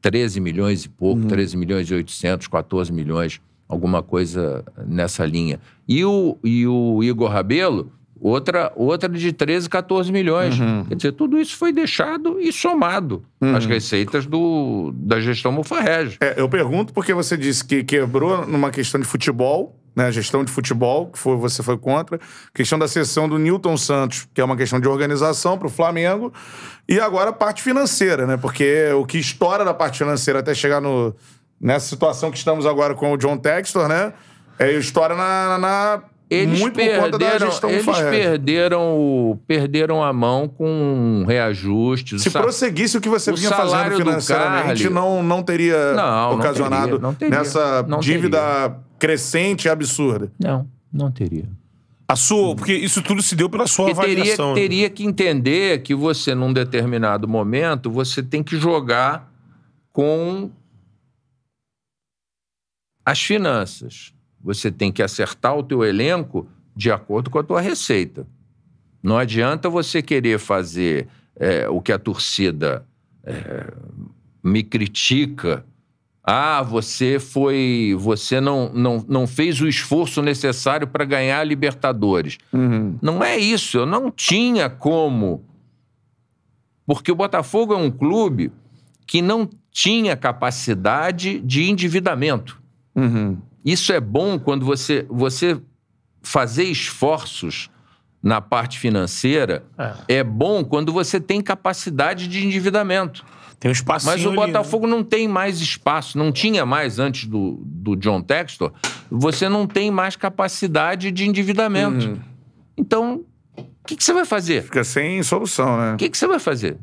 13 0.00 0.40
milhões 0.40 0.84
e 0.84 0.88
pouco, 0.88 1.24
13 1.26 1.56
milhões 1.56 1.90
e 1.90 1.94
800, 1.94 2.46
14 2.46 2.92
milhões, 2.92 3.40
alguma 3.70 4.02
coisa 4.02 4.64
nessa 4.84 5.24
linha. 5.24 5.60
E 5.88 6.04
o, 6.04 6.36
e 6.42 6.66
o 6.66 7.02
Igor 7.04 7.30
Rabelo, 7.30 7.92
outra, 8.20 8.72
outra 8.74 9.08
de 9.08 9.32
13, 9.32 9.68
14 9.68 10.10
milhões. 10.10 10.56
Quer 10.88 10.94
dizer, 10.96 11.12
tudo 11.12 11.38
isso 11.38 11.56
foi 11.56 11.72
deixado 11.72 12.40
e 12.40 12.52
somado 12.52 13.22
às 13.40 13.64
receitas 13.64 14.26
do, 14.26 14.92
da 14.94 15.20
gestão 15.20 15.52
Mufarrege. 15.52 16.18
É, 16.20 16.34
eu 16.36 16.48
pergunto 16.48 16.92
porque 16.92 17.14
você 17.14 17.36
disse 17.36 17.64
que 17.64 17.84
quebrou 17.84 18.44
numa 18.44 18.72
questão 18.72 19.00
de 19.00 19.06
futebol, 19.06 19.76
né? 19.94 20.10
Gestão 20.10 20.44
de 20.44 20.50
futebol, 20.50 21.06
que 21.06 21.18
foi, 21.18 21.36
você 21.36 21.62
foi 21.62 21.78
contra. 21.78 22.18
Questão 22.52 22.78
da 22.78 22.88
cessão 22.88 23.28
do 23.28 23.38
Newton 23.38 23.76
Santos, 23.76 24.26
que 24.34 24.40
é 24.40 24.44
uma 24.44 24.56
questão 24.56 24.80
de 24.80 24.88
organização 24.88 25.56
para 25.56 25.68
o 25.68 25.70
Flamengo. 25.70 26.32
E 26.88 26.98
agora 26.98 27.30
a 27.30 27.32
parte 27.32 27.62
financeira, 27.62 28.26
né? 28.26 28.36
Porque 28.36 28.90
o 28.92 29.04
que 29.06 29.18
estoura 29.18 29.64
da 29.64 29.74
parte 29.74 29.98
financeira 29.98 30.40
até 30.40 30.54
chegar 30.54 30.80
no, 30.80 31.14
nessa 31.60 31.86
situação 31.88 32.30
que 32.30 32.38
estamos 32.38 32.64
agora 32.66 32.94
com 32.94 33.12
o 33.12 33.16
John 33.16 33.36
Textor, 33.36 33.88
né? 33.88 34.12
É, 34.58 34.72
estoura 34.72 35.14
na, 35.14 35.58
na- 35.58 36.02
Eles 36.28 36.60
muito 36.60 36.74
por 36.78 36.84
conta 36.86 37.10
da 37.12 37.18
perderam, 37.18 37.50
gestão 37.50 37.70
eles 37.70 37.84
perderam, 37.86 38.98
o- 38.98 39.38
perderam 39.46 40.02
a 40.02 40.12
mão 40.12 40.46
com 40.48 41.24
reajustes. 41.26 42.22
Se 42.22 42.30
prosseguisse 42.30 42.96
o 42.96 43.00
que 43.00 43.08
você 43.08 43.30
o 43.32 43.36
vinha 43.36 43.50
fazendo 43.50 43.96
financeiramente, 43.96 44.82
Carli- 44.84 44.94
não, 44.94 45.22
não 45.22 45.42
teria 45.42 45.92
Não, 45.94 46.30
não 46.30 46.38
ocasionado 46.38 46.84
teria, 46.92 46.98
não 47.00 47.14
teria, 47.14 47.38
nessa 47.38 47.82
não 47.88 48.00
dívida 48.00 48.76
crescente 48.98 49.64
e 49.64 49.68
absurda. 49.68 50.30
Não, 50.38 50.66
não 50.92 51.10
teria. 51.10 51.44
A 52.06 52.16
sua, 52.16 52.54
porque 52.56 52.72
isso 52.74 53.00
tudo 53.02 53.22
se 53.22 53.34
deu 53.36 53.48
pela 53.48 53.66
sua 53.68 53.86
Porque 53.86 54.00
teria, 54.00 54.16
avaliação. 54.18 54.48
né? 54.54 54.60
teria 54.60 54.90
que 54.90 55.04
entender 55.04 55.80
que 55.82 55.94
você, 55.94 56.34
num 56.34 56.52
determinado 56.52 57.26
momento, 57.28 57.88
você 57.90 58.20
tem 58.22 58.42
que 58.42 58.56
jogar 58.56 59.30
com 59.92 60.50
as 63.04 63.20
finanças. 63.20 64.12
Você 64.42 64.70
tem 64.70 64.90
que 64.90 65.02
acertar 65.02 65.56
o 65.56 65.62
teu 65.62 65.84
elenco 65.84 66.48
de 66.74 66.90
acordo 66.90 67.30
com 67.30 67.38
a 67.38 67.42
tua 67.42 67.60
receita. 67.60 68.26
Não 69.02 69.16
adianta 69.16 69.68
você 69.68 70.02
querer 70.02 70.38
fazer 70.38 71.08
é, 71.36 71.68
o 71.68 71.80
que 71.80 71.92
a 71.92 71.98
torcida 71.98 72.86
é, 73.24 73.72
me 74.42 74.62
critica. 74.62 75.64
Ah, 76.22 76.62
você 76.62 77.18
foi. 77.18 77.96
Você 77.98 78.40
não, 78.40 78.70
não, 78.72 79.04
não 79.08 79.26
fez 79.26 79.60
o 79.60 79.66
esforço 79.66 80.22
necessário 80.22 80.86
para 80.86 81.04
ganhar 81.04 81.40
a 81.40 81.44
Libertadores. 81.44 82.38
Não 83.00 83.24
é 83.24 83.38
isso, 83.38 83.78
eu 83.78 83.86
não 83.86 84.10
tinha 84.10 84.68
como. 84.68 85.44
Porque 86.86 87.10
o 87.10 87.16
Botafogo 87.16 87.72
é 87.72 87.76
um 87.76 87.90
clube 87.90 88.52
que 89.06 89.22
não 89.22 89.48
tinha 89.70 90.16
capacidade 90.16 91.40
de 91.40 91.70
endividamento. 91.70 92.59
Isso 93.64 93.92
é 93.92 94.00
bom 94.00 94.38
quando 94.38 94.64
você, 94.64 95.06
você 95.08 95.60
fazer 96.22 96.64
esforços 96.64 97.70
na 98.22 98.40
parte 98.40 98.78
financeira. 98.78 99.64
É. 100.08 100.22
bom 100.24 100.64
quando 100.64 100.92
você 100.92 101.20
tem 101.20 101.40
capacidade 101.40 102.28
de 102.28 102.44
endividamento. 102.44 103.24
Tem 103.58 103.70
um 103.70 103.72
espacinho 103.72 104.12
Mas 104.12 104.24
o 104.24 104.28
ali, 104.28 104.38
né? 104.38 104.46
Botafogo 104.46 104.86
não 104.86 105.04
tem 105.04 105.28
mais 105.28 105.60
espaço, 105.60 106.16
não 106.16 106.32
tinha 106.32 106.64
mais 106.64 106.98
antes 106.98 107.26
do, 107.26 107.60
do 107.62 107.94
John 107.94 108.22
Textor, 108.22 108.72
você 109.10 109.50
não 109.50 109.66
tem 109.66 109.90
mais 109.90 110.16
capacidade 110.16 111.10
de 111.10 111.28
endividamento. 111.28 112.08
Uhum. 112.08 112.18
Então, 112.74 113.24
o 113.58 113.64
que, 113.86 113.96
que 113.96 114.02
você 114.02 114.14
vai 114.14 114.24
fazer? 114.24 114.62
Fica 114.62 114.82
sem 114.82 115.22
solução, 115.22 115.76
né? 115.76 115.92
O 115.92 115.96
que, 115.98 116.08
que 116.08 116.16
você 116.16 116.26
vai 116.26 116.38
fazer? 116.38 116.78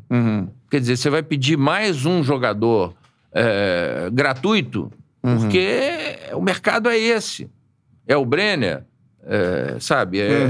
Quer 0.70 0.80
dizer, 0.80 0.96
você 0.96 1.10
vai 1.10 1.22
pedir 1.22 1.56
mais 1.56 2.06
um 2.06 2.22
jogador 2.22 2.94
é, 3.32 4.08
gratuito? 4.12 4.92
Porque 5.20 6.18
o 6.32 6.40
mercado 6.40 6.88
é 6.88 6.98
esse. 6.98 7.48
É 8.06 8.16
o 8.16 8.24
Brenner, 8.24 8.84
é, 9.26 9.76
sabe? 9.80 10.20
É, 10.20 10.46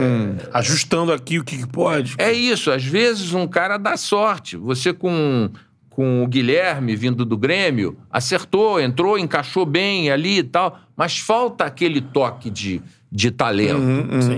Ajustando 0.53 1.13
aqui 1.13 1.39
o 1.39 1.45
que, 1.45 1.67
pode. 1.67 2.15
é 2.19 2.33
isso. 2.33 2.71
Às 2.71 2.85
vezes 2.85 3.35
um 3.35 3.47
cara 3.47 3.77
dá 3.77 3.97
sorte. 3.97 4.57
Você 4.57 4.93
com, 4.93 5.51
com 5.91 6.23
o 6.23 6.27
Guilherme 6.29 6.95
vindo 6.95 7.25
do 7.25 7.37
Grêmio, 7.37 7.99
acertou, 8.11 8.81
entrou, 8.81 9.19
encaixou 9.19 9.67
bem 9.67 10.11
ali 10.11 10.39
e 10.39 10.45
tal, 10.45 10.79
mas 10.97 11.19
falta 11.19 11.65
aquele 11.65 12.01
toque 12.01 12.51
de, 12.51 12.81
de 13.11 13.31
talento, 13.31 13.81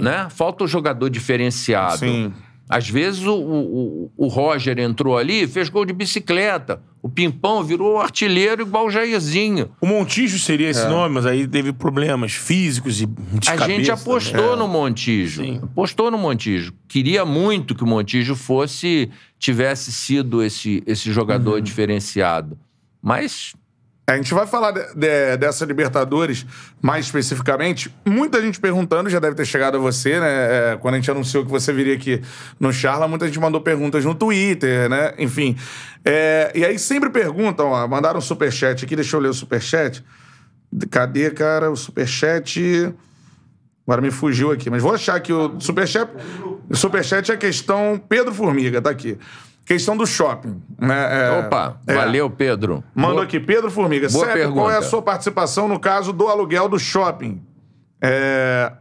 né? 0.01 0.29
Falta 0.31 0.65
o 0.65 0.67
jogador 0.67 1.11
diferenciado. 1.11 1.99
Sim. 1.99 2.33
Às 2.71 2.89
vezes 2.89 3.27
o, 3.27 3.35
o, 3.35 4.13
o 4.17 4.27
Roger 4.29 4.79
entrou 4.79 5.19
ali, 5.19 5.47
fez 5.47 5.69
gol 5.69 5.85
de 5.85 5.93
bicicleta. 5.93 6.81
O 7.03 7.09
Pimpão 7.09 7.65
virou 7.65 7.99
artilheiro 7.99 8.63
igual 8.63 8.87
o 8.87 8.91
Jairzinho. 8.91 9.71
O 9.81 9.87
Montijo 9.87 10.39
seria 10.39 10.69
esse 10.69 10.87
nome, 10.87 11.15
mas 11.15 11.27
aí 11.27 11.49
teve 11.49 11.73
problemas 11.73 12.33
físicos 12.33 13.01
e 13.01 13.07
de 13.07 13.49
A 13.49 13.57
cabeça, 13.57 13.67
gente 13.79 13.87
né? 13.89 13.95
apostou 13.95 14.57
no 14.57 14.69
Montijo. 14.69 15.43
Sim. 15.43 15.61
Apostou 15.63 16.11
no 16.11 16.19
Montijo. 16.19 16.73
Queria 16.87 17.25
muito 17.25 17.75
que 17.75 17.83
o 17.83 17.87
Montijo 17.87 18.37
fosse, 18.37 19.11
tivesse 19.39 19.91
sido 19.91 20.43
esse, 20.43 20.83
esse 20.87 21.11
jogador 21.11 21.55
Uhum. 21.57 21.61
diferenciado. 21.63 22.59
Mas 23.03 23.55
A 24.13 24.17
gente 24.17 24.35
vai 24.35 24.47
falar 24.47 24.73
de- 24.73 24.95
de- 24.95 25.37
dessa 25.37 25.65
Libertadores 25.65 26.45
mais 26.83 27.05
especificamente. 27.07 27.95
Muita 28.05 28.41
gente 28.43 28.59
perguntando, 28.59 29.09
já 29.09 29.21
deve 29.21 29.37
ter 29.37 29.45
chegado 29.45 29.77
a 29.77 29.81
você, 29.81 30.19
né? 30.19 30.73
É, 30.73 30.79
quando 30.81 30.95
a 30.95 30.97
gente 30.97 31.11
anunciou 31.11 31.45
que 31.45 31.51
você 31.51 31.73
viria 31.73 31.95
aqui 31.95 32.21
no 32.59 32.73
Charla, 32.73 33.07
muita 33.07 33.27
gente 33.27 33.39
mandou 33.39 33.61
perguntas 33.61 34.05
no 34.05 34.15
Twitter, 34.15 34.89
né? 34.89 35.15
Enfim. 35.19 35.57
É, 36.05 36.51
e 36.55 36.65
aí 36.65 36.79
sempre 36.79 37.09
perguntam, 37.11 37.69
ó, 37.69 37.87
mandaram 37.87 38.19
um 38.19 38.23
superchat 38.23 38.85
aqui, 38.85 38.97
deixa 38.97 39.17
eu 39.17 39.21
ler 39.21 39.29
o 39.29 39.35
superchat. 39.35 40.05
Cadê, 40.91 41.31
cara, 41.31 41.71
o 41.71 41.77
superchat? 41.77 42.93
Agora 43.87 44.01
me 44.03 44.11
fugiu 44.11 44.51
aqui, 44.51 44.71
mas 44.71 44.83
vou 44.83 44.95
achar 44.95 45.17
aqui 45.17 45.33
o 45.33 45.61
superchat. 45.61 46.11
O 46.69 46.77
superchat 46.77 47.31
é 47.31 47.35
a 47.35 47.39
questão 47.39 48.01
Pedro 48.09 48.33
Formiga, 48.35 48.81
tá 48.81 48.91
aqui. 48.91 49.19
Questão 49.71 49.97
do 49.97 50.05
shopping. 50.05 50.61
Né? 50.81 51.29
É, 51.29 51.31
Opa, 51.39 51.77
é. 51.87 51.95
valeu, 51.95 52.29
Pedro. 52.29 52.83
Mandou 52.93 53.13
Boa- 53.19 53.25
aqui, 53.25 53.39
Pedro 53.39 53.71
Formiga. 53.71 54.09
Boa 54.09 54.25
Sérgio, 54.27 54.43
pergunta. 54.43 54.61
qual 54.63 54.69
é 54.73 54.77
a 54.79 54.83
sua 54.83 55.01
participação 55.01 55.69
no 55.69 55.79
caso 55.79 56.13
do 56.13 56.27
aluguel 56.27 56.69
do 56.69 56.77
shopping? 56.77 57.41
É, 58.03 58.73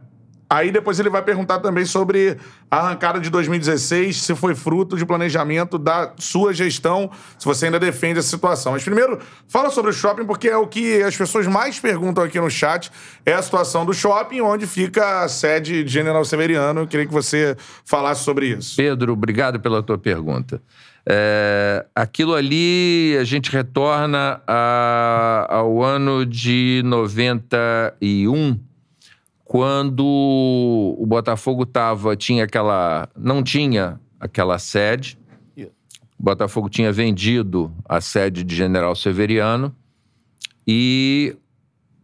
Aí 0.52 0.72
depois 0.72 0.98
ele 0.98 1.08
vai 1.08 1.22
perguntar 1.22 1.60
também 1.60 1.84
sobre 1.84 2.36
a 2.68 2.78
arrancada 2.78 3.20
de 3.20 3.30
2016, 3.30 4.20
se 4.20 4.34
foi 4.34 4.52
fruto 4.56 4.96
de 4.96 5.06
planejamento 5.06 5.78
da 5.78 6.12
sua 6.18 6.52
gestão, 6.52 7.08
se 7.38 7.46
você 7.46 7.66
ainda 7.66 7.78
defende 7.78 8.18
essa 8.18 8.28
situação. 8.28 8.72
Mas 8.72 8.82
primeiro, 8.82 9.20
fala 9.46 9.70
sobre 9.70 9.92
o 9.92 9.94
shopping, 9.94 10.24
porque 10.24 10.48
é 10.48 10.56
o 10.56 10.66
que 10.66 11.00
as 11.04 11.16
pessoas 11.16 11.46
mais 11.46 11.78
perguntam 11.78 12.24
aqui 12.24 12.40
no 12.40 12.50
chat, 12.50 12.90
é 13.24 13.32
a 13.32 13.40
situação 13.42 13.86
do 13.86 13.94
shopping, 13.94 14.40
onde 14.40 14.66
fica 14.66 15.22
a 15.22 15.28
sede 15.28 15.84
de 15.84 15.90
General 15.92 16.24
Severiano. 16.24 16.80
Eu 16.80 16.86
queria 16.88 17.06
que 17.06 17.12
você 17.12 17.56
falasse 17.84 18.24
sobre 18.24 18.48
isso. 18.48 18.74
Pedro, 18.76 19.12
obrigado 19.12 19.60
pela 19.60 19.84
tua 19.84 19.98
pergunta. 19.98 20.60
É, 21.08 21.86
aquilo 21.94 22.34
ali 22.34 23.16
a 23.20 23.24
gente 23.24 23.50
retorna 23.52 24.40
a- 24.46 25.46
ao 25.48 25.80
ano 25.82 26.26
de 26.26 26.82
91, 26.84 28.58
quando 29.50 30.06
o 30.06 31.04
Botafogo 31.04 31.66
tava, 31.66 32.14
tinha 32.14 32.44
aquela. 32.44 33.08
não 33.16 33.42
tinha 33.42 34.00
aquela 34.20 34.60
sede. 34.60 35.18
O 35.58 36.22
Botafogo 36.22 36.68
tinha 36.68 36.92
vendido 36.92 37.74
a 37.84 38.00
sede 38.00 38.44
de 38.44 38.54
General 38.54 38.94
Severiano 38.94 39.74
e 40.64 41.34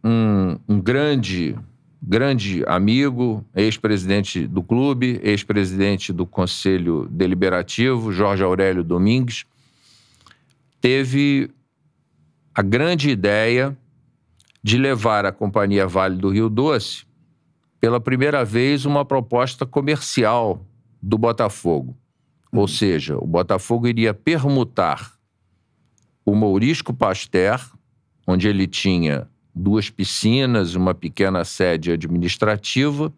um, 0.03 0.59
um 0.67 0.81
grande, 0.81 1.57
grande 2.03 2.65
amigo, 2.67 3.45
ex-presidente 3.55 4.45
do 4.45 4.61
clube, 4.61 5.17
ex-presidente 5.23 6.11
do 6.11 6.25
Conselho 6.25 7.07
Deliberativo, 7.09 8.11
Jorge 8.11 8.43
Aurélio 8.43 8.83
Domingues, 8.83 9.45
teve 10.81 11.49
a 12.53 12.61
grande 12.61 13.09
ideia 13.09 13.77
de 14.61 14.77
levar 14.77 15.25
à 15.25 15.31
Companhia 15.31 15.87
Vale 15.87 16.17
do 16.17 16.29
Rio 16.29 16.49
Doce, 16.49 17.06
pela 17.87 18.01
primeira 18.01 18.43
vez, 18.43 18.83
uma 18.83 19.05
proposta 19.05 19.65
comercial 19.65 20.61
do 21.01 21.17
Botafogo. 21.17 21.97
Ou 22.51 22.67
seja, 22.67 23.17
o 23.17 23.25
Botafogo 23.25 23.87
iria 23.87 24.13
permutar 24.13 25.13
o 26.25 26.35
Mourisco 26.35 26.93
Pasteur, 26.93 27.61
onde 28.27 28.45
ele 28.45 28.67
tinha 28.67 29.25
duas 29.55 29.89
piscinas, 29.89 30.75
uma 30.75 30.93
pequena 30.93 31.45
sede 31.45 31.93
administrativa, 31.93 33.13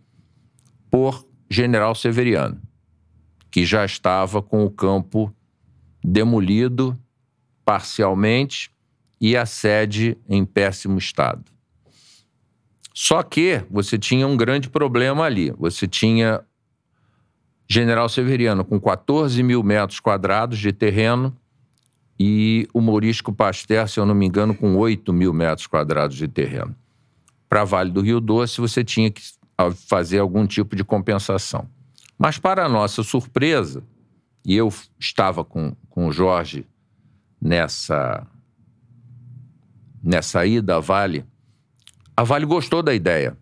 por 0.92 1.28
General 1.50 1.96
Severiano, 1.96 2.62
que 3.50 3.66
já 3.66 3.84
estava 3.84 4.40
com 4.40 4.64
o 4.64 4.70
campo 4.70 5.34
demolido 6.04 6.96
parcialmente 7.66 8.70
e 9.20 9.36
a 9.36 9.48
sede 9.48 10.16
em 10.30 10.46
péssimo 10.46 11.00
estado. 11.00 11.59
Só 13.02 13.24
que 13.24 13.64
você 13.72 13.98
tinha 13.98 14.28
um 14.28 14.36
grande 14.36 14.70
problema 14.70 15.24
ali. 15.24 15.52
Você 15.52 15.88
tinha 15.88 16.42
General 17.66 18.10
Severiano 18.10 18.66
com 18.66 18.78
14 18.78 19.42
mil 19.42 19.64
metros 19.64 20.02
quadrados 20.02 20.60
de 20.60 20.74
terreno 20.74 21.34
e 22.20 22.68
o 22.74 22.82
Mourisco 22.82 23.32
Pasteur, 23.32 23.88
se 23.88 24.02
eu 24.02 24.06
não 24.06 24.14
me 24.14 24.26
engano, 24.26 24.54
com 24.54 24.76
8 24.76 25.14
mil 25.14 25.32
metros 25.32 25.66
quadrados 25.66 26.18
de 26.18 26.28
terreno. 26.28 26.76
Para 27.48 27.64
Vale 27.64 27.90
do 27.90 28.02
Rio 28.02 28.20
Doce, 28.20 28.60
você 28.60 28.84
tinha 28.84 29.10
que 29.10 29.22
fazer 29.88 30.20
algum 30.20 30.46
tipo 30.46 30.76
de 30.76 30.84
compensação. 30.84 31.70
Mas, 32.18 32.38
para 32.38 32.66
a 32.66 32.70
nossa 32.70 33.02
surpresa, 33.02 33.82
e 34.44 34.58
eu 34.58 34.68
estava 35.00 35.46
com, 35.46 35.74
com 35.90 36.08
o 36.08 36.12
Jorge 36.12 36.68
nessa, 37.42 38.28
nessa 40.04 40.46
ida 40.46 40.76
à 40.76 40.80
Vale, 40.82 41.26
a 42.20 42.24
Vale 42.24 42.46
gostou 42.46 42.84
da 42.84 42.94
ideia. 42.94 43.38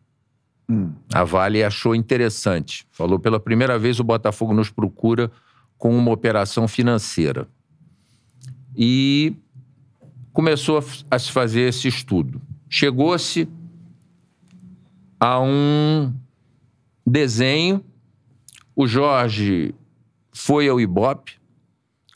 A 1.11 1.23
Vale 1.23 1.63
achou 1.63 1.95
interessante. 1.95 2.85
Falou 2.91 3.17
pela 3.17 3.39
primeira 3.39 3.79
vez 3.79 3.99
o 3.99 4.03
Botafogo 4.03 4.53
nos 4.53 4.69
procura 4.69 5.31
com 5.79 5.97
uma 5.97 6.11
operação 6.11 6.67
financeira. 6.67 7.47
E 8.75 9.35
começou 10.31 10.83
a 11.09 11.17
se 11.17 11.31
fazer 11.31 11.61
esse 11.61 11.87
estudo. 11.87 12.39
Chegou-se 12.69 13.49
a 15.19 15.39
um 15.39 16.13
desenho. 17.03 17.83
O 18.75 18.85
Jorge 18.85 19.73
foi 20.31 20.69
ao 20.69 20.79
Ibope, 20.79 21.39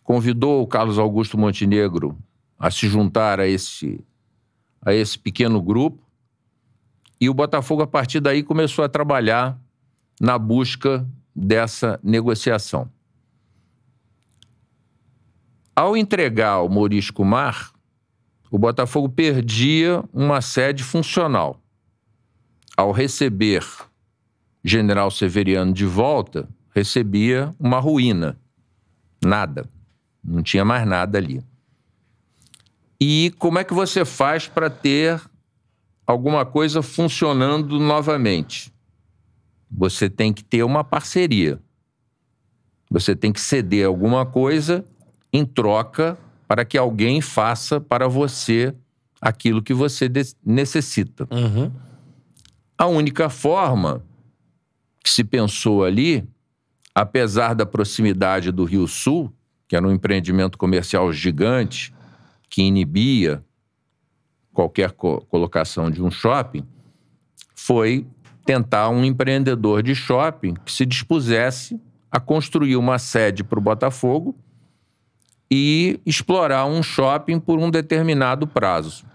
convidou 0.03 0.62
o 0.62 0.68
Carlos 0.68 0.99
Augusto 0.99 1.39
Montenegro 1.39 2.16
a 2.59 2.70
se 2.70 2.88
juntar 2.88 3.39
a 3.39 3.47
esse, 3.47 3.99
a 4.80 4.93
esse 4.93 5.18
pequeno 5.18 5.59
grupo. 5.59 6.11
E 7.22 7.30
o 7.30 7.36
Botafogo, 7.36 7.84
a 7.84 7.88
partir 7.88 8.20
daí, 8.20 8.42
começou 8.42 8.84
a 8.84 8.90
trabalhar 8.90 9.56
na 10.20 10.40
busca 10.40 11.08
dessa 11.36 12.00
negociação. 12.04 12.90
Ao 15.76 15.96
entregar 15.96 16.62
o 16.62 16.68
Morisco 16.68 17.24
Mar, 17.24 17.72
o 18.50 18.58
Botafogo 18.58 19.08
perdia 19.08 20.04
uma 20.12 20.42
sede 20.42 20.84
funcional. 20.84 21.62
Ao 22.76 22.92
receber 22.92 23.64
General 24.64 25.12
Severiano 25.12 25.72
de 25.72 25.86
volta, 25.86 26.50
recebia 26.74 27.56
uma 27.60 27.80
ruína. 27.80 28.40
Nada. 29.24 29.70
Não 30.24 30.42
tinha 30.42 30.66
mais 30.66 30.88
nada 30.88 31.20
ali. 31.20 31.44
E 33.00 33.32
como 33.38 33.60
é 33.60 33.64
que 33.64 33.74
você 33.74 34.04
faz 34.06 34.48
para 34.48 34.70
ter 34.70 35.22
alguma 36.06 36.45
coisa 36.45 36.82
funcionando 36.82 37.80
novamente? 37.80 38.74
Você 39.70 40.10
tem 40.10 40.34
que 40.34 40.43
ter 40.43 40.64
uma 40.64 40.84
parceria. 40.84 41.60
Você 42.89 43.16
tem 43.16 43.32
que 43.32 43.39
ceder 43.39 43.88
alguma 43.88 44.26
coisa 44.26 44.84
em 45.32 45.45
troca 45.45 46.18
para 46.47 46.66
que 46.66 46.78
alguém 46.78 47.22
faça 47.22 47.80
para 47.80 48.08
você 48.08 48.76
aquilo 49.22 49.62
que 49.62 49.74
você 49.74 50.12
necessita. 50.45 51.28
A 52.78 52.88
única 52.88 53.30
forma 53.30 54.04
que 55.04 55.10
se 55.10 55.24
pensou 55.24 55.84
ali, 55.84 56.28
apesar 56.93 57.54
da 57.54 57.66
proximidade 57.66 58.52
do 58.52 58.66
Rio 58.66 58.88
Sul, 58.88 59.32
que 59.68 59.76
era 59.76 59.88
um 59.88 59.91
empreendimento 59.91 60.58
comercial 60.58 61.14
gigante, 61.14 61.93
que 62.49 62.62
inibia 62.62 63.41
qualquer 64.54 64.91
co- 64.91 65.22
colocação 65.30 65.89
de 65.89 66.02
um 66.02 66.12
shopping, 66.12 66.66
foi 67.56 68.06
tentar 68.45 68.89
um 68.89 69.04
empreendedor 69.04 69.84
de 69.84 69.95
shopping 69.95 70.56
que 70.56 70.72
se 70.72 70.86
dispusesse 70.86 71.80
a 72.10 72.20
construir 72.20 72.76
uma 72.76 72.99
sede 72.99 73.43
para 73.43 73.60
o 73.60 73.62
Botafogo 73.62 74.36
e 75.49 75.99
explorar 76.06 76.66
um 76.66 76.82
shopping 76.82 77.39
por 77.39 77.60
um 77.60 77.70
determinado 77.70 78.47
prazo. 78.47 79.06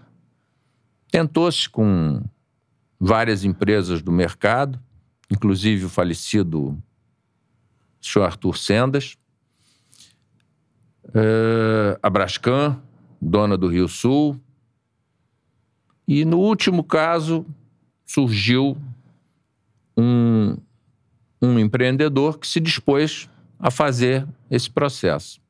Tentou-se 1.11 1.69
com 1.69 2.23
várias 2.99 3.43
empresas 3.43 4.01
do 4.01 4.11
mercado, 4.11 4.79
inclusive 5.29 5.85
o 5.85 5.89
falecido 5.89 6.81
senhor 8.01 8.25
Arthur 8.25 8.57
Sendas, 8.57 9.17
eh, 11.13 11.99
a 12.01 12.09
Brascan, 12.09 12.81
dona 13.21 13.57
do 13.57 13.67
Rio 13.67 13.87
Sul, 13.87 14.39
e 16.07 16.23
no 16.23 16.39
último 16.39 16.83
caso 16.83 17.45
surgiu 18.05 18.77
um, 19.97 20.55
um 21.41 21.59
empreendedor 21.59 22.39
que 22.39 22.47
se 22.47 22.59
dispôs 22.59 23.29
a 23.59 23.69
fazer 23.69 24.25
esse 24.49 24.69
processo. 24.69 25.41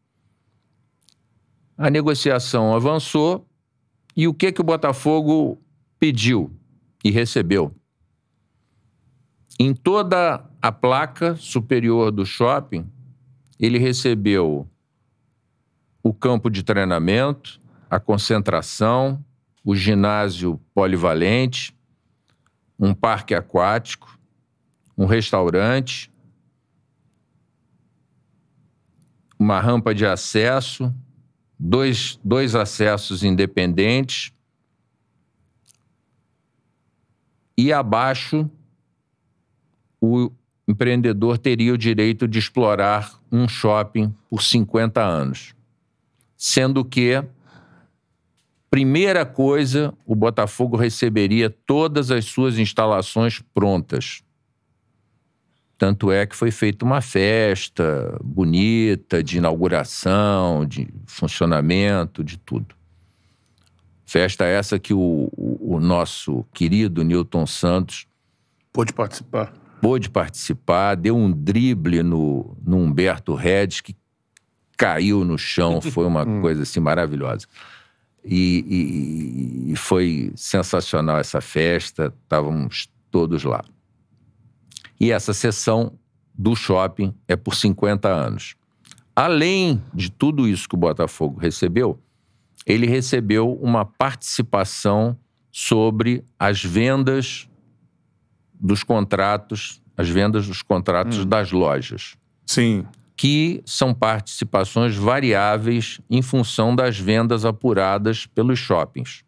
A 1.78 1.89
negociação 1.89 2.76
avançou 2.76 3.45
e 4.16 4.28
o 4.28 4.34
que, 4.34 4.51
que 4.51 4.62
o 4.62 4.64
Botafogo 4.64 5.62
pediu 5.99 6.51
e 7.03 7.12
recebeu? 7.12 7.72
Em 9.60 9.74
toda 9.74 10.43
a 10.62 10.72
placa 10.72 11.36
superior 11.36 12.12
do 12.12 12.26
shopping, 12.26 12.89
ele 13.60 13.78
recebeu 13.78 14.68
o 16.01 16.14
campo 16.14 16.49
de 16.49 16.64
treinamento, 16.64 17.60
a 17.89 17.99
concentração, 17.99 19.24
o 19.68 19.76
ginásio 19.76 20.61
polivalente, 20.74 21.76
um 22.80 22.93
parque 22.93 23.36
aquático, 23.36 24.18
um 24.97 25.05
restaurante, 25.05 26.09
uma 29.38 29.59
rampa 29.59 29.93
de 29.93 30.05
acesso, 30.05 30.95
dois, 31.59 32.18
dois 32.24 32.55
acessos 32.55 33.26
independentes 33.26 34.32
e 37.57 37.74
abaixo 37.74 38.49
o 39.99 40.32
empreendedor 40.65 41.38
teria 41.38 41.74
o 41.74 41.78
direito 41.78 42.26
de 42.26 42.39
explorar 42.39 43.22
um 43.30 43.49
shopping 43.49 44.15
por 44.30 44.41
50 44.41 45.03
anos. 45.03 45.53
Sendo 46.38 46.86
que, 46.86 47.22
primeira 48.78 49.25
coisa, 49.25 49.91
o 50.05 50.13
Botafogo 50.13 50.78
receberia 50.78 51.49
todas 51.49 52.11
as 52.11 52.25
suas 52.25 52.59
instalações 52.59 53.41
prontas. 53.51 54.21
Tanto 55.80 56.11
é 56.11 56.28
que 56.28 56.36
foi 56.36 56.51
feita 56.51 56.86
uma 56.86 57.01
festa 57.01 58.19
bonita 58.23 59.23
de 59.23 59.39
inauguração, 59.39 60.63
de 60.63 60.88
funcionamento, 61.07 62.23
de 62.23 62.38
tudo. 62.38 62.75
Festa 64.05 64.45
essa 64.45 64.78
que 64.78 64.93
o, 64.93 65.28
o, 65.36 65.78
o 65.78 65.80
nosso 65.80 66.45
querido 66.53 67.03
Newton 67.03 67.47
Santos 67.47 68.05
Pôde 68.71 68.93
participar. 68.93 69.53
pôde 69.82 70.07
participar, 70.07 70.93
deu 70.93 71.17
um 71.17 71.32
drible 71.32 72.03
no, 72.03 72.55
no 72.63 72.78
Humberto 72.78 73.34
Redes, 73.34 73.82
que 73.82 73.95
caiu 74.78 75.25
no 75.25 75.36
chão, 75.36 75.82
foi 75.82 76.05
uma 76.05 76.23
coisa 76.41 76.61
assim 76.61 76.80
maravilhosa. 76.80 77.47
E, 78.30 79.67
e- 79.69 79.71
e 79.71 79.75
foi 79.75 80.32
sensacional 80.36 81.17
essa 81.19 81.39
festa, 81.41 82.13
estávamos 82.23 82.89
todos 83.09 83.43
lá. 83.43 83.63
E 84.99 85.11
essa 85.11 85.34
sessão 85.34 85.93
do 86.34 86.55
shopping 86.55 87.13
é 87.28 87.36
por 87.36 87.55
50 87.55 88.07
anos. 88.09 88.55
Além 89.15 89.82
de 89.93 90.11
tudo 90.11 90.47
isso 90.47 90.67
que 90.69 90.75
o 90.75 90.78
Botafogo 90.78 91.39
recebeu, 91.39 91.99
ele 92.65 92.86
recebeu 92.86 93.53
uma 93.53 93.86
participação 93.86 95.17
sobre 95.51 96.23
as 96.38 96.63
vendas 96.63 97.49
dos 98.53 98.84
contratos, 98.84 99.82
as 99.95 100.09
vendas 100.09 100.47
dos 100.47 100.61
contratos 100.61 101.25
das 101.25 101.51
lojas, 101.51 102.15
Sim. 102.45 102.86
Que 103.18 103.61
são 103.65 103.93
participações 103.95 104.95
variáveis 104.95 105.99
em 106.09 106.22
função 106.22 106.76
das 106.76 106.97
vendas 106.99 107.43
apuradas 107.43 108.28
pelos 108.28 108.59
shoppings. 108.59 109.24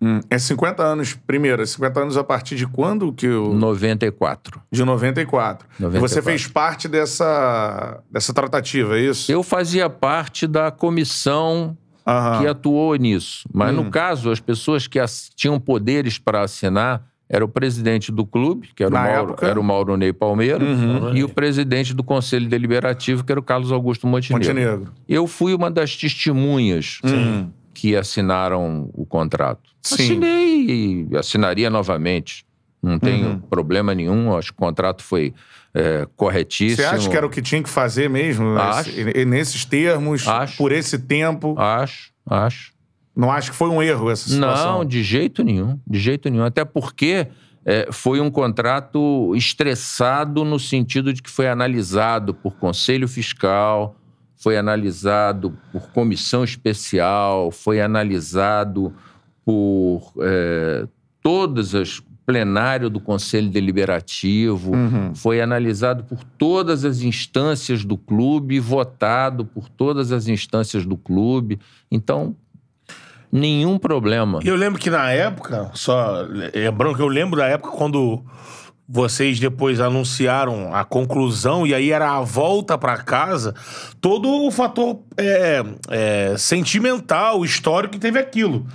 Hum, 0.00 0.20
É 0.30 0.38
50 0.38 0.82
anos, 0.82 1.14
primeiro, 1.26 1.62
é 1.62 1.66
50 1.66 2.00
anos 2.00 2.16
a 2.16 2.24
partir 2.24 2.56
de 2.56 2.66
quando 2.66 3.12
que 3.12 3.28
o... 3.28 3.52
94. 3.54 4.60
De 4.70 4.84
94. 4.84 5.68
E 5.78 5.82
94. 5.82 6.00
você 6.00 6.22
fez 6.22 6.46
parte 6.46 6.88
dessa, 6.88 8.00
dessa 8.10 8.32
tratativa, 8.32 8.96
é 8.98 9.02
isso? 9.02 9.30
Eu 9.30 9.42
fazia 9.42 9.90
parte 9.90 10.46
da 10.46 10.70
comissão 10.70 11.76
Aham. 12.06 12.40
que 12.40 12.46
atuou 12.48 12.94
nisso. 12.96 13.48
Mas, 13.52 13.72
Hum. 13.72 13.84
no 13.84 13.90
caso, 13.90 14.30
as 14.30 14.40
pessoas 14.40 14.86
que 14.86 14.98
tinham 15.36 15.58
poderes 15.60 16.18
para 16.18 16.42
assinar 16.42 17.02
era 17.32 17.42
o 17.44 17.48
presidente 17.48 18.12
do 18.12 18.26
clube, 18.26 18.68
que 18.76 18.84
era, 18.84 18.90
o 18.90 18.94
Mauro, 18.94 19.30
época? 19.30 19.46
era 19.46 19.58
o 19.58 19.64
Mauro 19.64 19.96
Ney 19.96 20.12
Palmeiro, 20.12 20.62
Uhum. 20.64 21.16
e 21.16 21.24
o 21.24 21.28
presidente 21.30 21.94
do 21.94 22.04
Conselho 22.04 22.46
Deliberativo, 22.46 23.24
que 23.24 23.32
era 23.32 23.40
o 23.40 23.42
Carlos 23.42 23.72
Augusto 23.72 24.06
Montenegro. 24.06 24.46
Montenegro. 24.54 24.92
Eu 25.08 25.26
fui 25.26 25.54
uma 25.54 25.70
das 25.70 25.96
testemunhas 25.96 27.00
Sim. 27.02 27.50
que 27.72 27.96
assinaram 27.96 28.90
o 28.92 29.06
contrato. 29.06 29.70
Sim. 29.80 29.94
Assinei 29.94 30.66
e 31.10 31.16
assinaria 31.16 31.70
novamente. 31.70 32.44
Não 32.82 32.98
tenho 32.98 33.28
Uhum. 33.28 33.38
problema 33.38 33.94
nenhum. 33.94 34.36
Acho 34.36 34.48
que 34.52 34.58
o 34.58 34.60
contrato 34.66 35.02
foi 35.02 35.32
é, 35.74 36.06
corretíssimo. 36.16 36.86
Você 36.86 36.94
acha 36.96 37.08
que 37.08 37.16
era 37.16 37.24
o 37.26 37.30
que 37.30 37.40
tinha 37.40 37.62
que 37.62 37.68
fazer 37.70 38.10
mesmo? 38.10 38.58
Acho. 38.58 38.90
Esse- 38.90 39.18
e- 39.20 39.24
nesses 39.24 39.64
termos, 39.64 40.28
Acho. 40.28 40.58
por 40.58 40.70
esse 40.70 40.98
tempo? 40.98 41.54
Acho, 41.58 42.10
acho. 42.28 42.72
Não 43.14 43.30
acho 43.30 43.50
que 43.50 43.56
foi 43.56 43.68
um 43.68 43.82
erro 43.82 44.10
essa 44.10 44.28
situação? 44.28 44.78
Não, 44.78 44.84
de 44.84 45.02
jeito 45.02 45.42
nenhum. 45.42 45.78
De 45.86 45.98
jeito 45.98 46.28
nenhum. 46.30 46.44
Até 46.44 46.64
porque 46.64 47.28
é, 47.64 47.88
foi 47.92 48.20
um 48.20 48.30
contrato 48.30 49.34
estressado 49.36 50.44
no 50.44 50.58
sentido 50.58 51.12
de 51.12 51.22
que 51.22 51.30
foi 51.30 51.48
analisado 51.48 52.32
por 52.32 52.56
conselho 52.56 53.06
fiscal, 53.06 53.94
foi 54.36 54.56
analisado 54.56 55.56
por 55.70 55.90
comissão 55.90 56.42
especial, 56.42 57.50
foi 57.50 57.80
analisado 57.80 58.92
por 59.44 60.12
é, 60.20 60.86
todas 61.22 61.74
as 61.74 62.02
plenário 62.24 62.88
do 62.88 63.00
Conselho 63.00 63.50
Deliberativo, 63.50 64.72
Uhum. 64.74 65.14
foi 65.14 65.40
analisado 65.40 66.04
por 66.04 66.22
todas 66.38 66.84
as 66.84 67.02
instâncias 67.02 67.84
do 67.84 67.96
clube, 67.98 68.60
votado 68.60 69.44
por 69.44 69.68
todas 69.68 70.12
as 70.12 70.28
instâncias 70.28 70.86
do 70.86 70.96
clube. 70.96 71.58
Então, 71.90 72.36
nenhum 73.32 73.78
problema. 73.78 74.40
Eu 74.44 74.54
lembro 74.54 74.78
que 74.78 74.90
na 74.90 75.10
época, 75.10 75.70
só 75.72 76.26
lembrando 76.54 76.96
que 76.96 77.02
eu 77.02 77.08
lembro 77.08 77.40
da 77.40 77.46
época 77.46 77.74
quando 77.74 78.22
vocês 78.94 79.40
depois 79.40 79.80
anunciaram 79.80 80.74
a 80.74 80.84
conclusão 80.84 81.66
e 81.66 81.74
aí 81.74 81.90
era 81.90 82.10
a 82.12 82.20
volta 82.20 82.76
pra 82.76 82.98
casa, 82.98 83.54
todo 84.02 84.28
o 84.46 84.50
fator 84.50 84.98
é, 85.16 85.64
é, 85.88 86.34
sentimental, 86.36 87.42
histórico 87.42 87.94
que 87.94 87.98
teve 87.98 88.18
aquilo. 88.18 88.66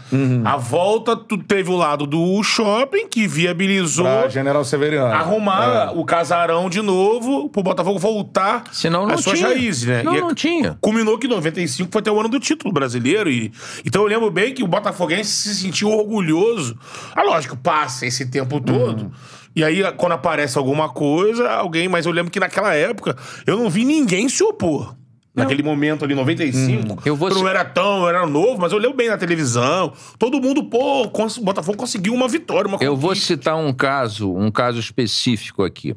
A 0.44 0.58
volta, 0.58 1.16
tu 1.16 1.38
teve 1.38 1.70
o 1.70 1.76
lado 1.76 2.08
do 2.08 2.42
shopping 2.42 3.08
que 3.08 3.28
viabilizou 3.28 4.06
Pra 4.06 4.28
General 4.28 4.66
Severiano. 4.66 5.14
arrumar 5.14 5.92
É. 5.94 6.00
o 6.00 6.04
casarão 6.04 6.68
de 6.70 6.82
novo 6.82 7.48
pro 7.50 7.62
Botafogo 7.62 8.00
voltar 8.00 8.64
Senão 8.72 9.06
não 9.06 9.14
às 9.16 9.22
suas 9.22 9.38
tinha. 9.38 9.50
raízes, 9.50 9.84
né? 9.86 10.02
Não, 10.02 10.16
E 10.16 10.20
não 10.22 10.34
tinha. 10.34 10.78
Culminou 10.82 11.18
que 11.20 11.28
95 11.28 11.90
foi 11.92 12.00
até 12.02 12.12
o 12.12 12.20
ano 12.20 12.30
do 12.30 12.40
título 12.40 12.74
brasileiro. 12.74 13.30
E, 13.30 13.52
então 13.86 14.02
eu 14.02 14.08
lembro 14.08 14.32
bem 14.32 14.52
que 14.54 14.64
o 14.64 14.68
Botafoguense 14.68 15.30
se 15.32 15.54
sentiu 15.56 15.90
orgulhoso. 15.92 16.76
Ah, 17.16 17.22
lógico, 17.24 17.56
passa 17.56 18.06
esse 18.08 18.26
tempo 18.26 18.60
todo. 18.60 19.12
E 19.58 19.64
aí, 19.64 19.82
quando 19.94 20.12
aparece 20.12 20.56
alguma 20.56 20.88
coisa, 20.88 21.50
alguém. 21.50 21.88
Mas 21.90 22.06
eu 22.06 22.12
lembro 22.12 22.32
que 22.32 22.40
naquela 22.40 22.76
época 22.76 23.18
eu 23.48 23.58
não 23.58 23.72
vi 23.72 23.84
ninguém 23.84 24.30
se 24.30 24.44
opor. 24.44 24.96
Naquele 25.34 25.62
momento 25.64 26.06
ali, 26.06 26.14
95. 26.16 27.02
Eu 27.06 27.16
vou 27.16 27.30
não 27.32 27.48
era 27.48 27.66
tão, 27.66 28.04
eu 28.04 28.10
era 28.10 28.26
novo, 28.28 28.60
mas 28.62 28.72
eu 28.72 28.78
lembro 28.78 28.96
bem 28.98 29.10
na 29.10 29.18
televisão. 29.18 29.94
Todo 30.20 30.40
mundo, 30.40 30.64
pô, 30.64 31.08
cons- 31.10 31.38
o 31.38 31.44
Botafogo 31.44 31.76
conseguiu 31.78 32.14
uma 32.14 32.28
vitória, 32.28 32.68
uma 32.68 32.78
Eu 32.82 32.96
vou 32.96 33.16
citar 33.16 33.56
um 33.56 33.72
caso, 33.74 34.32
um 34.32 34.50
caso 34.52 34.80
específico 34.80 35.64
aqui. 35.64 35.96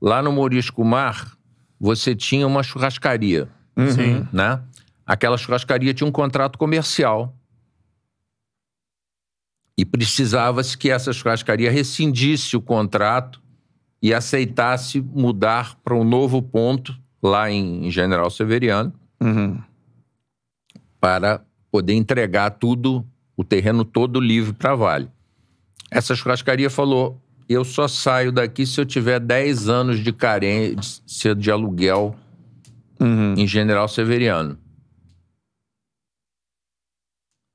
Lá 0.00 0.22
no 0.22 0.30
Morisco 0.32 0.84
Mar, 0.84 1.32
você 1.80 2.14
tinha 2.14 2.46
uma 2.46 2.62
churrascaria, 2.62 3.48
Sim. 3.94 4.26
né? 4.32 4.60
Aquela 5.06 5.36
churrascaria 5.38 5.92
tinha 5.94 6.06
um 6.06 6.12
contrato 6.12 6.58
comercial. 6.58 7.34
E 9.78 9.84
precisava-se 9.84 10.76
que 10.76 10.90
essa 10.90 11.12
churrascaria 11.12 11.70
rescindisse 11.70 12.56
o 12.56 12.60
contrato 12.60 13.40
e 14.02 14.12
aceitasse 14.12 15.00
mudar 15.00 15.76
para 15.84 15.94
um 15.94 16.02
novo 16.02 16.42
ponto 16.42 16.98
lá 17.22 17.48
em 17.50 17.88
General 17.90 18.28
Severiano 18.28 18.92
Uhum. 19.20 19.60
para 21.00 21.44
poder 21.70 21.92
entregar 21.94 22.50
tudo, 22.50 23.04
o 23.36 23.44
terreno 23.44 23.84
todo 23.84 24.20
livre 24.20 24.52
para 24.52 24.74
Vale. 24.74 25.08
Essa 25.90 26.14
churrascaria 26.14 26.70
falou: 26.70 27.20
eu 27.48 27.64
só 27.64 27.86
saio 27.88 28.30
daqui 28.32 28.66
se 28.66 28.80
eu 28.80 28.86
tiver 28.86 29.20
10 29.20 29.68
anos 29.68 30.02
de 30.02 30.12
carência 30.12 31.34
de 31.36 31.50
aluguel 31.50 32.16
Uhum. 33.00 33.34
em 33.36 33.46
General 33.46 33.86
Severiano. 33.88 34.54
O 34.54 34.58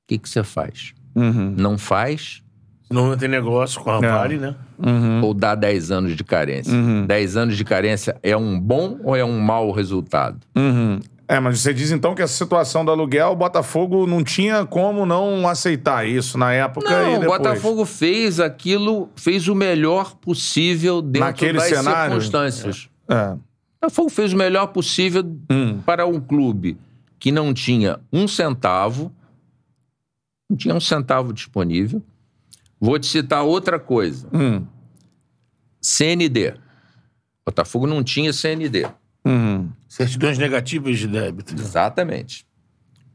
que 0.08 0.18
que 0.18 0.28
você 0.28 0.42
faz? 0.42 0.94
Uhum. 1.14 1.54
Não 1.56 1.78
faz 1.78 2.42
não 2.90 3.16
tem 3.16 3.28
negócio 3.28 3.80
com 3.80 3.90
a 3.90 4.00
Não. 4.00 4.08
Vale, 4.08 4.36
né? 4.36 4.54
Uhum. 4.78 5.22
ou 5.24 5.34
dá 5.34 5.54
10 5.54 5.90
anos 5.90 6.16
de 6.16 6.22
carência? 6.22 6.72
Uhum. 6.72 7.06
10 7.06 7.36
anos 7.36 7.56
de 7.56 7.64
carência 7.64 8.16
é 8.22 8.36
um 8.36 8.60
bom 8.60 8.98
ou 9.02 9.16
é 9.16 9.24
um 9.24 9.40
mau 9.40 9.72
resultado? 9.72 10.38
Uhum. 10.54 11.00
É, 11.26 11.40
mas 11.40 11.58
você 11.60 11.72
diz 11.72 11.90
então 11.90 12.14
que 12.14 12.20
essa 12.22 12.34
situação 12.34 12.84
do 12.84 12.90
aluguel, 12.90 13.28
o 13.30 13.36
Botafogo 13.36 14.06
não 14.06 14.22
tinha 14.22 14.64
como 14.66 15.06
não 15.06 15.48
aceitar 15.48 16.06
isso 16.06 16.36
na 16.36 16.52
época 16.52 16.86
e 16.86 16.90
Não, 17.12 17.16
o 17.16 17.20
depois. 17.20 17.38
Botafogo 17.38 17.84
fez 17.86 18.38
aquilo, 18.38 19.08
fez 19.16 19.48
o 19.48 19.54
melhor 19.54 20.14
possível 20.16 21.00
dentro 21.00 21.20
Naquele 21.26 21.58
das 21.58 21.68
cenário? 21.68 22.12
circunstâncias. 22.12 22.88
É. 23.08 23.30
O 23.32 23.38
Botafogo 23.80 24.10
fez 24.10 24.32
o 24.34 24.36
melhor 24.36 24.66
possível 24.68 25.24
Hum. 25.50 25.78
para 25.84 26.06
um 26.06 26.20
clube 26.20 26.76
que 27.18 27.32
não 27.32 27.54
tinha 27.54 27.98
um 28.12 28.28
centavo, 28.28 29.10
não 30.54 30.56
tinha 30.56 30.74
um 30.74 30.80
centavo 30.80 31.32
disponível. 31.32 32.02
Vou 32.80 32.98
te 32.98 33.06
citar 33.06 33.42
outra 33.42 33.78
coisa: 33.78 34.28
Hum. 34.32 34.64
CND. 35.80 36.54
Botafogo 37.44 37.86
não 37.86 38.02
tinha 38.02 38.32
CND. 38.32 38.86
Uhum. 39.24 39.70
Certidões 39.88 40.38
negativas 40.38 40.98
de 40.98 41.06
débito. 41.08 41.54
Exatamente. 41.54 42.46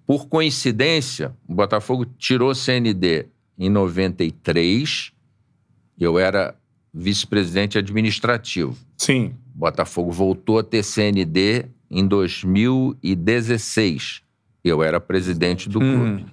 Por 0.05 0.27
coincidência, 0.27 1.35
o 1.47 1.55
Botafogo 1.55 2.05
tirou 2.05 2.53
CND 2.53 3.27
em 3.57 3.69
93. 3.69 5.11
Eu 5.99 6.19
era 6.19 6.55
vice-presidente 6.93 7.77
administrativo. 7.77 8.75
Sim. 8.97 9.35
O 9.55 9.59
Botafogo 9.59 10.11
voltou 10.11 10.59
a 10.59 10.63
ter 10.63 10.83
CND 10.83 11.65
em 11.89 12.05
2016. 12.07 14.21
Eu 14.63 14.83
era 14.83 14.99
presidente 14.99 15.69
do 15.69 15.79
Hum. 15.81 16.25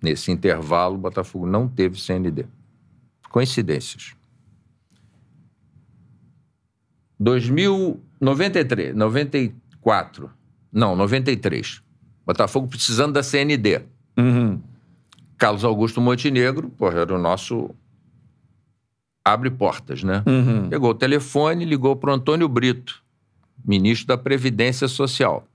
Nesse 0.00 0.30
intervalo, 0.30 0.94
o 0.94 0.98
Botafogo 0.98 1.46
não 1.46 1.68
teve 1.68 2.00
CND. 2.00 2.46
Coincidências. 3.30 4.14
93, 7.20 8.94
94. 8.94 10.30
Não, 10.72 10.94
93. 10.94 11.82
Botafogo 12.24 12.68
precisando 12.68 13.14
da 13.14 13.22
CND. 13.22 13.82
Carlos 15.36 15.64
Augusto 15.64 16.00
Montenegro, 16.00 16.68
porra, 16.70 17.00
era 17.00 17.14
o 17.14 17.18
nosso 17.18 17.70
abre 19.24 19.50
portas, 19.50 20.02
né? 20.02 20.22
Pegou 20.70 20.90
o 20.90 20.94
telefone, 20.94 21.64
ligou 21.64 21.94
pro 21.96 22.12
Antônio 22.12 22.48
Brito, 22.48 23.02
ministro 23.64 24.06
da 24.06 24.16
Previdência 24.16 24.88
Social. 24.88 25.46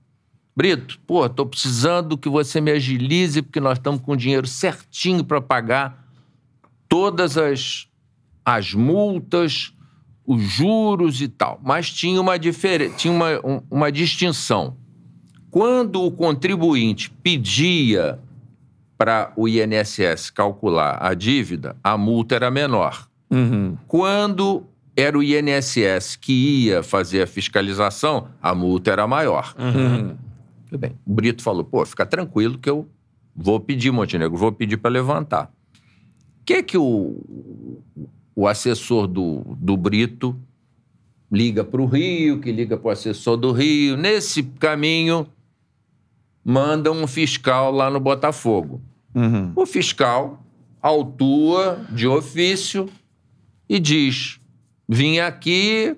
Brito, 0.56 0.98
pô, 1.06 1.28
tô 1.28 1.44
precisando 1.44 2.16
que 2.16 2.28
você 2.28 2.60
me 2.60 2.70
agilize 2.70 3.42
porque 3.42 3.58
nós 3.60 3.78
estamos 3.78 4.00
com 4.00 4.12
o 4.12 4.16
dinheiro 4.16 4.46
certinho 4.46 5.24
para 5.24 5.40
pagar 5.40 6.06
todas 6.88 7.36
as, 7.36 7.88
as 8.44 8.72
multas, 8.72 9.72
os 10.24 10.40
juros 10.42 11.20
e 11.20 11.26
tal. 11.28 11.60
Mas 11.62 11.90
tinha 11.90 12.20
uma 12.20 12.38
diferença, 12.38 12.94
tinha 12.96 13.12
uma, 13.12 13.30
um- 13.44 13.62
uma 13.68 13.90
distinção. 13.90 14.76
Quando 15.50 16.02
o 16.02 16.10
contribuinte 16.10 17.10
pedia 17.10 18.18
para 18.96 19.32
o 19.36 19.48
INSS 19.48 20.30
calcular 20.30 20.98
a 21.00 21.14
dívida, 21.14 21.76
a 21.82 21.98
multa 21.98 22.36
era 22.36 22.50
menor. 22.50 23.08
Quando 23.88 24.64
era 24.96 25.18
o 25.18 25.22
INSS 25.22 26.14
que 26.16 26.32
ia 26.66 26.82
fazer 26.84 27.22
a 27.22 27.26
fiscalização, 27.26 28.28
a 28.40 28.54
multa 28.54 28.92
era 28.92 29.06
maior. 29.08 29.52
Tudo 30.74 30.80
bem. 30.80 30.98
O 31.06 31.14
Brito 31.14 31.40
falou: 31.40 31.62
pô, 31.62 31.86
fica 31.86 32.04
tranquilo 32.04 32.58
que 32.58 32.68
eu 32.68 32.88
vou 33.34 33.60
pedir, 33.60 33.92
Montenegro, 33.92 34.36
vou 34.36 34.50
pedir 34.50 34.76
para 34.76 34.90
levantar. 34.90 35.52
O 36.40 36.44
que 36.44 36.64
que 36.64 36.76
o, 36.76 37.80
o 38.34 38.48
assessor 38.48 39.06
do, 39.06 39.56
do 39.56 39.76
Brito 39.76 40.36
liga 41.30 41.62
para 41.62 41.80
o 41.80 41.86
Rio, 41.86 42.40
que 42.40 42.50
liga 42.50 42.76
para 42.76 42.88
o 42.88 42.90
assessor 42.90 43.36
do 43.36 43.52
Rio? 43.52 43.96
Nesse 43.96 44.42
caminho, 44.42 45.28
manda 46.44 46.90
um 46.90 47.06
fiscal 47.06 47.70
lá 47.70 47.88
no 47.88 48.00
Botafogo. 48.00 48.82
O 49.54 49.64
fiscal 49.66 50.44
autua 50.82 51.86
de 51.88 52.08
ofício 52.08 52.88
e 53.68 53.78
diz: 53.78 54.40
vim 54.88 55.20
aqui 55.20 55.96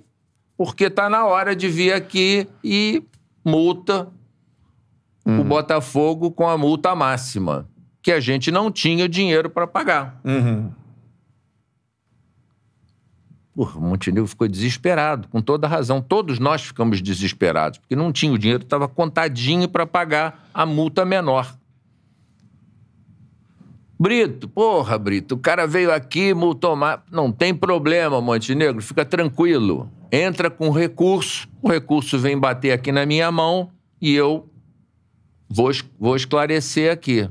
porque 0.55 0.85
está 0.85 1.09
na 1.09 1.24
hora 1.24 1.57
de 1.57 1.66
vir 1.66 1.95
aqui 1.95 2.47
e 2.62 3.03
multa 3.43 4.12
o 5.27 5.45
Botafogo 5.45 6.31
com 6.31 6.49
a 6.49 6.57
multa 6.57 6.95
máxima, 6.95 7.68
que 8.01 8.12
a 8.12 8.20
gente 8.20 8.51
não 8.51 8.70
tinha 8.70 9.09
dinheiro 9.09 9.51
para 9.51 9.66
pagar. 9.66 10.20
Porra, 13.55 13.79
o 13.79 13.83
Montenegro 13.83 14.27
ficou 14.29 14.47
desesperado, 14.47 15.29
com 15.29 15.41
toda 15.41 15.66
razão. 15.66 16.01
Todos 16.03 16.39
nós 16.39 16.62
ficamos 16.62 17.01
desesperados, 17.01 17.79
porque 17.79 17.97
não 17.97 18.12
tinha 18.12 18.31
o 18.31 18.39
dinheiro, 18.39 18.62
estava 18.62 18.87
contadinho 18.87 19.66
para 19.66 19.87
pagar 19.87 20.49
a 20.53 20.66
multa 20.66 21.05
menor. 21.05 21.57
Brito, 23.99 24.47
porra, 24.47 24.99
Brito, 24.99 25.37
o 25.37 25.39
cara 25.39 25.66
veio 25.66 25.91
aqui, 25.91 26.35
multou 26.35 26.77
mais. 26.77 27.01
Não 27.11 27.33
tem 27.33 27.55
problema, 27.55 28.20
Montenegro, 28.20 28.83
fica 28.83 29.07
tranquilo. 29.07 29.91
Entra 30.12 30.51
com 30.51 30.70
recurso, 30.70 31.49
o 31.62 31.68
recurso 31.70 32.18
vem 32.18 32.39
bater 32.39 32.72
aqui 32.72 32.93
na 32.93 33.07
minha 33.07 33.33
mão 33.33 33.70
e 34.01 34.14
eu 34.14 34.49
vou, 35.49 35.70
vou 35.99 36.16
esclarecer 36.16 36.92
aqui. 36.92 37.28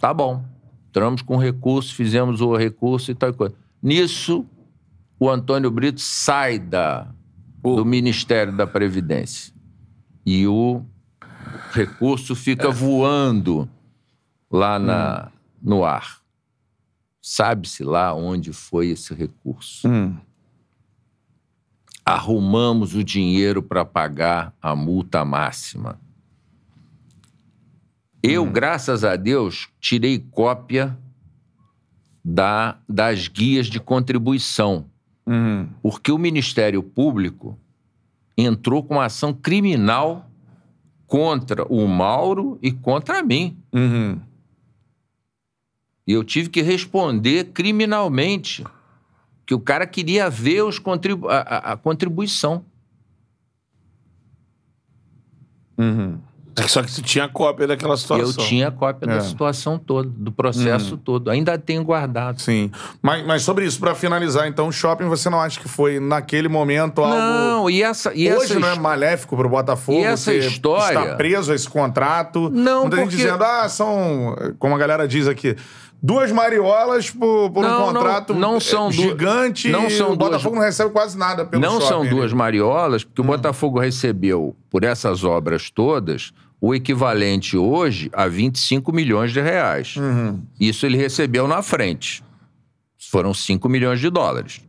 Tá 0.00 0.12
bom. 0.12 0.44
Entramos 0.88 1.22
com 1.22 1.36
recurso, 1.36 1.94
fizemos 1.94 2.40
o 2.40 2.56
recurso 2.56 3.10
e 3.10 3.14
tal 3.14 3.32
coisa. 3.34 3.54
Nisso, 3.82 4.46
o 5.20 5.28
Antônio 5.28 5.70
Brito 5.70 6.00
sai 6.00 6.58
da, 6.58 7.08
do 7.62 7.84
Ministério 7.84 8.56
da 8.56 8.66
Previdência. 8.66 9.52
E 10.24 10.46
o 10.46 10.82
recurso 11.72 12.34
fica 12.34 12.70
voando 12.70 13.68
lá 14.50 14.78
na, 14.78 15.30
no 15.62 15.84
ar. 15.84 16.20
Sabe-se 17.20 17.84
lá 17.84 18.14
onde 18.14 18.52
foi 18.52 18.88
esse 18.88 19.12
recurso. 19.14 19.88
Arrumamos 22.04 22.94
o 22.94 23.02
dinheiro 23.02 23.62
para 23.62 23.84
pagar 23.84 24.54
a 24.62 24.74
multa 24.76 25.24
máxima. 25.24 26.00
Eu, 28.28 28.44
graças 28.50 29.04
a 29.04 29.16
Deus, 29.16 29.68
tirei 29.80 30.18
cópia 30.18 30.96
da, 32.24 32.78
das 32.88 33.28
guias 33.28 33.66
de 33.66 33.78
contribuição. 33.80 34.86
Porque 35.82 36.10
o 36.12 36.18
Ministério 36.18 36.82
Público 36.82 37.58
entrou 38.36 38.82
com 38.82 38.94
uma 38.94 39.04
ação 39.06 39.32
criminal 39.32 40.30
contra 41.06 41.64
o 41.72 41.86
Mauro 41.86 42.58
e 42.62 42.70
contra 42.72 43.22
mim. 43.22 43.56
E 46.06 46.12
eu 46.12 46.22
tive 46.24 46.48
que 46.48 46.62
responder 46.62 47.52
criminalmente 47.52 48.64
que 49.44 49.54
o 49.54 49.60
cara 49.60 49.86
queria 49.86 50.28
ver 50.30 50.62
os 50.62 50.78
contribu 50.78 51.28
a, 51.28 51.38
a- 51.38 51.72
a 51.72 51.76
contribuição. 51.76 52.64
Só 56.68 56.82
que 56.82 56.90
você 56.90 57.02
tinha 57.02 57.28
cópia 57.28 57.66
daquela 57.66 57.92
Eu 57.94 57.98
situação. 57.98 58.44
tinha 58.44 58.70
cópia 58.70 59.06
É. 59.10 59.14
da 59.16 59.20
situação 59.20 59.78
toda, 59.78 60.08
do 60.08 60.32
processo 60.32 60.96
todo. 60.96 61.30
Ainda 61.30 61.58
tenho 61.58 61.84
guardado. 61.84 62.40
Sim. 62.40 62.70
Mas, 63.02 63.26
mas 63.26 63.42
sobre 63.42 63.66
isso, 63.66 63.78
pra 63.78 63.94
finalizar, 63.94 64.48
então, 64.48 64.68
o 64.68 64.72
shopping 64.72 65.04
você 65.04 65.28
não 65.28 65.40
acha 65.40 65.60
que 65.60 65.68
foi, 65.68 66.00
naquele 66.00 66.48
momento, 66.48 67.02
algo. 67.02 67.14
Não, 67.16 67.68
e 67.70 67.82
essa. 67.82 68.12
E 68.14 68.32
Hoje 68.32 68.52
essa 68.52 68.58
não 68.60 68.68
é 68.68 68.74
maléfico 68.78 69.36
pro 69.36 69.48
Botafogo 69.48 69.98
E 70.00 70.04
essa 70.04 70.32
história- 70.32 70.98
estar 71.00 71.16
preso 71.16 71.52
a 71.52 71.54
esse 71.54 71.68
contrato. 71.68 72.50
Não, 72.50 72.82
Muita 72.82 72.96
gente 72.96 73.04
porque- 73.10 73.16
dizendo, 73.22 73.44
ah, 73.44 73.68
são, 73.68 74.34
como 74.58 74.74
a 74.74 74.78
galera 74.78 75.06
diz 75.06 75.28
aqui, 75.28 75.54
duas 76.02 76.32
mariolas 76.32 77.10
por, 77.10 77.50
por 77.50 77.62
Não, 77.62 77.82
um 77.82 77.86
não, 77.86 77.92
contrato 77.92 78.34
não 78.34 78.60
são 78.60 78.88
eh, 78.88 78.92
duas- 78.92 79.08
gigante 79.08 79.68
não 79.68 79.90
são 79.90 80.12
o 80.12 80.16
duas- 80.16 80.30
Botafogo 80.30 80.56
não 80.56 80.62
recebe 80.62 80.90
quase 80.90 81.18
nada 81.18 81.44
pelo 81.44 81.60
Não 81.62 81.72
shopping. 81.80 81.86
são 81.86 82.06
duas 82.06 82.32
mariolas, 82.32 83.04
porque 83.04 83.20
o 83.20 83.24
Botafogo 83.24 83.78
recebeu, 83.78 84.54
por 84.70 84.84
essas 84.84 85.22
obras 85.24 85.70
todas, 85.70 86.32
o 86.60 86.74
equivalente 86.74 87.56
hoje 87.56 88.10
a 88.12 88.26
25 88.26 88.92
milhões 88.92 89.32
de 89.32 89.40
reais. 89.40 89.94
Isso 90.58 90.86
ele 90.86 90.96
recebeu 90.96 91.46
na 91.46 91.62
frente. 91.62 92.22
Foram 93.10 93.32
5 93.34 93.68
milhões 93.68 94.00
de 94.00 94.10
dólares. 94.10 94.60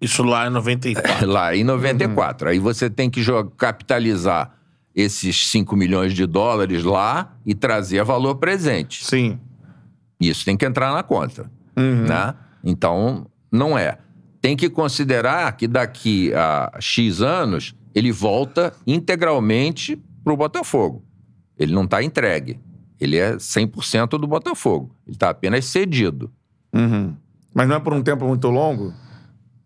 Isso 0.00 0.22
lá 0.22 0.46
em 0.46 0.50
94. 0.50 1.26
Lá 1.26 1.56
em 1.56 1.64
94. 1.64 2.48
Aí 2.50 2.58
você 2.58 2.90
tem 2.90 3.08
que 3.08 3.22
jo- 3.22 3.44
capitalizar 3.56 4.52
esses 4.94 5.50
5 5.50 5.74
milhões 5.76 6.12
de 6.12 6.26
dólares 6.26 6.82
lá 6.84 7.34
e 7.46 7.54
trazer 7.54 8.00
a 8.00 8.04
valor 8.04 8.34
presente. 8.36 9.04
Sim. 9.04 9.38
Isso 10.20 10.44
tem 10.44 10.56
que 10.56 10.66
entrar 10.66 10.92
na 10.92 11.02
conta. 11.02 11.50
Né? 11.74 12.34
Então, 12.64 13.26
não 13.52 13.76
é. 13.78 13.98
Tem 14.40 14.56
que 14.56 14.68
considerar 14.68 15.50
que 15.56 15.66
daqui 15.66 16.32
a 16.34 16.72
X 16.80 17.20
anos 17.22 17.74
ele 17.94 18.12
volta 18.12 18.72
integralmente 18.86 19.98
para 20.22 20.32
o 20.32 20.36
Botafogo. 20.36 21.02
Ele 21.58 21.72
não 21.74 21.84
está 21.84 22.02
entregue. 22.02 22.60
Ele 23.00 23.16
é 23.16 23.36
100% 23.36 24.10
do 24.18 24.26
Botafogo. 24.26 24.94
Ele 25.06 25.16
está 25.16 25.30
apenas 25.30 25.64
cedido. 25.66 26.30
Mas 27.54 27.68
não 27.68 27.76
é 27.76 27.80
por 27.80 27.92
um 27.92 28.02
tempo 28.02 28.26
muito 28.26 28.48
longo? 28.48 28.92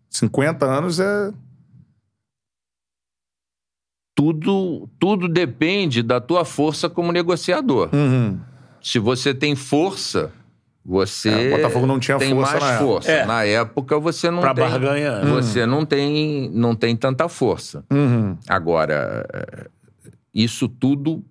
50 0.09 0.65
anos 0.65 0.99
é. 0.99 1.31
Tudo, 4.15 4.89
tudo 4.99 5.27
depende 5.27 6.03
da 6.03 6.19
tua 6.19 6.43
força 6.45 6.89
como 6.89 7.11
negociador. 7.11 7.89
Se 8.81 8.99
você 8.99 9.33
tem 9.33 9.55
força, 9.55 10.31
você 10.83 11.29
É, 11.29 11.53
o 11.53 11.57
Botafogo 11.57 11.85
não 11.85 11.99
tinha 11.99 12.17
tem 12.17 12.33
força 12.33 12.51
mais 12.51 12.63
na 12.63 12.71
época. 12.71 12.85
força. 12.85 13.11
É. 13.11 13.25
Na 13.25 13.43
época 13.45 13.99
você 13.99 14.29
não 14.29 14.41
Pra 14.41 14.53
tem. 14.53 14.63
barganhar. 14.69 15.25
Você 15.27 15.65
não 15.65 15.85
tem, 15.85 16.49
não 16.51 16.75
tem 16.75 16.95
tanta 16.95 17.27
força. 17.29 17.83
Agora, 18.47 19.25
eh, 19.33 19.67
isso 20.33 20.67
tudo 20.67 21.23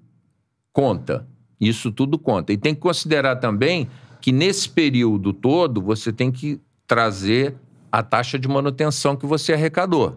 conta. 0.72 1.26
Isso 1.60 1.92
tudo 1.92 2.18
conta. 2.18 2.52
E 2.52 2.56
tem 2.56 2.74
que 2.74 2.80
considerar 2.80 3.36
também 3.36 3.88
que 4.20 4.32
nesse 4.32 4.68
período 4.68 5.32
todo 5.32 5.80
você 5.80 6.12
tem 6.12 6.30
que 6.30 6.60
trazer 6.86 7.56
a 7.92 8.02
taxa 8.02 8.38
de 8.38 8.48
manutenção 8.48 9.16
que 9.16 9.26
você 9.26 9.52
arrecadou. 9.52 10.16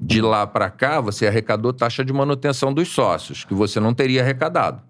De 0.00 0.20
lá 0.20 0.46
para 0.46 0.70
cá, 0.70 1.00
você 1.00 1.26
arrecadou 1.26 1.72
taxa 1.72 2.04
de 2.04 2.12
manutenção 2.12 2.72
dos 2.72 2.88
sócios, 2.88 3.44
que 3.44 3.54
você 3.54 3.80
não 3.80 3.94
teria 3.94 4.22
arrecadado. 4.22 4.82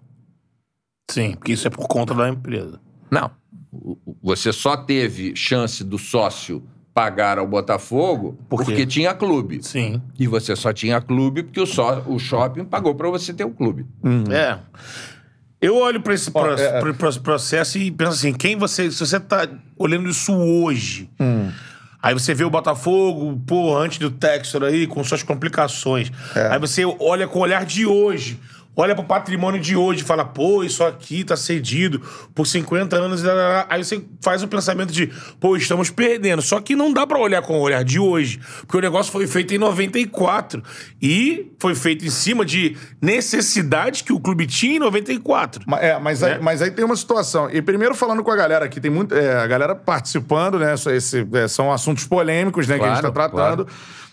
Sim, 1.09 1.35
porque 1.35 1.53
isso 1.53 1.67
é 1.67 1.69
por 1.69 1.87
conta 1.87 2.13
da 2.13 2.27
empresa. 2.27 2.81
Não. 3.09 3.31
Você 4.21 4.51
só 4.51 4.75
teve 4.75 5.35
chance 5.35 5.83
do 5.83 5.97
sócio 5.97 6.61
pagar 6.97 7.37
ao 7.37 7.45
Botafogo 7.45 8.35
Por 8.49 8.61
quê? 8.61 8.65
porque 8.65 8.85
tinha 8.87 9.13
clube. 9.13 9.59
Sim. 9.61 10.01
E 10.17 10.25
você 10.25 10.55
só 10.55 10.73
tinha 10.73 10.99
clube 10.99 11.43
porque 11.43 11.61
o, 11.61 11.65
só, 11.67 12.01
o 12.07 12.17
shopping 12.17 12.65
pagou 12.65 12.95
para 12.95 13.07
você 13.07 13.31
ter 13.31 13.43
o 13.43 13.51
clube. 13.51 13.85
É. 14.31 14.57
Eu 15.61 15.75
olho 15.77 16.01
pra 16.01 16.15
esse 16.15 16.31
pro- 16.31 16.57
é, 16.57 16.77
é. 16.77 16.79
pro- 16.79 16.95
pro- 16.95 17.19
processo 17.21 17.77
e 17.77 17.91
penso 17.91 18.13
assim, 18.13 18.33
quem 18.33 18.55
você. 18.55 18.89
Se 18.91 18.99
você 19.05 19.19
tá 19.19 19.47
olhando 19.77 20.09
isso 20.09 20.33
hoje, 20.33 21.07
Aí 22.01 22.13
você 22.13 22.33
vê 22.33 22.43
o 22.43 22.49
Botafogo, 22.49 23.41
pô, 23.45 23.75
antes 23.75 23.97
do 23.97 24.09
Textor 24.09 24.63
aí, 24.63 24.87
com 24.87 25.03
suas 25.03 25.23
complicações. 25.23 26.11
Aí 26.51 26.57
você 26.59 26.83
olha 26.99 27.27
com 27.27 27.39
o 27.39 27.41
olhar 27.41 27.65
de 27.65 27.85
hoje. 27.85 28.39
Olha 28.79 28.93
pro 28.93 29.03
patrimônio 29.03 29.59
de 29.59 29.75
hoje 29.75 30.01
e 30.01 30.05
fala, 30.05 30.23
pô, 30.23 30.63
isso 30.63 30.83
aqui 30.83 31.23
tá 31.23 31.35
cedido 31.35 31.99
por 32.35 32.45
50 32.45 32.95
anos. 32.95 33.23
Aí 33.67 33.83
você 33.83 34.05
faz 34.21 34.43
o 34.43 34.47
pensamento 34.47 34.93
de, 34.93 35.07
pô, 35.39 35.57
estamos 35.57 35.89
perdendo. 35.89 36.43
Só 36.43 36.61
que 36.61 36.75
não 36.75 36.93
dá 36.93 37.07
pra 37.07 37.17
olhar 37.17 37.41
com 37.41 37.57
o 37.57 37.61
olhar 37.61 37.83
de 37.83 37.99
hoje. 37.99 38.39
Porque 38.61 38.77
o 38.77 38.81
negócio 38.81 39.11
foi 39.11 39.25
feito 39.25 39.51
em 39.55 39.57
94. 39.57 40.61
E 41.01 41.51
foi 41.59 41.73
feito 41.73 42.05
em 42.05 42.11
cima 42.11 42.45
de 42.45 42.77
necessidades 43.01 44.03
que 44.03 44.13
o 44.13 44.19
clube 44.19 44.45
tinha 44.45 44.75
em 44.75 44.79
94. 44.79 45.63
Ma- 45.65 45.79
É, 45.79 45.97
mas, 45.99 46.21
Né? 46.21 46.33
aí, 46.33 46.39
mas 46.41 46.61
aí 46.61 46.69
tem 46.69 46.85
uma 46.85 46.95
situação. 46.95 47.49
E 47.51 47.61
primeiro 47.63 47.95
falando 47.95 48.23
com 48.23 48.29
a 48.29 48.35
galera 48.35 48.65
aqui, 48.65 48.79
tem 48.79 48.91
muito, 48.91 49.15
é, 49.15 49.37
a 49.41 49.47
galera 49.47 49.73
participando, 49.75 50.59
né? 50.59 50.75
Esse- 50.95 51.27
é, 51.33 51.47
são 51.47 51.73
assuntos 51.73 52.03
polêmicos, 52.05 52.67
né, 52.67 52.77
que 52.77 52.85
a 52.85 52.89
gente 52.93 53.01
tá 53.01 53.11
Claro, 53.11 53.31
tratando. 53.31 53.67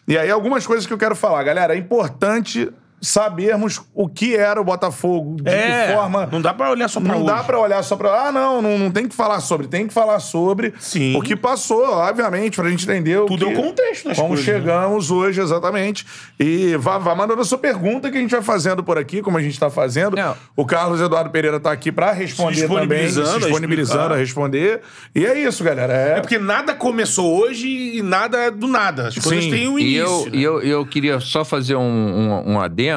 E 0.08 0.16
aí 0.16 0.30
algumas 0.30 0.66
coisas 0.66 0.86
que 0.86 0.92
eu 0.92 0.98
quero 0.98 1.14
falar. 1.14 1.42
Galera, 1.42 1.74
é 1.74 1.78
importante 1.78 2.70
sabermos 3.04 3.80
o 3.94 4.08
que 4.08 4.34
era 4.36 4.60
o 4.60 4.64
Botafogo, 4.64 5.36
de 5.42 5.50
É, 5.50 5.88
que 5.88 5.94
forma... 5.94 6.28
não 6.32 6.40
dá 6.40 6.52
pra 6.54 6.70
olhar 6.70 6.88
só 6.88 7.00
pra 7.00 7.12
Não 7.12 7.18
hoje. 7.24 7.26
dá 7.26 7.42
pra 7.44 7.58
olhar 7.58 7.82
só 7.82 7.96
pra. 7.96 8.28
Ah, 8.28 8.32
não, 8.32 8.60
não, 8.62 8.78
não 8.78 8.90
tem 8.90 9.06
que 9.08 9.14
falar 9.14 9.40
sobre. 9.40 9.66
Tem 9.68 9.86
que 9.86 9.92
falar 9.94 10.18
sobre 10.20 10.72
Sim. 10.78 11.16
o 11.16 11.20
que 11.22 11.36
passou, 11.36 11.84
obviamente, 11.84 12.56
pra 12.60 12.68
gente 12.70 12.84
entender 12.84 13.18
o 13.18 13.26
Tudo 13.26 13.46
que, 13.46 13.52
é 13.52 13.58
o 13.58 13.62
contexto 13.62 14.08
das 14.08 14.16
Como 14.16 14.28
coisas, 14.30 14.46
né? 14.46 14.52
chegamos 14.54 15.10
hoje, 15.10 15.40
exatamente. 15.40 16.06
E 16.40 16.76
vá, 16.76 16.98
vá 16.98 17.14
mandando 17.14 17.40
a 17.40 17.44
sua 17.44 17.58
pergunta 17.58 18.10
que 18.10 18.16
a 18.16 18.20
gente 18.20 18.30
vai 18.30 18.42
fazendo 18.42 18.82
por 18.82 18.98
aqui, 18.98 19.20
como 19.22 19.36
a 19.38 19.42
gente 19.42 19.58
tá 19.58 19.70
fazendo. 19.70 20.16
Não. 20.16 20.34
O 20.56 20.64
Carlos 20.64 21.00
Eduardo 21.00 21.30
Pereira 21.30 21.60
tá 21.60 21.70
aqui 21.72 21.92
pra 21.92 22.12
responder 22.12 22.54
Se 22.56 22.68
também, 22.68 23.06
disponibilizando 23.06 23.28
se 23.28 23.34
a 23.34 23.38
disponibilizando 23.38 23.98
a 23.98 24.02
explicar. 24.02 24.18
responder. 24.18 24.80
E 25.14 25.26
é 25.26 25.38
isso, 25.38 25.62
galera. 25.62 25.92
É, 25.92 26.18
É 26.18 26.20
porque 26.20 26.38
nada 26.38 26.74
começou 26.74 27.40
hoje 27.40 27.68
e 27.68 28.02
nada 28.02 28.38
é 28.38 28.50
do 28.50 28.66
nada. 28.66 29.08
As 29.08 29.18
coisas 29.18 29.44
Sim. 29.44 29.50
têm 29.50 29.68
um 29.68 29.78
E 29.78 29.82
início. 29.82 30.00
eu, 30.02 30.24
né? 30.24 30.30
e 30.32 30.42
eu, 30.42 30.62
eu 30.62 30.86
queria 30.86 31.20
só 31.20 31.44
fazer 31.44 31.74
um, 31.76 31.80
um, 31.82 32.52
um 32.54 32.60
adendo, 32.60 32.93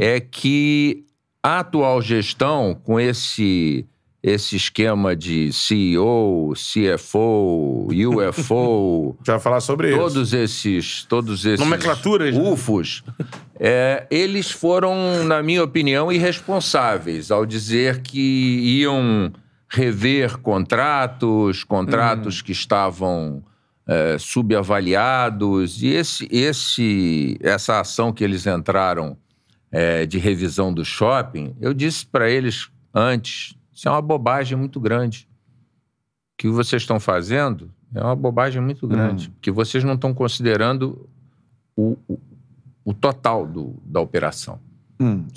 é 0.00 0.20
que 0.20 1.04
a 1.42 1.60
atual 1.60 2.02
gestão, 2.02 2.76
com 2.82 2.98
esse, 2.98 3.86
esse 4.22 4.56
esquema 4.56 5.14
de 5.14 5.52
CEO, 5.52 6.52
CFO, 6.54 7.88
UFO, 7.88 9.16
já 9.24 9.38
falar 9.38 9.60
sobre 9.60 9.90
isso. 9.90 9.98
todos 9.98 10.32
esses, 10.32 11.04
todos 11.04 11.44
esses 11.44 11.60
Nomenclaturas, 11.60 12.34
né? 12.34 12.50
UFOs, 12.50 13.04
é, 13.60 14.06
eles 14.10 14.50
foram, 14.50 15.22
na 15.24 15.42
minha 15.42 15.62
opinião, 15.62 16.10
irresponsáveis 16.10 17.30
ao 17.30 17.46
dizer 17.46 18.02
que 18.02 18.80
iam 18.80 19.32
rever 19.68 20.38
contratos, 20.38 21.62
contratos 21.62 22.42
que 22.42 22.50
estavam 22.50 23.42
é, 23.86 24.18
subavaliados 24.18 25.82
e 25.82 25.88
esse, 25.88 26.28
esse, 26.30 27.38
essa 27.40 27.80
ação 27.80 28.12
que 28.12 28.24
eles 28.24 28.46
entraram 28.46 29.16
é, 29.70 30.04
de 30.06 30.18
revisão 30.18 30.72
do 30.72 30.84
shopping, 30.84 31.54
eu 31.60 31.72
disse 31.72 32.06
para 32.06 32.28
eles 32.28 32.68
antes, 32.92 33.56
isso 33.72 33.88
é 33.88 33.90
uma 33.90 34.02
bobagem 34.02 34.56
muito 34.56 34.80
grande. 34.80 35.28
O 36.34 36.38
que 36.38 36.48
vocês 36.48 36.82
estão 36.82 36.98
fazendo 36.98 37.70
é 37.94 38.02
uma 38.02 38.16
bobagem 38.16 38.60
muito 38.60 38.86
grande, 38.86 39.30
porque 39.30 39.50
vocês 39.50 39.84
não 39.84 39.94
estão 39.94 40.12
considerando 40.12 41.08
o, 41.76 41.96
o, 42.08 42.18
o 42.84 42.94
total 42.94 43.46
do, 43.46 43.76
da 43.84 44.00
operação. 44.00 44.58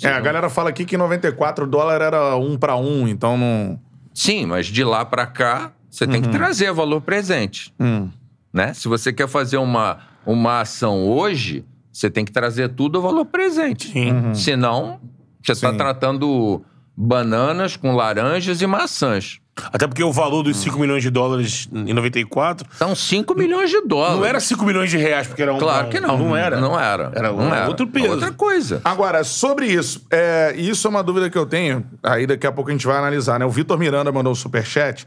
É, 0.02 0.08
a 0.08 0.20
galera 0.20 0.48
fala 0.48 0.70
aqui 0.70 0.84
que 0.84 0.94
em 0.94 0.98
94 0.98 1.64
o 1.64 1.68
dólar 1.68 2.00
era 2.00 2.36
um 2.36 2.56
pra 2.56 2.76
um, 2.76 3.06
então 3.06 3.36
não. 3.36 3.78
Sim, 4.14 4.46
mas 4.46 4.66
de 4.66 4.82
lá 4.82 5.04
para 5.04 5.26
cá, 5.26 5.72
você 5.88 6.06
tem 6.06 6.20
que 6.20 6.28
trazer 6.28 6.72
valor 6.72 7.00
presente. 7.00 7.72
Hum. 7.78 8.08
Né? 8.52 8.74
Se 8.74 8.88
você 8.88 9.12
quer 9.12 9.28
fazer 9.28 9.56
uma, 9.58 9.98
uma 10.26 10.60
ação 10.60 11.06
hoje, 11.08 11.64
você 11.92 12.10
tem 12.10 12.24
que 12.24 12.32
trazer 12.32 12.70
tudo 12.70 12.98
ao 12.98 13.02
valor 13.04 13.24
presente. 13.24 13.92
Sim. 13.92 14.34
Senão, 14.34 15.00
você 15.42 15.52
está 15.52 15.72
tratando 15.72 16.62
bananas 16.96 17.76
com 17.76 17.94
laranjas 17.94 18.60
e 18.60 18.66
maçãs. 18.66 19.40
Até 19.72 19.86
porque 19.86 20.02
o 20.02 20.12
valor 20.12 20.42
dos 20.42 20.56
5 20.56 20.78
milhões 20.78 21.02
de 21.02 21.10
dólares 21.10 21.68
em 21.72 21.92
94 21.92 22.66
São 22.78 22.94
5 22.94 23.34
milhões 23.34 23.68
de 23.68 23.82
dólares. 23.82 24.16
não 24.16 24.24
era 24.24 24.40
5 24.40 24.64
milhões 24.64 24.90
de 24.90 24.96
reais, 24.96 25.26
porque 25.26 25.42
era 25.42 25.52
um. 25.52 25.58
Claro 25.58 25.88
que 25.88 26.00
não. 26.00 26.16
Não 26.16 26.36
era. 26.36 26.58
Não 26.60 26.78
era. 26.80 27.12
Era 27.14 27.28
não 27.30 27.38
um- 27.38 27.54
era. 27.54 27.68
outro 27.68 27.86
peso. 27.86 28.12
Outra 28.12 28.32
coisa. 28.32 28.80
Agora, 28.84 29.22
sobre 29.22 29.66
isso, 29.66 30.06
é, 30.10 30.54
isso 30.56 30.86
é 30.86 30.90
uma 30.90 31.02
dúvida 31.02 31.28
que 31.28 31.36
eu 31.36 31.44
tenho, 31.44 31.84
aí 32.02 32.26
daqui 32.26 32.46
a 32.46 32.52
pouco 32.52 32.70
a 32.70 32.72
gente 32.72 32.86
vai 32.86 32.96
analisar, 32.96 33.38
né? 33.38 33.44
O 33.44 33.50
Vitor 33.50 33.78
Miranda 33.78 34.10
mandou 34.10 34.32
o 34.32 34.36
superchat, 34.36 35.06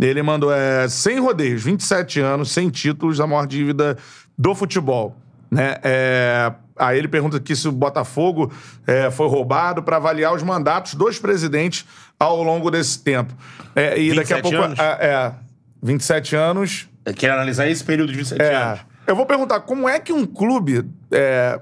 ele 0.00 0.22
mandou, 0.22 0.52
é, 0.52 0.88
sem 0.88 1.20
rodeios, 1.20 1.62
27 1.62 2.20
anos, 2.20 2.50
sem 2.50 2.68
títulos, 2.70 3.20
a 3.20 3.26
maior 3.26 3.46
dívida 3.46 3.96
do 4.36 4.54
futebol, 4.54 5.16
né? 5.50 5.76
É, 5.82 6.52
aí 6.76 6.98
ele 6.98 7.08
pergunta 7.08 7.36
aqui 7.36 7.54
se 7.54 7.68
o 7.68 7.72
Botafogo 7.72 8.50
é, 8.86 9.10
foi 9.10 9.28
roubado 9.28 9.82
para 9.82 9.96
avaliar 9.96 10.34
os 10.34 10.42
mandatos 10.42 10.94
dos 10.94 11.18
presidentes 11.18 11.84
ao 12.18 12.42
longo 12.42 12.70
desse 12.70 12.98
tempo. 13.02 13.32
É, 13.76 13.98
e 13.98 14.14
daqui 14.14 14.32
a 14.32 14.36
27 14.36 14.42
pouco... 14.42 14.64
anos? 14.64 14.78
É, 14.78 15.06
é, 15.06 15.32
27 15.82 16.36
anos... 16.36 16.88
Quer 17.16 17.30
analisar 17.32 17.68
esse 17.68 17.84
período 17.84 18.12
de 18.12 18.18
27 18.18 18.40
É, 18.40 18.54
anos. 18.54 18.80
eu 19.06 19.14
vou 19.16 19.26
perguntar, 19.26 19.60
como 19.60 19.88
é 19.88 19.98
que 19.98 20.12
um 20.12 20.24
clube 20.24 20.84
é, 21.10 21.60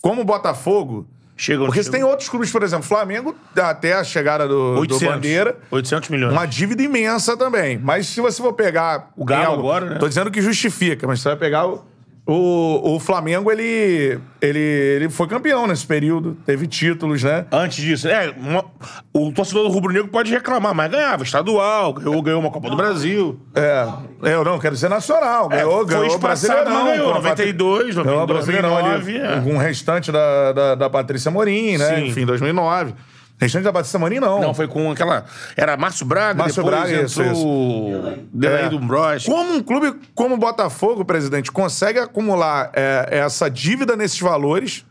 como 0.00 0.22
o 0.22 0.24
Botafogo... 0.24 1.06
Chega 1.40 1.64
Porque 1.64 1.82
você 1.82 1.90
tem 1.90 2.02
outros 2.02 2.28
clubes, 2.28 2.50
por 2.50 2.64
exemplo, 2.64 2.84
Flamengo, 2.84 3.34
até 3.56 3.92
a 3.94 4.02
chegada 4.02 4.48
do, 4.48 4.74
do 4.74 4.80
800. 4.80 5.14
Bandeira, 5.14 5.56
800 5.70 6.08
milhões. 6.10 6.32
uma 6.32 6.44
dívida 6.44 6.82
imensa 6.82 7.36
também. 7.36 7.78
Mas 7.78 8.08
se 8.08 8.20
você 8.20 8.42
for 8.42 8.52
pegar... 8.54 9.10
O 9.16 9.24
Galo 9.24 9.44
algo- 9.46 9.60
agora, 9.60 9.86
né? 9.90 9.98
Tô 10.00 10.08
dizendo 10.08 10.32
que 10.32 10.42
justifica, 10.42 11.06
mas 11.06 11.20
você 11.20 11.28
vai 11.28 11.38
pegar 11.38 11.66
o... 11.68 11.84
O, 12.30 12.96
o 12.96 13.00
Flamengo, 13.00 13.50
ele, 13.50 14.18
ele, 14.42 14.58
ele 14.58 15.08
foi 15.08 15.26
campeão 15.26 15.66
nesse 15.66 15.86
período, 15.86 16.36
teve 16.44 16.66
títulos, 16.66 17.22
né? 17.22 17.46
Antes 17.50 17.82
disso, 17.82 18.06
é, 18.06 18.34
uma- 18.36 18.66
o 19.14 19.32
torcedor 19.32 19.62
do 19.66 19.70
Rubro 19.70 19.90
Negro 19.90 20.08
pode 20.08 20.30
reclamar, 20.30 20.74
mas 20.74 20.90
ganhava 20.90 21.22
estadual, 21.22 21.94
ganhou, 21.94 22.20
ganhou 22.20 22.38
uma 22.38 22.50
Copa 22.50 22.68
do 22.68 22.76
Brasil. 22.76 23.40
É, 23.54 23.88
eu 24.34 24.44
não 24.44 24.58
quero 24.58 24.74
dizer 24.74 24.90
nacional. 24.90 25.48
Ganhou, 25.48 25.72
É, 25.72 25.76
foi 25.76 25.86
ganhou 25.86 26.04
o 26.04 26.06
espaçado, 26.08 26.52
Brasileirão. 26.64 26.84
mas 26.84 26.92
ganhou. 26.98 27.04
com 27.06 27.18
a 27.18 27.22
92, 27.22 27.94
Patri- 27.94 28.04
ganhou 28.04 28.22
o 28.22 28.26
2009, 28.26 28.78
Brasileirão 28.82 29.26
ali, 29.30 29.38
é. 29.38 29.40
com 29.42 29.54
o 29.54 29.58
restante 29.58 30.12
da, 30.12 30.52
da, 30.52 30.74
da 30.74 30.90
Patrícia 30.90 31.30
Morim, 31.30 31.78
né? 31.78 31.96
Sim. 31.96 32.06
Enfim, 32.08 32.26
2009. 32.26 32.94
Restante 33.40 33.64
da 33.64 33.72
Patrícia 33.72 33.98
Morim, 33.98 34.18
não. 34.18 34.40
Não, 34.40 34.52
foi 34.52 34.66
com 34.66 34.90
aquela. 34.90 35.24
Era 35.56 35.76
Márcio 35.76 36.04
Braga, 36.04 36.38
Márcio 36.38 36.62
depois 36.62 36.82
Braga, 36.82 37.02
entrou 37.02 38.18
Delaí 38.32 38.68
do 38.68 38.80
Bros. 38.80 39.24
Como 39.24 39.54
um 39.54 39.62
clube 39.62 39.94
como 40.14 40.34
o 40.34 40.38
Botafogo, 40.38 41.04
presidente, 41.04 41.52
consegue 41.52 42.00
acumular 42.00 42.70
é, 42.74 43.08
essa 43.10 43.48
dívida 43.48 43.96
nesses 43.96 44.18
valores 44.18 44.84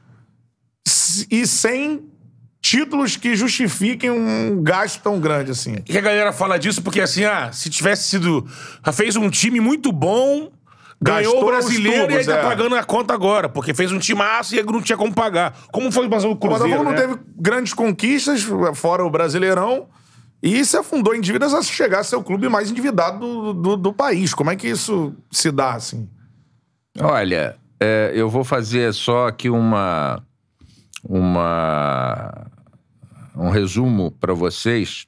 e 1.29 1.45
sem 1.45 2.05
títulos 2.61 3.15
que 3.15 3.35
justifiquem 3.35 4.11
um 4.11 4.61
gasto 4.63 5.01
tão 5.01 5.19
grande 5.19 5.51
assim? 5.51 5.77
E 5.87 5.97
a 5.97 6.01
galera 6.01 6.31
fala 6.31 6.57
disso 6.57 6.81
porque, 6.81 7.01
assim, 7.01 7.25
ah, 7.25 7.51
se 7.51 7.69
tivesse 7.69 8.03
sido. 8.09 8.47
Fez 8.93 9.15
um 9.15 9.29
time 9.29 9.59
muito 9.59 9.91
bom, 9.91 10.51
ganhou 11.01 11.33
Gastou 11.33 11.43
o 11.43 11.51
brasileiro 11.51 12.07
os 12.07 12.13
e 12.13 12.17
aí 12.17 12.23
tubos, 12.23 12.25
tá 12.25 12.35
é. 12.35 12.43
pagando 12.43 12.75
a 12.75 12.83
conta 12.83 13.13
agora. 13.13 13.49
Porque 13.49 13.73
fez 13.73 13.91
um 13.91 13.99
timaço 13.99 14.55
e 14.55 14.63
não 14.63 14.81
tinha 14.81 14.97
como 14.97 15.13
pagar. 15.13 15.55
Como 15.71 15.91
foi 15.91 16.07
o 16.07 16.07
O 16.07 16.35
Cruzeiro? 16.35 16.39
Botafogo 16.39 16.83
não 16.83 16.91
né? 16.91 16.97
teve 16.97 17.19
grandes 17.37 17.73
conquistas, 17.73 18.45
fora 18.75 19.05
o 19.05 19.09
Brasileirão, 19.09 19.87
e 20.41 20.63
se 20.63 20.77
afundou 20.77 21.15
em 21.15 21.21
dívidas 21.21 21.53
a 21.53 21.61
chegar 21.61 21.99
a 21.99 22.03
ser 22.03 22.15
o 22.15 22.23
clube 22.23 22.47
mais 22.49 22.69
endividado 22.69 23.19
do, 23.19 23.53
do, 23.53 23.77
do 23.77 23.93
país. 23.93 24.33
Como 24.33 24.51
é 24.51 24.55
que 24.55 24.67
isso 24.67 25.15
se 25.31 25.51
dá, 25.51 25.73
assim? 25.73 26.09
Olha, 26.99 27.55
é, 27.79 28.11
eu 28.15 28.29
vou 28.29 28.43
fazer 28.43 28.93
só 28.93 29.27
aqui 29.27 29.49
uma, 29.49 30.21
uma 31.03 32.47
um 33.35 33.49
resumo 33.49 34.11
para 34.11 34.33
vocês 34.33 35.05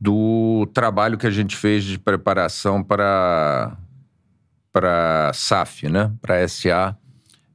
do 0.00 0.68
trabalho 0.72 1.18
que 1.18 1.26
a 1.26 1.30
gente 1.30 1.56
fez 1.56 1.84
de 1.84 1.98
preparação 1.98 2.82
para 2.82 3.76
para 4.78 5.32
SAF, 5.34 5.88
né? 5.88 6.12
Para 6.22 6.46
SA 6.46 6.96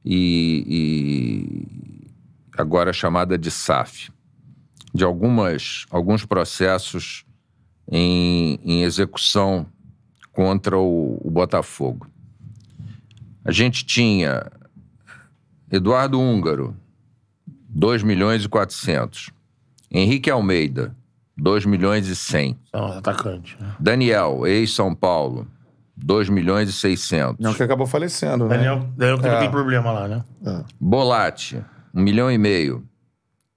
e, 0.04 0.66
e 0.68 2.12
agora 2.58 2.92
chamada 2.92 3.38
de 3.38 3.50
SAF, 3.50 4.10
de 4.92 5.02
algumas 5.04 5.86
alguns 5.90 6.26
processos 6.26 7.24
em, 7.90 8.60
em 8.62 8.82
execução 8.82 9.66
contra 10.32 10.76
o- 10.78 11.18
o 11.24 11.30
Botafogo. 11.30 12.06
A 13.42 13.50
gente 13.50 13.86
tinha 13.86 14.50
Eduardo 15.72 16.20
Húngaro, 16.20 16.76
2 17.70 18.02
milhões 18.02 18.44
e 18.44 18.48
400. 18.48 19.30
Henrique 19.90 20.30
Almeida, 20.30 20.94
2 21.36 21.64
milhões 21.64 22.06
e 22.08 22.14
100. 22.16 22.58
Não, 22.72 22.98
atacante. 22.98 23.56
né? 23.58 23.74
Daniel, 23.80 24.46
ex-São 24.46 24.94
Paulo, 24.94 25.46
2 25.96 26.28
milhões 26.28 26.68
e 26.68 26.72
600. 26.72 27.36
Não, 27.42 27.54
que 27.54 27.62
acabou 27.62 27.86
falecendo, 27.86 28.48
né? 28.48 28.56
Daniel, 28.56 28.80
Daniel 28.96 29.18
que 29.18 29.26
É. 29.26 29.38
tem 29.40 29.50
problema 29.50 29.92
lá, 29.92 30.08
né? 30.08 30.24
Bolatti, 30.80 31.62
1 31.94 32.00
milhão 32.02 32.30
e 32.30 32.38
meio. 32.38 32.86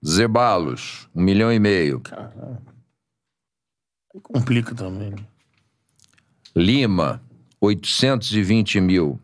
Zebalos, 0.05 1.09
1 1.15 1.21
milhão 1.21 1.51
e 1.51 1.59
meio. 1.59 2.01
Complica 4.23 4.73
também. 4.73 5.13
Lima, 6.55 7.21
820 7.61 8.79
mil. 8.79 9.19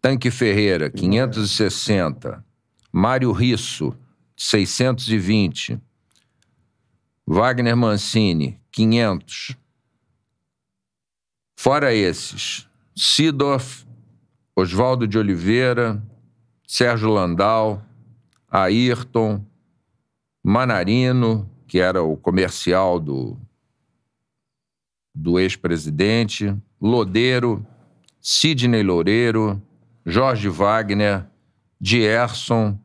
Tanque 0.00 0.30
Ferreira, 0.30 0.90
560. 0.90 2.44
Mário 2.92 3.30
Risso, 3.32 3.94
620. 4.36 5.80
Wagner 7.26 7.76
Mancini, 7.76 8.60
500. 8.72 9.56
Fora 11.62 11.94
esses, 11.94 12.68
Sidorf, 12.92 13.86
Oswaldo 14.56 15.06
de 15.06 15.16
Oliveira, 15.16 16.02
Sérgio 16.66 17.08
Landau, 17.08 17.80
Ayrton, 18.50 19.46
Manarino, 20.42 21.48
que 21.68 21.78
era 21.78 22.02
o 22.02 22.16
comercial 22.16 22.98
do, 22.98 23.38
do 25.14 25.38
ex-presidente, 25.38 26.52
Lodeiro, 26.80 27.64
Sidney 28.20 28.82
Loureiro, 28.82 29.62
Jorge 30.04 30.48
Wagner, 30.48 31.30
Dierson, 31.80 32.76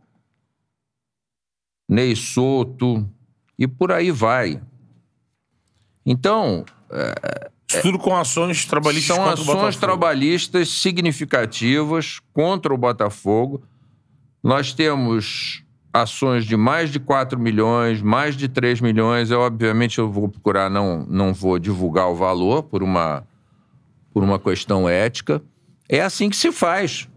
Ney 1.90 2.16
Soto 2.16 3.12
e 3.58 3.68
por 3.68 3.92
aí 3.92 4.12
vai. 4.12 4.62
Então, 6.06 6.64
Isso 7.70 7.82
tudo 7.82 8.00
com 8.00 8.16
ações 8.16 8.66
trabalhistas 8.66 9.16
são 9.16 9.26
ações 9.26 9.76
trabalhistas 9.76 10.70
significativas 10.70 12.20
contra 12.34 12.74
o 12.74 12.78
Botafogo. 12.78 13.62
Nós 14.42 14.74
temos 14.74 15.64
ações 15.92 16.46
de 16.46 16.56
mais 16.56 16.92
de 16.92 17.00
4 17.00 17.38
milhões, 17.38 18.02
mais 18.02 18.38
de 18.38 18.48
3 18.48 18.80
milhões. 18.80 19.32
Eu, 19.32 19.42
obviamente, 19.42 19.98
eu 19.98 20.10
vou 20.10 20.30
procurar, 20.30 20.70
não, 20.70 21.06
não 21.10 21.34
vou 21.34 21.60
divulgar 21.60 22.08
o 22.10 22.16
valor 22.16 22.64
por 22.64 22.82
uma, 22.82 23.28
por 24.14 24.24
uma 24.24 24.40
questão 24.40 24.88
ética. 24.88 25.42
É 25.90 26.02
assim 26.02 26.30
que 26.30 26.38
se 26.38 26.52
faz. 26.54 27.10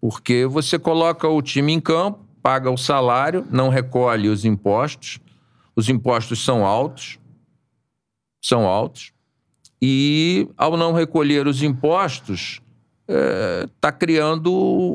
Porque 0.00 0.46
você 0.46 0.78
coloca 0.78 1.28
o 1.28 1.42
time 1.42 1.72
em 1.72 1.80
campo, 1.80 2.24
paga 2.40 2.70
o 2.70 2.76
salário, 2.76 3.44
não 3.50 3.68
recolhe 3.68 4.28
os 4.28 4.44
impostos. 4.44 5.18
Os 5.74 5.88
impostos 5.88 6.44
são 6.44 6.64
altos. 6.64 7.18
São 8.42 8.66
altos. 8.66 9.12
E, 9.82 10.48
ao 10.56 10.76
não 10.76 10.92
recolher 10.92 11.46
os 11.46 11.62
impostos, 11.62 12.60
está 13.76 13.90
criando 13.90 14.52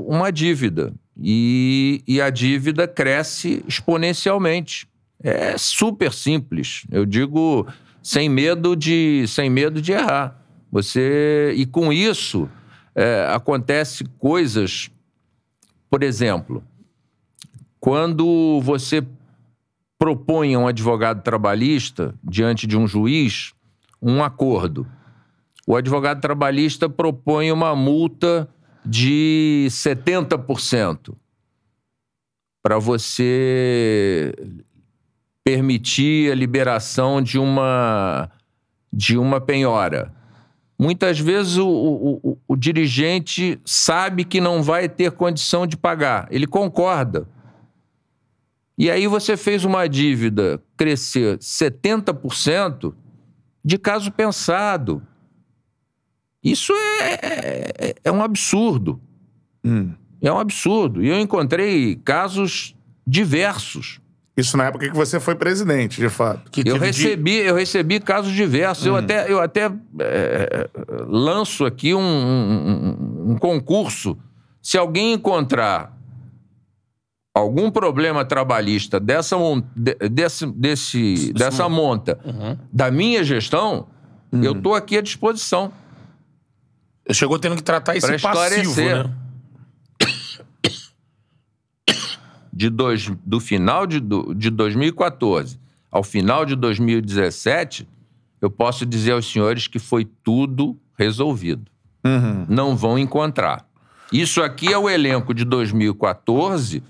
uma 0.07 0.31
dívida. 0.31 0.93
E, 1.17 2.03
e 2.07 2.21
a 2.21 2.29
dívida 2.29 2.87
cresce 2.87 3.63
exponencialmente. 3.67 4.87
É 5.21 5.57
super 5.57 6.11
simples. 6.13 6.85
Eu 6.91 7.05
digo 7.05 7.67
sem 8.03 8.29
medo 8.29 8.75
de, 8.75 9.25
sem 9.27 9.49
medo 9.49 9.81
de 9.81 9.93
errar. 9.93 10.39
Você 10.71 11.53
e 11.55 11.65
com 11.65 11.91
isso 11.91 12.49
é, 12.93 13.27
acontece 13.33 14.03
coisas, 14.19 14.89
por 15.89 16.03
exemplo, 16.03 16.63
quando 17.79 18.59
você 18.61 19.03
propõe 19.97 20.53
a 20.53 20.59
um 20.59 20.67
advogado 20.67 21.23
trabalhista 21.23 22.13
diante 22.23 22.67
de 22.67 22.77
um 22.77 22.87
juiz 22.87 23.53
um 24.01 24.23
acordo. 24.23 24.87
O 25.67 25.75
advogado 25.75 26.21
trabalhista 26.21 26.87
propõe 26.87 27.51
uma 27.51 27.75
multa 27.75 28.47
de 28.85 29.67
70% 29.69 31.15
para 32.61 32.77
você 32.77 34.33
permitir 35.43 36.31
a 36.31 36.35
liberação 36.35 37.21
de 37.21 37.37
uma, 37.37 38.29
de 38.91 39.17
uma 39.17 39.39
penhora. 39.39 40.11
Muitas 40.77 41.19
vezes 41.19 41.57
o, 41.57 41.67
o, 41.67 42.19
o, 42.31 42.37
o 42.47 42.55
dirigente 42.55 43.59
sabe 43.63 44.25
que 44.25 44.41
não 44.41 44.61
vai 44.61 44.89
ter 44.89 45.11
condição 45.11 45.65
de 45.65 45.77
pagar, 45.77 46.27
ele 46.31 46.45
concorda. 46.47 47.27
E 48.77 48.91
aí 48.91 49.07
você 49.07 49.37
fez 49.37 49.63
uma 49.63 49.87
dívida 49.87 50.61
crescer 50.75 51.37
70% 51.37 52.93
de 53.65 53.79
caso 53.79 54.11
pensado. 54.11 55.01
Isso 56.43 56.71
é, 57.01 57.13
é, 57.79 57.95
é 58.03 58.11
um 58.11 58.21
absurdo. 58.21 59.01
É 60.21 60.31
um 60.31 60.37
absurdo. 60.37 61.03
E 61.03 61.07
eu 61.09 61.19
encontrei 61.19 61.95
casos 61.95 62.75
diversos. 63.05 63.99
Isso 64.37 64.55
na 64.57 64.65
época 64.65 64.87
que 64.89 64.95
você 64.95 65.19
foi 65.19 65.33
presidente, 65.33 65.99
de 65.99 66.09
fato. 66.09 66.51
Que 66.51 66.61
Eu 66.67 66.77
recebi, 66.77 67.37
eu 67.37 67.55
recebi 67.55 67.99
casos 67.99 68.31
diversos. 68.33 68.85
Eu 68.85 68.95
até, 68.95 69.31
eu 69.31 69.39
até 69.41 69.71
é, 69.99 70.69
lanço 71.07 71.65
aqui 71.65 71.95
um, 71.95 71.99
um- 72.01 73.31
um 73.31 73.37
concurso. 73.37 74.15
Se 74.61 74.77
alguém 74.77 75.13
encontrar 75.13 75.94
algum 77.35 77.69
problema 77.69 78.23
trabalhista 78.23 78.99
dessa, 78.99 79.35
desse, 80.09 80.45
desse, 80.47 81.33
dessa 81.33 81.67
monta 81.69 82.17
da 82.71 82.89
minha 82.89 83.23
gestão, 83.23 83.87
eu 84.31 84.53
estou 84.53 84.73
aqui 84.73 84.97
à 84.97 85.01
disposição. 85.01 85.71
Chegou 87.11 87.37
tendo 87.37 87.55
que 87.57 87.61
tratar 87.63 87.95
esse 87.95 88.07
passivo, 88.19 88.71
esclarecer. 88.71 89.07
né? 89.07 89.13
de 92.51 92.69
dois, 92.69 93.11
do 93.25 93.39
final 93.39 93.85
de, 93.85 93.99
do- 93.99 94.33
de 94.33 94.49
2014 94.49 95.59
ao 95.91 96.03
final 96.03 96.45
de 96.45 96.55
2017, 96.55 97.87
eu 98.41 98.49
posso 98.49 98.85
dizer 98.85 99.11
aos 99.11 99.29
senhores 99.31 99.67
que 99.67 99.79
foi 99.79 100.05
tudo 100.23 100.77
resolvido. 100.97 101.69
Não 102.49 102.75
vão 102.75 102.97
encontrar. 102.99 103.65
Isso 104.11 104.41
aqui 104.41 104.71
é 104.71 104.77
o 104.77 104.89
elenco 104.89 105.33
de 105.33 105.43
2014 105.45 106.83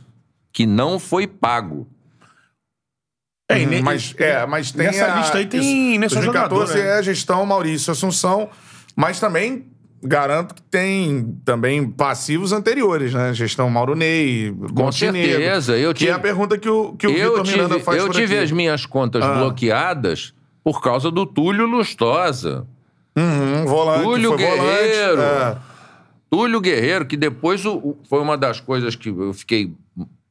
que 0.55 0.65
não 0.65 0.97
foi 0.97 1.27
pago. 1.27 1.85
É, 3.51 3.59
ne- 3.65 3.81
mas, 3.81 4.15
é, 4.17 4.45
mas 4.45 4.71
tem 4.71 4.85
nessa 4.87 5.13
a- 5.13 5.19
lista 5.19 5.37
aí 5.37 5.45
tem- 5.45 5.99
nem 5.99 6.07
só 6.09 6.15
2014 6.15 6.25
jogador, 6.25 6.73
né? 6.73 6.95
é 6.95 6.97
a 6.97 7.01
gestão 7.01 7.45
Maurício 7.45 7.91
Assunção, 7.91 8.49
mas 8.95 9.19
também 9.19 9.67
garanto 10.01 10.55
que 10.55 10.61
tem 10.61 11.37
também 11.43 11.85
passivos 11.87 12.53
anteriores, 12.53 13.13
né? 13.13 13.33
Gestão 13.33 13.69
Mauro 13.69 13.95
Ney, 13.95 14.55
Com 14.73 14.91
certeza. 14.93 15.77
Eu 15.77 15.93
Que 15.93 15.99
tive, 15.99 16.11
é 16.11 16.13
a 16.13 16.19
pergunta 16.19 16.57
que 16.57 16.69
o, 16.69 16.93
que 16.93 17.05
o 17.05 17.11
eu 17.11 17.31
Vitor 17.31 17.47
Miranda 17.47 17.73
tive, 17.75 17.83
faz 17.85 17.97
eu 17.99 18.05
por 18.07 18.15
tive 18.15 18.35
aqui. 18.35 18.43
as 18.45 18.51
minhas 18.51 18.85
contas 18.85 19.23
Ah. 19.23 19.33
bloqueadas 19.39 20.33
por 20.63 20.81
causa 20.81 21.11
do 21.11 21.25
Túlio 21.25 21.65
Lustosa. 21.67 22.65
Uhum, 23.15 23.65
volante, 23.65 24.03
Túlio 24.03 24.29
foi 24.29 24.37
Guerreiro. 24.39 25.17
volante. 25.17 25.57
é. 25.61 25.75
Túlio 26.29 26.59
Guerreiro, 26.61 27.05
que 27.05 27.15
depois 27.17 27.63
o- 27.65 27.75
o- 27.77 27.97
foi 28.09 28.19
uma 28.21 28.37
das 28.37 28.59
coisas 28.59 28.95
que 28.95 29.09
eu 29.09 29.33
fiquei 29.33 29.71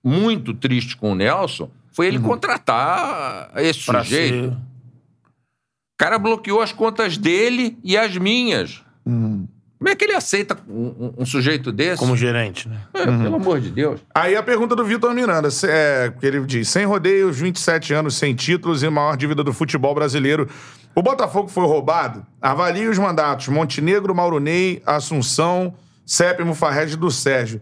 muito 0.05 0.53
triste 0.55 0.97
com 0.97 1.13
o 1.13 1.15
Nelson, 1.15 1.71
foi 1.93 2.07
ele 2.09 2.19
contratar 2.19 3.51
esse 3.57 3.85
pra 3.87 4.05
sujeito. 4.05 4.51
ser- 4.51 4.51
O 4.51 5.97
cara 5.97 6.19
bloqueou 6.19 6.61
as 6.61 6.73
contas 6.73 7.17
dele 7.17 7.79
e 7.83 7.97
as 7.97 8.17
minhas. 8.17 8.83
Como 9.05 9.89
é 9.91 9.95
que 9.95 10.05
ele 10.05 10.15
aceita 10.15 10.57
um, 10.69 10.87
um- 10.99 11.15
um 11.19 11.27
sujeito 11.27 11.71
desse? 11.71 11.99
como 11.99 12.17
gerente, 12.17 12.69
né? 12.69 12.81
É, 12.95 13.05
Pelo 13.05 13.37
amor 13.37 13.61
de 13.61 13.71
Deus. 13.71 14.01
Aí 14.15 14.35
a 14.35 14.43
pergunta 14.43 14.75
do 14.75 14.85
Vitor 14.85 15.13
Miranda, 15.15 15.51
se- 15.51 15.69
é, 15.69 16.13
que 16.19 16.25
ele 16.27 16.41
diz: 16.47 16.69
sem 16.69 16.85
rodeios, 16.87 17.39
27 17.39 17.93
anos, 17.93 18.15
sem 18.17 18.35
títulos 18.35 18.83
e 18.83 18.89
maior 18.89 19.17
dívida 19.17 19.45
do 19.45 19.53
futebol 19.53 19.95
brasileiro. 19.95 20.49
O 20.95 21.03
Botafogo 21.03 21.49
foi 21.49 21.65
roubado? 21.67 22.25
Avalie 22.41 22.89
os 22.89 22.99
mandatos: 22.99 23.49
Montenegro, 23.49 24.15
Mauro 24.15 24.39
Ney, 24.41 24.83
Assunção, 24.87 25.75
Sépimo 26.07 26.55
Farrege 26.55 26.97
do 26.97 27.11
Sérgio. 27.11 27.61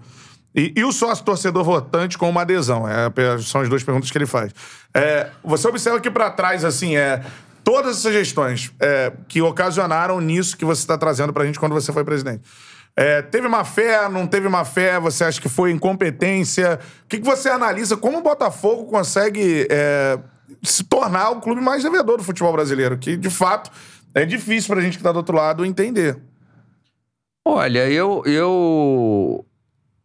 E, 0.55 0.73
e 0.77 0.85
o 0.85 0.93
sócio 0.93 1.25
torcedor 1.25 1.65
votante 1.65 2.19
com 2.19 2.29
uma 2.29 2.43
adesão. 2.43 2.87
É, 2.89 3.11
são 3.39 3.61
as 3.61 3.69
duas 3.69 3.83
perguntas 3.83 4.11
que 4.11 4.19
ele 4.19 4.27
faz. 4.27 4.53
É, 4.95 5.31
você 5.43 5.67
observa 5.67 6.01
que 6.01 6.11
para 6.11 6.31
trás, 6.31 6.65
assim, 6.65 6.97
é. 6.97 7.25
Todas 7.65 7.99
essas 7.99 8.13
gestões 8.13 8.73
é, 8.81 9.13
que 9.29 9.41
ocasionaram 9.41 10.21
nisso 10.21 10.57
que 10.57 10.65
você 10.65 10.81
está 10.81 10.99
trazendo 10.99 11.33
pra 11.33 11.47
gente 11.47 11.61
quando 11.61 11.73
você 11.73 11.93
foi 11.93 12.03
presidente. 12.03 12.43
É, 12.95 13.23
teve 13.23 13.49
má 13.49 13.65
fé, 13.65 14.09
não 14.09 14.27
teve 14.27 14.49
má 14.49 14.65
fé? 14.65 14.99
Você 15.01 15.25
acha 15.25 15.41
que 15.41 15.49
foi 15.49 15.71
incompetência? 15.71 16.79
O 17.05 17.09
que, 17.09 17.19
que 17.19 17.25
você 17.25 17.49
analisa? 17.49 17.97
Como 17.97 18.19
o 18.19 18.23
Botafogo 18.23 18.87
consegue 18.87 19.67
é, 19.71 20.19
se 20.63 20.85
tornar 20.85 21.31
o 21.31 21.41
clube 21.41 21.61
mais 21.61 21.83
devedor 21.83 22.19
do 22.19 22.25
futebol 22.25 22.53
brasileiro? 22.53 22.99
Que, 22.99 23.17
de 23.17 23.31
fato, 23.31 23.71
é 24.15 24.27
difícil 24.27 24.75
pra 24.75 24.83
gente 24.83 24.99
que 24.99 25.05
tá 25.05 25.13
do 25.13 25.19
outro 25.19 25.37
lado 25.37 25.65
entender. 25.65 26.19
Olha, 27.45 27.89
eu. 27.89 28.23
eu 28.27 29.45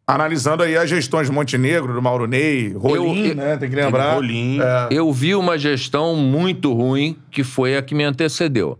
Analisando 0.09 0.63
aí 0.63 0.77
as 0.77 0.89
gestões 0.89 1.27
de 1.27 1.33
Montenegro, 1.33 1.93
do 1.93 2.01
Mauro 2.01 2.25
Ney, 2.27 2.71
Rolim, 2.71 3.27
eu- 3.27 3.35
né? 3.35 3.57
Tem 3.57 3.69
que 3.69 3.75
lembrar. 3.75 4.13
Rolim. 4.13 4.57
É, 4.61 4.87
Eu 4.89 5.11
vi 5.11 5.35
uma 5.35 5.57
gestão 5.57 6.15
muito 6.15 6.73
ruim, 6.73 7.17
que 7.29 7.43
foi 7.43 7.75
a 7.75 7.81
que 7.81 7.93
me 7.93 8.05
antecedeu. 8.05 8.79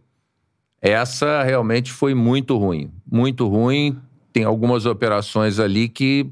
Essa 0.81 1.43
realmente 1.43 1.91
foi 1.91 2.13
muito 2.13 2.57
ruim. 2.57 2.89
Muito 3.11 3.45
ruim. 3.45 3.97
Tem 4.31 4.45
algumas 4.45 4.85
operações 4.85 5.59
ali 5.59 5.89
que 5.89 6.29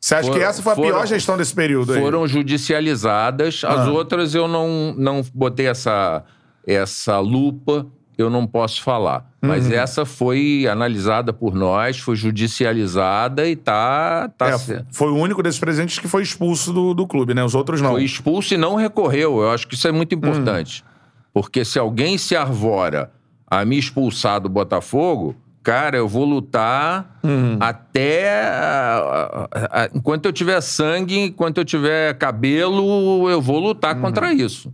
Você 0.00 0.14
acha 0.14 0.28
que 0.28 0.34
Foram- 0.36 0.46
essa 0.48 0.62
foi 0.62 0.72
a 0.72 0.76
pior 0.76 0.92
foram- 0.92 1.06
gestão 1.06 1.36
desse 1.36 1.52
período 1.52 1.92
aí? 1.92 2.00
foram 2.00 2.26
judicializadas. 2.28 3.62
As 3.64 3.80
Ah. 3.80 3.90
outras 3.90 4.32
eu 4.32 4.46
não, 4.46 4.94
não 4.96 5.22
botei 5.34 5.66
essa, 5.66 6.24
essa 6.64 7.18
lupa 7.18 7.84
eu 8.18 8.28
não 8.28 8.46
posso 8.46 8.82
falar. 8.82 9.30
Mas 9.40 9.70
essa 9.70 10.04
foi 10.04 10.66
analisada 10.68 11.32
por 11.32 11.54
nós, 11.54 11.98
foi 11.98 12.16
judicializada 12.16 13.48
e 13.48 13.54
tá, 13.54 14.28
tá 14.36 14.48
É, 14.48 14.84
foi 14.90 15.08
o 15.12 15.16
único 15.16 15.42
desses 15.42 15.60
presidentes 15.60 15.98
que 16.00 16.08
foi 16.08 16.22
expulso 16.22 16.72
do, 16.72 16.92
do 16.92 17.06
clube, 17.06 17.32
né? 17.32 17.44
Os 17.44 17.54
outros 17.54 17.80
não. 17.80 17.90
Foi 17.92 18.02
expulso 18.04 18.52
e 18.52 18.56
não 18.56 18.74
recorreu. 18.74 19.40
Eu 19.40 19.50
acho 19.52 19.66
que 19.68 19.74
isso 19.76 19.86
é 19.86 19.92
muito 19.92 20.14
importante. 20.14 20.84
Porque 21.32 21.64
se 21.64 21.78
alguém 21.78 22.18
se 22.18 22.34
arvora 22.34 23.12
a 23.46 23.64
me 23.64 23.78
expulsar 23.78 24.40
do 24.40 24.48
Botafogo, 24.48 25.36
cara, 25.62 25.96
eu 25.96 26.08
vou 26.08 26.24
lutar 26.24 27.18
até. 27.60 28.32
a- 28.42 29.48
a- 29.52 29.82
a- 29.84 29.88
enquanto 29.94 30.26
eu 30.26 30.32
tiver 30.32 30.60
sangue, 30.60 31.16
enquanto 31.18 31.58
eu 31.58 31.64
tiver 31.64 32.14
cabelo, 32.18 33.30
eu 33.30 33.40
vou 33.40 33.60
lutar 33.60 33.94
contra 34.00 34.32
isso. 34.32 34.72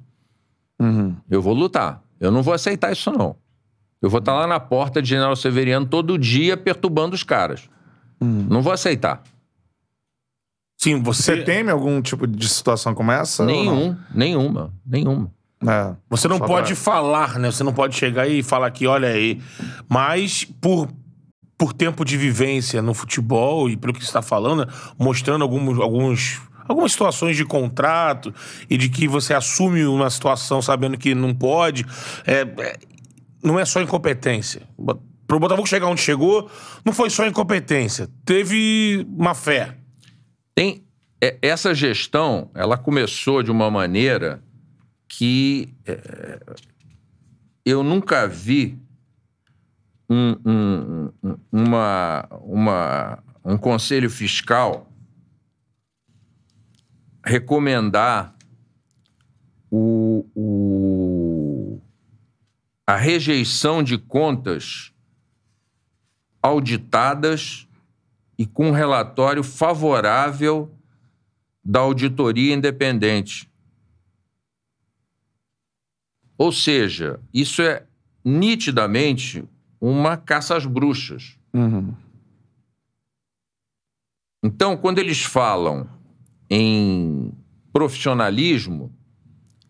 Eu 1.31 1.43
vou 1.43 1.55
lutar. 1.55 2.03
Eu 2.25 2.33
não 2.33 2.43
vou 2.43 2.55
aceitar 2.55 2.93
isso, 2.93 3.11
não. 3.11 3.37
Eu 4.01 4.11
vou 4.11 4.19
estar 4.19 4.35
lá 4.35 4.47
na 4.47 4.61
porta 4.61 5.01
de 5.01 5.09
General 5.09 5.35
Severiano 5.37 5.87
todo 5.87 6.19
dia 6.19 6.57
perturbando 6.57 7.15
os 7.15 7.23
caras. 7.23 7.69
Não 8.21 8.63
vou 8.63 8.73
aceitar. 8.73 9.23
Sim, 10.81 11.03
você, 11.03 11.37
Você 11.37 11.43
teme 11.45 11.71
algum 11.71 12.01
tipo 12.03 12.27
de 12.27 12.49
situação 12.49 12.95
como 12.95 13.11
essa? 13.13 13.45
Nenhum, 13.45 13.97
nenhuma, 14.15 14.73
nenhuma. 14.85 15.31
É. 15.67 15.95
Você 16.11 16.29
não 16.29 16.39
pode 16.39 16.75
pra- 16.75 16.83
falar, 16.83 17.39
né? 17.39 17.51
Você 17.51 17.65
não 17.65 17.73
pode 17.73 17.97
chegar 17.97 18.29
e 18.29 18.43
falar 18.43 18.71
que, 18.71 18.87
olha 18.87 19.09
aí. 19.09 19.41
Mas 19.89 20.45
por, 20.61 20.89
por 21.57 21.73
tempo 21.73 22.05
de 22.05 22.17
vivência 22.19 22.83
no 22.83 22.93
futebol 22.93 23.71
e 23.71 23.77
pelo 23.77 23.95
que 23.95 24.01
você 24.01 24.07
está 24.07 24.21
falando, 24.21 24.69
mostrando 24.99 25.43
alguns, 25.43 25.79
alguns, 25.81 26.43
algumas 26.67 26.93
situações 26.93 27.37
de 27.37 27.45
contrato 27.45 28.35
e 28.69 28.77
de 28.77 28.89
que 28.89 29.07
você 29.09 29.35
assume 29.35 29.85
uma 29.87 30.09
situação 30.11 30.61
sabendo 30.63 30.97
que 30.99 31.15
não 31.15 31.35
pode. 31.35 31.85
é, 32.27 32.41
é, 32.43 32.77
não 33.43 33.59
é 33.61 33.65
só 33.65 33.81
incompetência. 33.83 34.63
Pro 35.27 35.39
Botafogo 35.41 35.67
chegar 35.67 35.87
onde 35.87 36.01
chegou, 36.01 36.51
não 36.85 36.93
foi 36.93 37.11
só 37.11 37.27
incompetência. 37.27 38.09
Teve 38.25 39.07
má 39.17 39.35
fé. 39.35 39.77
Tem 40.55 40.83
é, 41.21 41.39
essa 41.43 41.75
gestão, 41.75 42.51
ela 42.55 42.77
começou 42.77 43.43
de 43.43 43.51
uma 43.51 43.71
maneira 43.71 44.43
que 45.09 45.69
é, 45.87 46.41
eu 47.65 47.83
nunca 47.83 48.27
vi 48.27 48.79
um- 50.09 50.37
um- 51.23 51.37
uma, 51.51 52.27
uma- 52.43 53.19
um 53.45 53.57
conselho 53.57 54.11
fiscal 54.11 54.91
recomendar 57.25 58.37
o- 59.71 60.25
o- 60.35 61.81
a 62.87 62.97
rejeição 62.97 63.83
de 63.83 63.97
contas 63.99 64.93
auditadas 66.43 67.67
e 68.39 68.47
com 68.47 68.71
relatório 68.71 69.43
favorável 69.43 70.71
da 71.65 71.81
auditoria 71.81 72.55
independente. 72.55 73.51
Ou 76.37 76.53
seja, 76.53 77.19
isso 77.33 77.63
é 77.63 77.87
nitidamente 78.25 79.49
uma 79.81 80.17
caça 80.17 80.57
às 80.57 80.67
bruxas. 80.67 81.39
Então, 84.43 84.77
quando 84.77 84.99
eles 84.99 85.23
falam 85.23 85.89
em 86.51 87.33
profissionalismo, 87.73 88.93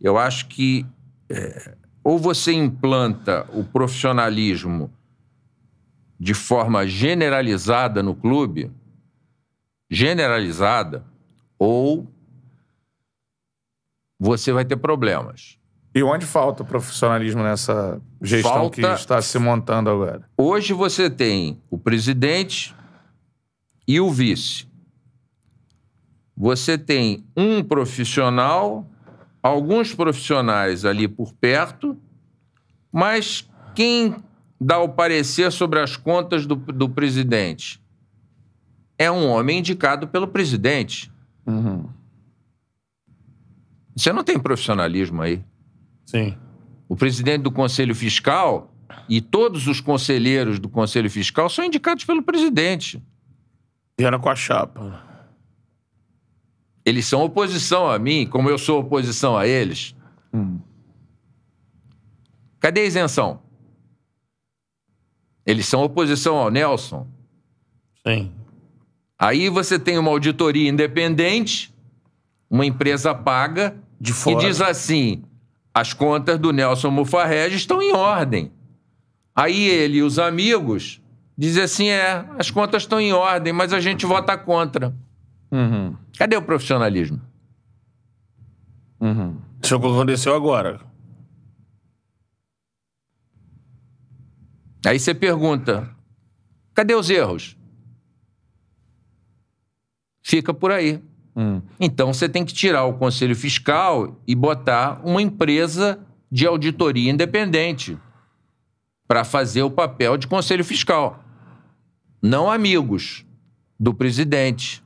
eu 0.00 0.18
acho 0.18 0.46
que 0.48 0.84
é, 1.30 1.76
ou 2.02 2.18
você 2.18 2.52
implanta 2.52 3.48
o 3.52 3.64
profissionalismo 3.64 4.92
de 6.20 6.34
forma 6.34 6.86
generalizada 6.86 8.02
no 8.02 8.14
clube, 8.14 8.70
generalizada, 9.90 11.04
ou 11.58 12.06
você 14.18 14.52
vai 14.52 14.64
ter 14.64 14.76
problemas. 14.76 15.58
E 15.94 16.02
onde 16.02 16.26
falta 16.26 16.62
o 16.62 16.66
profissionalismo 16.66 17.42
nessa 17.42 18.00
gestão 18.20 18.68
que 18.68 18.80
Falta- 18.82 19.00
está 19.00 19.22
se 19.22 19.38
montando 19.38 19.90
agora? 19.90 20.28
Hoje 20.36 20.72
você 20.72 21.08
tem 21.08 21.60
o 21.70 21.78
presidente 21.78 22.74
e 23.86 24.00
o 24.00 24.10
vice. 24.10 24.66
Você 26.36 26.76
tem 26.76 27.24
um 27.36 27.62
profissional, 27.62 28.88
alguns 29.42 29.94
profissionais 29.94 30.84
ali 30.84 31.06
por 31.06 31.32
perto, 31.32 31.96
mas 32.92 33.48
quem 33.74 34.16
dá 34.60 34.78
o 34.78 34.88
parecer 34.88 35.52
sobre 35.52 35.80
as 35.80 35.96
contas 35.96 36.46
do, 36.46 36.56
do 36.56 36.88
presidente 36.88 37.82
é 38.98 39.10
um 39.10 39.28
homem 39.28 39.58
indicado 39.58 40.08
pelo 40.08 40.28
presidente. 40.28 41.12
Você 43.96 44.12
não 44.12 44.24
tem 44.24 44.38
profissionalismo 44.38 45.22
aí. 45.22 45.42
Sim. 46.06 46.36
O 46.88 46.96
presidente 46.96 47.42
do 47.42 47.50
Conselho 47.50 47.94
Fiscal 47.94 48.72
e 49.08 49.20
todos 49.20 49.66
os 49.66 49.80
conselheiros 49.80 50.58
do 50.58 50.68
Conselho 50.68 51.10
Fiscal 51.10 51.48
são 51.48 51.64
indicados 51.64 52.04
pelo 52.04 52.22
presidente. 52.22 53.02
Vieram 53.98 54.18
com 54.18 54.28
a 54.28 54.36
chapa. 54.36 55.13
Eles 56.84 57.06
são 57.06 57.22
oposição 57.22 57.90
a 57.90 57.98
mim, 57.98 58.26
como 58.26 58.50
eu 58.50 58.58
sou 58.58 58.80
oposição 58.80 59.36
a 59.36 59.46
eles. 59.46 59.94
Cadê 62.60 62.80
a 62.80 62.84
isenção? 62.84 63.40
Eles 65.46 65.66
são 65.66 65.82
oposição 65.82 66.36
ao 66.36 66.50
Nelson. 66.50 67.06
Sim. 68.06 68.32
Aí 69.18 69.48
você 69.48 69.78
tem 69.78 69.98
uma 69.98 70.10
auditoria 70.10 70.68
independente, 70.68 71.72
uma 72.50 72.66
empresa 72.66 73.14
paga, 73.14 73.76
De 74.00 74.12
que 74.12 74.18
fora. 74.18 74.38
diz 74.46 74.60
assim: 74.60 75.22
as 75.72 75.92
contas 75.92 76.38
do 76.38 76.52
Nelson 76.52 76.90
Mufarrege 76.90 77.56
estão 77.56 77.80
em 77.80 77.92
ordem. 77.92 78.52
Aí 79.34 79.64
ele 79.66 79.98
e 79.98 80.02
os 80.02 80.18
amigos 80.18 81.00
dizem 81.36 81.62
assim: 81.62 81.88
é, 81.88 82.24
as 82.38 82.50
contas 82.50 82.82
estão 82.82 83.00
em 83.00 83.12
ordem, 83.12 83.52
mas 83.52 83.72
a 83.72 83.80
gente 83.80 84.04
vota 84.04 84.36
contra. 84.36 84.94
Cadê 86.18 86.36
o 86.36 86.42
profissionalismo? 86.42 87.20
Isso 89.62 89.74
é 89.74 89.76
o 89.76 89.80
que 89.80 89.86
aconteceu 89.86 90.34
agora. 90.34 90.80
Aí 94.86 94.98
você 94.98 95.14
pergunta: 95.14 95.90
cadê 96.74 96.94
os 96.94 97.08
erros? 97.08 97.56
Fica 100.22 100.52
por 100.52 100.70
aí. 100.70 101.02
Então 101.80 102.12
você 102.12 102.28
tem 102.28 102.44
que 102.44 102.52
tirar 102.52 102.84
o 102.84 102.94
conselho 102.94 103.34
fiscal 103.34 104.20
e 104.26 104.34
botar 104.34 105.00
uma 105.04 105.20
empresa 105.20 105.98
de 106.30 106.46
auditoria 106.46 107.10
independente 107.10 107.98
para 109.08 109.24
fazer 109.24 109.62
o 109.62 109.70
papel 109.70 110.16
de 110.16 110.26
conselho 110.26 110.64
fiscal. 110.64 111.24
Não 112.22 112.50
amigos 112.50 113.24
do 113.78 113.94
presidente. 113.94 114.83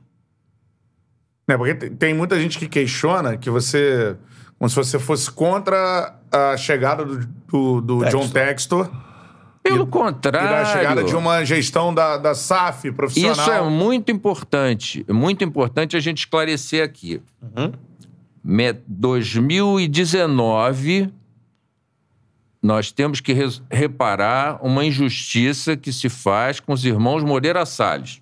Né, 1.49 1.57
porque 1.57 1.73
tem- 1.73 2.13
muita 2.13 2.39
gente 2.39 2.59
que 2.59 2.67
questiona 2.67 3.35
que 3.35 3.49
você. 3.49 4.15
Como 4.59 4.69
se 4.69 4.75
você 4.75 4.99
fosse 4.99 5.31
contra 5.31 6.15
a 6.31 6.55
chegada 6.55 7.03
do, 7.03 7.25
do- 7.47 7.81
do 7.81 7.99
Textor. 8.01 8.21
John 8.21 8.29
Textor 8.29 8.91
Pelo 9.63 9.85
e 9.85 9.87
contrário. 9.87 10.47
da 10.49 10.65
chegada 10.65 11.03
de 11.03 11.15
uma 11.15 11.43
gestão 11.43 11.91
da, 11.91 12.17
da 12.17 12.35
SAF 12.35 12.91
profissional. 12.91 13.31
Isso 13.31 13.49
é 13.51 13.63
muito 13.67 14.11
importante. 14.11 15.03
É 15.07 15.13
muito 15.13 15.43
importante 15.43 15.97
a 15.97 15.99
gente 15.99 16.19
esclarecer 16.19 16.83
aqui. 16.83 17.19
Me- 18.43 18.73
2019, 18.87 21.11
nós 22.61 22.91
temos 22.91 23.21
que 23.21 23.33
reparar 23.71 24.59
uma 24.63 24.85
injustiça 24.85 25.75
que 25.77 25.91
se 25.91 26.09
faz 26.09 26.59
com 26.59 26.73
os 26.73 26.85
irmãos 26.85 27.23
Moreira 27.23 27.65
Salles. 27.65 28.21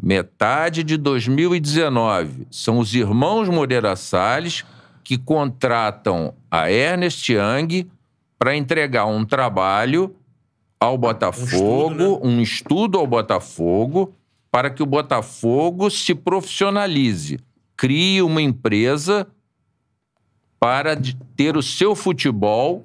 Metade 0.00 0.84
de 0.84 0.96
2019 0.96 2.46
são 2.50 2.78
os 2.78 2.94
irmãos 2.94 3.48
Moreira 3.48 3.96
Salles 3.96 4.64
que 5.02 5.16
contratam 5.16 6.34
a 6.50 6.70
Ernest 6.70 7.32
Young 7.32 7.88
para 8.38 8.54
entregar 8.54 9.06
um 9.06 9.24
trabalho 9.24 10.14
ao 10.78 10.98
Botafogo, 10.98 12.20
um 12.22 12.40
estudo, 12.40 12.98
ao 12.98 13.06
Botafogo, 13.06 14.14
para 14.50 14.68
que 14.68 14.82
o 14.82 14.86
Botafogo 14.86 15.90
se 15.90 16.14
profissionalize, 16.14 17.38
crie 17.76 18.20
uma 18.20 18.42
empresa 18.42 19.26
para 20.60 20.96
ter 21.36 21.56
o 21.56 21.62
seu 21.62 21.94
futebol 21.94 22.84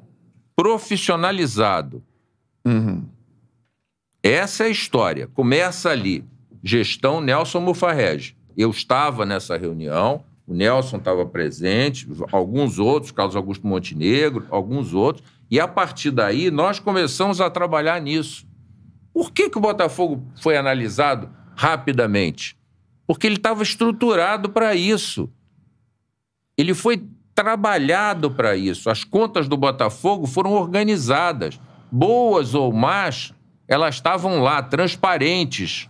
profissionalizado. 0.55 2.03
Essa 4.23 4.63
é 4.63 4.67
a 4.67 4.69
história. 4.69 5.27
Começa 5.27 5.89
ali. 5.89 6.23
Gestão 6.63 7.21
Nelson 7.21 7.59
Mufarrege. 7.59 8.35
Eu 8.55 8.69
estava 8.69 9.25
nessa 9.25 9.57
reunião, 9.57 10.23
O 10.47 10.53
Nelson 10.53 10.97
estava 10.97 11.25
presente, 11.25 12.07
alguns 12.31 12.77
outros, 12.77 13.11
Carlos 13.11 13.35
Augusto 13.35 13.65
Montenegro, 13.65 14.45
alguns 14.49 14.93
outros. 14.93 15.25
E 15.49 15.59
a 15.59 15.67
partir 15.67 16.11
daí, 16.11 16.51
nós 16.51 16.79
começamos 16.79 17.39
a 17.39 17.49
trabalhar 17.49 18.01
nisso. 18.01 18.45
Por 19.13 19.31
que, 19.31 19.49
que 19.49 19.57
o 19.57 19.61
Botafogo 19.61 20.21
foi 20.41 20.57
analisado 20.57 21.29
rapidamente? 21.55 22.57
Porque 23.05 23.27
ele 23.27 23.35
estava 23.35 23.63
estruturado 23.63 24.49
para 24.49 24.75
isso. 24.75 25.29
Ele 26.57 26.73
foi 26.73 27.05
trabalhado 27.33 28.31
para 28.31 28.55
isso. 28.55 28.89
As 28.89 29.03
contas 29.03 29.47
do 29.47 29.57
Botafogo 29.57 30.27
foram 30.27 30.51
organizadas. 30.53 31.59
Boas 31.91 32.53
ou 32.55 32.71
más, 32.71 33.33
elas 33.67 33.95
estavam 33.95 34.41
lá, 34.41 34.61
transparentes. 34.61 35.89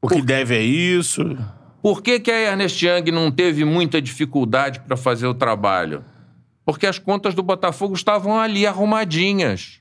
O 0.00 0.08
que 0.08 0.22
deve 0.22 0.56
é 0.56 0.62
isso. 0.62 1.36
Por 1.82 2.02
que, 2.02 2.20
que 2.20 2.30
a 2.30 2.52
Ernest 2.52 2.84
Young 2.84 3.10
não 3.10 3.30
teve 3.30 3.64
muita 3.64 4.00
dificuldade 4.00 4.80
para 4.80 4.96
fazer 4.96 5.26
o 5.26 5.34
trabalho? 5.34 6.04
Porque 6.64 6.86
as 6.86 6.98
contas 6.98 7.34
do 7.34 7.42
Botafogo 7.42 7.94
estavam 7.94 8.38
ali 8.38 8.66
arrumadinhas. 8.66 9.80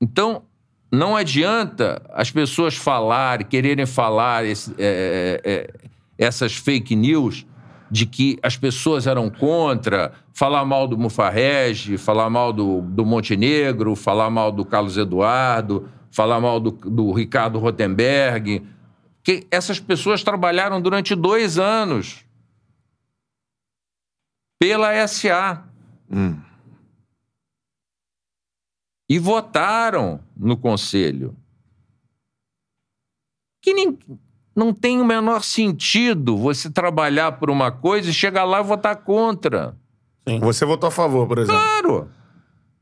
Então, 0.00 0.42
não 0.90 1.16
adianta 1.16 2.02
as 2.12 2.30
pessoas 2.30 2.76
falarem, 2.76 3.46
quererem 3.46 3.86
falar 3.86 4.44
esse, 4.44 4.72
é, 4.78 5.40
é, 5.44 5.50
é, 5.52 5.70
essas 6.18 6.54
fake 6.54 6.94
news 6.94 7.46
de 7.90 8.06
que 8.06 8.38
as 8.42 8.56
pessoas 8.56 9.06
eram 9.06 9.30
contra, 9.30 10.12
falar 10.32 10.64
mal 10.64 10.88
do 10.88 10.98
Mufarrege, 10.98 11.96
falar 11.96 12.28
mal 12.30 12.52
do, 12.52 12.80
do 12.80 13.04
Montenegro, 13.04 13.94
falar 13.94 14.30
mal 14.30 14.50
do 14.50 14.64
Carlos 14.64 14.96
Eduardo, 14.96 15.88
falar 16.14 16.40
mal 16.40 16.60
do, 16.60 16.70
do 16.70 17.12
Ricardo 17.12 17.58
Rotenberg. 17.58 18.64
Que 19.22 19.46
essas 19.50 19.80
pessoas 19.80 20.22
trabalharam 20.22 20.80
durante 20.80 21.14
dois 21.14 21.58
anos 21.58 22.24
pela 24.60 25.06
SA. 25.08 25.64
Hum. 26.10 26.40
E 29.08 29.18
votaram 29.18 30.20
no 30.36 30.56
conselho. 30.56 31.36
Que 33.60 33.74
nem, 33.74 33.98
não 34.54 34.72
tem 34.72 35.00
o 35.00 35.04
menor 35.04 35.42
sentido 35.42 36.36
você 36.36 36.70
trabalhar 36.70 37.32
por 37.32 37.50
uma 37.50 37.72
coisa 37.72 38.10
e 38.10 38.14
chegar 38.14 38.44
lá 38.44 38.60
e 38.60 38.64
votar 38.64 38.96
contra. 38.96 39.76
Você 40.40 40.64
votou 40.64 40.88
a 40.88 40.92
favor, 40.92 41.26
por 41.26 41.38
exemplo. 41.38 41.60
Claro. 41.60 42.10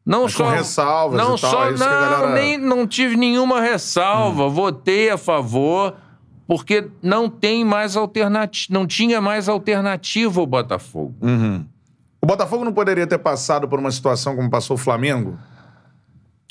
Não 0.04 0.24
Mas 0.24 0.32
só 0.32 0.44
com 0.44 0.50
ressalvas 0.50 1.18
não 1.20 1.36
e 1.36 1.40
tal, 1.40 1.50
só 1.50 1.64
é 1.66 1.70
não, 1.72 1.78
galera- 1.78 2.28
Hum. 2.28 2.32
nem 2.34 2.58
não 2.58 2.86
tive 2.86 3.16
nenhuma 3.16 3.60
ressalva, 3.60 4.48
votei 4.48 5.10
a 5.10 5.16
favor 5.16 5.94
porque 6.46 6.88
não 7.00 7.28
tem 7.30 7.64
mais 7.64 7.96
alternativa, 7.96 8.74
não 8.76 8.86
tinha 8.86 9.20
mais 9.20 9.48
alternativa 9.48 10.40
o 10.42 10.46
Botafogo. 10.46 11.14
Uhum. 11.22 11.64
O 12.20 12.26
Botafogo 12.26 12.64
não 12.64 12.72
poderia 12.72 13.06
ter 13.06 13.18
passado 13.18 13.68
por 13.68 13.78
uma 13.78 13.90
situação 13.92 14.34
como 14.36 14.50
passou 14.50 14.74
o 14.74 14.78
Flamengo? 14.78 15.38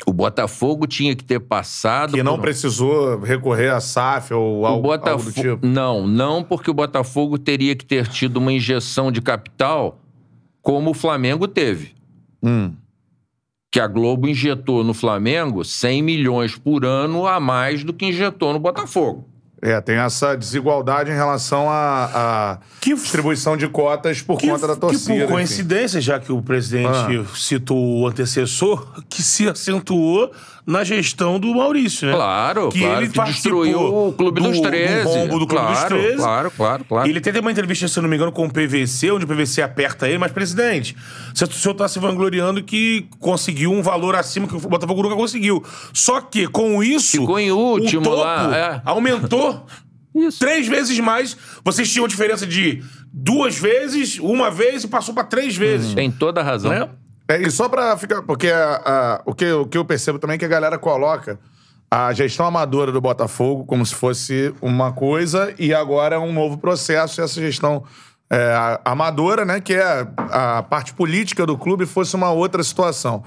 O 0.06 0.12
Botafogo 0.14 0.88
tinha 0.88 1.16
que 1.16 1.24
ter 1.24 1.40
passado 1.40 2.14
Que 2.14 2.24
não 2.24 2.36
por- 2.36 2.42
precisou 2.44 3.20
recorrer 3.20 3.70
a 3.70 3.80
SAF 3.80 4.34
ou 4.34 4.66
algo, 4.66 4.92
algo 4.92 5.24
do 5.24 5.32
tipo? 5.32 5.66
não, 5.68 6.08
não 6.08 6.44
porque 6.44 6.72
o 6.72 6.74
Botafogo 6.74 7.38
teria 7.38 7.76
que 7.76 7.86
ter 7.86 8.08
tido 8.08 8.38
uma 8.38 8.52
injeção 8.52 9.12
de 9.12 9.22
capital 9.22 10.00
como 10.62 10.90
o 10.92 10.94
Flamengo 10.94 11.48
teve. 11.48 11.94
Hum. 12.42 12.74
Que 13.72 13.80
a 13.80 13.88
Globo 13.88 14.28
injetou 14.28 14.84
no 14.84 14.94
Flamengo 14.94 15.64
100 15.64 16.04
milhões 16.04 16.56
por 16.58 16.84
ano 16.86 17.26
a 17.26 17.40
mais 17.40 17.84
do 17.86 17.94
que 17.94 18.06
injetou 18.08 18.52
no 18.52 18.60
Botafogo. 18.60 19.28
É, 19.64 19.80
tem 19.80 19.96
essa 19.96 20.36
desigualdade 20.36 21.12
em 21.12 21.14
relação 21.14 21.68
à 21.70 22.60
Que 22.82 22.96
distribuição 22.96 23.56
de 23.56 23.68
cotas 23.68 24.20
por 24.20 24.42
conta 24.42 24.68
da 24.68 24.76
torcida. 24.76 25.04
Que 25.14 25.20
por 25.20 25.24
enfim. 25.24 25.32
coincidência, 25.34 26.02
já 26.02 26.20
que 26.20 26.32
o 26.34 26.42
presidente 26.42 26.88
Ah. 26.90 27.26
citou 27.36 28.00
o 28.02 28.08
antecessor, 28.08 28.88
que 29.08 29.22
se 29.22 29.48
acentuou 29.48 30.32
na 30.66 30.84
gestão 30.84 31.40
do 31.40 31.54
Maurício, 31.54 32.08
né? 32.08 32.14
Claro, 32.14 32.70
que 32.70 32.80
claro, 32.80 33.02
ele 33.02 33.10
que 33.10 33.24
destruiu 33.24 33.80
o 33.80 34.14
Clube 34.14 34.42
do, 34.42 34.50
dos 34.50 34.60
13. 34.60 35.04
Do 35.04 35.10
rombo 35.10 35.40
do 35.40 35.48
Clube 35.48 35.64
claro, 35.64 35.96
dos 35.96 36.04
13. 36.04 36.18
Claro, 36.18 36.52
claro, 36.52 36.86
claro. 36.86 37.10
Ele 37.10 37.18
até 37.18 37.32
tem 37.32 37.42
uma 37.42 37.52
entrevista, 37.52 37.88
se 37.88 38.00
não 38.02 38.08
me 38.08 38.16
engano, 38.16 38.32
com 38.32 38.46
o 38.46 38.52
PVC, 38.52 39.12
onde 39.12 39.26
o 39.26 39.28
PVC 39.28 39.62
aperta 39.62 40.08
ele, 40.08 40.18
mas, 40.18 40.32
presidente, 40.32 40.96
o 41.34 41.38
senhor 41.38 41.72
está 41.72 41.88
se 41.88 42.00
vangloriando 42.00 42.64
que 42.64 43.08
conseguiu 43.20 43.72
um 43.72 43.82
valor 43.82 44.16
acima 44.16 44.48
que 44.48 44.56
o 44.56 44.60
Botafogo 44.60 45.04
nunca 45.04 45.16
conseguiu. 45.16 45.64
Só 45.94 46.22
que, 46.22 46.48
com 46.48 46.84
isso. 46.84 47.20
Ficou 47.20 47.40
em 47.40 47.52
último 47.52 48.02
o 48.02 48.04
topo 48.04 48.18
lá, 48.18 48.58
é. 48.58 48.82
aumentou 48.86 49.66
Isso. 50.14 50.40
três 50.40 50.68
vezes 50.68 51.00
mais. 51.00 51.38
Vocês 51.64 51.92
tinham 51.92 52.08
diferença 52.08 52.46
de 52.46 52.84
duas 53.12 53.58
vezes, 53.58 54.20
uma 54.20 54.52
vez 54.52 54.84
e 54.84 54.88
passou 54.88 55.14
para 55.14 55.24
três 55.24 55.56
vezes. 55.56 55.94
Tem 55.94 56.12
toda 56.12 56.42
a 56.42 56.44
razão. 56.44 56.72
Né? 56.72 56.88
É, 57.32 57.42
e 57.42 57.50
só 57.52 57.70
pra 57.70 57.96
ficar. 57.98 58.22
Porque 58.24 58.48
a- 58.50 58.82
a- 58.86 59.22
o, 59.26 59.34
que, 59.34 59.50
o 59.52 59.66
que 59.66 59.78
eu 59.78 59.86
percebo 59.86 60.20
também 60.20 60.36
é 60.36 60.38
que 60.38 60.46
a 60.46 60.50
galera 60.50 60.78
coloca 60.78 61.40
a 61.90 62.12
gestão 62.14 62.46
amadora 62.46 62.92
do 62.92 63.00
Botafogo 63.02 63.66
como 63.66 63.86
se 63.86 63.94
fosse 63.96 64.54
uma 64.62 64.92
coisa 64.94 65.54
e 65.60 65.74
agora 65.74 66.16
é 66.16 66.20
um 66.20 66.34
novo 66.34 66.58
processo. 66.58 67.20
E 67.20 67.24
essa 67.24 67.40
gestão 67.40 67.84
é, 68.30 68.54
a- 68.54 68.82
amadora, 68.86 69.46
né, 69.46 69.60
que 69.62 69.74
é 69.74 70.08
a 70.18 70.64
parte 70.64 70.94
política 70.94 71.46
do 71.46 71.58
clube, 71.58 71.86
fosse 71.86 72.16
uma 72.16 72.32
outra 72.32 72.64
situação. 72.64 73.24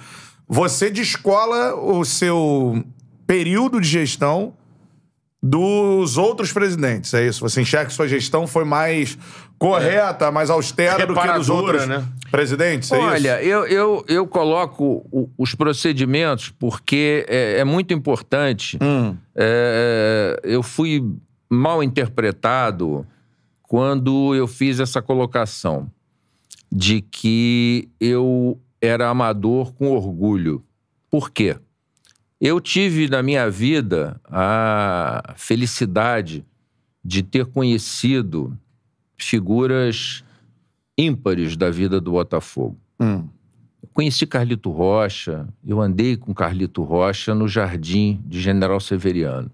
Você 0.49 0.91
descola 0.91 1.75
o 1.75 2.05
seu 2.05 2.85
período 3.27 3.81
de 3.81 3.89
gestão 3.89 4.53
dos 5.43 6.17
outros 6.17 6.53
presidentes, 6.53 7.13
é 7.13 7.27
isso? 7.27 7.41
Você 7.41 7.61
enxerga 7.61 7.87
que 7.89 7.93
sua 7.95 8.09
gestão 8.09 8.47
foi 8.47 8.65
mais 8.65 9.19
correta, 9.69 10.31
mais 10.31 10.51
austera 10.51 11.07
do 11.07 11.15
que 11.15 11.15
dos 11.15 11.17
Reparadora, 11.49 11.63
outros 11.79 11.87
né? 11.89 12.05
presidentes, 12.31 12.91
é 12.93 12.99
isso? 12.99 13.07
Olha, 13.07 13.43
eu, 13.43 13.67
eu, 13.67 14.05
eu 14.09 14.27
coloco 14.27 15.07
o- 15.11 15.31
os 15.39 15.55
procedimentos 15.55 16.51
porque 16.59 17.25
é, 17.29 17.59
é 17.61 17.65
muito 17.65 17.93
importante. 17.95 18.79
Hum. 18.83 19.17
É, 19.35 20.41
eu 20.43 20.63
fui 20.63 21.03
mal 21.49 21.83
interpretado 21.83 23.07
quando 23.63 24.35
eu 24.35 24.47
fiz 24.47 24.81
essa 24.81 25.01
colocação 25.01 25.91
de 26.71 27.01
que 27.01 27.89
eu 28.01 28.59
era 28.81 29.09
amador 29.09 29.73
com 29.73 29.91
orgulho. 29.93 30.63
Por 31.11 31.31
quê? 31.31 31.57
Eu 32.41 32.61
tive 32.61 33.09
na 33.09 33.23
minha 33.23 33.49
vida 33.49 34.21
a 34.27 35.35
felicidade 35.37 36.45
de 37.03 37.23
ter 37.23 37.47
conhecido 37.47 38.59
figuras 39.17 40.25
ímpares 40.97 41.57
da 41.57 41.71
vida 41.71 42.01
do 42.01 42.13
Botafogo. 42.13 42.79
Hum. 43.01 43.29
Eu 43.83 43.89
conheci 43.93 44.27
Carlito 44.27 44.71
Rocha, 44.71 45.47
eu 45.67 45.81
andei 45.81 46.17
com 46.17 46.33
Carlito 46.33 46.83
Rocha 46.83 47.35
no 47.35 47.47
jardim 47.47 48.21
de 48.27 48.41
General 48.41 48.81
Severiano. 48.81 49.51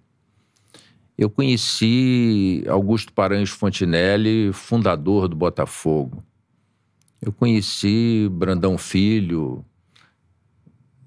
Eu 1.20 1.28
conheci 1.28 2.64
Augusto 2.66 3.12
Paranhos 3.12 3.50
Fontinelli, 3.50 4.52
fundador 4.54 5.28
do 5.28 5.36
Botafogo. 5.36 6.24
Eu 7.20 7.30
conheci 7.30 8.26
Brandão 8.32 8.78
Filho, 8.78 9.62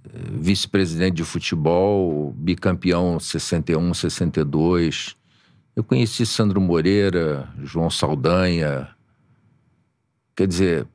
eh, 0.05 0.09
vice-presidente 0.33 1.15
de 1.15 1.23
futebol, 1.23 2.31
bicampeão 2.37 3.19
61, 3.19 3.91
62. 3.95 5.17
Eu 5.75 5.83
conheci 5.83 6.25
Sandro 6.25 6.61
Moreira, 6.61 7.49
João 7.63 7.89
Saldanha. 7.89 8.89
Quer 10.35 10.47
dizer, 10.47 10.87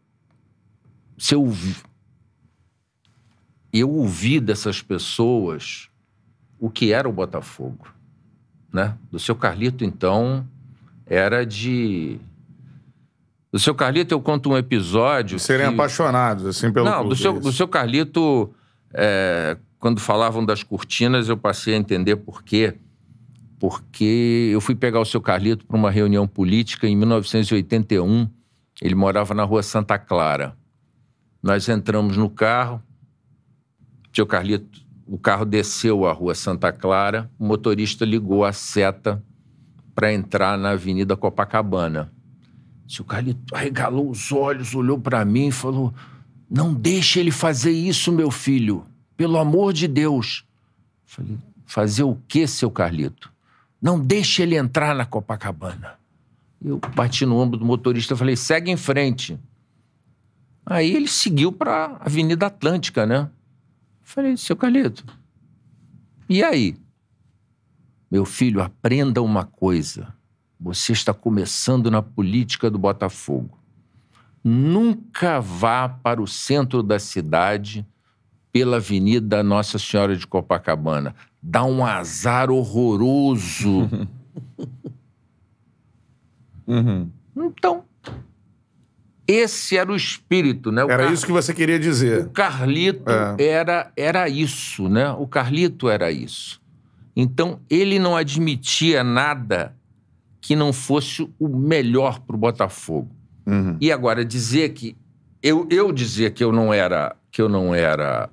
se 1.16 1.34
eu 1.34 1.52
eu 3.72 3.90
ouvi 3.90 4.40
dessas 4.40 4.80
pessoas 4.80 5.88
o 6.58 6.70
que 6.70 6.92
era 6.92 7.08
o 7.08 7.12
Botafogo, 7.12 7.86
né? 8.72 8.96
Do 9.10 9.18
seu 9.18 9.36
Carlito, 9.36 9.84
então, 9.84 10.46
era 11.06 11.44
de... 11.44 12.18
Do 13.52 13.58
seu 13.58 13.74
Carlito, 13.74 14.12
eu 14.14 14.20
conto 14.20 14.50
um 14.50 14.56
episódio 14.56 15.38
Serem 15.38 15.68
que- 15.68 15.74
apaixonados, 15.74 16.44
assim, 16.46 16.72
pelo 16.72 16.86
não, 16.88 17.08
do 17.08 17.16
seu, 17.16 17.38
do 17.38 17.52
seu 17.52 17.68
Carlito, 17.68 18.52
é, 18.92 19.56
quando 19.78 20.00
falavam 20.00 20.44
das 20.44 20.62
cortinas, 20.62 21.28
eu 21.28 21.36
passei 21.36 21.74
a 21.74 21.78
entender 21.78 22.16
por 22.16 22.42
quê. 22.42 22.74
Porque 23.58 24.50
eu 24.52 24.60
fui 24.60 24.74
pegar 24.74 25.00
o 25.00 25.04
seu 25.04 25.20
Carlito 25.20 25.66
para 25.66 25.76
uma 25.76 25.90
reunião 25.90 26.26
política 26.28 26.86
em 26.86 26.94
1981. 26.96 28.28
Ele 28.80 28.94
morava 28.94 29.34
na 29.34 29.44
rua 29.44 29.62
Santa 29.62 29.98
Clara. 29.98 30.56
Nós 31.42 31.68
entramos 31.68 32.16
no 32.16 32.30
carro, 32.30 32.82
o 34.12 34.16
seu 34.16 34.26
Carlito, 34.26 34.80
o 35.06 35.18
carro 35.18 35.44
desceu 35.44 36.06
a 36.06 36.12
rua 36.12 36.34
Santa 36.34 36.72
Clara, 36.72 37.30
o 37.38 37.44
motorista 37.44 38.04
ligou 38.04 38.44
a 38.44 38.52
seta 38.52 39.22
para 39.94 40.12
entrar 40.12 40.56
na 40.58 40.70
Avenida 40.70 41.16
Copacabana. 41.16 42.12
O 42.86 42.92
seu 42.92 43.04
Carlito 43.04 43.54
arregalou 43.54 44.10
os 44.10 44.30
olhos, 44.30 44.74
olhou 44.74 44.98
para 44.98 45.24
mim 45.24 45.48
e 45.48 45.52
falou: 45.52 45.92
Não 46.48 46.72
deixe 46.72 47.18
ele 47.18 47.30
fazer 47.30 47.72
isso, 47.72 48.12
meu 48.12 48.30
filho. 48.30 48.84
Pelo 49.16 49.38
amor 49.38 49.72
de 49.72 49.88
Deus. 49.88 50.44
Falei: 51.04 51.36
Fazer 51.66 52.02
o 52.02 52.16
quê, 52.28 52.46
seu 52.46 52.70
Carlito? 52.70 53.32
Não 53.80 53.98
deixe 53.98 54.42
ele 54.42 54.56
entrar 54.56 54.94
na 54.94 55.06
Copacabana. 55.06 55.98
Eu 56.62 56.80
bati 56.94 57.24
no 57.24 57.36
ombro 57.36 57.58
do 57.58 57.64
motorista 57.64 58.14
e 58.14 58.16
falei: 58.16 58.36
segue 58.36 58.70
em 58.70 58.76
frente. 58.76 59.38
Aí 60.66 60.94
ele 60.94 61.08
seguiu 61.08 61.52
para 61.52 61.86
a 61.86 62.06
Avenida 62.06 62.46
Atlântica, 62.46 63.06
né? 63.06 63.30
Falei, 64.02 64.36
seu 64.36 64.56
Calito, 64.56 65.04
e 66.28 66.42
aí? 66.42 66.76
Meu 68.10 68.26
filho, 68.26 68.60
aprenda 68.62 69.22
uma 69.22 69.44
coisa. 69.44 70.14
Você 70.60 70.92
está 70.92 71.14
começando 71.14 71.90
na 71.90 72.02
política 72.02 72.70
do 72.70 72.78
Botafogo. 72.78 73.58
Nunca 74.44 75.40
vá 75.40 75.88
para 75.88 76.20
o 76.20 76.26
centro 76.26 76.82
da 76.82 76.98
cidade 76.98 77.86
pela 78.52 78.76
Avenida 78.76 79.42
Nossa 79.42 79.78
Senhora 79.78 80.16
de 80.16 80.26
Copacabana. 80.26 81.14
Dá 81.50 81.64
um 81.64 81.82
azar 81.84 82.50
horroroso. 82.50 83.88
Então, 87.34 87.84
esse 89.26 89.76
era 89.76 89.90
o 89.90 89.96
espírito, 89.96 90.70
né? 90.70 90.84
O 90.84 90.90
Era 90.90 91.04
Car- 91.04 91.12
isso 91.14 91.24
que 91.24 91.32
você 91.32 91.54
queria 91.54 91.78
dizer. 91.78 92.26
o 92.26 92.30
Carlito 92.30 93.10
É. 93.10 93.42
era, 93.42 93.90
era 93.96 94.28
isso, 94.28 94.86
né? 94.88 95.10
O 95.12 95.26
Carlito 95.26 95.88
era 95.88 96.10
isso. 96.12 96.60
Então, 97.16 97.58
ele 97.70 97.98
não 97.98 98.14
admitia 98.16 99.02
nada 99.02 99.74
que 100.42 100.54
não 100.54 100.72
fosse 100.72 101.26
o 101.38 101.48
melhor 101.48 102.20
para 102.20 102.36
o 102.36 102.38
Botafogo. 102.38 103.10
Uhum. 103.46 103.76
E 103.80 103.90
agora, 103.90 104.22
dizer 104.24 104.68
que... 104.74 104.94
Eu, 105.42 105.66
eu 105.70 105.90
dizer 105.92 106.32
que 106.32 106.44
eu 106.44 106.52
não 106.52 106.72
era, 106.72 107.16
que 107.30 107.40
eu 107.40 107.48
não 107.48 107.74
era 107.74 108.28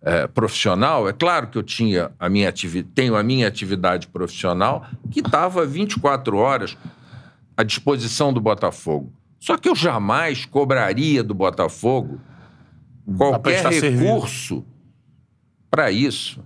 é, 0.00 0.26
profissional, 0.26 1.08
é 1.08 1.12
claro 1.12 1.48
que 1.48 1.58
eu 1.58 1.62
tinha 1.62 2.12
a 2.18 2.28
minha 2.28 2.52
tenho 2.94 3.16
a 3.16 3.22
minha 3.22 3.48
atividade 3.48 4.06
profissional 4.06 4.86
que 5.10 5.20
estava 5.20 5.66
24 5.66 6.36
horas 6.36 6.76
à 7.56 7.62
disposição 7.62 8.32
do 8.32 8.40
Botafogo. 8.40 9.12
Só 9.40 9.56
que 9.56 9.68
eu 9.68 9.74
jamais 9.74 10.44
cobraria 10.44 11.22
do 11.22 11.34
Botafogo 11.34 12.20
qualquer 13.16 13.64
recurso 13.66 14.64
para 15.70 15.90
isso. 15.90 16.42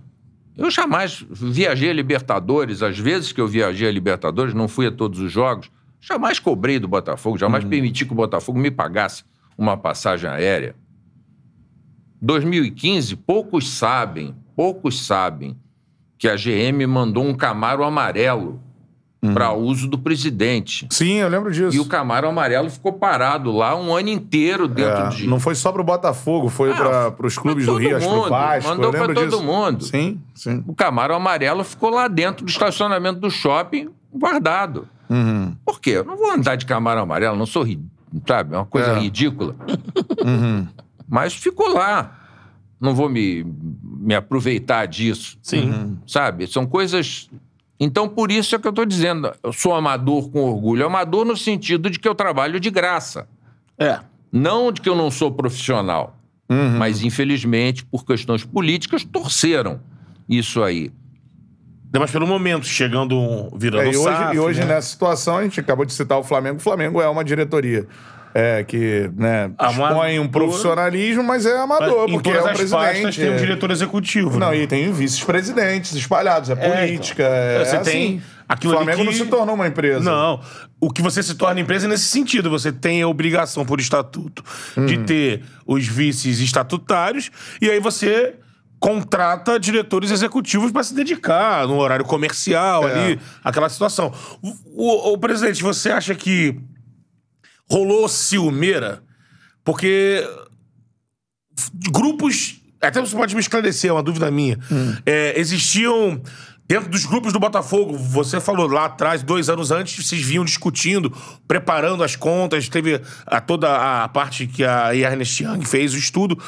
Eu 0.55 0.69
jamais 0.69 1.25
viajei 1.29 1.89
a 1.89 1.93
Libertadores, 1.93 2.83
às 2.83 2.97
vezes 2.97 3.31
que 3.31 3.41
eu 3.41 3.47
viajei 3.47 3.87
a 3.87 3.91
Libertadores, 3.91 4.53
não 4.53 4.67
fui 4.67 4.85
a 4.85 4.91
todos 4.91 5.19
os 5.19 5.31
jogos, 5.31 5.71
jamais 5.99 6.39
cobrei 6.39 6.79
do 6.79 6.87
Botafogo, 6.87 7.37
jamais 7.37 7.63
permiti 7.63 8.05
que 8.05 8.11
o 8.11 8.15
Botafogo 8.15 8.59
me 8.59 8.69
pagasse 8.69 9.23
uma 9.57 9.75
passagem 9.75 10.29
aérea. 10.29 10.75
2015, 12.23 13.17
poucos 13.17 13.69
sabem, 13.69 14.33
poucos 14.55 15.05
sabem 15.05 15.57
que 16.17 16.27
a 16.29 16.35
GM 16.37 16.87
mandou 16.87 17.23
um 17.25 17.33
Camaro 17.33 17.83
amarelo 17.83 18.61
para 19.33 19.53
uso 19.53 19.87
do 19.89 19.97
presidente. 19.97 20.85
Sim, 20.89 21.13
eu 21.15 21.29
lembro 21.29 21.49
disso. 21.51 21.75
E 21.75 21.79
o 21.79 21.85
Camaro 21.85 22.27
amarelo 22.27 22.69
ficou 22.69 22.93
parado 22.93 23.51
lá 23.51 23.73
um 23.75 23.93
ano 23.95 24.09
inteiro 24.09 24.67
dentro 24.67 25.03
É, 25.03 25.09
de. 25.09 25.27
Não 25.27 25.39
foi 25.39 25.55
só 25.55 25.71
pro 25.71 25.83
Botafogo, 25.83 26.49
foi 26.49 26.71
Ah, 26.71 27.09
para 27.11 27.27
os 27.27 27.37
clubes 27.37 27.65
do 27.65 27.75
Rio, 27.75 27.89
todo 27.91 27.97
acho 27.97 28.07
que 28.09 28.15
mundo. 28.15 28.29
Vasco. 28.29 28.69
Mandou 28.69 28.91
lembro 28.91 29.13
todo 29.13 29.29
disso. 29.29 29.43
mundo. 29.43 29.83
Sim, 29.85 30.19
sim. 30.35 30.63
O 30.67 30.73
Camaro 30.75 31.13
amarelo 31.15 31.63
ficou 31.63 31.89
lá 31.89 32.07
dentro 32.09 32.45
do 32.45 32.49
estacionamento 32.49 33.19
do 33.19 33.29
shopping, 33.29 33.89
guardado. 34.13 34.87
Uhum. 35.09 35.55
Por 35.65 35.79
quê? 35.79 35.91
Eu 35.91 36.03
não 36.05 36.17
vou 36.17 36.31
andar 36.31 36.55
de 36.57 36.65
Camaro 36.65 36.99
amarelo, 37.01 37.37
não 37.37 37.45
sou, 37.45 37.63
ri- 37.63 37.79
sabe, 38.27 38.53
é 38.55 38.57
uma 38.57 38.65
coisa 38.65 38.91
É. 38.91 38.99
ridícula. 38.99 39.55
Uhum. 40.23 40.67
Mas 41.07 41.33
ficou 41.33 41.69
lá. 41.73 42.19
Não 42.79 42.93
vou 42.93 43.07
me, 43.09 43.45
me 43.83 44.13
aproveitar 44.13 44.85
disso. 44.87 45.37
Sim. 45.41 45.97
Sabe? 46.05 46.47
São 46.47 46.65
coisas. 46.65 47.29
Então, 47.79 48.07
por 48.09 48.31
isso 48.31 48.55
é 48.55 48.59
que 48.59 48.67
eu 48.67 48.71
estou 48.71 48.85
dizendo. 48.85 49.31
Eu 49.41 49.53
sou 49.53 49.73
amador 49.73 50.29
com 50.29 50.41
orgulho. 50.41 50.85
Amador 50.85 51.23
no 51.25 51.37
sentido 51.37 51.89
de 51.89 51.97
que 51.99 52.07
eu 52.07 52.13
trabalho 52.15 52.59
de 52.59 52.69
graça. 52.69 53.27
É. 53.77 53.99
Não 54.31 54.71
de 54.71 54.81
que 54.81 54.89
eu 54.89 54.95
não 54.95 55.09
sou 55.09 55.31
profissional. 55.31 56.17
Uhum. 56.49 56.77
Mas, 56.77 57.01
infelizmente, 57.03 57.85
por 57.85 58.05
questões 58.05 58.43
políticas, 58.43 59.03
torceram 59.03 59.79
isso 60.27 60.61
aí. 60.61 60.91
Mais 61.95 62.09
pelo 62.11 62.25
momento, 62.25 62.65
chegando, 62.65 63.15
um- 63.17 63.49
virando 63.55 63.83
É, 63.83 63.91
e 63.93 63.97
hoje, 63.97 64.17
SAF, 64.17 64.35
e 64.35 64.39
hoje 64.39 64.59
né? 64.61 64.65
nessa 64.65 64.89
situação, 64.89 65.37
a 65.37 65.43
gente 65.43 65.59
acabou 65.59 65.85
de 65.85 65.93
citar 65.93 66.17
o 66.17 66.23
Flamengo. 66.23 66.57
O 66.57 66.59
Flamengo 66.59 66.99
é 66.99 67.07
uma 67.07 67.23
diretoria 67.23 67.87
é, 68.33 68.63
que 68.63 69.09
né, 69.15 69.51
Amador. 69.57 69.87
expõe 69.89 70.19
um 70.19 70.27
profissionalismo, 70.27 71.23
mas 71.23 71.45
é 71.45 71.57
amador, 71.57 72.09
porque 72.09 72.29
é 72.29 72.41
o 72.41 72.47
as 72.47 72.57
presidente. 72.57 72.71
pastas 72.71 73.15
tem 73.15 73.29
um 73.29 73.33
é. 73.33 73.37
diretor 73.37 73.69
executivo. 73.71 74.39
Não, 74.39 74.49
né? 74.51 74.57
e 74.57 74.67
tem 74.67 74.91
vice-presidentes 74.91 75.93
espalhados, 75.93 76.49
é 76.49 76.55
política. 76.55 77.23
É, 77.23 77.63
Você 77.65 77.75
é 77.75 77.79
tem 77.79 78.07
assim. 78.17 78.21
aquilo 78.49 78.73
O 78.73 78.77
Flamengo 78.77 78.97
que- 78.99 79.03
não 79.05 79.13
se 79.13 79.25
tornou 79.25 79.55
uma 79.55 79.67
empresa. 79.67 79.99
Não. 79.99 80.41
O 80.81 80.91
que 80.91 81.01
você 81.01 81.21
se 81.23 81.35
torna 81.35 81.59
empresa 81.61 81.85
é 81.85 81.89
nesse 81.89 82.05
sentido. 82.05 82.49
Você 82.49 82.71
tem 82.71 83.01
a 83.01 83.07
obrigação 83.07 83.65
por 83.65 83.79
estatuto 83.79 84.43
de 84.85 84.97
Hum. 84.97 85.03
ter 85.05 85.43
os 85.65 85.87
vices 85.87 86.39
estatutários 86.39 87.29
e 87.61 87.69
aí 87.69 87.79
você 87.79 88.35
contrata 88.79 89.57
diretores 89.57 90.11
executivos 90.11 90.69
para 90.71 90.83
se 90.83 90.93
dedicar 90.93 91.65
no 91.67 91.77
horário 91.77 92.03
comercial 92.03 92.85
É. 92.87 92.91
ali, 92.91 93.19
aquela 93.41 93.69
situação. 93.69 94.11
O, 94.41 94.51
o- 94.75 95.13
o 95.13 95.17
presidente, 95.17 95.63
você 95.63 95.89
acha 95.89 96.13
que 96.13 96.59
rolou 97.69 98.07
ciumeira? 98.07 99.03
Porque 99.63 100.23
grupos. 101.91 102.59
Até 102.81 102.99
você 102.99 103.15
pode 103.15 103.33
me 103.33 103.39
esclarecer, 103.39 103.89
é 103.89 103.93
uma 103.93 104.03
dúvida 104.03 104.29
minha. 104.29 104.57
É, 105.05 105.39
existiam. 105.39 106.21
Dentro 106.65 106.89
dos 106.89 107.05
grupos 107.05 107.33
do 107.33 107.39
Botafogo, 107.41 107.97
você 107.97 108.39
falou 108.39 108.67
lá 108.67 108.85
atrás, 108.85 109.21
dois 109.21 109.49
anos 109.49 109.69
antes, 109.69 110.03
vocês 110.03 110.21
vinham 110.21 110.45
discutindo, 110.45 111.11
preparando 111.45 112.01
as 112.05 112.15
contas, 112.15 112.69
teve 112.69 113.01
a, 113.25 113.41
toda 113.41 114.03
a 114.03 114.07
parte 114.07 114.47
que 114.47 114.63
a 114.63 114.95
Ernest 114.95 115.43
Young 115.43 115.65
fez, 115.65 115.93
o 115.93 115.97
estudo. 115.97 116.41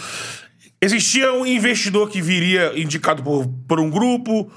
Existia 0.82 1.34
um 1.34 1.46
investidor 1.46 2.10
que 2.10 2.22
viria 2.22 2.80
indicado 2.80 3.22
por, 3.22 3.46
por 3.68 3.78
um 3.78 3.90
grupo, 3.90 4.50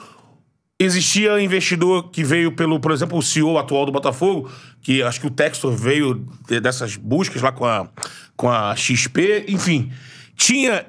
Existia 0.80 1.40
investidor 1.42 2.08
que 2.08 2.22
veio 2.22 2.52
pelo, 2.52 2.78
por 2.78 2.92
exemplo, 2.92 3.18
o 3.18 3.22
CEO 3.22 3.58
atual 3.58 3.84
do 3.84 3.90
Botafogo, 3.90 4.48
que 4.82 5.02
acho 5.02 5.20
que 5.20 5.26
o 5.26 5.30
Textor 5.30 5.72
veio 5.72 6.26
de- 6.48 6.60
dessas 6.60 6.96
buscas 6.96 7.42
lá 7.42 7.52
com 7.52 7.64
a, 7.64 7.88
com 8.36 8.48
a 8.50 8.74
XP, 8.76 9.44
enfim. 9.48 9.90
Tinha 10.36 10.86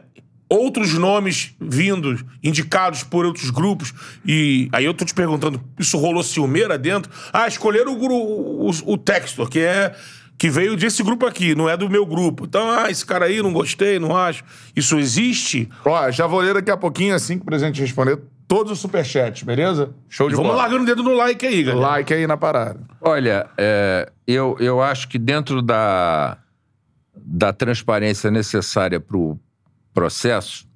outros 0.49 0.93
nomes 0.95 1.55
vindos, 1.61 2.23
indicados 2.43 3.03
por 3.03 3.25
outros 3.25 3.49
grupos, 3.51 3.93
e 4.25 4.67
aí 4.71 4.83
eu 4.85 4.93
tô 4.93 5.05
te 5.05 5.13
perguntando, 5.13 5.61
isso 5.77 5.97
rolou 5.97 6.23
ciumeira 6.23 6.77
dentro? 6.77 7.11
Ah, 7.31 7.47
escolheram 7.47 7.93
o, 7.93 7.99
gru- 7.99 8.15
o, 8.15 8.69
o 8.93 8.97
Textor, 8.97 9.47
que 9.47 9.59
é 9.59 9.95
que 10.37 10.49
veio 10.49 10.77
desse 10.77 11.03
grupo 11.03 11.25
aqui, 11.25 11.53
não 11.53 11.67
é 11.69 11.75
do 11.75 11.89
meu 11.89 12.05
grupo. 12.05 12.45
Então, 12.45 12.69
ah, 12.71 12.89
esse 12.89 13.05
cara 13.05 13.25
aí, 13.25 13.43
não 13.43 13.51
gostei, 13.51 13.99
não 13.99 14.15
acho. 14.15 14.41
Isso 14.73 14.97
existe? 14.97 15.67
Ó, 15.83 16.09
já 16.11 16.25
vou 16.27 16.39
ler 16.39 16.53
daqui 16.53 16.71
a 16.71 16.77
pouquinho, 16.77 17.13
assim 17.13 17.35
que 17.35 17.41
o 17.43 17.45
presidente 17.45 17.81
responder, 17.81 18.17
todos 18.49 18.71
os 18.71 18.79
superchats, 18.79 19.43
beleza? 19.43 19.93
Show 20.09 20.27
de 20.27 20.35
Vamos 20.35 20.49
bola. 20.49 20.63
largando 20.63 20.81
o 20.81 20.85
dedo 20.87 21.03
no 21.03 21.13
like 21.13 21.45
aí, 21.45 21.63
galera. 21.63 21.87
Like 21.87 22.11
aí 22.11 22.25
na 22.25 22.35
parada. 22.35 22.81
Olha, 22.99 23.47
é, 23.55 24.11
eu, 24.25 24.57
eu 24.59 24.81
acho 24.81 25.07
que 25.07 25.19
dentro 25.19 25.61
da, 25.61 26.35
da 27.15 27.53
transparência 27.53 28.31
necessária 28.31 28.99
para 28.99 29.15
o 29.15 29.39
processo, 29.93 30.67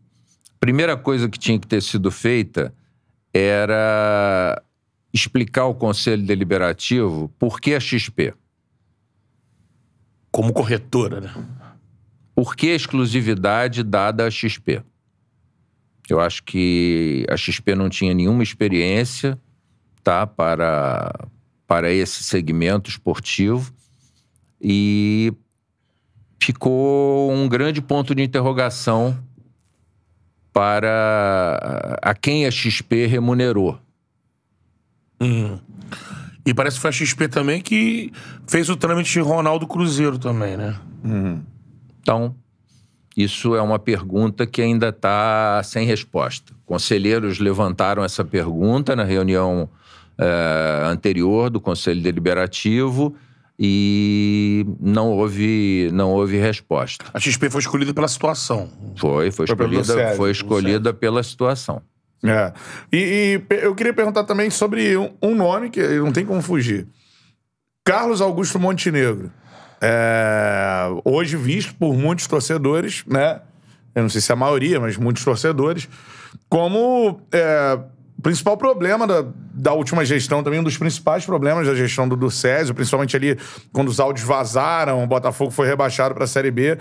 a 0.52 0.60
primeira 0.60 0.96
coisa 0.96 1.28
que 1.28 1.40
tinha 1.40 1.60
que 1.60 1.66
ter 1.66 1.82
sido 1.82 2.12
feita 2.12 2.72
era 3.34 4.62
explicar 5.12 5.64
ao 5.64 5.74
Conselho 5.74 6.24
Deliberativo 6.24 7.34
por 7.40 7.60
que 7.60 7.74
a 7.74 7.80
XP. 7.80 8.36
Como 10.32 10.54
corretora, 10.54 11.20
né? 11.22 11.34
Por 12.36 12.56
que 12.56 12.70
a 12.70 12.76
exclusividade 12.76 13.82
dada 13.82 14.28
à 14.28 14.30
XP? 14.30 14.84
Eu 16.10 16.20
acho 16.20 16.44
que 16.44 17.26
a 17.30 17.38
XP 17.38 17.76
não 17.76 17.90
tinha 17.90 18.14
nenhuma 18.14 18.44
experiência 18.44 19.40
tá, 20.04 20.28
para, 20.28 21.28
para 21.66 21.92
esse 21.92 22.24
segmento 22.24 22.90
esportivo 22.90 23.74
e 24.62 25.34
ficou 26.40 27.32
um 27.32 27.48
grande 27.48 27.82
ponto 27.82 28.14
de 28.14 28.22
interrogação 28.22 29.18
para 30.52 31.98
a 32.02 32.14
quem 32.14 32.46
a 32.46 32.52
XP 32.52 33.06
remunerou. 33.06 33.80
E 36.46 36.54
parece 36.54 36.76
que 36.76 36.82
foi 36.82 36.90
a 36.90 36.94
XP 36.94 37.28
também 37.30 37.62
que 37.62 38.12
fez 38.46 38.70
o 38.70 38.76
trâmite 38.76 39.12
de 39.12 39.20
Ronaldo 39.22 39.66
Cruzeiro 39.66 40.20
também, 40.20 40.58
né? 40.58 40.78
Então, 42.02 42.36
isso 43.16 43.56
é 43.56 43.62
uma 43.62 43.78
pergunta 43.78 44.46
que 44.46 44.62
ainda 44.62 44.90
está 44.90 45.62
sem 45.64 45.86
resposta. 45.86 46.54
Conselheiros 46.66 47.40
levantaram 47.40 48.04
essa 48.04 48.26
pergunta 48.26 48.96
na 48.96 49.04
reunião 49.04 49.70
eh, 50.18 50.84
anterior 50.86 51.50
do 51.50 51.62
Conselho 51.62 52.02
Deliberativo 52.02 53.16
e 53.58 54.66
não 54.80 55.12
houve, 55.12 55.90
não 55.94 56.12
houve 56.12 56.38
resposta. 56.38 57.06
A 57.14 57.20
XP 57.20 57.50
foi 57.50 57.62
escolhida 57.62 57.94
pela 57.94 58.08
situação. 58.08 58.70
Foi, 58.96 59.32
foi 59.32 59.46
escolhida, 59.46 59.84
Sérgio, 59.84 60.18
foi 60.18 60.32
escolhida 60.32 60.94
pela 60.94 61.22
situação. 61.22 61.82
É. 62.24 62.54
E, 62.92 63.42
e 63.50 63.56
eu 63.58 63.76
queria 63.76 63.94
perguntar 63.94 64.24
também 64.24 64.50
sobre 64.50 64.98
um, 64.98 65.12
um 65.22 65.36
nome 65.36 65.70
que 65.70 65.82
não 66.00 66.12
tem 66.12 66.26
como 66.26 66.42
fugir. 66.42 66.88
Carlos 67.86 68.22
Augusto 68.22 68.60
Montenegro. 68.60 69.32
É, 69.86 70.88
hoje 71.04 71.36
visto 71.36 71.76
por 71.76 71.94
muitos 71.94 72.26
torcedores, 72.26 73.04
né? 73.06 73.42
Eu 73.94 74.04
não 74.04 74.10
sei 74.10 74.22
se 74.22 74.32
é 74.32 74.34
a 74.34 74.36
maioria, 74.36 74.80
mas 74.80 74.96
muitos 74.96 75.26
torcedores, 75.26 75.90
como 76.48 77.20
é, 77.34 77.78
principal 78.22 78.56
problema 78.56 79.06
da, 79.06 79.26
da 79.54 79.74
última 79.74 80.06
gestão, 80.06 80.42
também 80.42 80.62
um 80.62 80.64
dos 80.64 80.78
principais 80.78 81.26
problemas 81.26 81.68
da 81.68 81.76
gestão 81.76 82.08
do, 82.08 82.16
do 82.16 82.32
Césio, 82.32 82.74
principalmente 82.74 83.16
ali 83.18 83.38
quando 83.74 83.90
os 83.90 84.00
áudios 84.00 84.26
vazaram, 84.26 85.04
o 85.04 85.08
Botafogo 85.08 85.52
foi 85.52 85.68
rebaixado 85.68 86.16
para 86.16 86.24
a 86.24 86.28
Série 86.28 86.50
B. 86.50 86.78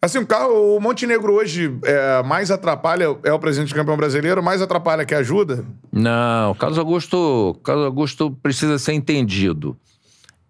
Assim, 0.00 0.18
o, 0.18 0.26
carro, 0.26 0.76
o 0.76 0.80
Montenegro 0.80 1.34
hoje 1.34 1.76
é, 1.84 2.22
mais 2.22 2.50
atrapalha, 2.50 3.14
é 3.24 3.32
o 3.32 3.38
presidente 3.38 3.74
campeão 3.74 3.96
brasileiro, 3.96 4.42
mais 4.42 4.62
atrapalha 4.62 5.04
que 5.04 5.14
ajuda? 5.14 5.64
Não, 5.92 6.54
Carlos 6.54 6.78
Augusto, 6.78 7.60
Carlos 7.62 7.84
Augusto 7.84 8.30
precisa 8.42 8.78
ser 8.78 8.94
entendido. 8.94 9.76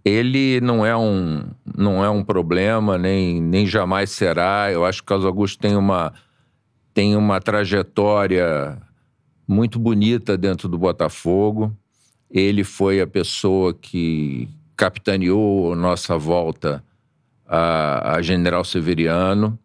Ele 0.09 0.61
não 0.61 0.87
é 0.87 0.97
um, 0.97 1.45
não 1.77 2.03
é 2.03 2.09
um 2.09 2.25
problema, 2.25 2.97
nem, 2.97 3.41
nem 3.43 3.67
jamais 3.67 4.11
será. 4.11 4.73
Eu 4.73 4.85
acho 4.85 5.01
que 5.01 5.05
o 5.05 5.09
Carlos 5.09 5.27
Augusto 5.27 5.59
tem 5.59 5.77
uma, 5.77 6.15
tem 6.95 7.15
uma 7.15 7.41
trajetória 7.41 8.79
muito 9.47 9.79
bonita 9.79 10.37
dentro 10.37 10.69
do 10.69 10.79
Botafogo. 10.79 11.77
Ele 12.31 12.65
foi 12.65 13.01
a 13.01 13.07
pessoa 13.07 13.75
que 13.75 14.49
capitaneou 14.77 15.77
nossa 15.77 16.17
volta 16.17 16.83
a, 17.47 18.17
a 18.17 18.23
General 18.23 18.65
Severiano. 18.65 19.59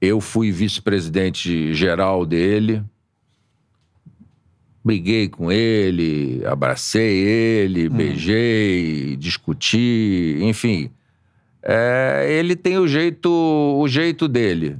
Eu 0.00 0.20
fui 0.20 0.50
vice-presidente 0.50 1.74
geral 1.74 2.24
dele 2.24 2.82
briguei 4.84 5.28
com 5.28 5.50
ele, 5.52 6.42
abracei 6.46 7.18
ele, 7.18 7.88
beijei, 7.88 9.16
discuti, 9.16 10.38
enfim. 10.40 10.90
É, 11.62 12.26
ele 12.30 12.56
tem 12.56 12.78
o 12.78 12.88
jeito, 12.88 13.28
o 13.30 13.86
jeito 13.86 14.26
dele, 14.26 14.76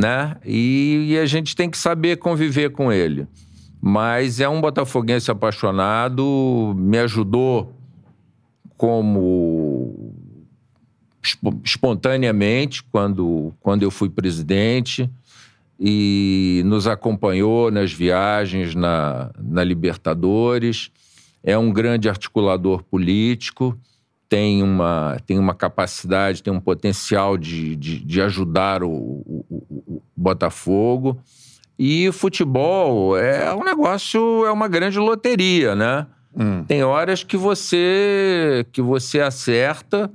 né? 0.00 0.36
E, 0.44 1.08
e 1.10 1.18
a 1.18 1.26
gente 1.26 1.54
tem 1.54 1.68
que 1.68 1.76
saber 1.76 2.16
conviver 2.16 2.70
com 2.70 2.90
ele. 2.92 3.26
Mas 3.80 4.40
é 4.40 4.48
um 4.48 4.60
botafoguense 4.60 5.30
apaixonado, 5.30 6.74
me 6.76 6.98
ajudou 6.98 7.72
como 8.76 10.14
espo- 11.22 11.60
espontaneamente 11.64 12.82
quando, 12.84 13.52
quando 13.60 13.82
eu 13.82 13.90
fui 13.90 14.08
presidente 14.08 15.10
e 15.78 16.62
nos 16.66 16.86
acompanhou 16.86 17.70
nas 17.70 17.92
viagens 17.92 18.74
na, 18.74 19.30
na 19.38 19.62
Libertadores. 19.64 20.90
É 21.42 21.56
um 21.56 21.72
grande 21.72 22.08
articulador 22.08 22.82
político, 22.82 23.78
tem 24.28 24.62
uma, 24.62 25.16
tem 25.26 25.38
uma 25.38 25.54
capacidade, 25.54 26.42
tem 26.42 26.52
um 26.52 26.60
potencial 26.60 27.38
de, 27.38 27.76
de, 27.76 27.98
de 28.04 28.20
ajudar 28.20 28.82
o, 28.82 28.90
o- 28.90 29.44
o- 29.48 29.94
o 29.96 30.02
Botafogo. 30.16 31.18
E 31.78 32.10
futebol 32.12 33.16
é 33.16 33.54
um 33.54 33.62
negócio, 33.62 34.44
é 34.44 34.50
uma 34.50 34.66
grande 34.66 34.98
loteria, 34.98 35.74
né? 35.76 36.06
Tem 36.66 36.82
horas 36.84 37.24
que 37.24 37.36
você 37.36 38.66
que 38.72 38.82
você 38.82 39.20
acerta 39.20 40.10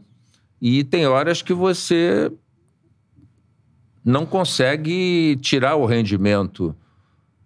e 0.61 0.83
tem 0.83 1.07
horas 1.07 1.41
que 1.41 1.53
você 1.53 2.31
não 4.03 4.25
consegue 4.25 5.37
tirar 5.41 5.75
o 5.75 5.85
rendimento 5.85 6.75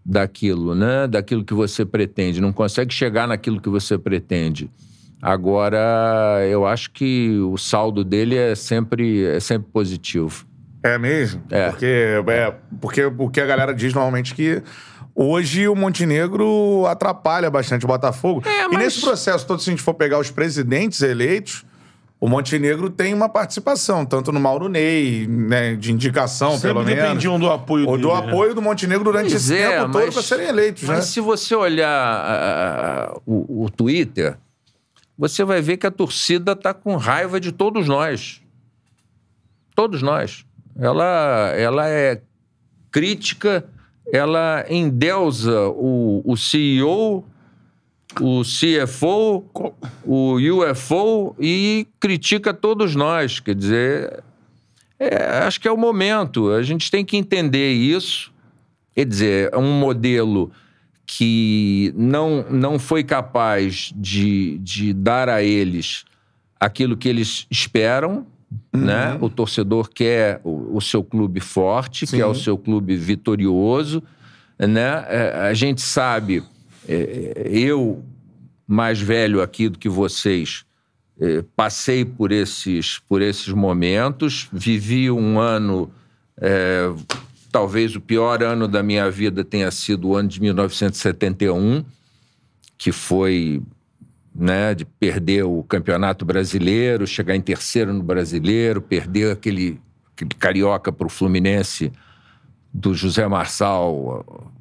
daquilo, 0.05 0.73
né? 0.73 1.07
Daquilo 1.07 1.43
que 1.43 1.53
você 1.53 1.85
pretende, 1.85 2.39
não 2.41 2.53
consegue 2.53 2.93
chegar 2.93 3.27
naquilo 3.27 3.59
que 3.61 3.69
você 3.69 3.97
pretende. 3.97 4.69
Agora, 5.21 6.45
eu 6.49 6.65
acho 6.65 6.91
que 6.91 7.37
o 7.39 7.57
saldo 7.57 8.03
dele 8.03 8.35
é 8.35 8.55
sempre, 8.55 9.25
é 9.25 9.39
sempre 9.39 9.67
positivo. 9.71 10.45
É 10.83 10.97
mesmo? 10.97 11.41
É. 11.49 11.69
Porque, 11.69 11.85
é, 11.85 12.55
porque 12.79 13.03
o 13.03 13.29
que 13.29 13.41
a 13.41 13.45
galera 13.45 13.73
diz 13.73 13.93
normalmente 13.93 14.33
que 14.35 14.61
hoje 15.15 15.67
o 15.67 15.75
Montenegro 15.75 16.85
atrapalha 16.87 17.49
bastante 17.49 17.83
o 17.83 17.87
Botafogo. 17.87 18.43
É, 18.45 18.65
E 18.65 18.67
mas- 18.69 18.77
nesse 18.77 19.01
processo 19.01 19.45
todo, 19.45 19.61
se 19.61 19.69
a 19.69 19.73
gente 19.73 19.81
for 19.81 19.95
pegar 19.95 20.19
os 20.19 20.29
presidentes 20.31 21.01
eleitos, 21.01 21.65
o 22.19 22.27
Montenegro 22.27 22.89
tem 22.89 23.13
uma 23.13 23.29
participação, 23.29 24.05
tanto 24.05 24.31
no 24.31 24.39
Mauro 24.39 24.67
Ney, 24.67 25.27
né, 25.27 25.75
de 25.75 25.91
indicação, 25.91 26.53
Sempre 26.53 26.69
pelo 26.69 26.83
menos. 26.83 27.03
dependiam 27.03 27.39
do 27.39 27.49
apoio 27.51 27.85
Ou 27.87 27.97
dele. 27.97 28.07
do 28.09 28.13
né? 28.21 28.27
apoio 28.27 28.55
do 28.55 28.61
Montenegro 28.61 29.03
durante 29.03 29.29
Pois 29.29 29.43
esse 29.51 29.55
é, 29.61 29.69
tempo 29.79 29.91
todo 29.91 30.03
mas- 30.05 30.13
para 30.15 30.23
serem 30.23 30.47
eleitos, 30.47 30.83
Mas 30.83 30.95
né? 30.97 31.01
se 31.03 31.19
você 31.21 31.53
olhar 31.55 31.89
ah, 31.91 33.19
o, 33.25 33.65
o 33.65 33.69
Twitter, 33.69 34.35
você 35.17 35.43
vai 35.43 35.61
ver 35.61 35.77
que 35.77 35.85
a 35.85 35.91
torcida 35.91 36.53
está 36.53 36.73
com 36.73 36.95
raiva 36.95 37.39
de 37.39 37.51
todos 37.51 37.87
nós. 37.87 38.41
Todos 39.75 40.01
nós. 40.01 40.43
Ela, 40.79 41.53
ela 41.55 41.87
é 41.87 42.21
crítica, 42.91 43.63
ela 44.11 44.65
endeusa 44.69 45.67
o, 45.69 46.21
o 46.25 46.35
CEO, 46.35 47.23
o 48.19 48.41
CFO, 48.41 49.45
o 50.03 50.37
UFO 50.37 51.35
e 51.39 51.87
critica 51.99 52.53
todos 52.53 52.95
nós. 52.95 53.39
Quer 53.39 53.55
dizer, 53.55 54.23
é, 54.99 55.39
acho 55.39 55.59
que 55.59 55.67
é 55.67 55.71
o 55.71 55.77
momento. 55.77 56.51
A 56.51 56.63
gente 56.63 56.89
tem 56.89 57.05
que 57.05 57.17
entender 57.17 57.71
isso. 57.73 58.31
Quer 58.95 59.05
dizer, 59.05 59.49
é 59.53 59.57
um 59.57 59.79
modelo 59.79 60.51
que 61.05 61.93
não, 61.95 62.45
não 62.49 62.77
foi 62.77 63.03
capaz 63.03 63.93
de, 63.95 64.57
de 64.57 64.93
dar 64.93 65.29
a 65.29 65.41
eles 65.41 66.03
aquilo 66.59 66.97
que 66.97 67.07
eles 67.07 67.47
esperam. 67.49 68.25
Né? 68.73 69.17
O 69.21 69.29
torcedor 69.29 69.89
quer 69.89 70.39
o, 70.43 70.77
o 70.77 70.81
seu 70.81 71.03
clube 71.03 71.39
forte, 71.39 72.07
Sim. 72.07 72.17
quer 72.17 72.25
o 72.25 72.35
seu 72.35 72.57
clube 72.57 72.95
vitorioso. 72.95 74.01
Né? 74.57 75.05
É, 75.07 75.47
a 75.49 75.53
gente 75.53 75.81
sabe, 75.81 76.43
é, 76.87 77.49
eu, 77.49 78.03
mais 78.67 78.99
velho 78.99 79.41
aqui 79.41 79.69
do 79.69 79.77
que 79.77 79.89
vocês, 79.89 80.65
eh, 81.19 81.43
passei 81.55 82.05
por 82.05 82.31
esses, 82.31 82.99
por 82.99 83.23
esses 83.23 83.49
momentos, 83.49 84.47
vivi 84.53 85.09
um 85.09 85.39
ano, 85.39 85.91
eh, 86.39 86.93
talvez 87.51 87.95
o 87.95 88.01
pior 88.01 88.43
ano 88.43 88.67
da 88.67 88.83
minha 88.83 89.09
vida 89.09 89.43
tenha 89.43 89.71
sido 89.71 90.09
o 90.09 90.15
ano 90.15 90.29
de 90.29 90.39
1971, 90.39 91.83
que 92.77 92.91
foi 92.91 93.63
né, 94.35 94.75
de 94.75 94.85
perder 94.85 95.43
o 95.43 95.63
campeonato 95.63 96.23
brasileiro, 96.23 97.07
chegar 97.07 97.35
em 97.35 97.41
terceiro 97.41 97.91
no 97.91 98.03
brasileiro, 98.03 98.79
perder 98.79 99.31
aquele, 99.31 99.81
aquele 100.13 100.35
carioca 100.37 100.91
para 100.91 101.07
o 101.07 101.09
Fluminense 101.09 101.91
do 102.71 102.93
José 102.93 103.27
Marçal. 103.27 104.53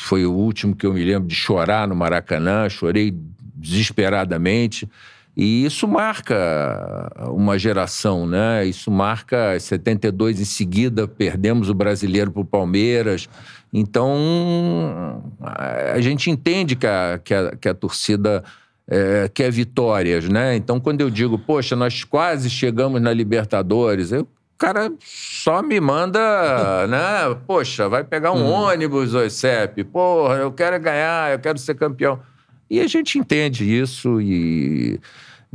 Foi 0.00 0.24
o 0.24 0.32
último 0.32 0.76
que 0.76 0.86
eu 0.86 0.94
me 0.94 1.02
lembro 1.04 1.26
de 1.26 1.34
chorar 1.34 1.88
no 1.88 1.94
Maracanã, 1.94 2.68
chorei 2.68 3.12
desesperadamente. 3.52 4.88
E 5.36 5.64
isso 5.64 5.88
marca 5.88 7.10
uma 7.32 7.58
geração, 7.58 8.24
né? 8.24 8.64
Isso 8.64 8.92
marca 8.92 9.58
72 9.58 10.40
em 10.40 10.44
seguida, 10.44 11.08
perdemos 11.08 11.68
o 11.68 11.74
brasileiro 11.74 12.30
para 12.30 12.42
o 12.42 12.44
Palmeiras. 12.44 13.28
Então, 13.72 15.20
a 15.40 16.00
gente 16.00 16.30
entende 16.30 16.76
que 16.76 16.86
a, 16.86 17.20
que 17.22 17.34
a, 17.34 17.56
que 17.56 17.68
a 17.68 17.74
torcida 17.74 18.44
é, 18.86 19.28
quer 19.34 19.50
vitórias, 19.50 20.28
né? 20.28 20.54
Então, 20.54 20.78
quando 20.78 21.00
eu 21.00 21.10
digo, 21.10 21.36
poxa, 21.36 21.74
nós 21.74 22.04
quase 22.04 22.48
chegamos 22.48 23.02
na 23.02 23.12
Libertadores, 23.12 24.12
eu, 24.12 24.26
cara 24.58 24.92
só 25.00 25.62
me 25.62 25.80
manda, 25.80 26.86
né? 26.88 27.34
Poxa, 27.46 27.88
vai 27.88 28.04
pegar 28.04 28.32
um 28.32 28.44
ônibus, 28.50 29.14
Oicep. 29.14 29.84
Porra, 29.84 30.34
eu 30.36 30.52
quero 30.52 30.78
ganhar, 30.80 31.32
eu 31.32 31.38
quero 31.38 31.58
ser 31.58 31.74
campeão. 31.76 32.20
E 32.68 32.80
a 32.80 32.86
gente 32.86 33.18
entende 33.18 33.64
isso 33.64 34.20
e 34.20 35.00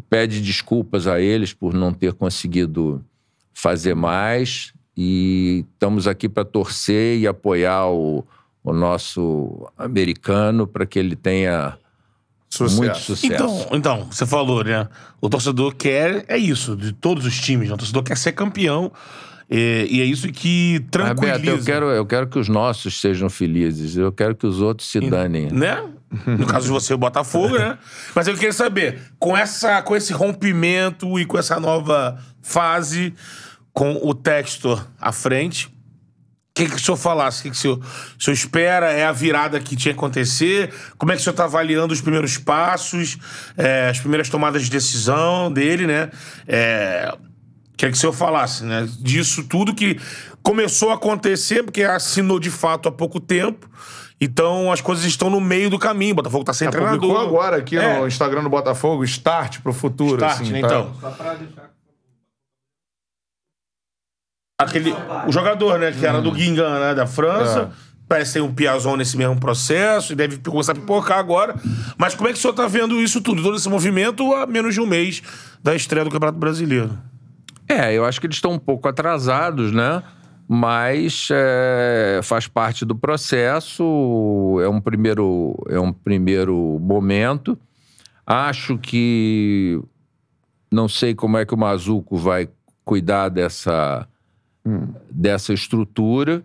pede 0.10 0.42
desculpas 0.42 1.06
a 1.06 1.20
eles 1.20 1.54
por 1.54 1.74
não 1.74 1.94
ter 1.94 2.14
conseguido 2.14 3.04
fazer 3.54 3.94
mais. 3.94 4.74
E 4.96 5.66
estamos 5.74 6.08
aqui 6.08 6.30
para 6.30 6.46
torcer 6.46 7.20
e 7.20 7.28
apoiar 7.28 7.88
o, 7.88 8.26
o 8.64 8.74
nosso 8.74 9.70
americano 9.78 10.66
para 10.66 10.86
que 10.86 10.98
ele 10.98 11.16
tenha 11.16 11.78
Sucesso. 12.54 12.78
muito 12.78 12.98
sucesso. 13.00 13.34
Então, 13.34 13.68
então, 13.72 14.08
você 14.12 14.28
falou, 14.28 14.64
né? 14.64 14.88
O 15.20 15.28
torcedor 15.28 15.74
quer, 15.74 16.24
é 16.28 16.38
isso, 16.38 16.76
de 16.76 16.94
todos 16.94 17.26
os 17.26 17.40
times. 17.40 17.70
né? 17.70 17.74
O 17.74 17.78
torcedor 17.78 18.04
quer 18.04 18.16
ser 18.16 18.34
campeão. 18.34 18.92
é, 19.50 19.88
e 19.90 20.02
é 20.02 20.06
isso 20.06 20.28
que 20.32 20.86
tranquiliza. 20.92 21.38
Roberto, 21.38 21.60
eu 21.60 21.66
quero, 21.66 21.86
eu 21.88 22.06
quero 22.06 22.28
que 22.28 22.38
os 22.38 22.48
nossos 22.48 23.02
sejam 23.02 23.28
felizes. 23.28 23.98
Eu 23.98 24.12
quero 24.12 24.36
que 24.36 24.46
os 24.46 24.62
outros 24.62 24.88
se 24.88 25.00
danem. 25.00 25.50
Né? 25.52 25.84
No 26.28 26.46
caso 26.46 26.68
de 26.68 26.72
você, 26.72 26.94
o 26.94 26.98
Botafogo, 26.98 27.58
né? 27.58 27.76
Mas 28.14 28.28
eu 28.28 28.36
queria 28.36 28.54
saber, 28.54 29.02
com, 29.18 29.36
essa, 29.36 29.82
com 29.82 29.96
esse 29.96 30.14
rompimento 30.14 31.20
e 31.20 31.26
com 31.26 31.40
essa 31.40 31.60
nova 31.60 32.20
fase, 32.40 33.16
com 33.74 34.00
o 34.04 34.14
Textor 34.14 34.86
à 35.02 35.12
frente, 35.12 35.74
que, 36.56 36.68
que 36.70 36.76
o 36.76 36.80
senhor 36.80 36.98
falasse? 36.98 37.40
O 37.40 37.44
que, 37.44 37.50
que 37.52 37.56
o, 37.58 37.60
senhor, 37.60 37.80
o 37.80 38.24
senhor 38.24 38.36
espera? 38.36 38.92
É 38.92 39.06
a 39.06 39.12
virada 39.12 39.60
que 39.60 39.76
tinha 39.76 39.94
que 39.94 39.98
acontecer? 40.00 40.72
Como 40.98 41.12
é 41.12 41.16
que 41.16 41.22
o 41.22 41.24
senhor 41.24 41.34
está 41.34 41.46
avaliando 41.46 41.94
os 41.94 42.02
primeiros 42.02 42.38
passos, 42.38 43.18
é, 43.58 43.90
as 43.90 44.00
primeiras 44.00 44.30
tomadas 44.30 44.64
de 44.64 44.70
decisão 44.70 45.52
dele, 45.52 45.88
né? 45.88 46.12
É, 46.48 47.12
queria 47.76 47.92
que 47.92 47.98
o 47.98 48.00
senhor 48.00 48.14
falasse, 48.14 48.64
né? 48.64 48.88
Disso 49.00 49.44
tudo 49.46 49.74
que 49.74 50.00
começou 50.44 50.92
a 50.92 50.94
acontecer, 50.96 51.64
porque 51.64 51.84
assinou 51.84 52.40
de 52.40 52.52
fato 52.52 52.88
há 52.88 52.92
pouco 52.92 53.20
tempo. 53.20 53.68
Então 54.22 54.72
as 54.72 54.80
coisas 54.80 55.04
estão 55.06 55.30
no 55.30 55.42
meio 55.42 55.70
do 55.70 55.80
caminho. 55.80 56.12
O 56.14 56.16
Botafogo 56.16 56.44
está 56.44 56.54
sem 56.54 56.68
É, 56.68 56.72
treinador. 56.72 57.00
publicou 57.00 57.20
agora 57.28 57.58
aqui 57.58 57.78
É. 57.78 58.00
no 58.00 58.08
Instagram 58.08 58.44
do 58.44 58.50
Botafogo, 58.50 59.04
start 59.04 59.60
pro 59.62 59.74
futuro. 59.74 60.16
Start, 60.24 60.42
assim, 60.42 60.52
né, 60.52 60.62
tá? 60.62 60.68
então. 60.68 60.92
Aquele, 64.64 64.94
o 65.28 65.32
jogador, 65.32 65.80
né? 65.80 65.92
Que 65.92 66.06
era 66.06 66.22
do 66.22 66.32
Guingamp, 66.32 66.80
né? 66.80 66.96
Da 66.96 67.06
França. 67.06 67.72
Parece 68.08 68.34
que 68.34 68.40
tem 68.40 68.48
um 68.48 68.54
Piazon 68.54 68.96
nesse 68.96 69.18
mesmo 69.18 69.40
processo 69.40 70.14
e 70.14 70.16
deve 70.16 70.38
começar 70.38 70.74
a 70.74 70.76
pipocar 70.76 71.18
agora. 71.18 71.56
Mas 71.98 72.14
como 72.14 72.30
é 72.30 72.34
que 72.34 72.38
o 72.38 72.42
senhor 72.42 72.54
tá 72.54 72.68
vendo 72.68 73.02
isso 73.02 73.22
tudo, 73.22 73.42
todo 73.42 73.56
esse 73.56 73.70
movimento, 73.70 74.34
a 74.36 74.46
menos 74.46 74.74
de 74.74 74.82
um 74.82 74.86
mês 74.86 75.24
da 75.64 75.74
estreia 75.74 76.04
do 76.04 76.12
Campeonato 76.12 76.38
Brasileiro? 76.38 76.98
É, 77.68 77.94
eu 77.94 78.06
acho 78.06 78.20
que 78.20 78.28
eles 78.28 78.36
estão 78.36 78.52
um 78.52 78.60
pouco 78.60 78.88
atrasados, 78.88 79.72
né? 79.72 80.04
Mas 80.48 81.30
é, 81.32 82.20
faz 82.22 82.48
parte 82.48 82.84
do 82.86 82.96
processo, 82.96 84.60
é 84.62 84.68
um 84.68 84.82
primeiro, 84.82 85.56
é 85.70 85.80
um 85.80 85.94
primeiro 85.94 86.78
momento. 86.82 87.58
Acho 88.28 88.78
que 88.78 89.82
não 90.72 90.88
sei 90.88 91.16
como 91.16 91.38
é 91.38 91.46
que 91.46 91.54
o 91.54 91.58
Mazuco 91.58 92.18
vai 92.18 92.50
cuidar 92.84 93.30
dessa, 93.30 94.08
dessa 95.10 95.54
estrutura. 95.54 96.44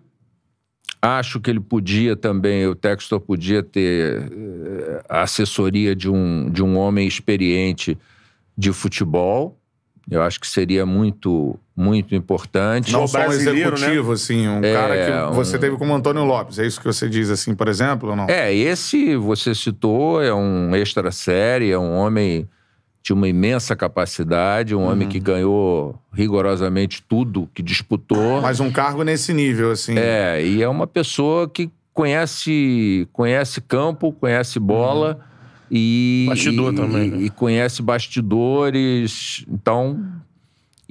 Acho 1.01 1.39
que 1.39 1.49
ele 1.49 1.61
podia 1.61 2.15
também, 2.15 2.67
o 2.67 2.75
Textor 2.75 3.21
podia 3.21 3.63
ter 3.63 4.29
eh, 4.31 5.01
a 5.07 5.21
assessoria 5.21 5.95
de 5.95 6.09
um, 6.09 6.49
de 6.51 6.61
um 6.61 6.77
homem 6.77 7.07
experiente 7.07 7.97
de 8.57 8.73
futebol. 8.73 9.57
Eu 10.11 10.21
acho 10.23 10.39
que 10.41 10.47
seria 10.47 10.85
muito, 10.85 11.57
muito 11.77 12.13
importante. 12.15 12.91
Não 12.91 13.07
só 13.07 13.19
um 13.19 13.25
brasileiro, 13.27 13.75
executivo, 13.75 14.11
assim, 14.11 14.47
um 14.49 14.59
cara 14.61 15.29
que 15.29 15.35
você 15.35 15.55
um- 15.55 15.59
teve 15.59 15.77
como 15.77 15.93
Antônio 15.95 16.25
Lopes. 16.25 16.59
É 16.59 16.65
isso 16.65 16.81
que 16.81 16.87
você 16.87 17.07
diz, 17.07 17.29
assim, 17.29 17.55
por 17.55 17.69
exemplo, 17.69 18.09
ou 18.09 18.15
não? 18.15 18.25
É, 18.27 18.53
esse 18.53 19.15
você 19.15 19.55
citou, 19.55 20.21
é 20.21 20.33
um 20.33 20.75
extra 20.75 21.11
série, 21.11 21.69
é 21.71 21.77
um 21.79 21.93
homem 21.93 22.49
de 23.01 23.13
uma 23.13 23.27
imensa 23.27 23.75
capacidade, 23.75 24.75
um 24.75 24.81
homem 24.83 25.07
que 25.07 25.19
ganhou 25.19 25.95
rigorosamente 26.13 27.01
tudo 27.07 27.49
que 27.53 27.63
disputou. 27.63 28.41
Mas 28.41 28.59
um 28.59 28.69
cargo 28.71 29.03
nesse 29.03 29.33
nível, 29.33 29.71
assim. 29.71 29.97
É, 29.97 30.43
e 30.45 30.61
é 30.61 30.67
uma 30.67 30.85
pessoa 30.85 31.49
que 31.49 31.71
conhece, 31.93 33.07
conhece 33.13 33.61
campo, 33.61 34.11
conhece 34.13 34.59
bola 34.59 35.19
e. 35.71 36.25
Bastidor 36.29 36.73
e- 36.73 36.75
também, 36.75 37.09
né? 37.11 37.17
E 37.21 37.29
conhece 37.29 37.81
bastidores. 37.81 39.45
Então. 39.49 40.03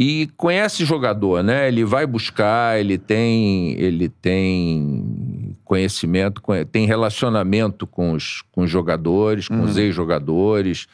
E 0.01 0.29
conhece 0.37 0.85
jogador, 0.85 1.43
né? 1.43 1.67
Ele 1.67 1.85
vai 1.85 2.07
buscar, 2.07 2.79
ele 2.79 2.97
tem, 2.97 3.73
ele 3.81 4.09
tem 4.09 5.57
conhecimento, 5.65 6.41
conhe- 6.41 6.65
tem 6.65 6.87
relacionamento 6.87 7.85
com 7.85 8.13
os, 8.13 8.43
com 8.53 8.63
os 8.63 8.71
jogadores, 8.71 9.49
com 9.49 9.61
os 9.63 9.77
ex-jogadores. 9.77 10.87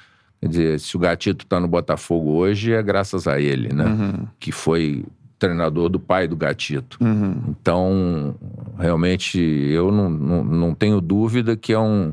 Quer 0.44 0.48
dizer, 0.48 0.80
se 0.80 0.94
o 0.94 1.00
Gatito 1.00 1.46
tá 1.46 1.58
no 1.58 1.66
Botafogo 1.66 2.32
hoje, 2.32 2.70
é 2.74 2.82
graças 2.82 3.26
a 3.26 3.40
ele, 3.40 3.72
né? 3.72 3.86
Que 4.38 4.52
foi 4.52 5.02
treinador 5.38 5.88
do 5.88 5.98
pai 5.98 6.28
do 6.28 6.36
Gatito. 6.36 6.98
Então, 7.48 8.34
realmente, 8.78 9.38
eu 9.40 9.90
não, 9.90 10.10
não, 10.10 10.44
não 10.44 10.74
tenho 10.74 11.00
dúvida 11.00 11.56
que 11.56 11.72
é 11.72 11.78
um, 11.78 12.12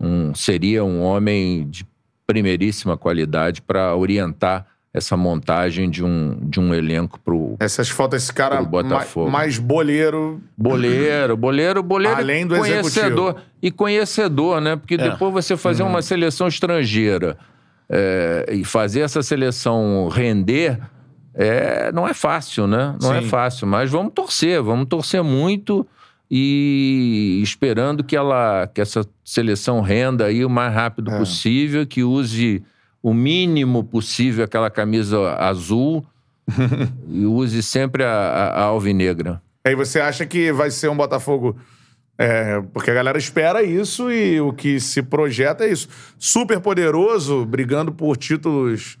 um- 0.00 0.34
seria 0.34 0.82
um 0.84 1.02
homem 1.02 1.68
de 1.68 1.86
primeiríssima 2.26 2.96
qualidade 2.96 3.60
para 3.62 3.94
orientar 3.94 4.66
essa 4.92 5.16
montagem 5.16 5.88
de 5.90 6.02
um, 6.02 6.38
de 6.42 6.58
um 6.58 6.74
elenco 6.74 7.20
pro 7.20 7.54
Essas 7.60 7.88
faltas, 7.90 8.22
esse 8.22 8.32
cara 8.32 8.62
Botafogo. 8.62 9.30
mais 9.30 9.58
boleiro. 9.58 10.40
boleiro, 10.56 11.36
boleiro, 11.36 11.82
boleiro 11.82 12.16
Além 12.16 12.46
do 12.46 12.56
conhecedor. 12.56 13.28
executivo. 13.30 13.36
E 13.62 13.70
conhecedor, 13.70 14.60
né? 14.60 14.76
Porque 14.76 14.96
depois 14.96 15.32
você 15.32 15.56
fazer 15.56 15.82
uma 15.82 16.00
seleção 16.02 16.48
estrangeira 16.48 17.36
é, 17.90 18.46
e 18.52 18.64
fazer 18.64 19.00
essa 19.00 19.22
seleção 19.22 20.08
render 20.08 20.78
é, 21.34 21.90
não 21.92 22.06
é 22.08 22.12
fácil, 22.14 22.66
né? 22.66 22.96
Não 23.00 23.14
é 23.14 23.22
Sim. 23.22 23.28
fácil. 23.28 23.66
Mas 23.66 23.90
vamos 23.90 24.12
torcer, 24.12 24.60
vamos 24.62 24.86
torcer 24.88 25.22
muito 25.22 25.86
e 26.30 27.40
esperando 27.42 28.04
que 28.04 28.14
ela 28.16 28.66
que 28.72 28.80
essa 28.80 29.04
seleção 29.24 29.80
renda 29.80 30.26
aí 30.26 30.44
o 30.44 30.50
mais 30.50 30.72
rápido 30.74 31.10
É. 31.10 31.18
possível, 31.18 31.86
que 31.86 32.02
use 32.02 32.62
o 33.02 33.14
mínimo 33.14 33.82
possível 33.84 34.44
aquela 34.44 34.68
camisa 34.70 35.34
azul 35.36 36.04
e 37.08 37.24
use 37.24 37.62
sempre 37.62 38.04
a, 38.04 38.10
a- 38.10 38.48
a 38.60 38.62
alvinegra. 38.64 39.40
Aí 39.64 39.74
você 39.74 40.00
acha 40.00 40.26
que 40.26 40.52
vai 40.52 40.70
ser 40.70 40.88
um 40.88 40.96
Botafogo. 40.96 41.56
É, 42.18 42.60
porque 42.72 42.90
a 42.90 42.94
galera 42.94 43.16
espera 43.16 43.62
isso 43.62 44.10
e 44.10 44.40
o 44.40 44.52
que 44.52 44.80
se 44.80 45.02
projeta 45.02 45.64
é 45.64 45.70
isso. 45.70 45.88
Super 46.18 46.58
poderoso, 46.60 47.44
brigando 47.46 47.92
por 47.92 48.16
títulos 48.16 48.98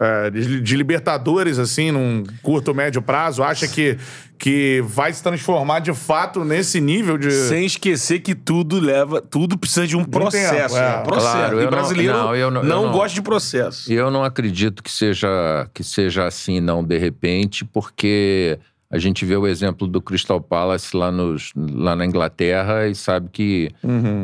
é, 0.00 0.30
de, 0.30 0.60
de 0.60 0.76
Libertadores, 0.76 1.58
assim, 1.58 1.90
num 1.90 2.24
curto, 2.42 2.74
médio 2.74 3.00
prazo. 3.00 3.42
Acha 3.42 3.66
que, 3.68 3.96
que 4.36 4.82
vai 4.84 5.12
se 5.12 5.22
transformar 5.22 5.78
de 5.78 5.94
fato 5.94 6.44
nesse 6.44 6.80
nível 6.80 7.16
de. 7.16 7.30
Sem 7.30 7.64
esquecer 7.64 8.18
que 8.18 8.34
tudo 8.34 8.80
leva. 8.80 9.22
Tudo 9.22 9.56
precisa 9.56 9.86
de 9.86 9.96
um 9.96 10.04
processo. 10.04 10.74
tempo, 10.74 10.76
é. 10.76 11.02
Processo. 11.04 11.32
Claro, 11.32 11.56
eu 11.56 11.60
e 11.60 11.64
não- 11.64 11.70
brasileiro 11.70 12.12
não, 12.12 12.34
eu 12.36 12.50
não- 12.50 12.62
eu 12.62 12.68
não- 12.68 12.92
gosta 12.92 13.14
de 13.14 13.22
processo. 13.22 13.90
E 13.92 13.94
eu 13.94 14.10
não 14.10 14.24
acredito 14.24 14.82
que 14.82 14.90
seja, 14.90 15.68
que 15.72 15.84
seja 15.84 16.26
assim, 16.26 16.60
não, 16.60 16.82
de 16.82 16.98
repente, 16.98 17.64
porque 17.64 18.58
a 18.92 18.98
gente 18.98 19.24
vê 19.24 19.34
o 19.36 19.46
exemplo 19.46 19.88
do 19.88 20.02
Crystal 20.02 20.38
Palace 20.38 20.94
lá, 20.94 21.10
nos, 21.10 21.50
lá 21.56 21.96
na 21.96 22.04
Inglaterra 22.04 22.86
e 22.86 22.94
sabe 22.94 23.30
que 23.32 23.70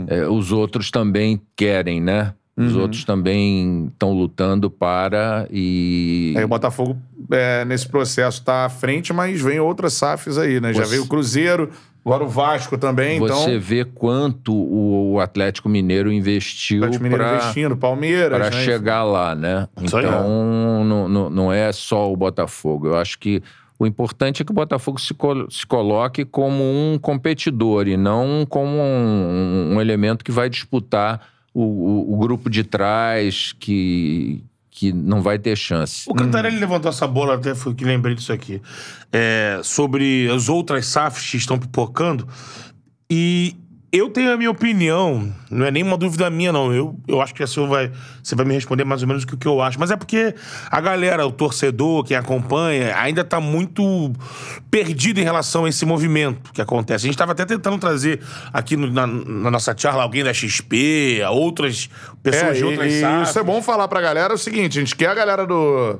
é, 0.06 0.26
os 0.28 0.52
outros 0.52 0.90
também 0.90 1.40
querem, 1.56 2.02
né? 2.02 2.34
Os 2.54 2.74
outros 2.74 3.04
também 3.04 3.86
estão 3.86 4.12
lutando 4.12 4.68
para 4.68 5.46
e. 5.48 6.34
Aí 6.36 6.42
o 6.42 6.48
Botafogo, 6.48 6.98
é, 7.30 7.64
nesse 7.64 7.88
processo, 7.88 8.42
tá 8.42 8.64
à 8.64 8.68
frente, 8.68 9.12
mas 9.12 9.40
vem 9.40 9.60
outras 9.60 9.92
SAFs 9.92 10.36
aí, 10.36 10.60
né? 10.60 10.72
Já 10.74 10.82
Você- 10.84 10.90
veio 10.90 11.04
o 11.04 11.06
Cruzeiro, 11.06 11.70
agora 12.04 12.24
o 12.24 12.28
Vasco 12.28 12.76
também, 12.76 13.20
Você 13.20 13.50
então. 13.50 13.60
vê 13.60 13.84
quanto 13.84 14.52
o, 14.52 15.12
o 15.12 15.20
Atlético 15.20 15.68
Mineiro 15.68 16.12
investiu 16.12 16.78
Atlético 16.78 17.04
Mineiro 17.04 17.24
para 17.24 17.36
investindo, 17.36 17.76
Palmeiras. 17.76 18.36
para 18.36 18.50
né? 18.50 18.64
chegar 18.64 19.04
lá, 19.04 19.36
né? 19.36 19.68
Então, 19.80 20.84
não, 20.84 21.08
não, 21.08 21.30
não 21.30 21.52
é 21.52 21.70
só 21.70 22.12
o 22.12 22.16
Botafogo. 22.16 22.88
Eu 22.88 22.96
acho 22.96 23.20
que 23.20 23.40
o 23.78 23.86
importante 23.86 24.42
é 24.42 24.44
que 24.44 24.50
o 24.50 24.54
Botafogo 24.54 25.00
se, 25.00 25.14
col- 25.14 25.48
se 25.50 25.64
coloque 25.66 26.24
como 26.24 26.62
um 26.64 26.98
competidor 27.00 27.86
e 27.86 27.96
não 27.96 28.44
como 28.48 28.72
um, 28.78 29.74
um 29.74 29.80
elemento 29.80 30.24
que 30.24 30.32
vai 30.32 30.50
disputar 30.50 31.20
o, 31.54 31.62
o- 31.62 32.14
o 32.14 32.16
grupo 32.18 32.50
de 32.50 32.64
trás, 32.64 33.52
que, 33.58 34.42
que 34.70 34.92
não 34.92 35.22
vai 35.22 35.38
ter 35.38 35.56
chance. 35.56 36.04
O 36.08 36.14
Cantarelli 36.14 36.58
levantou 36.58 36.88
essa 36.90 37.06
bola, 37.06 37.34
até 37.36 37.54
foi 37.54 37.74
que 37.74 37.84
lembrei 37.84 38.14
disso 38.14 38.32
aqui. 38.32 38.60
é, 39.12 39.60
sobre 39.62 40.28
as 40.30 40.48
outras 40.48 40.86
SAFs 40.86 41.30
que 41.30 41.36
estão 41.36 41.58
pipocando. 41.58 42.26
E 43.10 43.56
eu 43.90 44.10
tenho 44.10 44.32
a 44.32 44.36
minha 44.36 44.50
opinião, 44.50 45.32
não 45.50 45.64
é 45.64 45.70
nenhuma 45.70 45.96
dúvida 45.96 46.28
minha, 46.28 46.52
não. 46.52 46.72
Eu, 46.72 46.94
eu 47.08 47.22
acho 47.22 47.34
que 47.34 47.46
você 47.46 47.66
vai, 47.66 47.90
você 48.22 48.34
vai 48.34 48.44
me 48.44 48.52
responder 48.52 48.84
mais 48.84 49.00
ou 49.02 49.08
menos 49.08 49.22
o 49.22 49.26
que, 49.26 49.36
que 49.36 49.48
eu 49.48 49.62
acho. 49.62 49.80
Mas 49.80 49.90
é 49.90 49.96
porque 49.96 50.34
a 50.70 50.80
galera, 50.80 51.26
o 51.26 51.32
torcedor, 51.32 52.04
quem 52.04 52.16
acompanha, 52.16 52.94
ainda 52.96 53.24
tá 53.24 53.40
muito 53.40 54.12
perdido 54.70 55.20
em 55.20 55.24
relação 55.24 55.64
a 55.64 55.68
esse 55.68 55.86
movimento 55.86 56.52
que 56.52 56.60
acontece. 56.60 57.04
A 57.04 57.08
gente 57.08 57.14
estava 57.14 57.32
até 57.32 57.44
tentando 57.46 57.78
trazer 57.78 58.20
aqui 58.52 58.76
no- 58.76 58.90
na, 58.92 59.06
na 59.06 59.50
nossa 59.50 59.74
charla 59.76 60.02
alguém 60.02 60.22
da 60.22 60.34
XP, 60.34 61.20
outras 61.30 61.88
pessoas 62.22 62.50
É, 62.50 62.52
de 62.58 62.64
outras 62.64 62.92
e 62.92 63.00
SAFs. 63.00 63.30
isso 63.30 63.38
é 63.38 63.42
bom 63.42 63.62
falar 63.62 63.88
pra 63.88 64.00
galera 64.00 64.32
é 64.32 64.36
o 64.36 64.38
seguinte: 64.38 64.78
a 64.78 64.82
gente 64.82 64.94
quer 64.94 65.08
a 65.08 65.14
galera 65.14 65.46
do. 65.46 65.98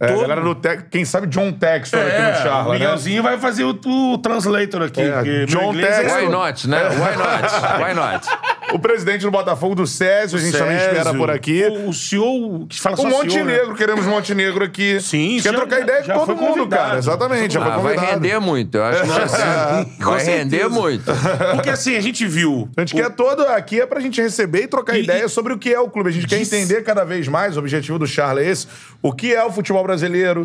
É, 0.00 0.06
a 0.06 0.08
Todo- 0.08 0.20
galera 0.22 0.40
do. 0.40 0.54
Te- 0.54 0.82
Quem 0.90 1.04
sabe 1.04 1.26
John 1.26 1.52
Textor 1.52 2.00
aqui 2.00 2.10
no 2.22 2.28
É, 2.28 2.34
Charla, 2.36 2.68
o 2.68 2.72
né? 2.72 2.78
Miguelzinho 2.78 3.22
vai 3.22 3.38
fazer 3.38 3.64
o, 3.64 3.78
o 3.84 4.18
translator 4.18 4.82
aqui. 4.82 5.00
É, 5.02 5.44
John 5.46 5.74
inglês 5.74 5.96
Textor. 5.98 6.18
Why 6.20 6.24
é... 6.24 6.28
not, 6.30 6.68
né? 6.68 6.82
Why 6.88 7.16
not? 7.16 7.84
Why 7.84 7.94
not? 7.94 8.28
o 8.72 8.78
presidente 8.78 9.22
do 9.22 9.30
Botafogo, 9.32 9.74
do 9.74 9.84
Césio, 9.86 10.38
a 10.38 10.40
gente 10.40 10.56
também 10.56 10.76
espera 10.76 11.02
Césio. 11.04 11.18
por 11.18 11.28
aqui. 11.30 11.64
O, 11.64 11.88
o 11.88 11.92
senhor 11.92 12.66
que 12.68 12.80
fala 12.80 12.94
O 12.94 12.98
só 12.98 13.02
senhor, 13.02 13.24
Montenegro, 13.24 13.68
né? 13.72 13.74
queremos 13.76 14.06
Montenegro 14.06 14.64
aqui. 14.64 15.00
Sim, 15.00 15.36
Quer 15.42 15.50
já- 15.50 15.52
trocar 15.54 15.80
ideia 15.80 16.02
já 16.04 16.14
com 16.14 16.20
todo 16.20 16.36
foi 16.38 16.46
mundo, 16.46 16.56
convidado. 16.58 16.82
cara. 16.84 16.98
Exatamente, 16.98 17.54
já 17.54 17.60
foi 17.60 17.72
Ah, 17.72 17.78
vai 17.78 17.96
render 17.96 18.38
muito, 18.38 18.76
eu 18.78 18.84
acho 18.84 19.02
que 19.02 20.04
vai, 20.04 20.22
render 20.24 20.68
muito. 20.68 21.12
Porque 21.56 21.68
assim, 21.68 21.96
a 21.96 22.00
gente 22.00 22.24
viu. 22.26 22.68
A 22.76 22.80
gente 22.82 22.94
quer 22.94 23.10
todo 23.10 23.42
aqui 23.42 23.80
é 23.80 23.86
pra 23.86 24.00
gente 24.00 24.22
receber 24.22 24.62
e 24.62 24.66
trocar 24.68 24.96
E- 24.96 25.02
ideia 25.02 25.28
sobre 25.28 25.52
o 25.52 25.58
que 25.58 25.74
é 25.74 25.80
o 25.80 25.90
clube. 25.90 26.08
A 26.08 26.12
gente 26.12 26.26
quer 26.28 26.38
Dis- 26.38 26.52
entender 26.52 26.82
cada 26.84 27.04
vez 27.04 27.26
mais, 27.28 27.56
o 27.56 27.58
objetivo 27.60 27.98
do 27.98 28.06
Charles 28.06 28.46
é 28.46 28.50
esse, 28.50 28.66
o 29.02 29.12
que 29.12 29.34
é 29.34 29.44
o 29.44 29.50
futebol 29.50 29.82
brasileiro, 29.82 29.89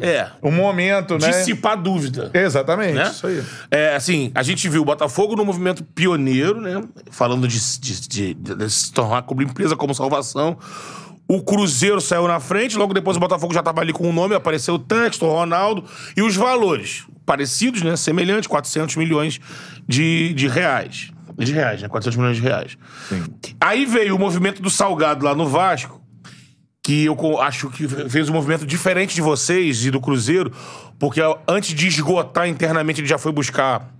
É. 0.01 0.29
o 0.41 0.51
momento, 0.51 1.17
né? 1.17 1.29
dissipar 1.29 1.75
dúvida. 1.81 2.29
Exatamente, 2.33 2.93
né? 2.93 3.09
isso 3.11 3.27
aí. 3.27 3.43
É, 3.71 3.95
assim, 3.95 4.31
a 4.35 4.43
gente 4.43 4.67
viu 4.69 4.81
o 4.81 4.85
Botafogo 4.85 5.35
no 5.35 5.43
movimento 5.45 5.83
pioneiro, 5.83 6.59
né? 6.61 6.81
Falando 7.11 7.47
de, 7.47 7.59
de- 7.79 8.07
de- 8.07 8.33
de 8.33 8.69
se 8.69 8.91
tornar 8.91 9.23
como 9.23 9.41
empresa 9.41 9.75
como 9.75 9.93
salvação. 9.93 10.57
O 11.27 11.41
Cruzeiro 11.41 11.99
saiu 11.99 12.27
na 12.27 12.39
frente, 12.39 12.77
logo 12.77 12.93
depois 12.93 13.17
o 13.17 13.19
Botafogo 13.19 13.51
já 13.53 13.61
estava 13.61 13.81
ali 13.81 13.91
com 13.91 14.07
o 14.07 14.13
nome, 14.13 14.35
apareceu 14.35 14.75
o 14.75 14.79
Texto, 14.79 15.25
o 15.25 15.29
Ronaldo. 15.31 15.83
E 16.15 16.21
os 16.21 16.35
valores 16.35 17.03
parecidos, 17.25 17.81
né? 17.81 17.95
Semelhantes, 17.95 18.45
400 18.47 18.95
milhões 18.95 19.39
de, 19.87 20.33
de 20.35 20.47
reais. 20.47 21.09
De 21.35 21.51
reais, 21.51 21.81
né? 21.81 21.87
400 21.89 22.15
milhões 22.17 22.37
de 22.37 22.43
reais. 22.43 22.77
Aí 23.59 23.85
veio 23.85 24.15
o 24.15 24.19
movimento 24.19 24.61
do 24.61 24.69
Salgado 24.69 25.25
lá 25.25 25.33
no 25.33 25.47
Vasco, 25.47 25.99
que 26.85 27.05
eu 27.05 27.41
acho 27.41 27.71
que 27.71 27.87
fez 27.87 28.29
um 28.29 28.33
movimento 28.33 28.63
diferente 28.63 29.15
de 29.15 29.21
vocês 29.21 29.83
e 29.83 29.89
do 29.89 29.99
Cruzeiro, 29.99 30.51
porque 30.99 31.19
antes 31.47 31.73
de 31.73 31.87
esgotar 31.87 32.47
internamente, 32.47 33.01
ele 33.01 33.07
já 33.07 33.17
foi 33.17 33.31
buscar 33.31 33.91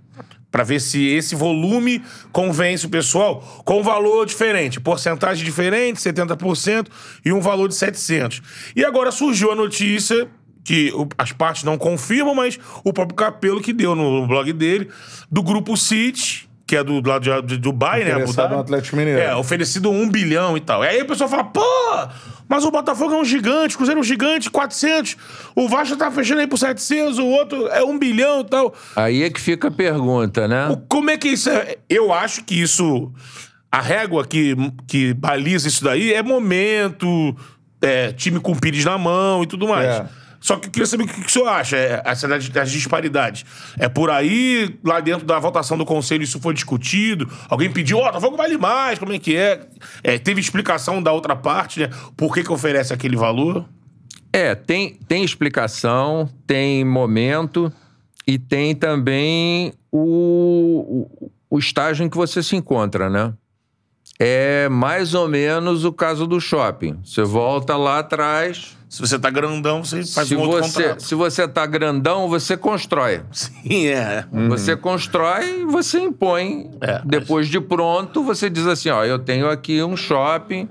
pra 0.52 0.62
ver 0.62 0.80
se 0.80 1.04
esse 1.04 1.34
volume 1.34 2.00
convence 2.30 2.86
o 2.86 2.88
pessoal 2.88 3.40
com 3.64 3.80
um 3.80 3.82
valor 3.82 4.24
diferente, 4.24 4.78
porcentagem 4.78 5.44
diferente, 5.44 5.98
70% 5.98 6.86
e 7.24 7.32
um 7.32 7.40
valor 7.40 7.66
de 7.68 7.74
700. 7.74 8.40
E 8.76 8.84
agora 8.84 9.10
surgiu 9.10 9.50
a 9.50 9.56
notícia 9.56 10.28
que 10.62 10.92
as 11.18 11.32
partes 11.32 11.64
não 11.64 11.76
confirmam, 11.76 12.36
mas 12.36 12.56
o 12.84 12.92
próprio 12.92 13.16
Capelo 13.16 13.60
que 13.60 13.72
deu 13.72 13.96
no 13.96 14.28
blog 14.28 14.52
dele, 14.52 14.88
do 15.28 15.42
grupo 15.42 15.76
City, 15.76 16.48
que 16.66 16.76
é 16.76 16.82
do, 16.82 17.00
do 17.00 17.08
lado 17.08 17.22
de, 17.22 17.48
de 17.48 17.58
Dubai, 17.58 18.02
né? 18.04 18.12
Abu 18.12 18.32
Dhabi. 18.32 18.54
Atlético 18.54 18.96
Mineiro. 18.96 19.20
É, 19.20 19.34
oferecido 19.36 19.88
um 19.90 20.08
bilhão 20.08 20.56
e 20.56 20.60
tal. 20.60 20.84
E 20.84 20.88
aí 20.88 21.02
o 21.02 21.06
pessoal 21.06 21.30
fala, 21.30 21.44
pô, 21.44 21.60
mas 22.48 22.64
o 22.64 22.70
Botafogo 22.70 23.14
é 23.14 23.16
um 23.18 23.24
gigante, 23.24 23.74
o 23.74 23.78
Cruzeiro 23.78 23.98
é 23.98 24.02
um 24.02 24.04
gigante, 24.04 24.50
400, 24.50 25.16
o 25.54 25.68
Vasco 25.68 25.96
tá 25.96 26.10
fechando 26.10 26.40
aí 26.40 26.46
por 26.46 26.58
700, 26.58 27.18
o 27.18 27.26
outro 27.26 27.66
é 27.68 27.82
um 27.84 27.98
bilhão 27.98 28.40
e 28.40 28.44
tal. 28.44 28.74
Aí 28.94 29.22
é 29.22 29.30
que 29.30 29.40
fica 29.40 29.68
a 29.68 29.70
pergunta, 29.70 30.46
né? 30.46 30.68
O- 30.68 30.76
como 30.88 31.10
é 31.10 31.16
que 31.16 31.28
isso 31.28 31.50
é? 31.50 31.76
Eu 31.88 32.12
acho 32.12 32.44
que 32.44 32.60
isso, 32.60 33.12
a 33.70 33.80
régua 33.80 34.24
que, 34.26 34.54
que 34.86 35.12
baliza 35.14 35.68
isso 35.68 35.82
daí 35.84 36.12
é 36.12 36.22
momento, 36.22 37.36
é, 37.82 38.12
time 38.12 38.40
com 38.40 38.54
pires 38.54 38.84
na 38.84 38.96
mão 38.98 39.42
e 39.42 39.46
tudo 39.46 39.68
mais. 39.68 39.88
É. 40.00 40.06
Só 40.46 40.54
que 40.54 40.68
eu 40.68 40.70
queria 40.70 40.86
saber 40.86 41.02
o 41.02 41.06
que, 41.08 41.26
o 41.26 41.28
senhor 41.28 41.48
acha, 41.48 41.76
é, 41.76 42.00
essa 42.04 42.28
das, 42.28 42.70
disparidades. 42.70 43.44
É 43.76 43.88
por 43.88 44.10
aí, 44.10 44.78
lá 44.84 45.00
dentro 45.00 45.26
da 45.26 45.40
votação 45.40 45.76
do 45.76 45.84
conselho, 45.84 46.22
isso 46.22 46.38
foi 46.38 46.54
discutido? 46.54 47.28
Alguém 47.48 47.68
pediu, 47.68 47.98
ó, 47.98 48.02
oh, 48.02 48.04
Botafogo 48.04 48.36
vale 48.36 48.56
mais, 48.56 48.96
como 48.96 49.12
é 49.12 49.18
que 49.18 49.34
é? 49.34 49.66
É, 50.04 50.18
Teve 50.18 50.40
explicação 50.40 51.02
da 51.02 51.10
outra 51.10 51.34
parte, 51.34 51.80
né? 51.80 51.90
Por 52.16 52.32
que, 52.32 52.44
que 52.44 52.52
oferece 52.52 52.94
aquele 52.94 53.16
valor? 53.16 53.68
É, 54.32 54.54
tem, 54.54 54.94
tem 55.08 55.24
explicação, 55.24 56.28
tem 56.46 56.84
momento 56.84 57.72
e 58.24 58.38
tem 58.38 58.72
também 58.72 59.72
o, 59.90 61.08
o, 61.18 61.30
o 61.50 61.58
estágio 61.58 62.06
em 62.06 62.08
que 62.08 62.16
você 62.16 62.40
se 62.40 62.54
encontra, 62.54 63.10
né? 63.10 63.34
É 64.16 64.68
mais 64.68 65.12
ou 65.12 65.26
menos 65.26 65.84
o 65.84 65.92
caso 65.92 66.24
do 66.24 66.40
shopping. 66.40 67.00
Você 67.02 67.24
volta 67.24 67.76
lá 67.76 67.98
atrás. 67.98 68.75
Se 68.88 69.00
você 69.00 69.18
tá 69.18 69.30
grandão, 69.30 69.82
você 69.82 70.04
faz 70.04 70.28
se, 70.28 70.36
um 70.36 70.40
outro 70.40 70.62
você, 70.64 70.82
contrato. 70.82 71.02
se 71.02 71.14
você 71.14 71.48
tá 71.48 71.66
grandão, 71.66 72.28
você 72.28 72.56
constrói. 72.56 73.22
Sim, 73.32 73.86
é. 73.86 74.24
Você 74.48 74.76
constrói 74.76 75.62
e 75.62 75.64
você 75.64 75.98
impõe. 75.98 76.70
É, 76.80 77.02
Depois 77.04 77.48
de 77.48 77.60
pronto, 77.60 78.22
você 78.22 78.48
diz 78.48 78.66
assim: 78.66 78.88
ó, 78.90 79.04
eu 79.04 79.18
tenho 79.18 79.48
aqui 79.50 79.82
um 79.82 79.96
shopping. 79.96 80.68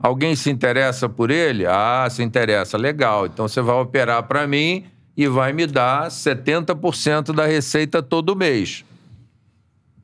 Alguém 0.00 0.34
se 0.34 0.50
interessa 0.50 1.08
por 1.08 1.30
ele? 1.30 1.64
Ah, 1.66 2.08
se 2.10 2.22
interessa, 2.22 2.76
legal. 2.76 3.26
Então 3.26 3.46
você 3.46 3.60
vai 3.60 3.76
operar 3.76 4.22
para 4.24 4.46
mim 4.46 4.84
e 5.16 5.28
vai 5.28 5.52
me 5.52 5.66
dar 5.66 6.08
70% 6.08 7.32
da 7.32 7.46
receita 7.46 8.02
todo 8.02 8.34
mês. 8.34 8.84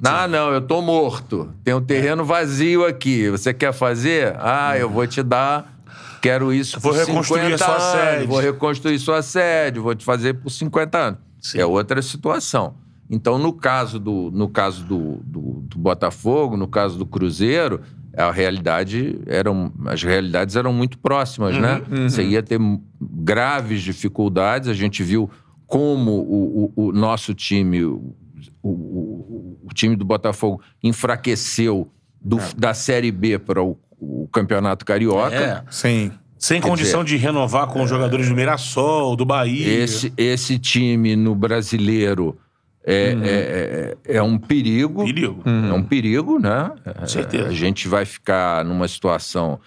Ah, 0.03 0.29
não, 0.29 0.53
eu 0.53 0.61
tô 0.61 0.81
morto. 0.81 1.53
Tem 1.65 1.75
um 1.75 1.81
terreno 1.81 2.25
vazio 2.25 2.87
aqui. 2.87 3.29
Você 3.31 3.53
quer 3.53 3.73
fazer? 3.73 4.37
Ah, 4.39 4.79
eu 4.79 4.89
vou 4.89 5.07
te 5.07 5.23
dar. 5.23 5.78
Quero 6.21 6.53
isso 6.53 6.79
Vou 6.81 6.93
por 6.93 6.99
reconstruir 6.99 7.53
50 7.53 7.55
a 7.55 7.59
sua 7.59 7.75
anos. 7.77 8.11
sede. 8.15 8.27
Vou 8.27 8.41
reconstruir 8.41 8.99
sua 8.99 9.23
sede. 9.23 9.79
Vou 9.81 9.95
te 9.95 10.05
fazer 10.05 10.35
por 10.35 10.51
50 10.51 10.99
anos. 10.99 11.21
Sim. 11.41 11.59
É 11.61 11.67
outra 11.67 12.01
situação. 12.03 12.75
Então, 13.11 13.39
no 13.39 13.53
caso 13.53 13.99
do, 13.99 14.31
no 14.33 14.49
caso 14.49 14.85
do, 14.85 15.17
do, 15.25 15.41
do 15.67 15.79
Botafogo, 15.79 16.57
no 16.57 16.69
caso 16.69 16.99
do 16.99 17.07
Cruzeiro, 17.07 17.81
a 18.17 18.31
realidade 18.31 19.19
eram, 19.27 19.73
as 19.87 20.03
realidades 20.03 20.57
eram 20.57 20.73
muito 20.73 20.99
próximas, 20.99 21.57
né? 21.57 21.81
Você 22.09 22.23
ia 22.25 22.43
ter 22.43 22.59
graves 23.01 23.81
dificuldades. 23.83 24.69
A 24.69 24.75
gente 24.75 25.03
viu 25.03 25.31
como 25.67 26.11
o, 26.13 26.73
o, 26.77 26.87
o 26.89 26.93
nosso 26.93 27.33
time, 27.33 27.85
o, 27.85 28.15
o, 28.63 29.69
time 29.75 29.95
do 29.97 30.05
Botafogo, 30.05 30.61
enfraqueceu 30.83 31.89
do- 32.21 32.39
da 32.57 32.75
Série 32.75 33.13
B 33.13 33.39
para 33.39 33.63
o, 33.63 33.79
o 34.01 34.29
Campeonato 34.33 34.85
Carioca. 34.85 35.35
É. 35.35 35.63
Sim. 35.71 36.13
Sem 36.39 36.61
Quer 36.61 36.69
condição 36.69 37.03
dizer, 37.03 37.19
de 37.19 37.25
renovar 37.25 37.67
com 37.67 37.83
os 37.83 37.91
jogadores 37.91 38.29
do 38.29 38.35
Mirassol, 38.35 39.17
do 39.17 39.25
Bahia. 39.25 39.83
Esse, 39.83 40.13
esse 40.17 40.59
time 40.59 41.17
no 41.17 41.35
brasileiro 41.35 42.39
é, 42.85 43.17
é, 43.23 43.97
é, 44.07 44.17
é 44.17 44.23
um 44.23 44.39
perigo. 44.39 45.05
Perigo. 45.05 45.43
É 45.45 45.73
um 45.73 45.83
perigo, 45.83 46.39
né? 46.39 46.71
É, 46.85 47.07
certeza. 47.07 47.49
A 47.49 47.53
gente 47.53 47.89
vai 47.89 48.05
ficar 48.05 48.65
numa 48.65 48.87
situação 48.87 49.59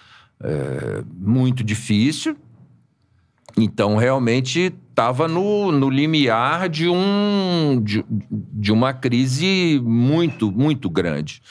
é, 0.41 1.03
muito 1.19 1.63
difícil. 1.63 2.37
Então, 3.57 3.97
realmente, 3.97 4.73
estava 4.89 5.27
no, 5.27 5.71
no 5.71 5.89
limiar 5.89 6.69
de, 6.69 6.87
um, 6.87 7.81
de, 7.83 8.03
de 8.31 8.71
uma 8.71 8.93
crise 8.93 9.81
muito, 9.83 10.51
muito 10.51 10.89
grande. 10.89 11.41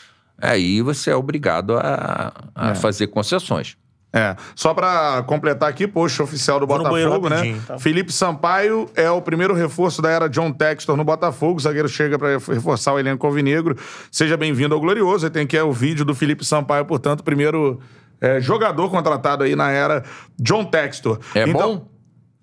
Aí 0.41 0.81
você 0.83 1.11
é 1.11 1.17
obrigado 1.17 1.77
a, 1.77 2.33
a 2.55 2.75
fazer 2.75 3.09
concessões. 3.09 3.77
É. 4.13 4.35
Só 4.57 4.75
pra 4.75 5.23
completar 5.27 5.69
aqui, 5.69 5.87
post 5.87 6.21
oficial 6.21 6.59
do 6.59 6.67
Vou 6.67 6.79
Botafogo, 6.79 7.29
né? 7.29 7.37
rapidinho, 7.37 7.63
tá? 7.63 7.79
Felipe 7.79 8.13
Sampaio 8.13 8.91
é 8.97 9.09
o 9.09 9.23
primeiro 9.23 9.55
reforço 9.55 10.03
da 10.03 10.11
era 10.11 10.29
John 10.29 10.51
Textor 10.51 10.97
no 10.97 11.05
Botafogo. 11.05 11.59
O 11.59 11.61
zagueiro 11.61 11.89
chega 11.89 12.19
pra 12.19 12.31
reforçar 12.31 12.93
o 12.93 12.99
elenco 12.99 13.25
alvinegro. 13.25 13.77
Seja 14.11 14.37
bem-vindo 14.37 14.75
ao 14.75 14.81
Glorioso. 14.81 15.27
Aí 15.27 15.31
tem 15.31 15.45
aqui 15.45 15.57
é 15.57 15.63
o 15.63 15.73
vídeo 15.73 16.05
do 16.05 16.15
Felipe 16.15 16.45
Sampaio, 16.45 16.85
portanto, 16.85 17.23
primeiro 17.23 17.79
é, 18.21 18.41
jogador 18.41 18.91
contratado 18.91 19.45
aí 19.45 19.55
na 19.55 19.71
era 19.71 20.03
John 20.41 20.65
Textor. 20.65 21.21
É 21.33 21.45
então, 21.49 21.77
bom? 21.77 21.91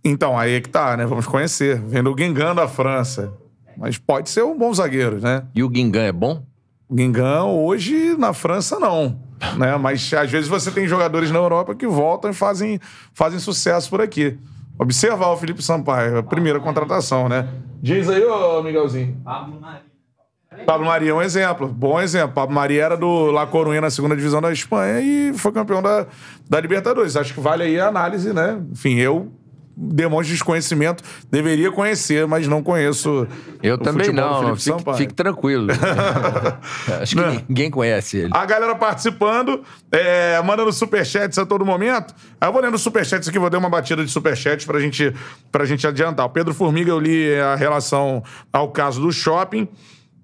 Então, 0.06 0.40
aí 0.40 0.56
é 0.56 0.62
que 0.62 0.70
tá, 0.70 0.96
né? 0.96 1.06
Vamos 1.06 1.28
conhecer. 1.28 1.82
Vendo 1.82 2.10
o 2.10 2.16
Guingamp 2.16 2.56
da 2.56 2.68
França. 2.68 3.34
Mas 3.78 3.98
pode 3.98 4.30
ser 4.30 4.44
um 4.44 4.58
bom 4.58 4.74
zagueiro, 4.74 5.20
né? 5.20 5.44
E 5.54 5.62
o 5.62 5.70
Guingamp 5.70 6.06
é 6.06 6.12
bom? 6.14 6.46
Guingamp 6.92 7.48
hoje 7.50 8.16
na 8.18 8.34
França 8.34 8.80
não, 8.80 9.20
né? 9.58 9.76
Mas 9.78 10.14
às 10.14 10.32
vezes 10.32 10.48
você 10.48 10.72
tem 10.72 10.88
jogadores 10.88 11.32
na 11.32 11.40
Europa 11.40 11.76
que 11.76 11.88
voltam 11.88 12.32
e 12.32 12.34
fazem, 12.34 12.80
fazem 13.14 13.40
sucesso 13.40 13.90
por 13.90 14.02
aqui. 14.02 14.38
Observar 14.80 15.30
o 15.30 15.38
Felipe 15.38 15.62
Sampaio, 15.62 16.20
a 16.20 16.24
primeira 16.24 16.60
contratação, 16.60 17.28
né? 17.28 17.48
Diz 17.82 18.08
aí, 18.10 18.24
ô 18.24 18.62
Miguelzinho. 18.62 19.20
Pablo 20.66 20.88
Maria 20.88 21.12
é 21.12 21.14
um 21.14 21.22
exemplo, 21.22 21.68
bom 21.68 22.00
exemplo. 22.00 22.34
Pablo 22.34 22.56
Maria 22.56 22.84
era 22.84 22.98
do 22.98 23.32
La 23.32 23.46
Coruña 23.46 23.82
na 23.82 23.90
segunda 23.90 24.16
divisão 24.16 24.42
da 24.42 24.52
Espanha 24.52 25.00
e 25.02 25.34
foi 25.34 25.52
campeão 25.52 25.82
da, 25.82 26.08
da 26.50 26.60
Libertadores. 26.60 27.16
Acho 27.16 27.34
que 27.34 27.40
vale 27.40 27.64
aí 27.64 27.80
a 27.80 27.88
análise, 27.88 28.34
né? 28.34 28.60
Enfim, 28.72 28.96
eu 28.96 29.32
demonstro 29.80 30.34
desconhecimento, 30.34 31.04
deveria 31.30 31.72
conhecer, 31.72 32.26
mas 32.26 32.48
não 32.48 32.64
conheço. 32.64 33.28
Eu 33.62 33.78
também 33.78 34.12
não, 34.12 34.58
Felipe 34.58 34.84
fique, 34.84 34.98
fique 34.98 35.14
tranquilo. 35.14 35.68
Acho 37.00 37.16
que 37.16 37.44
ninguém 37.48 37.70
conhece 37.70 38.18
ele. 38.18 38.30
A 38.34 38.44
galera 38.44 38.74
participando, 38.74 39.62
é, 39.92 40.42
mandando 40.42 40.74
superchats 40.74 41.38
a 41.38 41.46
todo 41.46 41.64
momento. 41.64 42.16
Aí 42.42 42.48
eu 42.48 42.54
vou 42.54 42.62
lendo 42.62 42.78
superchats 42.78 43.30
aqui, 43.30 43.38
vou 43.38 43.52
dar 43.52 43.60
uma 43.60 43.70
batida 43.70 44.04
de 44.04 44.10
superchats 44.10 44.66
pra 44.66 44.80
gente, 44.80 45.14
pra 45.52 45.64
gente 45.64 45.86
adiantar. 45.86 46.26
O 46.26 46.30
Pedro 46.30 46.56
Formiga, 46.56 46.90
eu 46.90 47.00
li 47.00 47.36
a 47.36 47.56
relação 47.56 48.24
ao 48.52 48.72
caso 48.72 49.00
do 49.00 49.12
shopping. 49.12 49.68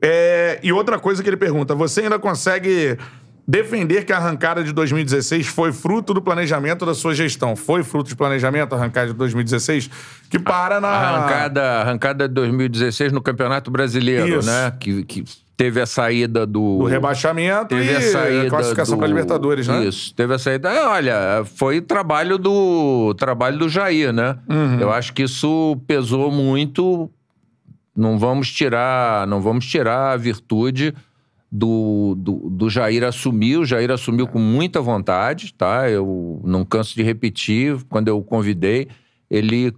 É, 0.02 0.60
e 0.64 0.74
outra 0.74 0.98
coisa 1.00 1.22
que 1.22 1.30
ele 1.30 1.38
pergunta: 1.38 1.76
você 1.76 2.02
ainda 2.02 2.18
consegue 2.18 2.98
defender 3.48 4.06
que 4.06 4.14
a 4.14 4.18
arrancada 4.18 4.64
de 4.64 4.72
2016 4.72 5.48
foi 5.48 5.72
fruto 5.72 6.14
do 6.14 6.22
planejamento 6.22 6.86
da 6.86 6.94
sua 6.94 7.14
gestão? 7.14 7.56
Foi 7.56 7.84
fruto 7.84 8.10
de 8.10 8.16
planejamento 8.16 8.74
a 8.74 8.78
arrancada 8.78 9.08
de 9.08 9.14
2016? 9.14 9.90
Que 10.30 10.40
para 10.40 10.80
na. 10.80 10.88
A 10.88 11.10
arrancada, 11.10 11.62
arrancada 11.82 12.28
de 12.28 12.34
2016 12.34 13.12
no 13.12 13.22
Campeonato 13.22 13.70
Brasileiro, 13.70 14.40
Isso. 14.40 14.48
né? 14.48 14.72
Que, 14.80 15.04
que 15.04 15.24
teve 15.56 15.82
a 15.82 15.86
saída 15.86 16.46
do. 16.46 16.80
Do 16.80 16.86
rebaixamento 16.86 17.76
Teve 17.76 17.92
e 17.92 17.96
a 17.96 18.02
saída. 18.02 18.50
classificação 18.50 18.96
do... 18.96 19.00
para 19.00 19.08
Libertadores, 19.08 19.68
né? 19.68 19.86
Isso. 19.86 20.14
Teve 20.16 20.34
a 20.34 20.40
saída. 20.40 20.70
É, 20.70 20.88
Olha, 20.88 21.44
foi 21.56 21.82
trabalho 21.82 22.38
do 22.38 23.14
trabalho 23.16 23.58
do 23.58 23.70
Jair, 23.70 24.12
né? 24.14 24.38
Uhum. 24.50 24.80
Eu 24.80 24.92
acho 24.92 25.14
que 25.14 25.24
isso 25.24 25.78
pesou 25.88 26.32
muito. 26.32 27.10
Não 27.96 28.18
vamos 28.18 28.52
tirar, 28.52 29.28
não 29.28 29.40
vamos 29.40 29.68
tirar 29.68 30.14
a 30.14 30.18
virtude 30.18 30.96
do, 31.56 32.16
do, 32.18 32.50
do 32.50 32.68
Jair 32.68 33.04
assumir. 33.04 33.58
O 33.58 33.66
Jair 33.66 33.92
assumiu 33.92 34.26
com 34.26 34.40
muita 34.40 34.82
vontade, 34.82 35.54
tá? 35.54 35.88
Eu 35.88 36.42
não 36.44 36.66
canso 36.66 36.96
de 36.96 37.04
repetir. 37.04 37.78
Quando 37.88 38.08
eu 38.08 38.18
o 38.18 38.24
convidei, 38.24 38.88
ele 39.30 39.72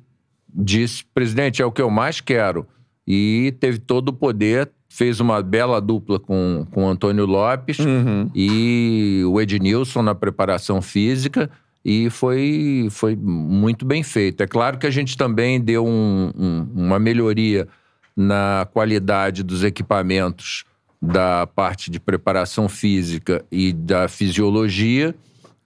disse: 0.54 1.04
presidente, 1.14 1.62
é 1.62 1.66
o 1.66 1.72
que 1.74 1.82
eu 1.82 1.90
mais 1.90 2.22
quero. 2.22 2.66
E 3.06 3.54
teve 3.60 3.78
todo 3.78 4.10
o 4.10 4.14
poder, 4.14 4.72
fez 4.88 5.20
uma 5.20 5.42
bela 5.44 5.82
dupla 5.82 6.18
com, 6.18 6.66
com 6.72 6.86
o 6.86 6.88
Antônio 6.88 7.26
Lopes 7.26 7.78
Uhum. 7.80 8.32
e 8.34 9.22
o 9.28 9.42
Ednilson 9.42 10.02
na 10.02 10.16
preparação 10.16 10.82
física. 10.82 11.50
E 11.84 12.10
foi, 12.10 12.88
foi 12.90 13.16
muito 13.16 13.86
bem 13.86 14.02
feito. 14.02 14.42
É 14.42 14.48
claro 14.48 14.80
que 14.80 14.88
a 14.88 14.90
gente 14.90 15.16
também 15.18 15.60
deu 15.62 15.86
um- 15.86 16.32
um- 16.36 16.68
uma 16.74 16.98
melhoria 16.98 17.68
na 18.16 18.66
qualidade 18.74 19.44
dos 19.44 19.62
equipamentos 19.64 20.64
da 21.06 21.48
parte 21.48 21.90
de 21.90 22.00
preparação 22.00 22.68
física 22.68 23.44
e 23.52 23.72
da 23.74 24.08
fisiologia. 24.08 25.16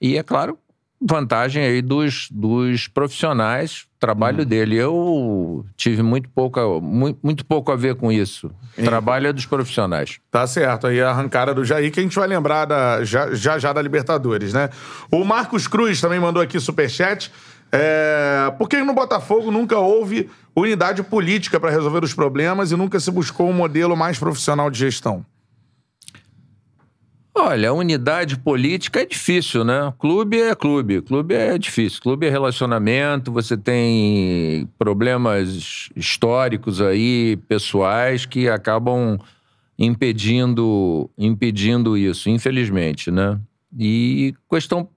E, 0.01 0.17
é 0.17 0.23
claro, 0.23 0.57
vantagem 1.01 1.63
aí 1.63 1.81
dos, 1.81 2.27
dos 2.29 2.87
profissionais, 2.87 3.85
trabalho 3.99 4.45
dele. 4.45 4.75
Eu 4.75 5.65
tive 5.77 6.03
muito 6.03 6.29
pouco, 6.29 6.81
muito, 6.81 7.19
muito 7.23 7.45
pouco 7.45 7.71
a 7.71 7.75
ver 7.75 7.95
com 7.95 8.11
isso. 8.11 8.51
Trabalho 8.75 9.27
é 9.27 9.33
dos 9.33 9.45
profissionais. 9.45 10.19
Tá 10.29 10.45
certo, 10.45 10.87
aí 10.87 11.01
a 11.01 11.09
arrancada 11.09 11.53
do 11.53 11.63
Jair, 11.63 11.91
que 11.91 11.99
a 11.99 12.03
gente 12.03 12.15
vai 12.15 12.27
lembrar 12.27 12.65
da, 12.65 13.03
já, 13.03 13.33
já 13.33 13.57
já 13.57 13.71
da 13.71 13.81
Libertadores, 13.81 14.53
né? 14.53 14.69
O 15.11 15.23
Marcos 15.23 15.67
Cruz 15.67 16.01
também 16.01 16.19
mandou 16.19 16.41
aqui 16.41 16.59
superchat. 16.59 17.31
É, 17.71 18.51
por 18.57 18.67
que 18.67 18.77
no 18.81 18.93
Botafogo 18.93 19.51
nunca 19.51 19.77
houve 19.77 20.29
unidade 20.55 21.03
política 21.03 21.59
para 21.59 21.69
resolver 21.69 22.03
os 22.03 22.13
problemas 22.13 22.71
e 22.71 22.75
nunca 22.75 22.99
se 22.99 23.11
buscou 23.11 23.47
um 23.49 23.53
modelo 23.53 23.95
mais 23.95 24.17
profissional 24.17 24.69
de 24.69 24.79
gestão? 24.79 25.25
Olha, 27.35 27.71
unidade 27.71 28.37
política 28.37 29.01
é 29.01 29.05
difícil, 29.05 29.63
né? 29.63 29.93
Clube 29.97 30.41
é 30.41 30.53
clube, 30.53 31.01
clube 31.01 31.33
é 31.33 31.57
difícil. 31.57 32.01
Clube 32.01 32.25
é 32.25 32.29
relacionamento, 32.29 33.31
você 33.31 33.55
tem 33.55 34.67
problemas 34.77 35.89
históricos 35.95 36.81
aí, 36.81 37.37
pessoais, 37.47 38.25
que 38.25 38.49
acabam 38.49 39.17
impedindo, 39.77 41.09
impedindo 41.17 41.97
isso, 41.97 42.29
infelizmente, 42.29 43.09
né? 43.09 43.39
E 43.77 44.33
questão 44.49 44.89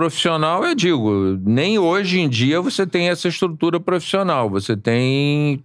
profissional, 0.00 0.64
eu 0.64 0.74
digo, 0.74 1.38
nem 1.44 1.78
hoje 1.78 2.20
em 2.20 2.26
dia 2.26 2.58
você 2.62 2.86
tem 2.86 3.10
essa 3.10 3.28
estrutura 3.28 3.78
profissional. 3.78 4.48
Você 4.48 4.74
tem 4.74 5.62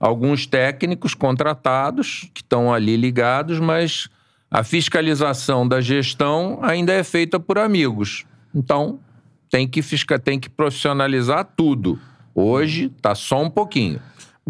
alguns 0.00 0.44
técnicos 0.44 1.14
contratados 1.14 2.28
que 2.34 2.40
estão 2.40 2.74
ali 2.74 2.96
ligados, 2.96 3.60
mas 3.60 4.08
a 4.50 4.64
fiscalização 4.64 5.68
da 5.68 5.80
gestão 5.80 6.58
ainda 6.62 6.92
é 6.92 7.04
feita 7.04 7.38
por 7.38 7.58
amigos. 7.60 8.24
Então, 8.52 8.98
tem 9.48 9.68
que, 9.68 9.82
fisca, 9.82 10.18
tem 10.18 10.40
que 10.40 10.50
profissionalizar 10.50 11.48
tudo. 11.56 11.96
Hoje 12.34 12.86
está 12.96 13.14
só 13.14 13.40
um 13.40 13.48
pouquinho. 13.48 14.00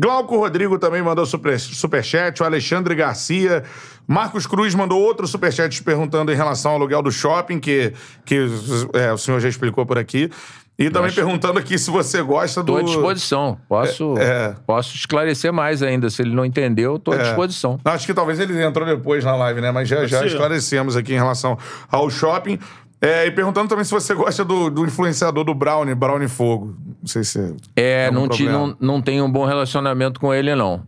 Glauco 0.01 0.36
Rodrigo 0.39 0.78
também 0.78 1.02
mandou 1.02 1.27
super, 1.27 1.60
superchat, 1.60 2.43
o 2.43 2.47
Alexandre 2.47 2.94
Garcia. 2.94 3.62
Marcos 4.09 4.47
Cruz 4.47 4.74
mandou 4.74 4.98
outro 5.01 5.27
superchat 5.27 5.82
perguntando 5.82 6.32
em 6.32 6.35
relação 6.35 6.70
ao 6.70 6.78
aluguel 6.78 7.02
do 7.02 7.12
shopping, 7.12 7.60
que, 7.60 7.93
que 8.24 8.47
é, 8.94 9.12
o 9.12 9.18
senhor 9.18 9.39
já 9.40 9.48
explicou 9.48 9.85
por 9.85 9.98
aqui. 9.98 10.31
E 10.78 10.89
também 10.89 11.12
perguntando 11.12 11.59
aqui 11.59 11.78
se 11.78 11.90
você 11.90 12.22
gosta 12.22 12.62
do. 12.62 12.72
Estou 12.78 12.78
à 12.78 12.94
disposição. 12.94 13.59
Posso, 13.68 14.16
É. 14.16 14.56
posso 14.66 14.97
esclarecer 14.97 15.52
mais 15.52 15.82
ainda. 15.82 16.09
Se 16.09 16.22
ele 16.22 16.35
não 16.35 16.47
entendeu, 16.47 16.97
estou 16.97 17.12
à 17.12 17.18
É. 17.18 17.22
disposição. 17.24 17.78
Acho 17.85 18.06
que 18.06 18.14
talvez 18.14 18.40
ele 18.40 18.59
entrou 18.64 18.86
depois 18.86 19.22
na 19.22 19.36
live, 19.36 19.60
né? 19.60 19.70
Mas 19.70 19.86
já, 19.86 20.06
já 20.06 20.24
esclarecemos 20.24 20.97
aqui 20.97 21.12
em 21.12 21.18
relação 21.18 21.59
ao 21.90 22.09
shopping. 22.09 22.59
É, 23.02 23.27
e 23.27 23.31
perguntando 23.31 23.68
também 23.68 23.85
se 23.85 23.90
você 23.90 24.14
gosta 24.14 24.44
do, 24.44 24.70
do 24.70 24.85
influenciador 24.86 25.44
do 25.44 25.55
Brownie, 25.55 25.94
Brownie 25.94 26.28
Fogo. 26.28 26.74
Não 27.01 27.06
sei 27.06 27.24
se. 27.24 27.56
É, 27.77 28.06
Algum 28.06 28.20
não, 28.20 28.28
te, 28.28 28.44
não, 28.44 28.77
não 28.81 29.02
tenho 29.02 29.24
um 29.24 29.31
bom 29.31 29.44
relacionamento 29.44 30.20
com 30.20 30.32
ele, 30.35 30.55
não. 30.55 30.82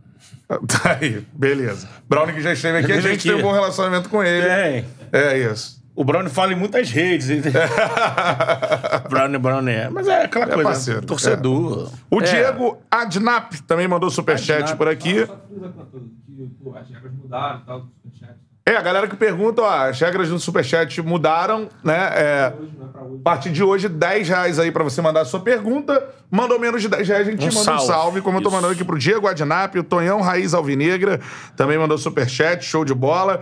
Tá 0.69 0.99
aí, 1.01 1.27
beleza. 1.33 1.89
Brownie 2.09 2.35
que 2.35 2.43
já 2.43 2.53
esteve 2.53 2.79
aqui, 2.79 2.93
a 2.93 3.01
gente 3.01 3.15
aqui. 3.15 3.29
tem 3.29 3.35
um 3.35 3.43
bom 3.43 3.53
relacionamento 3.53 4.09
com 4.11 4.23
ele. 4.23 4.47
Tem. 4.47 4.85
É 5.11 5.39
isso. 5.39 5.81
O 5.95 6.05
Brownie 6.05 6.31
fala 6.31 6.53
em 6.53 6.57
muitas 6.57 6.91
redes. 6.91 7.29
Brownie, 9.09 9.39
Brownie 9.39 9.75
é. 9.75 9.89
Mas 9.91 10.09
é 10.09 10.25
aquela 10.25 10.45
É 10.47 10.49
coisa. 10.49 10.63
parceiro, 10.71 11.03
Torcedor. 11.07 11.91
O 12.11 12.21
É. 12.21 12.25
Diego 12.25 12.79
Adnap 12.91 13.53
também 13.67 13.89
mandou 13.89 14.11
superchat 14.11 14.63
Adnap. 14.63 14.79
por 14.79 14.89
aqui. 14.89 15.27
Só 15.27 15.37
tudo, 15.37 16.11
que 16.27 16.51
pô, 16.63 16.75
as 16.77 16.89
regras 16.89 17.13
mudaram 17.15 17.61
e 17.61 17.65
tal, 17.67 17.81
do 17.81 17.87
superchat. 18.03 18.39
É, 18.65 18.77
a 18.77 18.81
galera 18.81 19.09
que 19.09 19.17
pergunta, 19.17 19.61
ó, 19.61 19.89
as 19.89 20.01
regras 20.01 20.29
do 20.29 20.39
superchat 20.39 21.03
mudaram, 21.03 21.69
né? 21.83 21.97
É, 22.15 22.23
é 22.23 22.55
hoje. 22.57 23.19
a 23.21 23.23
partir 23.25 23.51
de 23.51 23.63
hoje, 23.63 23.89
10 23.89 24.29
reais 24.29 24.59
aí 24.61 24.71
pra 24.71 24.85
você 24.85 25.03
mandar 25.03 25.23
a 25.23 25.25
sua 25.25 25.41
pergunta. 25.41 26.01
Mandou 26.31 26.61
menos 26.61 26.81
de 26.81 26.89
10 26.89 27.09
reais, 27.09 27.27
a 27.27 27.31
gente 27.31 27.43
Um 27.43 27.47
manda 27.47 27.59
um 27.61 27.65
salve. 27.65 27.87
salve, 27.87 28.21
como 28.21 28.39
eu 28.39 28.43
tô 28.43 28.49
Isso. 28.49 28.57
mandando 28.57 28.73
aqui 28.75 28.85
pro 28.85 28.97
Diego 28.99 29.27
Adnap, 29.27 29.75
o 29.75 29.83
Tonhão 29.83 30.21
Raiz 30.21 30.55
Alvinegra, 30.55 31.21
também 31.57 31.77
mandou 31.77 31.99
superchat, 31.99 32.65
show 32.65 32.85
de 32.85 32.95
bola. 32.95 33.41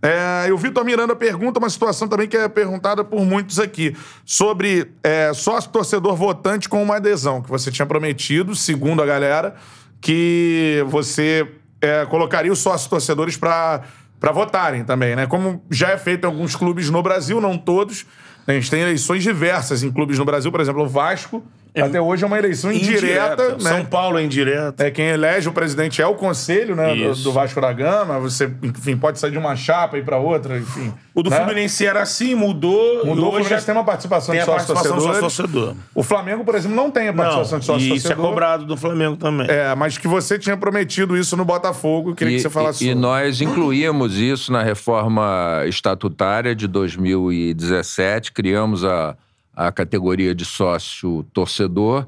É, 0.00 0.48
e 0.48 0.52
o 0.52 0.56
Vitor 0.56 0.84
Miranda 0.84 1.14
pergunta 1.14 1.60
uma 1.60 1.70
situação 1.70 2.08
também 2.08 2.26
que 2.26 2.36
é 2.36 2.48
perguntada 2.48 3.04
por 3.04 3.24
muitos 3.24 3.60
aqui, 3.60 3.94
sobre 4.24 4.90
é, 5.02 5.32
sócio-torcedor 5.34 6.16
votante 6.16 6.68
com 6.68 6.82
uma 6.82 6.96
adesão, 6.96 7.40
que 7.42 7.48
você 7.48 7.70
tinha 7.70 7.86
prometido, 7.86 8.56
segundo 8.56 9.00
a 9.02 9.06
galera, 9.06 9.54
que 10.00 10.82
você 10.88 11.46
é, 11.80 12.04
colocaria 12.06 12.50
os 12.50 12.58
sócios-torcedores 12.58 13.36
para 13.36 13.82
para 14.22 14.30
votarem 14.30 14.84
também, 14.84 15.16
né? 15.16 15.26
Como 15.26 15.60
já 15.68 15.88
é 15.88 15.98
feito 15.98 16.22
em 16.22 16.26
alguns 16.28 16.54
clubes 16.54 16.88
no 16.88 17.02
Brasil, 17.02 17.40
não 17.40 17.58
todos. 17.58 18.06
A 18.46 18.52
gente 18.52 18.70
tem 18.70 18.80
eleições 18.80 19.24
diversas 19.24 19.82
em 19.82 19.90
clubes 19.90 20.16
no 20.16 20.24
Brasil, 20.24 20.52
por 20.52 20.60
exemplo, 20.60 20.84
o 20.84 20.88
Vasco, 20.88 21.42
até 21.80 22.00
hoje 22.00 22.22
é 22.24 22.26
uma 22.26 22.38
eleição 22.38 22.70
indireta, 22.70 23.52
né? 23.56 23.58
São 23.70 23.84
Paulo 23.84 24.18
é 24.18 24.22
indireta. 24.24 24.84
É, 24.86 24.90
quem 24.90 25.06
elege 25.06 25.48
o 25.48 25.52
presidente 25.52 26.02
é 26.02 26.06
o 26.06 26.14
conselho, 26.14 26.76
né, 26.76 26.94
do, 26.94 27.14
do 27.14 27.32
Vasco 27.32 27.60
da 27.60 27.72
Gama. 27.72 28.18
Você, 28.20 28.52
enfim, 28.62 28.96
pode 28.96 29.18
sair 29.18 29.30
de 29.30 29.38
uma 29.38 29.56
chapa 29.56 29.96
e 29.96 30.00
ir 30.00 30.04
pra 30.04 30.18
outra, 30.18 30.58
enfim. 30.58 30.92
O 31.14 31.22
do 31.22 31.30
né? 31.30 31.36
Fluminense 31.36 31.86
era 31.86 32.02
assim, 32.02 32.34
mudou. 32.34 33.06
Mudou, 33.06 33.24
o 33.24 33.28
hoje 33.28 33.38
Fluminense 33.44 33.64
tem 33.66 33.74
uma 33.74 33.84
participação 33.84 34.34
tem 34.34 34.44
de 34.44 34.46
sócio-torcedor. 34.46 35.74
O 35.94 36.02
Flamengo, 36.02 36.44
por 36.44 36.54
exemplo, 36.54 36.76
não 36.76 36.90
tem 36.90 37.08
a 37.08 37.12
participação 37.12 37.58
de 37.58 37.66
Não, 37.68 37.74
e 37.76 37.78
sócio-torcedor. 37.78 37.96
isso 37.96 38.12
é 38.12 38.14
cobrado 38.30 38.66
do 38.66 38.76
Flamengo 38.76 39.16
também. 39.16 39.46
É, 39.48 39.74
mas 39.74 39.96
que 39.96 40.08
você 40.08 40.38
tinha 40.38 40.56
prometido 40.56 41.16
isso 41.16 41.36
no 41.36 41.44
Botafogo. 41.44 42.14
Queria 42.14 42.34
E, 42.34 42.36
que 42.36 42.42
você 42.42 42.50
falasse 42.50 42.84
e- 42.86 42.90
e 42.90 42.94
nós 42.94 43.40
incluímos 43.40 44.16
isso 44.18 44.52
na 44.52 44.62
reforma 44.62 45.62
estatutária 45.66 46.54
de 46.54 46.66
2017, 46.66 48.32
criamos 48.32 48.84
a, 48.84 49.14
a 49.54 49.70
categoria 49.70 50.34
de 50.34 50.44
sócio 50.44 51.24
torcedor. 51.32 52.06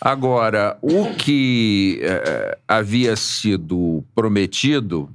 Agora, 0.00 0.76
o 0.82 1.14
que 1.14 1.98
eh, 2.02 2.58
havia 2.68 3.16
sido 3.16 4.04
prometido, 4.14 5.08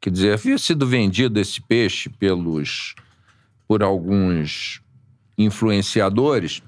quer 0.00 0.10
dizer, 0.10 0.32
havia 0.32 0.56
sido 0.56 0.86
vendido 0.86 1.38
esse 1.38 1.60
peixe 1.60 2.08
pelos 2.08 2.94
por 3.66 3.82
alguns 3.82 4.80
influenciadores, 5.36 6.62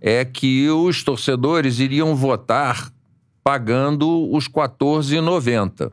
é 0.00 0.24
que 0.24 0.68
os 0.70 1.02
torcedores 1.02 1.80
iriam 1.80 2.14
votar 2.14 2.92
pagando 3.42 4.30
os 4.32 4.46
R$ 4.46 4.52
14,90. 4.52 5.90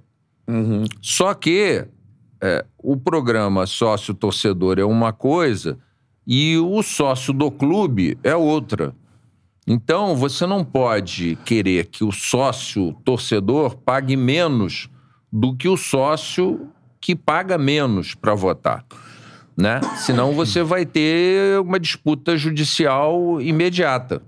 Só 1.02 1.34
que 1.34 1.88
é, 2.42 2.66
o 2.78 2.96
programa 2.96 3.66
sócio-torcedor 3.66 4.80
é 4.80 4.86
uma 4.86 5.12
coisa 5.12 5.80
e 6.26 6.58
o 6.58 6.82
sócio 6.84 7.34
do 7.34 7.50
clube 7.50 8.18
é 8.24 8.36
outra. 8.36 8.94
Então, 9.68 10.16
você 10.16 10.46
não 10.46 10.64
pode 10.64 11.38
querer 11.46 11.86
que 11.88 12.04
o 12.04 12.12
sócio-torcedor 12.12 13.78
pague 13.78 14.16
menos 14.16 14.90
do 15.32 15.56
que 15.56 15.70
o 15.70 15.78
sócio 15.78 16.68
que 17.00 17.16
paga 17.16 17.58
menos 17.58 18.14
para 18.14 18.34
votar. 18.34 18.86
Né? 19.56 19.80
Senão 19.98 20.34
você 20.34 20.64
vai 20.64 20.86
ter 20.86 21.60
uma 21.60 21.80
disputa 21.80 22.36
judicial 22.38 23.42
imediata. 23.42 24.22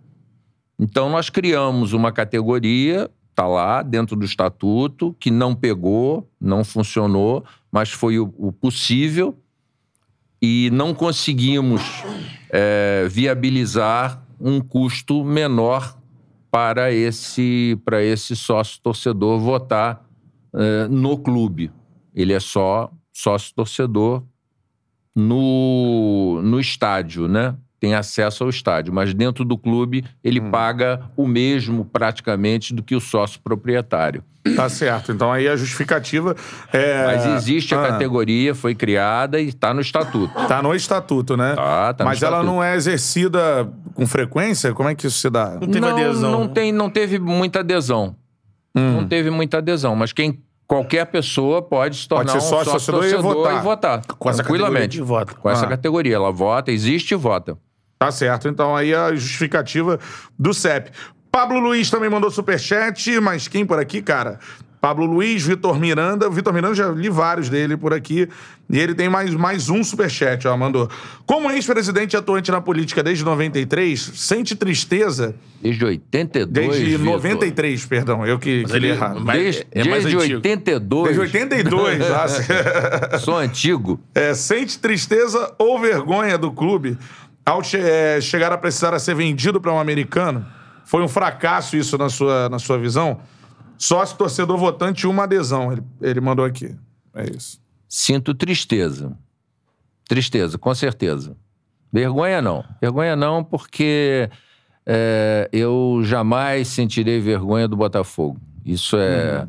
Então, 0.79 1.09
nós 1.09 1.29
criamos 1.29 1.93
uma 1.93 2.11
categoria, 2.11 3.09
está 3.29 3.47
lá 3.47 3.81
dentro 3.81 4.15
do 4.15 4.25
estatuto, 4.25 5.15
que 5.19 5.31
não 5.31 5.55
pegou, 5.55 6.27
não 6.39 6.63
funcionou, 6.63 7.43
mas 7.71 7.91
foi 7.91 8.19
o, 8.19 8.33
o 8.37 8.51
possível 8.51 9.35
e 10.45 10.69
não 10.73 10.93
conseguimos 10.93 11.81
eh, 12.49 13.07
viabilizar 13.09 14.21
um 14.37 14.59
custo 14.59 15.23
menor 15.23 15.97
para 16.51 16.91
esse, 16.91 17.79
para 17.85 18.03
esse 18.03 18.35
sócio 18.35 18.81
torcedor 18.81 19.39
votar 19.39 20.05
eh, 20.53 20.89
no 20.89 21.17
clube. 21.17 21.71
Ele 22.13 22.33
é 22.33 22.41
só 22.41 22.91
sócio-torcedor 23.13 24.21
no, 25.15 26.41
no 26.43 26.59
estádio, 26.59 27.29
né? 27.29 27.55
Tem 27.83 27.95
acesso 27.95 28.45
ao 28.45 28.49
estádio, 28.49 28.93
mas 28.93 29.13
dentro 29.13 29.43
do 29.43 29.57
clube 29.57 30.05
ele 30.23 30.39
paga 30.39 31.01
o 31.17 31.27
mesmo 31.27 31.83
praticamente 31.83 32.73
do 32.73 32.81
que 32.81 32.95
o 32.95 33.01
sócio 33.01 33.41
proprietário. 33.43 34.23
Tá 34.55 34.69
certo. 34.69 35.11
Então 35.11 35.29
aí 35.29 35.49
a 35.49 35.57
justificativa 35.57 36.33
é. 36.71 37.05
Mas 37.07 37.25
existe 37.25 37.75
a 37.75 37.83
Ah, 37.83 37.87
categoria, 37.89 38.55
foi 38.55 38.73
criada 38.73 39.37
e 39.37 39.49
está 39.49 39.73
no 39.73 39.81
estatuto. 39.81 40.33
Tá 40.47 40.61
no 40.61 40.73
estatuto, 40.73 41.35
né? 41.35 41.55
Tá, 41.55 41.93
tá 41.93 42.05
no 42.05 42.09
Mas 42.09 42.23
ela 42.23 42.37
estatuto. 42.37 42.53
não 42.55 42.63
é 42.63 42.73
exercida 42.73 43.69
com 43.93 44.07
frequência? 44.07 44.73
Como 44.73 44.87
é 44.87 44.95
que 44.95 45.05
isso 45.05 45.19
se 45.19 45.29
dá? 45.29 45.51
Não 45.59 45.67
teve 45.67 45.81
não, 45.81 45.89
adesão. 45.89 46.31
Não, 46.31 46.47
tem, 46.47 46.71
não 46.71 46.89
teve 46.89 47.19
muita 47.19 47.59
adesão. 47.59 48.15
Hum. 48.73 48.93
Não 49.01 49.05
teve 49.09 49.29
muita 49.29 49.57
adesão. 49.57 49.93
Mas 49.93 50.13
quem 50.13 50.41
qualquer 50.65 51.05
pessoa 51.07 51.61
pode 51.61 51.97
se 51.97 52.07
tornar 52.07 52.31
ser 52.31 52.37
um 52.37 52.41
sócio, 52.41 52.71
sócio 52.71 52.93
torcedor 52.93 53.19
e 53.19 53.21
votar. 53.21 53.57
e 53.57 53.61
votar. 53.61 54.01
Com 54.17 54.29
essa 54.29 54.41
tranquilamente. 54.41 54.73
categoria 54.73 54.87
de 54.87 55.01
voto. 55.01 55.35
Com 55.35 55.49
essa 55.49 55.65
Ah. 55.65 55.69
categoria. 55.69 56.15
Ela 56.15 56.31
vota, 56.31 56.71
existe 56.71 57.11
e 57.11 57.15
vota. 57.17 57.57
Tá 58.03 58.11
certo. 58.11 58.49
Então 58.49 58.75
aí 58.75 58.93
a 58.93 59.15
justificativa 59.15 59.97
do 60.37 60.53
CEP. 60.53 60.91
Pablo 61.31 61.57
Luiz 61.57 61.89
também 61.89 62.09
mandou 62.09 62.29
superchat, 62.29 63.17
mas 63.21 63.47
quem 63.47 63.65
por 63.65 63.79
aqui, 63.79 64.01
cara? 64.01 64.39
Pablo 64.81 65.05
Luiz, 65.05 65.41
Vitor 65.43 65.79
Miranda. 65.79 66.29
Vitor 66.29 66.53
Miranda, 66.53 66.75
já 66.75 66.89
li 66.89 67.07
vários 67.07 67.47
dele 67.47 67.77
por 67.77 67.93
aqui. 67.93 68.27
E 68.69 68.77
ele 68.77 68.93
tem 68.93 69.07
mais, 69.07 69.33
mais 69.33 69.69
um 69.69 69.81
superchat, 69.81 70.45
ó, 70.45 70.57
mandou. 70.57 70.89
Como 71.25 71.49
ex-presidente 71.49 72.17
atuante 72.17 72.51
na 72.51 72.59
política 72.59 73.01
desde 73.01 73.23
93, 73.23 74.11
sente 74.13 74.53
tristeza... 74.53 75.33
Desde 75.61 75.85
82. 75.85 76.67
Desde 76.67 76.97
Vitor. 76.97 77.13
93, 77.13 77.85
perdão, 77.85 78.27
eu 78.27 78.37
que, 78.37 78.65
que 78.65 78.79
li 78.79 78.89
errado. 78.89 79.23
Desde, 79.23 79.65
é 79.71 79.85
mais 79.85 80.03
desde 80.03 80.19
antigo. 80.19 80.35
82. 80.35 81.03
Desde 81.05 81.21
82, 81.21 82.01
ah, 82.11 82.27
se- 82.27 83.19
Sou 83.19 83.37
antigo. 83.37 83.99
É, 84.13 84.33
sente 84.33 84.77
tristeza 84.77 85.53
ou 85.57 85.79
vergonha 85.79 86.37
do 86.37 86.51
clube 86.51 86.97
ao 87.45 87.63
che- 87.63 87.77
é, 87.77 88.21
chegar 88.21 88.51
a 88.51 88.57
precisar 88.57 88.93
a 88.93 88.99
ser 88.99 89.15
vendido 89.15 89.59
para 89.59 89.71
um 89.73 89.79
americano? 89.79 90.45
Foi 90.85 91.01
um 91.03 91.07
fracasso 91.07 91.75
isso 91.77 91.97
na 91.97 92.09
sua, 92.09 92.49
na 92.49 92.59
sua 92.59 92.77
visão? 92.77 93.19
Sócio, 93.77 94.17
torcedor, 94.17 94.57
votante, 94.57 95.07
uma 95.07 95.23
adesão. 95.23 95.71
Ele, 95.71 95.83
ele 96.01 96.21
mandou 96.21 96.45
aqui. 96.45 96.75
É 97.15 97.29
isso. 97.29 97.59
Sinto 97.87 98.33
tristeza. 98.33 99.11
Tristeza, 100.07 100.57
com 100.57 100.73
certeza. 100.75 101.35
Vergonha 101.91 102.41
não. 102.41 102.63
Vergonha 102.81 103.15
não, 103.15 103.43
porque 103.43 104.29
é, 104.85 105.49
eu 105.51 106.01
jamais 106.03 106.67
sentirei 106.67 107.19
vergonha 107.19 107.67
do 107.67 107.75
Botafogo. 107.77 108.39
Isso 108.65 108.97
é. 108.97 109.47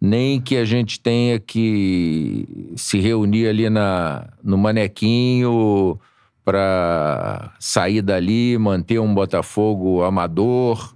Nem 0.00 0.40
que 0.40 0.56
a 0.56 0.64
gente 0.64 1.00
tenha 1.00 1.40
que 1.40 2.72
se 2.76 3.00
reunir 3.00 3.48
ali 3.48 3.68
na, 3.68 4.28
no 4.42 4.56
manequinho 4.56 5.98
para 6.48 7.52
sair 7.60 8.00
dali, 8.00 8.56
manter 8.56 8.98
um 8.98 9.12
Botafogo 9.12 10.02
amador. 10.02 10.94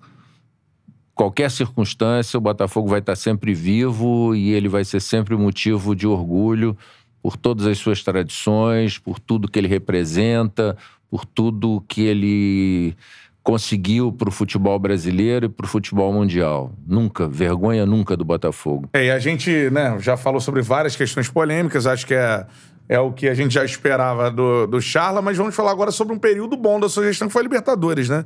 Qualquer 1.15 1.51
circunstância, 1.51 2.39
o 2.39 2.41
Botafogo 2.41 2.89
vai 2.89 3.01
estar 3.01 3.17
sempre 3.17 3.53
vivo 3.53 4.35
e 4.35 4.51
ele 4.51 4.67
vai 4.67 4.83
ser 4.83 4.99
sempre 4.99 5.37
motivo 5.37 5.95
de 5.95 6.07
orgulho 6.07 6.75
por 7.23 7.37
todas 7.37 7.67
as 7.67 7.77
suas 7.77 8.03
tradições, 8.03 8.97
por 8.97 9.21
tudo 9.21 9.47
que 9.47 9.59
ele 9.59 9.69
representa, 9.69 10.75
por 11.11 11.27
tudo 11.27 11.85
que 11.87 12.01
ele 12.01 12.97
conseguiu 13.43 14.11
para 14.11 14.31
o 14.31 14.33
futebol 14.33 14.79
brasileiro 14.79 15.47
e 15.47 15.49
para 15.51 15.67
o 15.67 15.69
futebol 15.69 16.15
mundial. 16.15 16.73
Nunca, 16.87 17.29
vergonha 17.29 17.85
nunca 17.85 18.17
do 18.17 18.25
Botafogo. 18.25 18.89
É, 18.95 19.05
e 19.05 19.11
a 19.11 19.19
gente 19.19 19.69
né, 19.69 19.99
já 20.01 20.17
falou 20.17 20.41
sobre 20.41 20.63
várias 20.63 20.97
questões 20.97 21.29
polêmicas, 21.29 21.87
acho 21.87 22.07
que 22.07 22.15
é, 22.15 22.47
é 22.95 23.01
o 23.01 23.11
que 23.13 23.27
a 23.29 23.35
gente 23.35 23.55
já 23.55 23.65
esperava 23.65 24.31
do, 24.31 24.67
do 24.67 24.81
Charla, 24.81 25.23
mas 25.23 25.37
vamos 25.37 25.55
falar 25.55 25.71
agora 25.71 25.91
sobre 25.91 26.15
um 26.15 26.19
período 26.19 26.57
bom 26.57 26.79
da 26.79 26.89
sua 26.89 27.05
gestão, 27.05 27.27
que 27.29 27.33
foi 27.33 27.41
a 27.41 27.45
Libertadores, 27.45 28.09
né? 28.09 28.25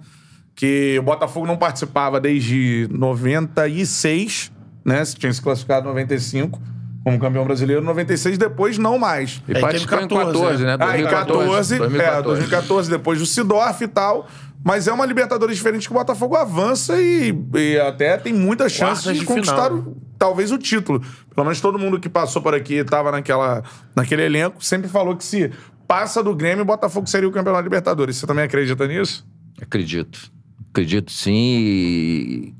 Que 0.54 0.96
o 0.98 1.02
Botafogo 1.02 1.46
não 1.46 1.56
participava 1.56 2.18
desde 2.20 2.88
96, 2.90 4.52
né? 4.84 5.02
Tinha 5.04 5.32
se 5.32 5.40
classificado 5.40 5.86
em 5.86 5.88
95 5.88 6.60
como 7.04 7.20
campeão 7.20 7.44
brasileiro, 7.44 7.82
96 7.82 8.36
depois 8.36 8.78
não 8.78 8.98
mais. 8.98 9.40
E 9.46 9.54
Aí 9.54 9.60
participou 9.60 10.00
em 10.00 10.08
14, 10.08 10.64
né? 10.64 10.76
Ah, 10.80 10.98
em 10.98 11.04
14, 11.04 11.78
2014. 11.78 12.18
é, 12.18 12.22
2014, 12.22 12.90
depois 12.90 13.18
do 13.20 13.26
Sidorf 13.26 13.84
e 13.84 13.86
tal. 13.88 14.26
Mas 14.64 14.88
é 14.88 14.92
uma 14.92 15.06
Libertadores 15.06 15.56
diferente 15.56 15.86
que 15.86 15.94
o 15.94 15.96
Botafogo 15.96 16.34
avança 16.34 17.00
e, 17.00 17.32
e 17.54 17.78
até 17.78 18.16
tem 18.16 18.32
muita 18.32 18.68
chance 18.68 19.04
de, 19.12 19.20
de 19.20 19.24
conquistar 19.24 19.66
final. 19.70 19.78
o- 19.78 20.05
talvez 20.18 20.52
o 20.52 20.58
título. 20.58 21.00
Pelo 21.34 21.44
menos 21.44 21.60
todo 21.60 21.78
mundo 21.78 22.00
que 22.00 22.08
passou 22.08 22.42
por 22.42 22.54
aqui 22.54 22.74
estava 22.74 23.10
naquela, 23.12 23.62
naquele 23.94 24.22
elenco, 24.22 24.64
sempre 24.64 24.88
falou 24.88 25.16
que 25.16 25.24
se 25.24 25.50
passa 25.86 26.22
do 26.22 26.34
Grêmio, 26.34 26.62
o 26.62 26.66
Botafogo 26.66 27.06
seria 27.06 27.28
o 27.28 27.32
campeão 27.32 27.54
da 27.54 27.60
Libertadores. 27.60 28.16
Você 28.16 28.26
também 28.26 28.44
acredita 28.44 28.86
nisso? 28.86 29.26
Acredito. 29.60 30.30
Acredito 30.70 31.10
sim. 31.12 31.32
E 31.32 32.54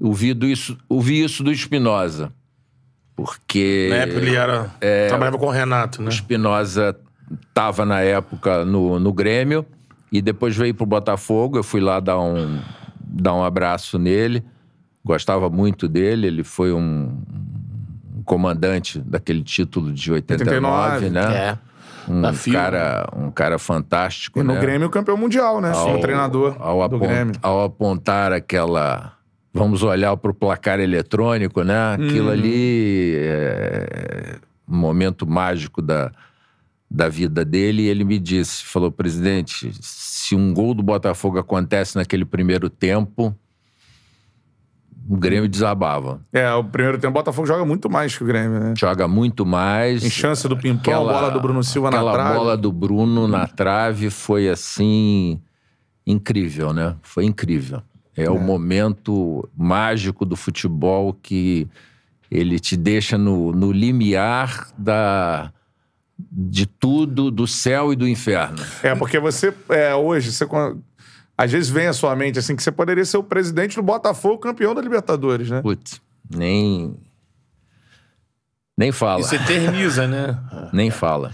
ouvi 0.00 0.36
isso, 0.50 0.78
ouvi 0.88 1.22
isso 1.22 1.42
do 1.42 1.52
Espinosa. 1.52 2.32
Porque 3.14 3.88
Na 3.90 3.96
época 3.96 4.18
ele 4.18 4.34
era. 4.34 4.70
Trabalhava 5.08 5.38
com 5.38 5.46
o 5.46 5.50
Renato, 5.50 6.02
né? 6.02 6.08
o 6.08 6.10
Espinosa 6.10 6.96
estava 7.48 7.84
na 7.84 8.00
época 8.00 8.64
no, 8.64 9.00
no 9.00 9.12
Grêmio 9.12 9.64
e 10.12 10.20
depois 10.20 10.56
veio 10.56 10.74
pro 10.74 10.86
Botafogo. 10.86 11.58
Eu 11.58 11.62
fui 11.62 11.80
lá 11.80 11.98
dar 11.98 12.20
um, 12.20 12.60
dar 13.00 13.34
um 13.34 13.42
abraço 13.42 13.98
nele. 13.98 14.44
Gostava 15.06 15.48
muito 15.48 15.86
dele. 15.86 16.26
Ele 16.26 16.42
foi 16.42 16.72
um, 16.72 17.22
um 18.16 18.22
comandante 18.24 18.98
daquele 18.98 19.40
título 19.44 19.92
de 19.92 20.10
89, 20.12 21.06
89, 21.06 21.10
né? 21.10 21.36
É. 21.36 21.58
Um 22.10 22.22
Da 22.22 22.32
cara, 22.52 23.08
um 23.16 23.30
cara 23.30 23.56
fantástico, 23.58 24.40
E 24.40 24.42
no 24.42 24.54
né? 24.54 24.60
Grêmio, 24.60 24.90
campeão 24.90 25.16
mundial, 25.16 25.60
né? 25.60 25.70
ao, 25.72 25.96
o 25.96 26.00
treinador 26.00 26.56
ao, 26.58 26.88
do 26.88 26.98
Grêmio. 26.98 27.34
ao 27.40 27.62
apontar 27.64 28.32
aquela. 28.32 29.12
Vamos 29.54 29.82
olhar 29.84 30.16
para 30.16 30.30
o 30.30 30.34
placar 30.34 30.80
eletrônico, 30.80 31.62
né? 31.62 31.94
Aquilo 31.94 32.26
Uhum. 32.26 32.32
ali 32.32 33.14
é 33.16 34.36
um 34.68 34.76
momento 34.76 35.26
mágico 35.26 35.80
da, 35.80 36.10
da 36.90 37.08
vida 37.08 37.44
dele. 37.44 37.82
E 37.82 37.88
ele 37.88 38.02
me 38.04 38.18
disse: 38.18 38.64
falou, 38.64 38.90
presidente, 38.90 39.70
se 39.80 40.34
um 40.34 40.52
gol 40.52 40.74
do 40.74 40.82
Botafogo 40.82 41.38
acontece 41.38 41.96
naquele 41.96 42.24
primeiro 42.24 42.68
tempo, 42.68 43.34
o 45.08 45.16
Grêmio 45.16 45.48
desabava. 45.48 46.20
É, 46.32 46.52
o 46.52 46.64
primeiro 46.64 46.98
tempo, 46.98 47.10
o 47.10 47.14
Botafogo 47.14 47.46
joga 47.46 47.64
muito 47.64 47.88
mais 47.88 48.16
que 48.16 48.24
o 48.24 48.26
Grêmio, 48.26 48.58
né? 48.58 48.74
Joga 48.76 49.06
muito 49.06 49.46
mais. 49.46 50.02
Tem 50.02 50.10
chance 50.10 50.46
do 50.48 50.56
Pimpão, 50.56 51.04
bola 51.04 51.30
do 51.30 51.40
Bruno 51.40 51.62
Silva 51.62 51.90
na 51.90 51.96
aquela 51.96 52.12
trave. 52.12 52.34
bola 52.34 52.56
do 52.56 52.72
Bruno 52.72 53.28
na 53.28 53.46
trave 53.46 54.10
foi 54.10 54.48
assim 54.48 55.40
incrível, 56.06 56.72
né? 56.72 56.96
Foi 57.02 57.24
incrível. 57.24 57.82
É, 58.16 58.30
o 58.30 58.38
momento 58.38 59.46
mágico 59.56 60.24
do 60.24 60.36
futebol 60.36 61.12
que 61.12 61.68
ele 62.30 62.58
te 62.58 62.76
deixa 62.76 63.18
no, 63.18 63.52
no 63.52 63.70
limiar 63.70 64.68
da 64.76 65.52
de 66.18 66.66
tudo, 66.66 67.30
do 67.30 67.46
céu 67.46 67.92
e 67.92 67.96
do 67.96 68.08
inferno. 68.08 68.56
É, 68.82 68.94
porque 68.94 69.18
você, 69.18 69.52
é, 69.68 69.94
hoje, 69.94 70.32
você, 70.32 70.46
às 71.36 71.52
vezes 71.52 71.68
vem 71.68 71.86
à 71.86 71.92
sua 71.92 72.14
mente 72.16 72.38
assim 72.38 72.56
que 72.56 72.62
você 72.62 72.72
poderia 72.72 73.04
ser 73.04 73.18
o 73.18 73.22
presidente 73.22 73.76
do 73.76 73.82
Botafogo, 73.82 74.38
campeão 74.38 74.74
da 74.74 74.80
Libertadores, 74.80 75.50
né? 75.50 75.60
Putz, 75.62 76.00
nem 76.34 76.96
nem 78.76 78.92
fala, 78.92 79.20
Isso 79.20 79.34
eterniza, 79.34 80.06
né? 80.06 80.38
nem 80.72 80.90
fala. 80.90 81.32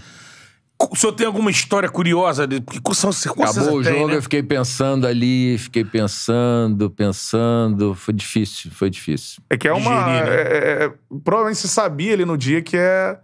O 0.91 0.95
senhor 0.95 1.13
tem 1.13 1.25
alguma 1.25 1.49
história 1.49 1.87
curiosa? 1.87 2.45
De... 2.45 2.59
Porque 2.59 2.79
com 2.81 2.93
certeza 2.93 3.31
Acabou 3.31 3.79
o 3.79 3.83
tem, 3.83 3.93
jogo, 3.93 4.07
né? 4.09 4.17
eu 4.17 4.21
fiquei 4.21 4.43
pensando 4.43 5.07
ali, 5.07 5.57
fiquei 5.57 5.85
pensando, 5.85 6.89
pensando. 6.89 7.95
Foi 7.95 8.13
difícil, 8.13 8.71
foi 8.71 8.89
difícil. 8.89 9.41
É 9.49 9.57
que 9.57 9.67
é 9.67 9.73
uma. 9.73 10.03
Digerir, 10.03 10.25
né? 10.25 10.35
é- 10.35 10.85
é- 10.85 10.93
provavelmente 11.23 11.59
você 11.59 11.67
sabia 11.67 12.13
ali 12.13 12.25
no 12.25 12.37
dia 12.37 12.61
que 12.61 12.75
é, 12.75 13.17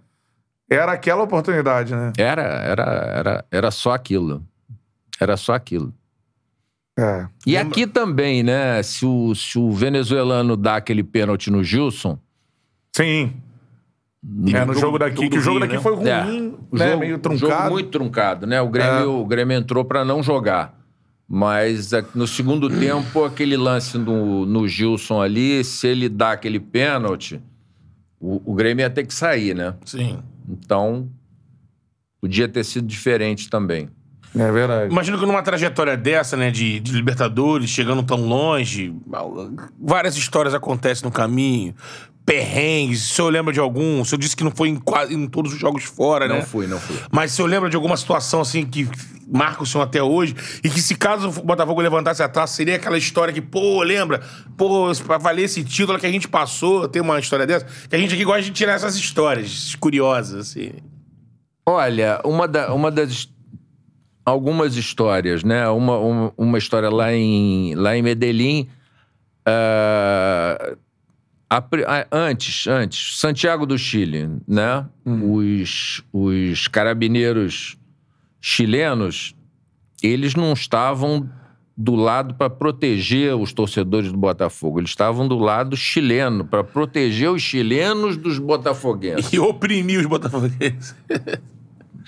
era 0.70 0.94
aquela 0.94 1.24
oportunidade, 1.24 1.94
né? 1.94 2.14
Era, 2.18 2.44
era, 2.44 2.84
era, 2.84 3.46
era 3.52 3.72
só 3.72 3.92
aquilo. 3.92 4.46
Era 5.20 5.36
só 5.36 5.54
aquilo. 5.54 5.94
É. 7.00 7.28
E 7.46 7.56
aqui 7.56 7.88
também, 7.88 8.44
né? 8.44 8.82
Se 8.84 9.06
o, 9.06 9.34
se 9.34 9.58
o 9.58 9.72
venezuelano 9.72 10.58
dá 10.58 10.76
aquele 10.76 11.04
pênalti 11.04 11.50
no 11.50 11.64
Gilson, 11.64 12.18
Sim. 12.96 13.34
É, 14.54 14.66
no 14.66 14.74
jogo 14.74 15.00
daqui, 15.00 15.30
que 15.30 15.38
o 15.38 15.42
jogo 15.42 15.60
Rio, 15.60 15.68
daqui 15.68 15.76
né? 15.78 15.82
foi 15.82 16.10
É, 16.10 16.22
ruim, 16.22 16.58
o 16.70 16.76
né? 16.78 16.88
jogo, 16.90 17.00
meio 17.00 17.16
o 17.16 17.20
truncado. 17.20 17.52
jogo 17.52 17.70
muito 17.70 17.90
truncado, 17.90 18.46
né? 18.46 18.62
O 18.62 18.68
Grêmio, 18.68 19.12
o 19.22 19.26
Grêmio 19.26 19.56
entrou 19.58 19.86
pra 19.86 20.04
não 20.04 20.22
jogar. 20.22 20.78
Mas 21.26 21.94
é, 21.94 22.04
no 22.14 22.28
segundo 22.28 22.70
tempo, 22.70 23.24
aquele 23.24 23.56
lance 23.56 23.98
no, 23.98 24.46
no 24.46 24.68
Gilson 24.68 25.22
ali, 25.22 25.64
se 25.64 25.88
ele 25.88 26.10
dá 26.10 26.32
aquele 26.34 26.60
pênalti, 26.60 27.40
o, 28.20 28.52
o 28.52 28.54
Grêmio 28.56 28.84
ia 28.84 28.90
ter 28.90 29.06
que 29.06 29.14
sair, 29.14 29.56
né? 29.56 29.74
Sim. 29.86 30.20
Então, 30.50 31.08
podia 32.20 32.48
ter 32.50 32.66
sido 32.66 32.88
diferente 32.88 33.50
também. 33.50 33.90
É 34.38 34.52
verdade. 34.52 34.92
Imagino 34.92 35.18
que 35.18 35.26
numa 35.26 35.42
trajetória 35.42 35.98
dessa, 35.98 36.38
né, 36.38 36.52
de, 36.52 36.80
de 36.80 36.92
Libertadores, 36.92 37.70
chegando 37.70 38.04
tão 38.04 38.28
longe, 38.28 38.94
várias 39.80 40.16
histórias 40.16 40.54
acontecem 40.54 41.04
no 41.06 41.12
caminho. 41.12 41.74
perrengues, 42.26 43.02
se 43.08 43.12
o 43.14 43.16
senhor 43.16 43.30
lembra 43.32 43.52
de 43.52 43.60
algum, 43.60 44.02
o 44.02 44.06
senhor 44.06 44.20
disse 44.20 44.36
que 44.36 44.44
não 44.44 44.52
foi 44.52 44.70
em, 44.70 44.76
quase, 44.76 45.16
em 45.16 45.26
todos 45.28 45.52
os 45.52 45.60
jogos 45.60 45.84
fora, 45.84 46.28
né? 46.28 46.36
Não 46.36 46.42
fui, 46.44 46.68
não 46.68 46.80
fui. 46.80 46.96
Mas 47.12 47.32
se 47.32 47.36
o 47.36 47.38
senhor 47.38 47.48
lembra 47.48 47.70
de 47.72 47.76
alguma 47.76 47.98
situação 47.98 48.42
assim 48.42 48.64
que 48.68 48.88
marca 49.28 49.64
o 49.64 49.66
senhor 49.66 49.84
até 49.84 50.02
hoje 50.04 50.36
e 50.64 50.70
que 50.70 50.80
se 50.80 50.94
caso 50.96 51.30
o 51.30 51.44
Botafogo 51.44 51.82
levantasse 51.82 52.22
a 52.22 52.30
taça, 52.30 52.54
seria 52.56 52.76
aquela 52.76 53.00
história 53.00 53.34
que, 53.34 53.42
pô, 53.42 53.82
lembra? 53.82 54.22
Pô, 54.56 54.92
pra 55.08 55.18
valer 55.18 55.46
esse 55.46 55.64
título 55.64 55.98
que 55.98 56.06
a 56.06 56.12
gente 56.12 56.28
passou, 56.28 56.88
tem 56.88 57.02
uma 57.02 57.20
história 57.20 57.48
dessa, 57.48 57.66
que 57.90 57.96
a 57.96 58.00
gente 58.00 58.14
aqui 58.14 58.24
gosta 58.24 58.44
de 58.44 58.52
tirar 58.52 58.74
essas 58.74 58.96
histórias 58.96 59.74
curiosas, 59.80 60.50
assim. 60.50 60.72
Olha, 61.66 62.22
uma, 62.24 62.48
da- 62.48 62.72
uma 62.74 62.92
das. 62.92 63.28
Algumas 64.30 64.76
histórias, 64.76 65.44
né? 65.44 65.68
Uma, 65.70 65.98
uma, 65.98 66.34
uma 66.38 66.58
história 66.58 66.90
lá 66.90 67.14
em, 67.14 67.74
lá 67.76 67.98
em 67.98 68.02
Medellín. 68.02 68.68
ah, 69.46 70.76
a 71.50 71.58
a- 71.58 72.08
antes, 72.12 72.68
antes, 72.68 73.18
Santiago 73.20 73.66
do 73.66 73.76
Chile, 73.78 74.30
né? 74.48 74.86
Os, 75.04 76.04
os 76.14 76.68
carabineiros 76.68 77.76
chilenos, 78.40 79.34
eles 80.04 80.36
não 80.36 80.54
estavam 80.54 81.28
do 81.76 81.96
lado 81.96 82.36
para 82.36 82.50
proteger 82.50 83.36
os 83.36 83.52
torcedores 83.52 84.12
do 84.12 84.18
Botafogo. 84.18 84.80
Eles 84.80 84.92
estavam 84.92 85.28
do 85.28 85.40
lado 85.40 85.76
chileno, 85.76 86.46
para 86.46 86.64
proteger 86.64 87.32
os 87.32 87.42
chilenos 87.42 88.16
dos 88.18 88.38
botafoguenses. 88.38 89.32
E 89.34 89.40
oprimir 89.40 90.00
os 90.02 90.06
botafoguenses. 90.06 90.94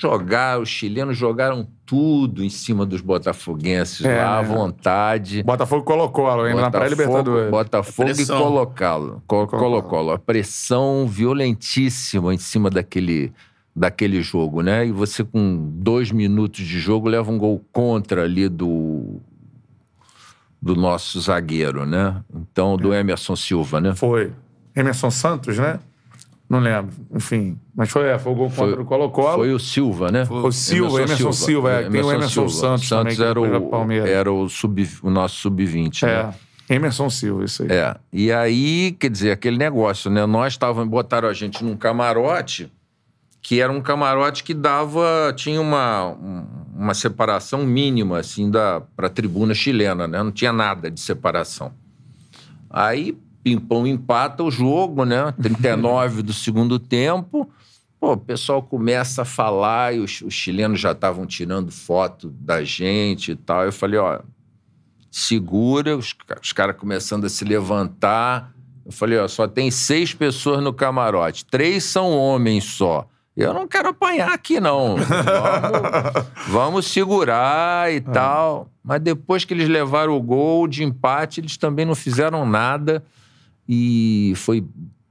Jogar, 0.01 0.59
os 0.59 0.67
chilenos 0.67 1.15
jogaram 1.15 1.67
tudo 1.85 2.43
em 2.43 2.49
cima 2.49 2.85
dos 2.85 3.01
botafoguenses 3.01 4.03
É, 4.05 4.17
lá 4.23 4.39
à 4.39 4.41
né? 4.41 4.47
vontade. 4.47 5.43
Botafogo 5.43 5.83
Colo-Colo, 5.83 6.41
ainda 6.43 6.61
na 6.61 6.71
pré-Libertadores. 6.71 7.51
Botafogo 7.51 8.09
e 8.09 8.13
Pressão. 8.15 8.39
Colo-Colo. 8.41 9.23
Co- 9.27 9.47
Colo-Colo. 9.47 10.11
A 10.11 10.17
pressão 10.17 11.07
violentíssima 11.07 12.33
em 12.33 12.37
cima 12.37 12.69
daquele, 12.69 13.31
daquele 13.75 14.21
jogo, 14.21 14.61
né? 14.61 14.87
E 14.87 14.91
você 14.91 15.23
com 15.23 15.57
dois 15.75 16.11
minutos 16.11 16.65
de 16.65 16.79
jogo 16.79 17.07
leva 17.07 17.31
um 17.31 17.37
gol 17.37 17.63
contra 17.71 18.23
ali 18.23 18.49
do 18.49 19.19
do 20.63 20.75
nosso 20.75 21.19
zagueiro, 21.19 21.85
né? 21.87 22.23
Então, 22.35 22.75
É. 22.75 22.77
do 22.77 22.93
Emerson 22.93 23.35
Silva, 23.35 23.81
né? 23.81 23.95
Foi. 23.95 24.31
Emerson 24.75 25.09
Santos, 25.09 25.57
né? 25.57 25.79
Não 26.51 26.59
lembro. 26.59 26.91
Enfim. 27.15 27.57
Mas 27.73 27.89
foi, 27.89 28.09
é, 28.09 28.19
foi 28.19 28.31
o 28.33 28.35
gol 28.35 28.49
Foi- 28.49 28.67
contra 28.69 28.81
o 28.81 28.85
Colo-Colo. 28.85 29.35
Foi 29.37 29.53
o 29.53 29.59
Silva, 29.59 30.11
né? 30.11 30.27
O 30.29 30.51
Silva, 30.51 31.01
Emerson 31.01 31.31
Silva, 31.31 31.71
é, 31.71 31.89
tem 31.89 32.01
o 32.03 32.11
Emerson 32.11 32.49
Santos 32.49 32.89
também, 32.89 33.15
que 33.15 33.23
era 33.23 33.39
o, 33.39 33.69
Palmeiras. 33.69 34.09
era 34.09 34.29
o, 34.31 34.49
sub, 34.49 34.85
o 35.01 35.09
nosso 35.09 35.37
sub-20, 35.37 36.03
né? 36.05 36.33
É. 36.69 36.75
Emerson 36.75 37.09
Silva, 37.09 37.45
isso 37.45 37.63
aí. 37.63 37.69
É. 37.71 37.95
E 38.11 38.31
aí, 38.33 38.91
quer 38.99 39.09
dizer, 39.09 39.31
aquele 39.31 39.57
negócio, 39.57 40.11
né? 40.11 40.25
Nós 40.25 40.51
estávamos, 40.53 40.89
botaram 40.89 41.29
a 41.29 41.33
gente 41.33 41.63
num 41.63 41.77
camarote, 41.77 42.69
que 43.41 43.61
era 43.61 43.71
um 43.71 43.79
camarote 43.81 44.43
que 44.43 44.53
dava, 44.53 45.33
tinha 45.35 45.61
uma, 45.61 46.07
um- 46.09 46.45
uma 46.75 46.93
separação 46.93 47.65
mínima, 47.65 48.19
assim, 48.19 48.51
da, 48.51 48.81
pra 48.93 49.07
tribuna 49.09 49.53
chilena, 49.53 50.05
né? 50.05 50.21
Não 50.21 50.31
tinha 50.33 50.51
nada 50.51 50.91
de 50.91 50.99
separação. 50.99 51.71
Aí, 52.69 53.17
Pimpão 53.43 53.87
empata 53.87 54.43
o 54.43 54.51
jogo, 54.51 55.05
né? 55.05 55.33
39 55.41 56.21
do 56.21 56.33
segundo 56.33 56.77
tempo. 56.77 57.49
Pô, 57.99 58.13
o 58.13 58.17
pessoal 58.17 58.63
começa 58.63 59.21
a 59.21 59.25
falar 59.25 59.95
e 59.95 59.99
os, 59.99 60.21
os 60.21 60.33
chilenos 60.33 60.79
já 60.79 60.91
estavam 60.91 61.25
tirando 61.25 61.71
foto 61.71 62.29
da 62.29 62.63
gente 62.63 63.31
e 63.31 63.35
tal. 63.35 63.63
Eu 63.63 63.71
falei, 63.71 63.99
ó, 63.99 64.21
segura, 65.11 65.95
os, 65.95 66.15
os 66.41 66.53
caras 66.53 66.75
começando 66.77 67.25
a 67.25 67.29
se 67.29 67.45
levantar. 67.45 68.53
Eu 68.85 68.91
falei, 68.91 69.19
ó, 69.19 69.27
só 69.27 69.47
tem 69.47 69.69
seis 69.69 70.13
pessoas 70.13 70.63
no 70.63 70.73
camarote, 70.73 71.45
três 71.45 71.83
são 71.83 72.17
homens 72.17 72.63
só. 72.63 73.07
Eu 73.35 73.53
não 73.53 73.67
quero 73.67 73.89
apanhar 73.89 74.33
aqui, 74.33 74.59
não. 74.59 74.97
Vamos, 75.23 76.27
vamos 76.47 76.87
segurar 76.87 77.91
e 77.93 78.01
tal. 78.01 78.67
Mas 78.83 78.99
depois 78.99 79.45
que 79.45 79.53
eles 79.53 79.69
levaram 79.69 80.13
o 80.13 80.21
gol 80.21 80.67
de 80.67 80.83
empate, 80.83 81.39
eles 81.39 81.55
também 81.55 81.85
não 81.85 81.95
fizeram 81.95 82.45
nada. 82.45 83.03
E 83.67 84.33
foi 84.35 84.63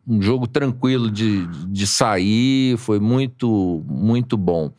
um 0.06 0.20
jogo 0.20 0.46
tranquilo 0.46 1.10
de, 1.10 1.46
de 1.68 1.86
sair, 1.86 2.76
foi 2.78 2.98
muito, 2.98 3.82
muito 3.86 4.36
bom. 4.36 4.72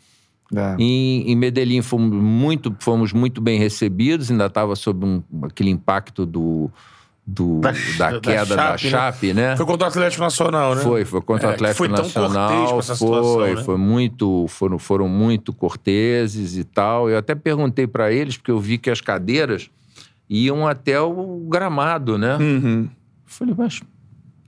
É. 0.54 0.76
Em, 0.78 1.32
em 1.32 1.36
Medellín 1.36 1.82
fomos 1.82 2.12
muito, 2.22 2.76
fomos 2.80 3.14
muito 3.14 3.40
bem 3.40 3.58
recebidos, 3.58 4.30
ainda 4.30 4.48
estava 4.48 4.76
sob 4.76 5.06
um- 5.06 5.24
aquele 5.44 5.70
impacto 5.70 6.26
do, 6.26 6.70
do- 7.26 7.62
Da- 7.62 7.72
da, 7.98 8.12
da 8.12 8.20
queda 8.20 8.56
da 8.58 8.78
Chape, 8.78 8.84
né? 8.84 8.90
Chape, 8.90 9.34
né? 9.34 9.56
Foi 9.56 9.66
contra 9.66 9.86
o 9.88 9.90
Atlético 9.90 10.22
Nacional, 10.24 10.76
né? 10.76 10.82
Foi, 10.82 11.06
foi 11.06 11.22
contra 11.22 11.48
o 11.48 11.52
É, 11.52 11.54
Atlético 11.54 11.78
foi 11.78 11.88
Nacional. 11.88 12.80
essa 12.80 12.96
situação, 12.96 13.34
foi, 13.36 13.56
né? 13.56 13.64
foi 13.64 13.78
muito, 13.78 14.46
foram, 14.50 14.78
foram 14.78 15.08
muito 15.08 15.54
corteses 15.54 16.58
e 16.58 16.66
tal. 16.66 17.10
Eu 17.10 17.18
até 17.18 17.34
perguntei 17.34 17.88
para 17.88 18.12
eles, 18.12 18.36
porque 18.36 18.52
eu 18.52 18.60
vi 18.60 18.78
que 18.78 18.90
as 18.90 19.00
cadeiras 19.00 19.70
iam 20.30 20.68
até 20.68 21.00
o 21.00 21.46
gramado, 21.48 22.18
né? 22.18 22.36
Uhum. 22.36 22.90
Falei, 23.32 23.56
mas 23.58 23.82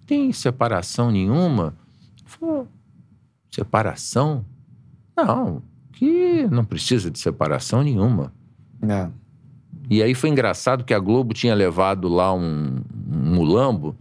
tem 0.05 0.33
separação 0.33 1.09
nenhuma? 1.09 1.73
Falei, 2.25 2.65
separação? 3.49 4.45
Não, 5.15 5.61
que 5.93 6.45
não 6.51 6.65
precisa 6.65 7.09
de 7.09 7.17
separação 7.17 7.81
nenhuma. 7.81 8.33
É. 8.81 9.09
E 9.89 10.03
aí 10.03 10.13
foi 10.13 10.29
engraçado 10.29 10.83
que 10.83 10.93
a 10.93 10.99
Globo 10.99 11.33
tinha 11.33 11.55
levado 11.55 12.09
lá 12.09 12.33
um, 12.33 12.81
um 13.09 13.35
mulambo 13.35 13.95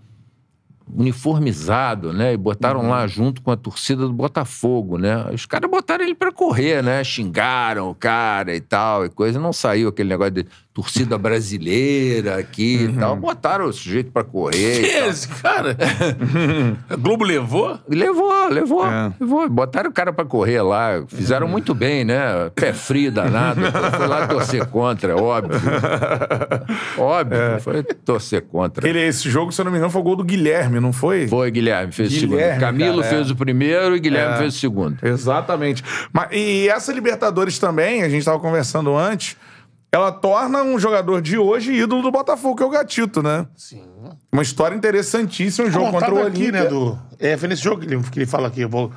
uniformizado, 0.94 2.12
né? 2.12 2.32
E 2.32 2.36
botaram 2.36 2.88
lá 2.88 3.06
junto 3.06 3.40
com 3.40 3.52
a 3.52 3.56
torcida 3.56 4.02
do 4.02 4.12
Botafogo, 4.12 4.98
né? 4.98 5.30
Os 5.32 5.46
caras 5.46 5.70
botaram 5.70 6.04
ele 6.04 6.14
pra 6.14 6.32
correr, 6.32 6.82
né? 6.82 7.04
Xingaram 7.04 7.88
o 7.88 7.94
cara 7.94 8.54
e 8.54 8.60
tal, 8.60 9.06
e 9.06 9.08
coisa. 9.08 9.38
Não 9.38 9.52
saiu 9.52 9.88
aquele 9.88 10.08
negócio 10.08 10.32
de 10.32 10.46
torcida 10.74 11.18
brasileira 11.18 12.38
aqui 12.38 12.84
e 12.84 12.92
tal. 12.98 13.14
Botaram 13.16 13.66
o 13.66 13.72
sujeito 13.72 14.10
pra 14.10 14.24
correr. 14.24 14.80
Que 14.80 14.86
e 14.86 15.08
esse 15.08 15.28
cara? 15.28 15.76
A 16.88 16.96
Globo 16.96 17.24
levou? 17.24 17.78
Levou, 17.88 18.48
levou, 18.48 18.86
É. 18.86 19.12
levou. 19.20 19.48
Botaram 19.50 19.90
o 19.90 19.92
cara 19.92 20.12
pra 20.12 20.24
correr 20.24 20.62
lá. 20.62 21.04
Fizeram 21.08 21.46
muito 21.46 21.74
bem, 21.74 22.04
né? 22.04 22.50
Pé 22.54 22.72
frio 22.72 23.12
danado. 23.12 23.60
Foi 23.96 24.06
lá 24.06 24.26
torcer 24.26 24.66
contra, 24.66 25.14
óbvio. 25.16 25.60
Óbvio, 26.96 27.38
foi 27.60 27.82
torcer 27.82 28.42
contra. 28.42 28.88
Ele, 28.88 29.00
esse 29.06 29.28
jogo, 29.30 29.52
se 29.52 29.60
eu 29.60 29.64
não 29.64 29.72
me 29.72 29.78
engano, 29.78 29.90
foi 29.92 30.00
o 30.00 30.04
gol 30.04 30.16
do 30.16 30.24
Guilherme, 30.24 30.80
não 30.80 30.92
foi? 30.92 31.26
Foi, 31.28 31.50
Guilherme 31.50 31.92
fez 31.92 32.10
Guilherme, 32.12 32.36
o 32.36 32.38
segundo. 32.46 32.60
Camilo 32.60 33.02
cara, 33.02 33.06
é. 33.06 33.16
fez 33.16 33.30
o 33.30 33.36
primeiro 33.36 33.96
e 33.96 34.00
Guilherme 34.00 34.34
É. 34.34 34.38
fez 34.38 34.54
o 34.54 34.58
segundo. 34.58 34.96
Exatamente. 35.02 35.82
Mas, 36.12 36.28
e 36.32 36.68
essa 36.68 36.92
Libertadores 36.92 37.58
também, 37.58 38.02
a 38.02 38.08
gente 38.08 38.20
estava 38.20 38.38
conversando 38.38 38.96
antes, 38.96 39.36
ela 39.94 40.10
torna 40.10 40.62
um 40.62 40.78
jogador 40.78 41.20
de 41.20 41.36
hoje 41.36 41.72
ídolo 41.72 42.00
do 42.02 42.10
Botafogo, 42.10 42.56
que 42.56 42.62
é 42.62 42.66
o 42.66 42.70
Gatito, 42.70 43.22
né? 43.22 43.46
Sim. 43.54 43.82
Uma 44.32 44.42
história 44.42 44.74
interessantíssima, 44.74 45.68
um 45.68 45.70
jogo 45.70 45.90
contra 45.90 46.14
o 46.14 46.18
aqui, 46.26 46.40
Olímpia. 46.44 46.62
né, 46.62 46.66
do... 46.66 46.98
É, 47.18 47.36
foi 47.36 47.48
nesse 47.48 47.62
jogo 47.62 47.82
que 47.82 47.86
ele, 47.86 48.02
que 48.02 48.18
ele 48.18 48.26
fala 48.26 48.48
aqui, 48.48 48.62
eu 48.62 48.68
vou... 48.70 48.90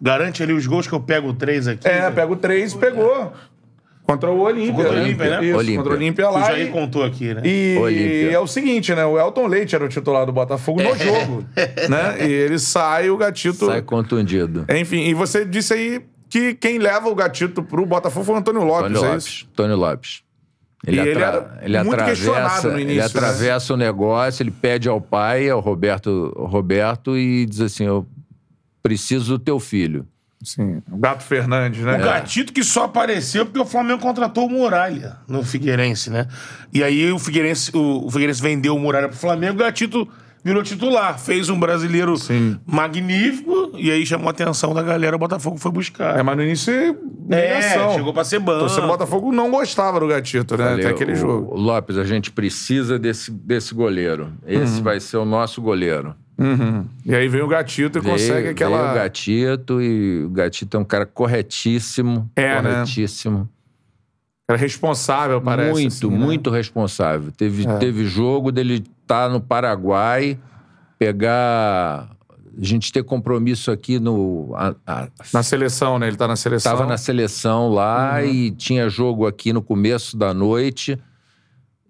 Garante 0.00 0.42
ali 0.42 0.52
os 0.52 0.66
gols 0.66 0.86
que 0.86 0.92
eu 0.92 1.00
pego 1.00 1.32
três 1.32 1.66
aqui. 1.66 1.88
É, 1.88 2.10
pega 2.10 2.30
o 2.30 2.36
3 2.36 2.72
e 2.72 2.76
pegou. 2.76 3.32
Contra 4.04 4.30
o 4.30 4.40
Olímpia. 4.40 4.74
Contra 4.74 4.90
o 4.92 5.00
Olímpia, 5.00 5.30
né? 5.40 5.44
Isso, 5.46 5.56
Olímpia. 5.56 5.76
contra 5.76 5.92
o 5.92 5.96
Olímpia 5.96 6.24
Que 6.26 6.30
o 6.30 6.34
lá. 6.34 6.44
Jair 6.46 6.66
E, 6.66 6.70
contou 6.70 7.04
aqui, 7.04 7.32
né? 7.32 7.40
e 7.44 7.78
Olímpia. 7.80 8.32
é 8.32 8.38
o 8.38 8.46
seguinte, 8.46 8.94
né? 8.94 9.04
O 9.06 9.18
Elton 9.18 9.46
Leite 9.46 9.74
era 9.74 9.84
o 9.84 9.88
titular 9.88 10.26
do 10.26 10.32
Botafogo 10.32 10.82
no 10.82 10.94
jogo. 10.96 11.46
né? 11.88 12.26
E 12.26 12.30
ele 12.30 12.58
sai, 12.58 13.08
o 13.08 13.16
Gatito... 13.16 13.64
Sai 13.66 13.80
contundido. 13.80 14.66
Enfim, 14.68 15.02
e 15.08 15.14
você 15.14 15.44
disse 15.46 15.72
aí 15.72 16.02
que 16.28 16.52
quem 16.54 16.78
leva 16.78 17.08
o 17.08 17.14
Gatito 17.14 17.62
pro 17.62 17.86
Botafogo 17.86 18.26
foi 18.26 18.34
o 18.34 18.38
Antônio 18.38 18.64
Lopes, 18.64 18.92
Tony 18.92 19.04
é 19.04 19.08
Lopes. 19.08 19.24
isso? 19.24 19.48
Tony 19.54 19.74
Lopes. 19.74 20.22
Ele, 20.86 20.96
E 20.96 21.00
ele 21.00 21.10
atra- 21.24 21.26
era 21.26 21.58
ele 21.64 21.82
muito 21.84 22.04
questionado 22.04 22.44
atravessa, 22.46 22.68
no 22.68 22.74
ele 22.78 22.82
início, 22.92 23.00
né? 23.00 23.06
atravessa 23.28 23.74
o 23.74 23.76
negócio, 23.76 24.42
ele 24.42 24.50
pede 24.50 24.88
ao 24.88 25.00
pai, 25.00 25.48
ao 25.48 25.60
Roberto, 25.60 26.32
Roberto, 26.36 27.16
e 27.16 27.46
diz 27.46 27.60
assim: 27.60 27.84
Eu 27.84 28.06
preciso 28.82 29.38
do 29.38 29.38
teu 29.38 29.60
filho. 29.60 30.06
Sim. 30.42 30.82
O 30.90 30.96
Gato 30.96 31.22
Fernandes, 31.22 31.84
né? 31.84 31.96
O 31.96 32.04
Gatito 32.04 32.52
que 32.52 32.64
só 32.64 32.84
apareceu 32.86 33.46
porque 33.46 33.60
o 33.60 33.64
Flamengo 33.64 34.00
contratou 34.02 34.46
o 34.46 34.50
Muralha 34.50 35.18
no 35.28 35.44
Figueirense, 35.44 36.10
né? 36.10 36.26
E 36.72 36.82
aí 36.82 37.12
o 37.12 37.18
Figueirense, 37.18 37.70
o, 37.76 38.06
o 38.06 38.10
Figueirense 38.10 38.42
vendeu 38.42 38.74
o 38.74 38.80
Muralha 38.80 39.08
pro 39.08 39.16
Flamengo, 39.16 39.54
o 39.54 39.58
Gatito 39.58 40.08
virou 40.44 40.62
titular. 40.62 41.18
Fez 41.18 41.48
um 41.48 41.58
brasileiro 41.58 42.16
Sim. 42.16 42.58
magnífico 42.66 43.72
e 43.76 43.90
aí 43.90 44.04
chamou 44.04 44.28
a 44.28 44.30
atenção 44.30 44.74
da 44.74 44.82
galera, 44.82 45.16
o 45.16 45.18
Botafogo 45.18 45.56
foi 45.58 45.70
buscar. 45.72 46.18
É, 46.18 46.22
mas 46.22 46.36
no 46.36 46.42
início, 46.42 46.72
É, 47.30 47.92
chegou 47.94 48.12
pra 48.12 48.24
ser 48.24 48.38
O 48.38 48.40
banco. 48.40 48.60
torcedor 48.60 48.84
do 48.86 48.92
Botafogo 48.92 49.32
não 49.32 49.50
gostava 49.50 50.00
do 50.00 50.06
Gatito, 50.08 50.56
né? 50.56 50.64
Falei, 50.64 50.84
Até 50.84 50.94
aquele 50.94 51.12
o- 51.12 51.16
jogo. 51.16 51.54
o 51.54 51.58
Lopes, 51.60 51.96
a 51.96 52.04
gente 52.04 52.30
precisa 52.30 52.98
desse, 52.98 53.30
desse 53.30 53.74
goleiro. 53.74 54.32
Esse 54.46 54.76
Uhum. 54.78 54.82
vai 54.82 55.00
ser 55.00 55.16
o 55.16 55.24
nosso 55.24 55.62
goleiro. 55.62 56.14
Uhum. 56.38 56.86
E 57.06 57.14
aí 57.14 57.28
vem 57.28 57.42
o 57.42 57.46
Gatito 57.46 57.98
e 57.98 58.02
consegue 58.02 58.40
veio, 58.40 58.50
aquela. 58.50 58.78
veio 58.78 58.90
o 58.90 58.94
Gatito 58.94 59.80
e 59.82 60.24
o 60.24 60.30
Gatito 60.30 60.76
é 60.76 60.80
um 60.80 60.84
cara 60.84 61.06
corretíssimo. 61.06 62.28
É, 62.34 62.60
né? 62.60 62.70
corretíssimo. 62.72 63.48
Era 64.48 64.58
responsável, 64.58 65.40
parece. 65.40 65.70
muito, 65.72 65.92
assim, 65.92 66.10
né? 66.10 66.18
muito 66.18 66.50
responsável. 66.50 67.30
Teve, 67.32 67.66
É. 67.66 67.76
teve 67.76 68.04
jogo 68.04 68.50
dele 68.50 68.82
estar 69.02 69.28
no 69.28 69.40
Paraguai, 69.40 70.38
pegar 70.98 72.10
a 72.58 72.64
gente 72.64 72.92
ter 72.92 73.02
compromisso 73.02 73.70
aqui 73.70 73.98
no. 73.98 74.52
a- 74.54 74.74
a- 74.86 75.08
Na 75.32 75.42
seleção, 75.42 75.98
né? 75.98 76.06
Ele 76.08 76.16
tá 76.16 76.28
na 76.28 76.36
seleção. 76.36 76.72
Tava 76.72 76.86
na 76.86 76.98
seleção 76.98 77.70
lá 77.70 78.18
Uhum. 78.20 78.26
e 78.28 78.50
tinha 78.50 78.88
jogo 78.88 79.26
aqui 79.26 79.52
no 79.52 79.62
começo 79.62 80.16
da 80.16 80.32
noite. 80.34 80.98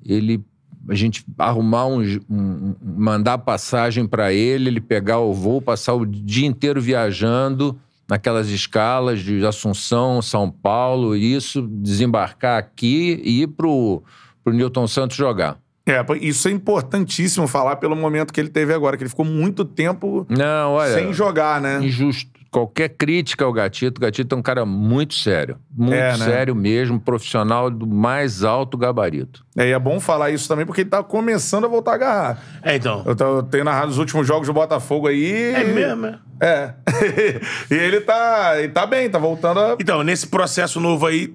Ele. 0.05 0.43
A 0.89 0.95
gente 0.97 1.25
arrumar 1.39 1.87
um. 1.87 2.01
um- 2.29 2.75
mandar 2.83 3.39
passagem 3.39 4.07
para 4.07 4.33
ele, 4.33 4.69
ele 4.69 4.81
pegar 4.81 5.19
o 5.21 5.33
voo, 5.33 5.61
passar 5.63 5.95
o 5.95 6.05
dia 6.07 6.47
inteiro 6.47 6.81
viajando 6.81 7.79
naquelas 8.09 8.49
escalas 8.49 9.21
de 9.21 9.45
Assunção, 9.47 10.21
São 10.21 10.51
Paulo, 10.51 11.15
isso, 11.17 11.63
desembarcar 11.63 12.59
aqui 12.59 13.21
e 13.25 13.43
ir 13.43 13.47
pro, 13.49 14.03
pro 14.45 14.53
Newton 14.53 14.87
Santos 14.89 15.17
jogar. 15.17 15.57
É, 15.87 16.05
isso 16.21 16.47
é 16.49 16.51
importantíssimo 16.53 17.47
falar 17.49 17.77
pelo 17.77 17.97
momento 17.97 18.33
que 18.33 18.41
ele 18.41 18.49
teve 18.51 18.73
agora, 18.73 18.97
que 18.97 19.03
ele 19.03 19.11
ficou 19.11 19.25
muito 19.25 19.65
tempo 19.65 20.27
Não, 20.29 20.73
olha. 20.73 20.95
sem 20.95 21.13
jogar, 21.13 21.61
né? 21.61 21.81
Injusto. 21.83 22.31
Qualquer 22.53 22.91
crítica 22.91 23.47
ao 23.47 23.53
Gatito, 23.53 23.99
o 23.99 24.03
Gatito 24.03 24.35
é 24.35 24.39
um 24.39 24.43
cara 24.43 24.67
muito 24.67 25.15
sério. 25.15 25.57
Muito 25.75 25.95
É, 25.95 26.11
né? 26.19 26.25
sério 26.27 26.55
mesmo, 26.55 27.01
profissional 27.01 27.71
do 27.71 27.87
mais 27.87 28.45
alto 28.45 28.77
gabarito. 28.77 29.43
É, 29.57 29.69
e 29.69 29.73
é 29.73 29.79
bom 29.79 29.99
falar 29.99 30.31
isso 30.31 30.47
também, 30.47 30.67
porque 30.67 30.83
ele 30.83 30.91
tá 30.91 31.03
começando 31.03 31.65
a 31.65 31.69
voltar 31.69 31.93
a 31.93 31.95
agarrar. 31.95 32.43
É, 32.63 32.77
então. 32.77 33.03
Eu, 33.07 33.17
tô- 33.17 33.37
eu 33.39 33.43
tenho 33.43 33.65
narrado 33.65 33.91
os 33.91 33.97
últimos 33.97 34.27
jogos 34.27 34.47
do 34.49 34.53
Botafogo 34.53 35.09
aí. 35.09 35.33
É 35.55 35.65
mesmo, 35.65 36.05
é? 36.07 36.19
É. 36.43 36.75
e 37.71 37.75
ele 37.75 38.03
tá, 38.03 38.57
ele 38.59 38.69
tá 38.69 38.85
bem, 38.85 39.09
tá 39.09 39.19
voltando 39.19 39.59
a. 39.59 39.77
Então, 39.81 40.03
nesse 40.03 40.27
processo 40.27 40.79
novo 40.79 41.07
aí, 41.07 41.33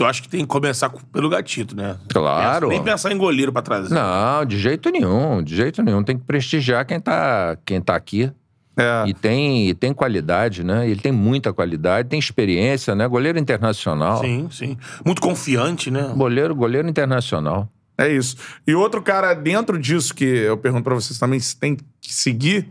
eu 0.00 0.06
acho 0.06 0.22
que 0.22 0.28
tem 0.28 0.40
que 0.40 0.46
começar 0.46 0.88
com- 0.88 1.00
pelo 1.12 1.28
gatito, 1.28 1.74
né? 1.76 1.96
Claro. 2.08 2.68
Nem 2.68 2.82
pensar 2.82 3.10
em 3.12 3.18
goleiro 3.18 3.52
pra 3.52 3.60
trazer. 3.62 3.92
Não, 3.94 4.44
de 4.44 4.58
jeito 4.58 4.88
nenhum, 4.90 5.42
de 5.42 5.56
jeito 5.56 5.82
nenhum. 5.82 6.02
Tem 6.02 6.16
que 6.16 6.24
prestigiar 6.24 6.86
quem 6.86 7.00
tá, 7.00 7.56
quem 7.64 7.80
tá 7.80 7.94
aqui. 7.96 8.30
É. 8.76 9.04
E 9.06 9.12
tem, 9.12 9.68
e 9.68 9.74
tem 9.74 9.92
qualidade, 9.92 10.64
né? 10.64 10.88
Ele 10.88 11.00
tem 11.00 11.12
muita 11.12 11.52
qualidade, 11.52 12.08
tem 12.08 12.18
experiência, 12.18 12.94
né? 12.94 13.06
Goleiro 13.06 13.38
internacional. 13.38 14.20
Sim, 14.20 14.48
sim. 14.50 14.78
Muito 15.04 15.20
confiante, 15.20 15.90
né? 15.90 16.10
Goleiro, 16.16 16.54
goleiro 16.54 16.88
internacional. 16.88 17.68
É 17.98 18.08
isso. 18.10 18.36
E 18.66 18.74
outro 18.74 19.02
cara 19.02 19.34
dentro 19.34 19.78
disso 19.78 20.14
que 20.14 20.24
eu 20.24 20.56
pergunto 20.56 20.84
pra 20.84 20.94
vocês 20.94 21.18
também 21.18 21.38
se 21.38 21.54
tem 21.54 21.76
que 22.00 22.14
seguir, 22.14 22.66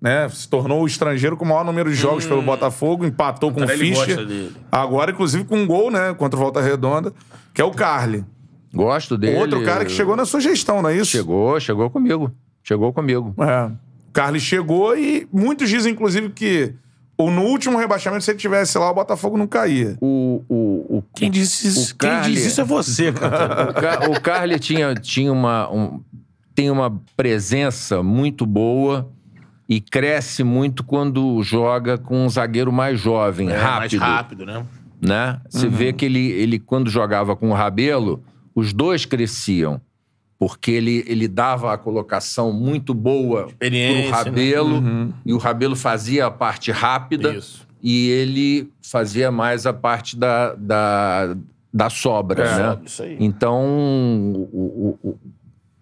né? 0.00 0.28
Se 0.28 0.48
tornou 0.48 0.82
o 0.82 0.86
estrangeiro 0.86 1.36
com 1.36 1.44
o 1.44 1.48
maior 1.48 1.64
número 1.64 1.90
de 1.90 1.96
jogos 1.96 2.24
pelo 2.26 2.42
Botafogo, 2.42 3.04
empatou 3.04 3.52
com 3.52 3.62
o 3.64 3.68
Fischer. 3.68 4.52
Agora, 4.70 5.10
inclusive, 5.10 5.44
com 5.44 5.56
um 5.58 5.66
gol, 5.66 5.90
né? 5.90 6.14
Contra 6.14 6.38
o 6.38 6.42
Volta 6.42 6.60
Redonda, 6.60 7.12
que 7.52 7.60
é 7.60 7.64
o 7.64 7.70
Carly. 7.70 8.24
Gosto 8.72 9.16
dele. 9.16 9.38
Outro 9.38 9.62
cara 9.64 9.84
que 9.84 9.90
chegou 9.92 10.14
na 10.14 10.24
sua 10.24 10.40
gestão, 10.40 10.82
não 10.82 10.90
é 10.90 10.96
isso? 10.96 11.10
Chegou, 11.10 11.58
chegou 11.58 11.88
comigo. 11.90 12.30
Chegou 12.62 12.92
comigo. 12.92 13.34
É. 13.38 13.66
O 14.08 14.12
Carly 14.12 14.38
chegou 14.40 14.96
e 14.96 15.26
muitos 15.32 15.68
dizem, 15.70 15.92
inclusive, 15.92 16.28
que 16.30 16.74
ou 17.16 17.30
no 17.32 17.42
último 17.42 17.76
rebaixamento, 17.78 18.22
se 18.24 18.30
ele 18.30 18.38
tivesse 18.38 18.78
lá, 18.78 18.90
o 18.90 18.94
Botafogo 18.94 19.36
não 19.36 19.46
caía. 19.48 19.96
O, 20.00 20.44
o, 20.48 20.98
o, 20.98 21.04
Quem 21.16 21.28
disse 21.30 21.66
isso, 21.66 21.92
O 21.94 21.96
quem 21.98 22.10
Carly- 22.10 22.34
diz 22.34 22.46
isso 22.46 22.60
é 22.60 22.64
você, 22.64 23.12
cara. 23.12 23.70
o, 23.70 23.74
Ca- 23.74 24.10
o 24.10 24.20
Carly 24.20 24.58
tinha, 24.60 24.94
tinha 24.94 25.32
uma, 25.32 25.68
um- 25.72 26.00
tem 26.54 26.70
uma 26.70 27.00
presença 27.16 28.02
muito 28.04 28.46
boa 28.46 29.08
e 29.68 29.80
cresce 29.80 30.42
muito 30.42 30.82
quando 30.82 31.42
joga 31.42 31.98
com 31.98 32.24
um 32.24 32.28
zagueiro 32.28 32.72
mais 32.72 32.98
jovem, 32.98 33.50
É, 33.50 33.52
mais 33.52 33.92
rápido. 33.92 34.00
rápido, 34.00 34.46
né? 34.46 34.66
né? 35.00 35.40
Você 35.48 35.68
vê 35.68 35.92
que 35.92 36.04
ele, 36.06 36.30
ele, 36.30 36.58
quando 36.58 36.88
jogava 36.90 37.36
com 37.36 37.50
o 37.50 37.54
Rabelo, 37.54 38.22
os 38.54 38.72
dois 38.72 39.04
cresciam. 39.04 39.80
Porque 40.38 40.70
ele, 40.70 41.02
ele 41.08 41.26
dava 41.26 41.72
a 41.74 41.76
colocação 41.76 42.52
muito 42.52 42.94
boa 42.94 43.42
pro 43.42 43.50
Experiência, 43.50 44.14
Rabelo, 44.14 45.12
e 45.26 45.32
o 45.34 45.36
Rabelo 45.36 45.74
fazia 45.74 46.26
a 46.26 46.30
parte 46.30 46.70
rápida, 46.70 47.34
Isso. 47.34 47.66
e 47.82 48.08
ele 48.08 48.70
fazia 48.80 49.32
mais 49.32 49.66
a 49.66 49.72
parte 49.72 50.16
da, 50.16 50.54
da, 50.54 51.36
da 51.74 51.90
sobra, 51.90 52.44
É, 52.44 52.56
né? 52.56 52.78
Isso 52.86 53.02
aí. 53.02 53.16
Então, 53.18 53.64
o, 54.32 54.96
o- 55.02 55.08
o- 55.10 55.18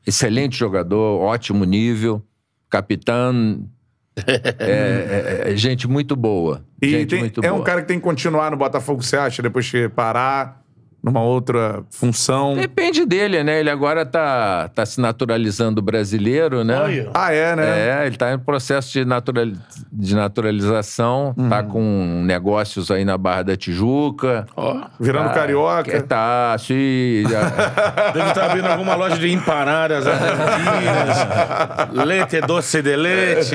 excelente 0.06 0.56
jogador, 0.56 1.20
ótimo 1.20 1.62
nível, 1.66 2.22
capitão, 2.70 3.60
é, 4.26 5.44
é- 5.48 5.52
é 5.52 5.56
gente 5.56 5.86
muito 5.88 6.16
boa. 6.16 6.64
E 6.80 6.88
gente 6.88 7.10
tem- 7.10 7.18
muito 7.20 7.40
é 7.44 7.48
boa. 7.48 7.60
um 7.60 7.64
cara 7.64 7.82
que 7.82 7.88
tem 7.88 7.98
que 7.98 8.04
continuar 8.04 8.50
no 8.50 8.56
Botafogo, 8.56 9.02
você 9.02 9.16
acha? 9.16 9.42
Depois 9.42 9.70
que 9.70 9.88
parar 9.88 10.62
numa 11.06 11.22
outra 11.22 11.84
função. 11.88 12.54
Depende 12.56 13.06
dele, 13.06 13.44
né? 13.44 13.60
Ele 13.60 13.70
agora 13.70 14.04
tá, 14.04 14.68
tá 14.74 14.84
se 14.84 15.00
naturalizando 15.00 15.80
brasileiro, 15.80 16.64
né? 16.64 16.80
Olha. 16.80 17.10
Ah, 17.14 17.32
é, 17.32 17.54
né? 17.54 18.02
É, 18.02 18.06
ele 18.08 18.16
tá 18.16 18.32
em 18.32 18.38
processo 18.40 18.92
de, 18.92 19.04
natural, 19.04 19.46
de 19.92 20.16
naturalização, 20.16 21.32
tá 21.48 21.60
Uhum. 21.62 21.68
com 21.70 22.22
negócios 22.24 22.90
aí 22.90 23.04
na 23.04 23.16
Barra 23.16 23.42
da 23.44 23.56
Tijuca. 23.56 24.46
Ó, 24.56 24.80
Virando 24.98 25.28
Tá, 25.28 25.34
carioca. 25.34 26.02
Tá, 26.06 26.56
se... 26.58 27.22
já- 27.30 28.10
deve 28.12 28.28
estar 28.28 28.46
abrindo 28.46 28.66
alguma 28.66 28.96
loja 28.96 29.16
de 29.16 29.32
empanadas 29.32 30.04
argentinas. 30.06 32.04
leite 32.06 32.40
doce 32.40 32.82
de 32.82 32.96
leite. 32.96 33.54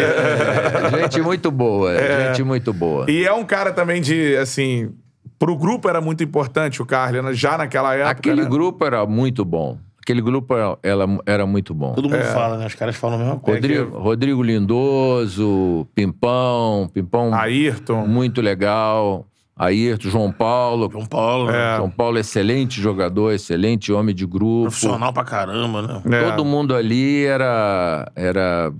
gente 0.99 1.21
muito 1.21 1.51
boa, 1.51 1.91
gente 1.97 2.43
muito 2.43 2.71
boa. 2.71 3.09
E 3.11 3.25
é 3.25 3.33
um 3.33 3.43
cara 3.43 3.73
também 3.73 4.01
de, 4.01 4.37
assim... 4.37 4.93
Pro 5.41 5.55
grupo 5.55 5.89
era 5.89 5.99
muito 5.99 6.23
importante 6.23 6.83
o 6.83 6.85
Carly, 6.85 7.19
né? 7.19 7.33
já 7.33 7.57
naquela 7.57 7.95
época, 7.95 8.11
Aquele 8.11 8.43
né? 8.43 8.47
grupo 8.47 8.85
era 8.85 9.03
muito 9.07 9.43
bom. 9.43 9.75
Aquele 9.99 10.21
grupo 10.21 10.53
era, 10.55 10.77
ela- 10.83 11.07
era 11.25 11.45
muito 11.47 11.73
bom. 11.73 11.93
Todo 11.93 12.07
mundo 12.07 12.21
fala, 12.25 12.57
né? 12.57 12.67
Os 12.67 12.75
caras 12.75 12.95
falam 12.95 13.15
a 13.15 13.19
mesma 13.23 13.39
coisa. 13.39 13.59
Rodrigo, 13.59 13.97
Rodrigo 13.97 14.43
Lindoso, 14.43 15.87
Pimpão, 15.95 16.87
Pimpão 16.93 17.33
Ayrton. 17.33 18.05
muito 18.05 18.39
legal. 18.39 19.25
Ayrton, 19.55 20.09
João 20.09 20.31
Paulo. 20.31 20.89
João 20.91 21.05
Paulo, 21.05 21.51
né? 21.51 21.75
João 21.77 21.89
Paulo, 21.89 22.17
excelente 22.19 22.79
jogador, 22.81 23.31
excelente 23.31 23.91
homem 23.91 24.13
de 24.13 24.25
grupo. 24.25 24.63
profissional 24.63 25.11
pra 25.11 25.23
caramba, 25.23 25.81
né? 25.81 26.01
É. 26.19 26.29
Todo 26.29 26.45
mundo 26.45 26.75
ali 26.75 27.25
era, 27.25 28.11
era 28.15 28.71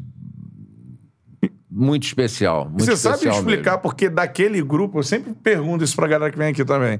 muito 1.72 2.04
especial. 2.06 2.66
Muito 2.70 2.84
Você 2.84 2.98
sabe 2.98 3.16
especial 3.16 3.38
explicar 3.40 3.72
mesmo. 3.72 3.82
porque 3.84 4.10
daquele 4.10 4.62
grupo, 4.62 5.00
eu 5.00 5.04
sempre 5.04 5.34
pergunto 5.34 5.84
isso 5.84 5.96
pra 5.96 6.08
galera 6.08 6.32
que 6.32 6.38
vem 6.38 6.50
aqui 6.50 6.66
também. 6.66 7.00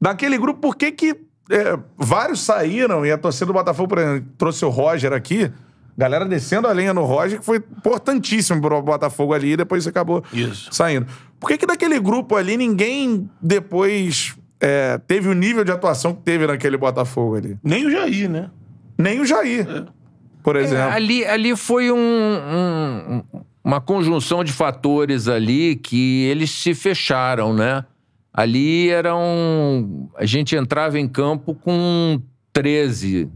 Daquele 0.00 0.36
grupo, 0.36 0.60
por 0.60 0.76
que 0.76 0.92
que 0.92 1.16
é, 1.50 1.78
vários 1.96 2.40
saíram 2.40 3.04
e 3.06 3.10
a 3.12 3.16
torcida 3.18 3.46
do 3.46 3.52
Botafogo, 3.52 3.88
por 3.88 3.98
exemplo, 3.98 4.28
trouxe 4.36 4.64
o 4.64 4.68
Roger 4.68 5.12
aqui, 5.12 5.50
galera 5.96 6.24
descendo 6.26 6.66
a 6.68 6.72
lenha 6.72 6.92
no 6.92 7.04
Roger, 7.04 7.38
que 7.38 7.44
foi 7.44 7.56
importantíssimo 7.58 8.60
pro 8.60 8.82
Botafogo 8.82 9.32
ali 9.32 9.52
e 9.52 9.56
depois 9.56 9.86
acabou 9.86 10.22
Isso. 10.32 10.68
saindo. 10.72 11.06
Por 11.40 11.48
que 11.48 11.58
que 11.58 11.66
daquele 11.66 11.98
grupo 12.00 12.36
ali 12.36 12.56
ninguém 12.56 13.28
depois 13.40 14.34
é, 14.60 14.98
teve 15.06 15.28
o 15.28 15.34
nível 15.34 15.64
de 15.64 15.70
atuação 15.72 16.14
que 16.14 16.22
teve 16.22 16.46
naquele 16.46 16.76
Botafogo 16.76 17.36
ali? 17.36 17.58
Nem 17.62 17.86
o 17.86 17.90
Jair, 17.90 18.28
né? 18.30 18.50
Nem 18.98 19.20
o 19.20 19.26
Jair, 19.26 19.86
por 20.42 20.56
É, 20.56 20.62
exemplo. 20.62 20.92
ali, 20.92 21.24
ali 21.24 21.54
foi 21.56 21.90
um- 21.92 21.96
um- 21.96 23.22
uma 23.64 23.80
conjunção 23.80 24.44
de 24.44 24.52
fatores 24.52 25.26
ali 25.26 25.74
que 25.74 26.24
eles 26.24 26.50
se 26.50 26.74
fecharam, 26.74 27.54
né? 27.54 27.84
Ali 28.32 28.90
eram. 28.90 30.10
A 30.16 30.26
gente 30.26 30.54
entrava 30.54 30.98
em 30.98 31.08
campo 31.08 31.54
com 31.54 32.20
13. 32.52 33.30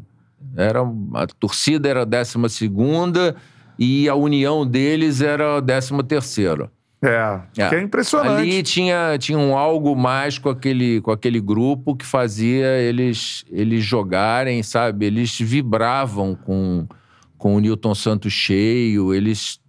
Era, 0.54 0.80
a 1.14 1.26
torcida 1.26 1.88
era 1.88 2.02
a 2.02 2.04
12 2.04 2.48
segunda 2.48 3.36
e 3.78 4.08
a 4.08 4.14
união 4.14 4.66
deles 4.66 5.20
era 5.20 5.58
a 5.58 5.62
13 5.62 6.02
terceira. 6.02 6.70
É, 7.00 7.40
É. 7.56 7.68
que 7.68 7.74
é 7.76 7.80
impressionante. 7.80 8.42
Ali 8.42 8.62
tinha, 8.64 9.16
tinha 9.18 9.38
um 9.38 9.56
algo 9.56 9.94
mais 9.94 10.36
com 10.36 10.48
aquele, 10.48 11.00
com 11.00 11.12
aquele 11.12 11.40
grupo 11.40 11.94
que 11.94 12.04
fazia 12.04 12.66
eles, 12.80 13.44
eles 13.50 13.84
jogarem, 13.84 14.64
sabe? 14.64 15.06
Eles 15.06 15.38
vibravam 15.38 16.34
com, 16.34 16.88
com 17.36 17.54
o 17.54 17.60
Newton 17.60 17.94
Santos 17.94 18.32
cheio, 18.32 19.14
eles 19.14 19.60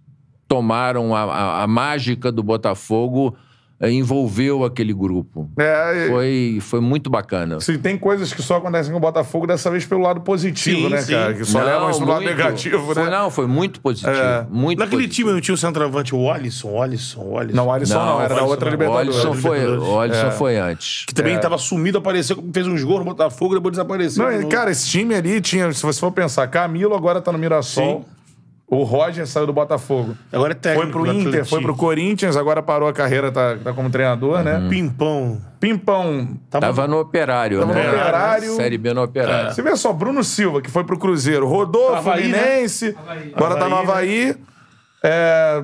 tomaram 0.50 1.16
a, 1.16 1.22
a, 1.24 1.64
a 1.64 1.68
mágica 1.68 2.32
do 2.32 2.42
Botafogo, 2.44 3.36
eh, 3.80 3.92
envolveu 3.92 4.66
aquele 4.66 4.92
grupo. 4.94 5.50
É, 5.58 6.08
e- 6.08 6.10
Foi, 6.10 6.58
foi 6.60 6.82
muito 6.82 7.10
bacana. 7.10 7.62
Se 7.62 7.78
tem 7.78 7.98
coisas 7.98 8.34
que 8.34 8.42
só 8.42 8.58
acontecem 8.58 8.92
com 8.92 8.98
o 8.98 9.00
Botafogo, 9.00 9.46
dessa 9.48 9.70
vez 9.72 9.86
pelo 9.86 10.02
lado 10.02 10.20
positivo, 10.22 10.82
Sim, 10.82 10.90
né, 10.90 11.02
sim. 11.02 11.14
cara? 11.14 11.34
Que 11.36 11.46
só 11.46 11.64
levam 11.64 11.90
isso 11.92 12.00
pro 12.00 12.10
lado 12.10 12.24
muito. 12.24 12.36
negativo, 12.36 12.94
Foi- 12.94 13.04
né? 13.04 13.10
Não, 13.12 13.30
foi 13.32 13.48
muito 13.48 13.80
positivo. 13.80 14.12
É. 14.12 14.46
Muito 14.50 14.80
Naquele 14.80 15.04
positivo. 15.04 15.28
time 15.28 15.34
não 15.36 15.40
tinha 15.42 15.54
o 15.56 15.58
centroavante, 15.58 16.14
o 16.16 16.30
Alisson, 16.32 16.72
o 16.72 16.82
Alisson, 16.82 17.22
o 17.22 17.38
Alisson. 17.38 17.56
Não, 17.56 17.68
o 17.68 17.72
Alisson 17.72 17.94
não, 17.94 18.06
Não, 18.06 18.22
era 18.22 18.36
da 18.36 18.44
outra 18.44 18.66
não. 18.66 18.72
Libertadores. 18.72 19.42
Foi, 19.42 19.78
o 19.78 20.00
Alisson 20.00 20.28
É. 20.28 20.32
foi 20.32 20.58
antes. 20.58 21.06
Que 21.06 21.14
também 21.14 21.36
estava 21.36 21.58
sumido, 21.60 22.00
apareceu, 22.00 22.44
fez 22.52 22.66
uns 22.68 22.84
gols 22.84 23.00
no 23.00 23.06
Botafogo, 23.06 23.54
depois 23.56 23.72
desapareceu. 23.74 24.26
Não, 24.26 24.42
e, 24.42 24.46
cara, 24.48 24.72
esse 24.72 24.90
time 24.90 25.14
ali 25.16 25.40
tinha, 25.40 25.72
se 25.72 25.84
você 25.84 26.00
for 26.00 26.12
pensar, 26.12 26.48
Camilo 26.48 26.96
agora 26.96 27.22
tá 27.22 27.32
no 27.32 27.38
Mirassol, 27.38 28.04
o 28.72 28.84
Roger 28.84 29.26
saiu 29.26 29.48
do 29.48 29.54
Botafogo. 29.54 30.16
Agora 30.32 30.52
é 30.52 30.56
técnico. 30.56 30.84
Foi 30.84 30.92
pro 30.92 31.12
Inter, 31.12 31.28
Atlético. 31.28 31.48
foi 31.50 31.62
pro 31.62 31.76
Corinthians, 31.76 32.38
agora 32.38 32.62
parou 32.62 32.88
a 32.88 32.94
carreira, 32.94 33.32
tá, 33.32 33.58
tá 33.64 33.74
como 33.74 33.90
treinador, 33.90 34.44
né? 34.44 34.68
Pimpão. 34.70 35.42
Pimpão. 35.60 36.38
Tava 36.50 36.88
no 36.88 37.00
operário, 37.00 37.60
Tava 37.62 37.74
né? 37.74 37.84
no 37.84 37.90
Operário. 37.90 38.56
Série 38.56 38.78
B 38.78 38.94
no 38.94 39.04
operário. 39.04 39.54
Você 39.54 39.62
vê 39.62 39.76
só, 39.76 39.92
Bruno 39.92 40.24
Silva, 40.24 40.62
que 40.62 40.70
foi 40.70 40.84
pro 40.84 40.98
Cruzeiro, 41.00 41.48
rodou, 41.48 41.96
Havaí, 41.96 42.22
Fluminense, 42.30 42.96
Havaí. 42.98 43.34
agora 43.36 43.56
tá 43.56 43.68
no 43.68 43.76
Havaí, 43.76 44.30
Havaí. 44.30 44.36
É, 45.04 45.64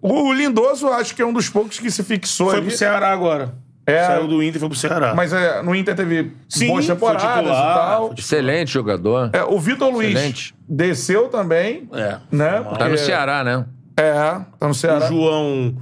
O 0.00 0.32
Lindoso, 0.32 0.88
acho 0.88 1.14
que 1.16 1.22
é 1.22 1.26
um 1.26 1.32
dos 1.32 1.48
poucos 1.48 1.80
que 1.80 1.90
se 1.90 2.02
fixou 2.04 2.48
Foi 2.50 2.58
ali. 2.58 2.66
pro 2.68 2.76
Ceará 2.76 3.10
agora. 3.10 3.54
É. 3.86 4.04
Saiu 4.04 4.26
do 4.26 4.42
Inter 4.42 4.56
e 4.56 4.58
foi 4.58 4.68
pro 4.68 4.76
Ceará. 4.78 5.14
Mas 5.14 5.32
é, 5.32 5.62
no 5.62 5.72
Inter 5.74 5.94
teve 5.94 6.32
Sim, 6.48 6.66
boas 6.68 6.84
foi 6.86 6.94
temporadas 6.94 7.22
titular, 7.22 7.70
e 7.70 7.74
tal. 7.78 8.06
foi 8.08 8.16
Excelente 8.18 8.72
jogador. 8.72 9.30
É, 9.32 9.44
o 9.44 9.58
Vitor 9.60 9.92
Luiz 9.92 10.10
Excelente. 10.10 10.54
desceu 10.68 11.28
também, 11.28 11.88
É. 11.92 12.16
né? 12.32 12.50
Tá 12.50 12.62
Porque- 12.70 12.88
no 12.88 12.98
Ceará, 12.98 13.44
né? 13.44 13.64
É, 13.96 14.12
tá 14.58 14.66
no 14.68 14.74
Ceará. 14.74 15.06
João 15.06 15.76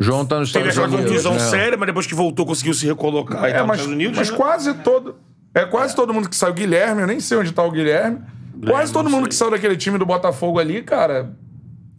O 0.00 0.02
João 0.04 0.24
tá 0.26 0.40
nos 0.40 0.50
teve 0.50 0.68
Estados 0.70 0.92
aquela 0.92 1.02
Unidos. 1.02 1.22
contusão 1.24 1.32
né? 1.34 1.50
séria, 1.50 1.76
mas 1.78 1.86
depois 1.86 2.06
que 2.06 2.14
voltou 2.14 2.44
conseguiu 2.46 2.74
se 2.74 2.86
recolocar 2.86 3.44
e 3.44 3.50
É, 3.50 3.52
tá 3.52 3.58
nos 3.60 3.68
mas, 3.68 3.76
Estados 3.80 3.94
Unidos. 3.94 4.18
mas 4.18 4.30
né? 4.30 4.36
quase 4.36 4.74
todo. 4.74 5.14
É 5.54 5.64
quase 5.66 5.94
todo 5.94 6.14
mundo 6.14 6.28
que 6.30 6.34
saiu. 6.34 6.54
Guilherme, 6.54 7.02
eu 7.02 7.06
nem 7.06 7.20
sei 7.20 7.36
onde 7.36 7.52
tá 7.52 7.62
o 7.62 7.70
Guilherme. 7.70 8.18
quase 8.66 8.90
todo 8.92 9.10
mundo 9.10 9.28
que 9.28 9.34
saiu 9.34 9.50
daquele 9.50 9.76
time 9.76 9.98
do 9.98 10.06
Botafogo 10.06 10.58
ali, 10.58 10.82
cara, 10.82 11.30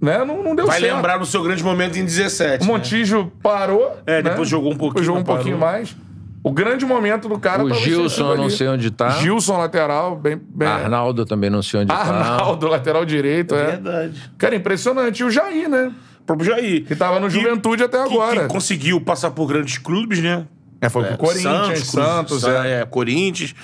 né? 0.03 0.23
Não, 0.25 0.43
não 0.43 0.55
deu 0.55 0.67
Vai 0.67 0.79
certo. 0.79 0.95
lembrar 0.95 1.17
no 1.19 1.25
seu 1.25 1.41
grande 1.41 1.63
momento 1.63 1.97
em 1.97 2.03
17. 2.05 2.63
O 2.63 2.67
né? 2.67 2.73
Montijo 2.73 3.31
parou. 3.41 3.97
É, 4.05 4.21
né? 4.21 4.29
depois 4.29 4.47
jogou 4.49 4.71
um 4.73 4.77
pouquinho, 4.77 5.03
jogou 5.03 5.21
um 5.21 5.25
mas 5.25 5.35
pouquinho 5.35 5.57
parou. 5.57 5.73
mais. 5.73 5.95
O 6.43 6.51
grande 6.51 6.85
momento 6.85 7.29
do 7.29 7.39
cara 7.39 7.63
O 7.63 7.73
Gilson, 7.73 8.35
não 8.35 8.49
sei 8.49 8.67
onde 8.67 8.91
tá. 8.91 9.11
Gilson, 9.11 9.57
lateral, 9.57 10.17
bem. 10.17 10.37
bem... 10.43 10.67
Arnaldo 10.67 11.25
também 11.25 11.49
não 11.49 11.63
sei 11.63 11.79
onde 11.79 11.87
tá. 11.87 11.95
Arnaldo, 11.95 12.67
lateral 12.67 13.05
direito, 13.05 13.55
é. 13.55 13.65
Verdade. 13.77 14.21
Cara, 14.37 14.53
impressionante. 14.53 15.21
E 15.21 15.23
o 15.23 15.31
Jair, 15.31 15.69
né? 15.69 15.93
O 16.19 16.23
próprio 16.25 16.45
Jair. 16.51 16.83
Que 16.85 16.97
tava 16.97 17.17
no 17.21 17.29
Juventude 17.29 17.81
até 17.83 17.97
que- 18.05 18.13
agora. 18.13 18.41
Que 18.41 18.47
conseguiu 18.49 18.99
passar 18.99 19.31
por 19.31 19.45
grandes 19.47 19.77
clubes, 19.77 20.19
né? 20.21 20.45
É, 20.81 20.89
foi 20.89 21.05
pro 21.05 21.17
Corinthians, 21.17 21.79
Santos, 21.87 22.43
Cruz- 22.43 22.53
é. 22.55 22.81
é, 22.81 22.85
Corinthians. 22.85 23.55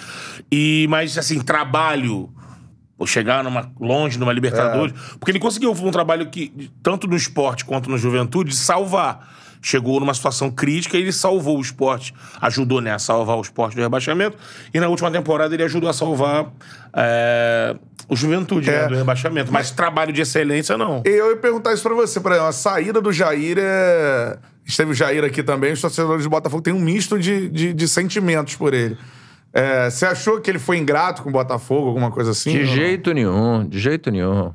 E, 0.49 0.87
mas, 0.89 1.17
assim, 1.17 1.41
trabalho. 1.41 2.29
Ou 2.99 3.07
chegar 3.07 3.43
numa, 3.43 3.71
longe 3.79 4.19
numa 4.19 4.33
Libertadores. 4.33 4.93
É. 4.93 5.17
Porque 5.17 5.31
ele 5.31 5.39
conseguiu 5.39 5.71
um 5.71 5.89
trabalho 5.91 6.29
que, 6.29 6.69
tanto 6.83 7.07
no 7.07 7.15
esporte 7.15 7.63
quanto 7.63 7.89
na 7.89 7.95
juventude, 7.97 8.49
de 8.49 8.57
salvar. 8.57 9.35
Chegou 9.61 9.99
numa 9.99 10.13
situação 10.13 10.51
crítica 10.51 10.97
e 10.97 11.01
ele 11.01 11.11
salvou 11.11 11.57
o 11.57 11.61
esporte. 11.61 12.13
Ajudou, 12.41 12.79
né, 12.81 12.93
a 12.93 12.99
salvar 12.99 13.37
o 13.37 13.41
esporte 13.41 13.75
do 13.75 13.81
rebaixamento. 13.81 14.37
E 14.73 14.79
na 14.79 14.87
última 14.87 15.09
temporada 15.09 15.53
ele 15.53 15.63
ajudou 15.63 15.89
a 15.89 15.93
salvar 15.93 16.47
é, 16.93 17.75
o 18.07 18.15
juventude 18.15 18.69
É. 18.69 18.83
né, 18.83 18.87
do 18.87 18.95
rebaixamento. 18.95 19.51
Mas, 19.51 19.71
trabalho 19.71 20.11
de 20.13 20.21
excelência, 20.21 20.77
não. 20.77 21.01
Eu 21.05 21.31
ia 21.31 21.37
perguntar 21.37 21.73
isso 21.73 21.83
pra 21.83 21.93
você, 21.93 22.19
por 22.19 22.31
exemplo, 22.31 22.47
a 22.49 22.51
saída 22.51 23.01
do 23.01 23.11
Jair 23.11 23.57
é. 23.59 24.37
Esteve 24.65 24.91
o 24.91 24.93
Jair 24.93 25.23
aqui 25.23 25.41
também, 25.41 25.73
os 25.73 25.81
torcedores 25.81 26.23
do 26.25 26.29
Botafogo 26.29 26.61
têm 26.61 26.73
um 26.73 26.79
misto 26.79 27.17
de, 27.17 27.49
de, 27.49 27.73
de 27.73 27.87
sentimentos 27.87 28.55
por 28.55 28.73
ele. 28.73 28.97
É, 29.53 29.89
você 29.89 30.05
achou 30.05 30.39
que 30.39 30.49
ele 30.49 30.59
foi 30.59 30.77
ingrato 30.77 31.23
com 31.23 31.29
o 31.29 31.31
Botafogo, 31.33 31.87
alguma 31.87 32.11
coisa 32.11 32.31
assim? 32.31 32.51
De 32.51 32.65
jeito 32.65 33.11
nenhum, 33.13 33.67
de 33.67 33.79
jeito 33.79 34.11
nenhum. 34.11 34.53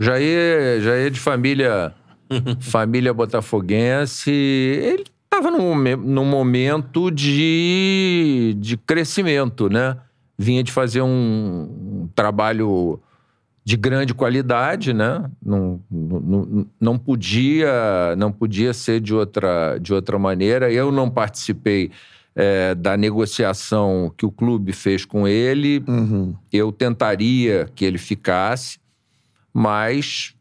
Jair, 0.00 0.80
Jair 0.80 1.10
de 1.10 1.18
família, 1.20 1.92
família 2.60 3.12
botafoguense, 3.12 4.30
ele 4.30 5.04
estava 5.24 5.50
num, 5.50 5.74
num 5.96 6.24
momento 6.24 7.10
de, 7.10 8.56
de 8.58 8.76
crescimento, 8.76 9.68
né? 9.68 9.96
Vinha 10.38 10.62
de 10.62 10.70
fazer 10.70 11.02
um, 11.02 11.08
um 11.08 12.08
trabalho 12.14 13.00
de 13.64 13.76
grande 13.76 14.14
qualidade, 14.14 14.92
né? 14.92 15.24
Não, 15.44 15.80
não, 15.90 16.20
não- 16.20 16.66
não 16.80 16.98
podia, 16.98 18.14
não 18.16 18.30
podia 18.30 18.72
ser 18.72 19.00
de 19.00 19.12
outra, 19.14 19.76
de 19.78 19.92
outra 19.92 20.18
maneira. 20.18 20.70
Eu 20.70 20.92
não 20.92 21.10
participei 21.10 21.90
eh, 22.36 22.74
da 22.74 22.96
negociação 22.96 24.12
que 24.16 24.26
o 24.26 24.30
clube 24.30 24.72
fez 24.72 25.04
com 25.04 25.26
ele. 25.26 25.82
Eu 26.52 26.70
tentaria 26.70 27.66
que 27.74 27.84
ele 27.84 27.98
ficasse, 27.98 28.78
mas 29.52 30.34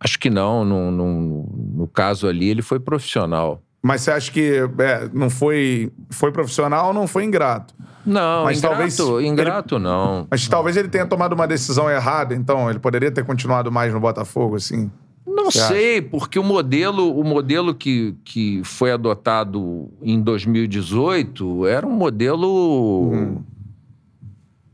acho 0.00 0.18
que 0.18 0.30
não. 0.30 0.64
No, 0.64 0.90
no, 0.90 1.46
no 1.74 1.86
caso 1.88 2.26
ali, 2.26 2.48
ele 2.48 2.62
foi 2.62 2.80
profissional. 2.80 3.60
Mas 3.82 4.00
você 4.02 4.10
acha 4.10 4.32
que 4.32 4.54
é, 4.80 5.08
não 5.12 5.30
foi, 5.30 5.92
foi 6.10 6.32
profissional 6.32 6.88
ou 6.88 6.94
não 6.94 7.06
foi 7.06 7.24
ingrato? 7.24 7.74
Não, 8.04 8.44
Mas 8.44 8.58
ingrato, 8.58 8.74
talvez 8.74 8.98
ele- 8.98 9.26
ingrato 9.28 9.78
não. 9.78 10.26
Mas 10.30 10.48
talvez 10.48 10.76
ele 10.76 10.88
tenha 10.88 11.06
tomado 11.06 11.34
uma 11.34 11.46
decisão 11.46 11.88
errada, 11.90 12.34
então 12.34 12.68
ele 12.70 12.78
poderia 12.78 13.10
ter 13.10 13.24
continuado 13.24 13.70
mais 13.70 13.92
no 13.92 14.00
Botafogo, 14.00 14.56
assim. 14.56 14.90
Não 15.34 15.50
Você 15.50 15.60
sei, 15.68 16.02
porque 16.02 16.38
o 16.38 16.42
modelo, 16.44 17.16
o 17.18 17.22
modelo 17.24 17.74
que, 17.74 18.14
que 18.24 18.60
foi 18.64 18.90
adotado 18.92 19.88
em 20.02 20.20
2018 20.20 21.66
era 21.66 21.86
um 21.86 21.92
modelo 21.92 23.10
Hum. 23.12 23.42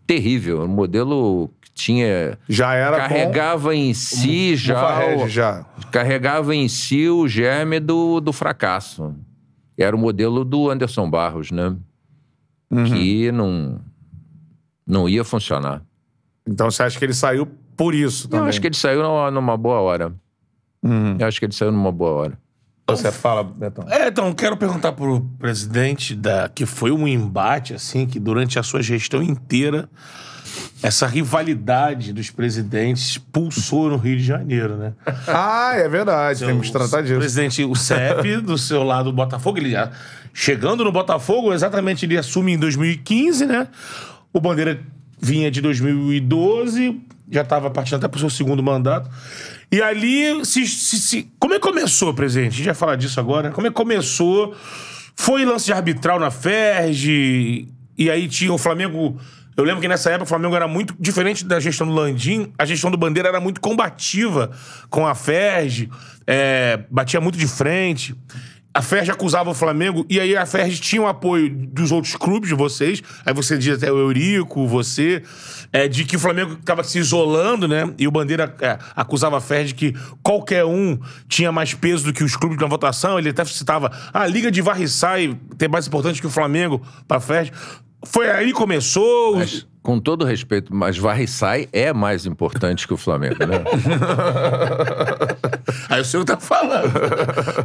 terrível, 0.07 0.63
um 0.63 0.69
modelo 0.69 1.51
que 1.61 1.71
tinha 1.73 2.39
Já 2.49 2.75
era 2.75 2.97
carregava 2.97 3.75
em 3.75 3.93
si 3.95 4.51
com 4.53 4.57
já, 4.57 5.17
o- 5.17 5.29
já. 5.29 5.65
carregava 5.91 6.55
em 6.55 6.69
si 6.69 7.09
o 7.09 7.27
germe 7.27 7.81
do, 7.81 8.21
do 8.21 8.33
fracasso. 8.33 9.15
Era 9.77 9.95
o 9.97 9.99
modelo 9.99 10.45
do 10.45 10.71
Anderson 10.71 11.11
Barros, 11.11 11.51
né? 11.51 11.75
Uhum. 12.71 12.85
Que 12.85 13.33
não 13.33 13.81
não 14.87 15.09
ia 15.09 15.25
funcionar. 15.25 15.83
Então 16.47 16.71
você 16.71 16.83
acha 16.83 16.99
que 16.99 17.05
ele 17.05 17.15
saiu 17.15 17.47
por 17.77 17.95
isso 17.95 18.29
também? 18.29 18.45
Eu 18.45 18.49
acho 18.51 18.61
que 18.61 18.67
ele 18.67 18.77
saiu 18.77 19.03
numa, 19.03 19.31
numa 19.31 19.57
boa 19.57 19.81
hora. 19.81 20.13
Uhum. 20.85 21.17
Eu 21.19 21.27
acho 21.27 21.39
que 21.39 21.47
ele 21.47 21.55
saiu 21.55 21.73
numa 21.73 21.91
boa 21.91 22.11
hora. 22.13 22.39
Você 22.87 23.11
fala, 23.11 23.43
Betão. 23.43 23.87
É, 23.89 24.09
então, 24.09 24.31
quero 24.35 24.59
perguntar 24.59 24.93
pro 24.93 25.23
presidente 25.39 26.15
da 26.15 26.51
que 26.55 26.67
foi 26.67 26.91
um 26.91 27.09
embate, 27.09 27.73
assim, 27.73 28.07
que 28.07 28.21
durante 28.21 28.59
a 28.59 28.63
sua 28.63 28.83
gestão 28.83 29.23
inteira, 29.23 29.89
essa 30.83 31.07
rivalidade 31.07 32.13
dos 32.13 32.29
presidentes 32.31 33.17
pulsou 33.17 33.89
no 33.89 33.97
Rio 33.97 34.19
de 34.19 34.25
Janeiro, 34.25 34.77
né? 34.77 34.93
Ah, 35.27 35.73
é 35.77 35.89
verdade, 35.89 36.45
temos 36.45 36.67
que 36.67 36.73
tratar 36.73 37.01
O 37.01 37.03
disso. 37.05 37.19
presidente, 37.19 37.65
o 37.65 37.75
CEP, 37.75 38.37
do 38.45 38.59
seu 38.59 38.83
lado, 38.83 39.09
o 39.09 39.13
Botafogo, 39.15 39.57
ele 39.57 39.71
já, 39.71 39.91
chegando 40.35 40.85
no 40.85 40.93
Botafogo, 40.93 41.55
exatamente 41.55 42.05
ele 42.05 42.19
assume 42.19 42.53
em 42.53 42.59
2015, 42.59 43.47
né? 43.47 43.67
O 44.31 44.41
Bandeira 44.41 44.79
vinha 45.19 45.51
de 45.51 45.63
2012, 45.63 47.01
já 47.31 47.43
estava 47.43 47.71
partindo 47.71 47.97
até 47.97 48.09
pro 48.09 48.19
seu 48.21 48.31
segundo 48.31 48.63
mandato. 48.63 49.11
E 49.71 49.81
ali, 49.83 50.45
se, 50.45 50.67
se- 50.67 50.99
se- 50.99 51.29
como 51.39 51.55
é 51.55 51.57
que 51.59 51.63
começou, 51.63 52.13
presidente? 52.15 52.53
A 52.53 52.57
gente 52.57 52.67
vai 52.67 52.75
falar 52.75 52.97
disso 52.97 53.19
agora. 53.19 53.51
Como 53.51 53.67
é 53.67 53.71
que 53.71 53.77
começou? 53.77 54.55
Foi 55.17 55.45
lance 55.45 55.67
de 55.67 55.73
arbitral 55.73 56.19
na 56.19 56.31
FERJ, 56.31 57.69
e 57.97 58.11
aí 58.11 58.29
tinha 58.29 58.53
o 58.53 58.59
Flamengo... 58.59 59.19
Eu 59.57 59.63
lembro 59.63 59.81
que 59.81 59.87
nessa 59.87 60.11
época 60.11 60.25
o 60.25 60.27
Flamengo 60.27 60.57
era 60.57 60.67
muito 60.67 60.97
diferente 60.99 61.45
da 61.45 61.61
gestão 61.61 61.87
do 61.87 61.93
Landim, 61.93 62.53
a 62.59 62.65
gestão 62.65 62.91
do 62.91 62.97
Bandeira 62.97 63.29
era 63.29 63.39
muito 63.39 63.61
combativa 63.61 64.51
com 64.91 65.07
a 65.07 65.15
FERJ, 65.15 65.89
é, 66.27 66.81
batia 66.91 67.21
muito 67.21 67.39
de 67.39 67.47
frente. 67.47 68.17
A 68.77 68.83
FERJ 68.83 69.13
acusava 69.13 69.49
o 69.51 69.55
Flamengo, 69.55 70.05
e 70.11 70.19
aí 70.19 70.37
a 70.37 70.45
FERJ 70.45 70.81
tinha 70.81 71.03
o 71.03 71.07
apoio 71.07 71.49
dos 71.49 71.93
outros 71.93 72.17
clubes 72.17 72.49
de 72.49 72.57
vocês. 72.57 73.01
Aí 73.25 73.33
você 73.33 73.57
diz 73.57 73.77
até 73.77 73.93
o 73.93 73.97
Eurico, 73.97 74.67
você, 74.67 75.23
é, 75.75 75.89
de 75.89 76.05
que 76.05 76.15
o 76.15 76.19
Flamengo 76.21 76.53
estava 76.55 76.85
se 76.85 77.01
isolando, 77.01 77.67
né? 77.67 77.93
E 77.99 78.07
o 78.07 78.11
Bandeira 78.13 78.55
é, 78.61 78.79
acusava 78.95 79.39
a 79.39 79.41
FERJ 79.41 79.75
que 79.75 79.93
qualquer 80.23 80.65
um 80.65 80.97
tinha 81.29 81.51
mais 81.51 81.75
peso 81.75 82.05
do 82.05 82.13
que 82.13 82.23
os 82.23 82.37
clubes 82.37 82.57
na 82.59 82.69
votação. 82.69 83.19
Ele 83.19 83.31
até 83.31 83.45
citava 83.45 83.91
"Ah, 84.13 84.21
a 84.23 84.27
Liga 84.29 84.53
de 84.53 84.63
Varriçai 84.63 85.37
ter 85.59 85.69
mais 85.69 85.89
importante 85.89 86.21
que 86.21 86.29
o 86.29 86.31
Flamengo 86.31 86.81
para 87.09 87.17
a 87.17 87.21
FERJ. 87.21 87.51
Foi 88.07 88.31
aí 88.31 88.47
que 88.49 88.53
começou. 88.53 89.37
Mas, 89.37 89.67
com 89.83 89.99
todo 89.99 90.25
respeito, 90.25 90.73
mas 90.75 90.97
Varriçai 90.97 91.69
é 91.73 91.93
mais 91.93 92.25
importante 92.25 92.87
que 92.87 92.95
o 92.95 92.97
Flamengo, 92.97 93.45
né? 93.45 93.65
Aí 95.89 96.01
o 96.01 96.05
senhor 96.05 96.25
tá 96.25 96.37
falando. 96.39 96.91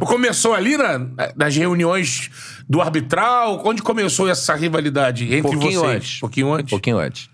começou 0.06 0.54
ali 0.54 0.76
na- 0.76 1.00
nas 1.36 1.56
reuniões 1.56 2.30
do 2.68 2.80
arbitral? 2.80 3.62
Onde 3.64 3.82
começou 3.82 4.28
essa 4.28 4.54
rivalidade 4.54 5.24
entre 5.24 5.42
Pouquinho 5.42 5.80
vocês? 5.80 5.96
antes. 5.96 6.20
Pouquinho 6.20 6.52
antes? 6.52 6.70
pouquinho 6.70 6.98
antes. 6.98 7.29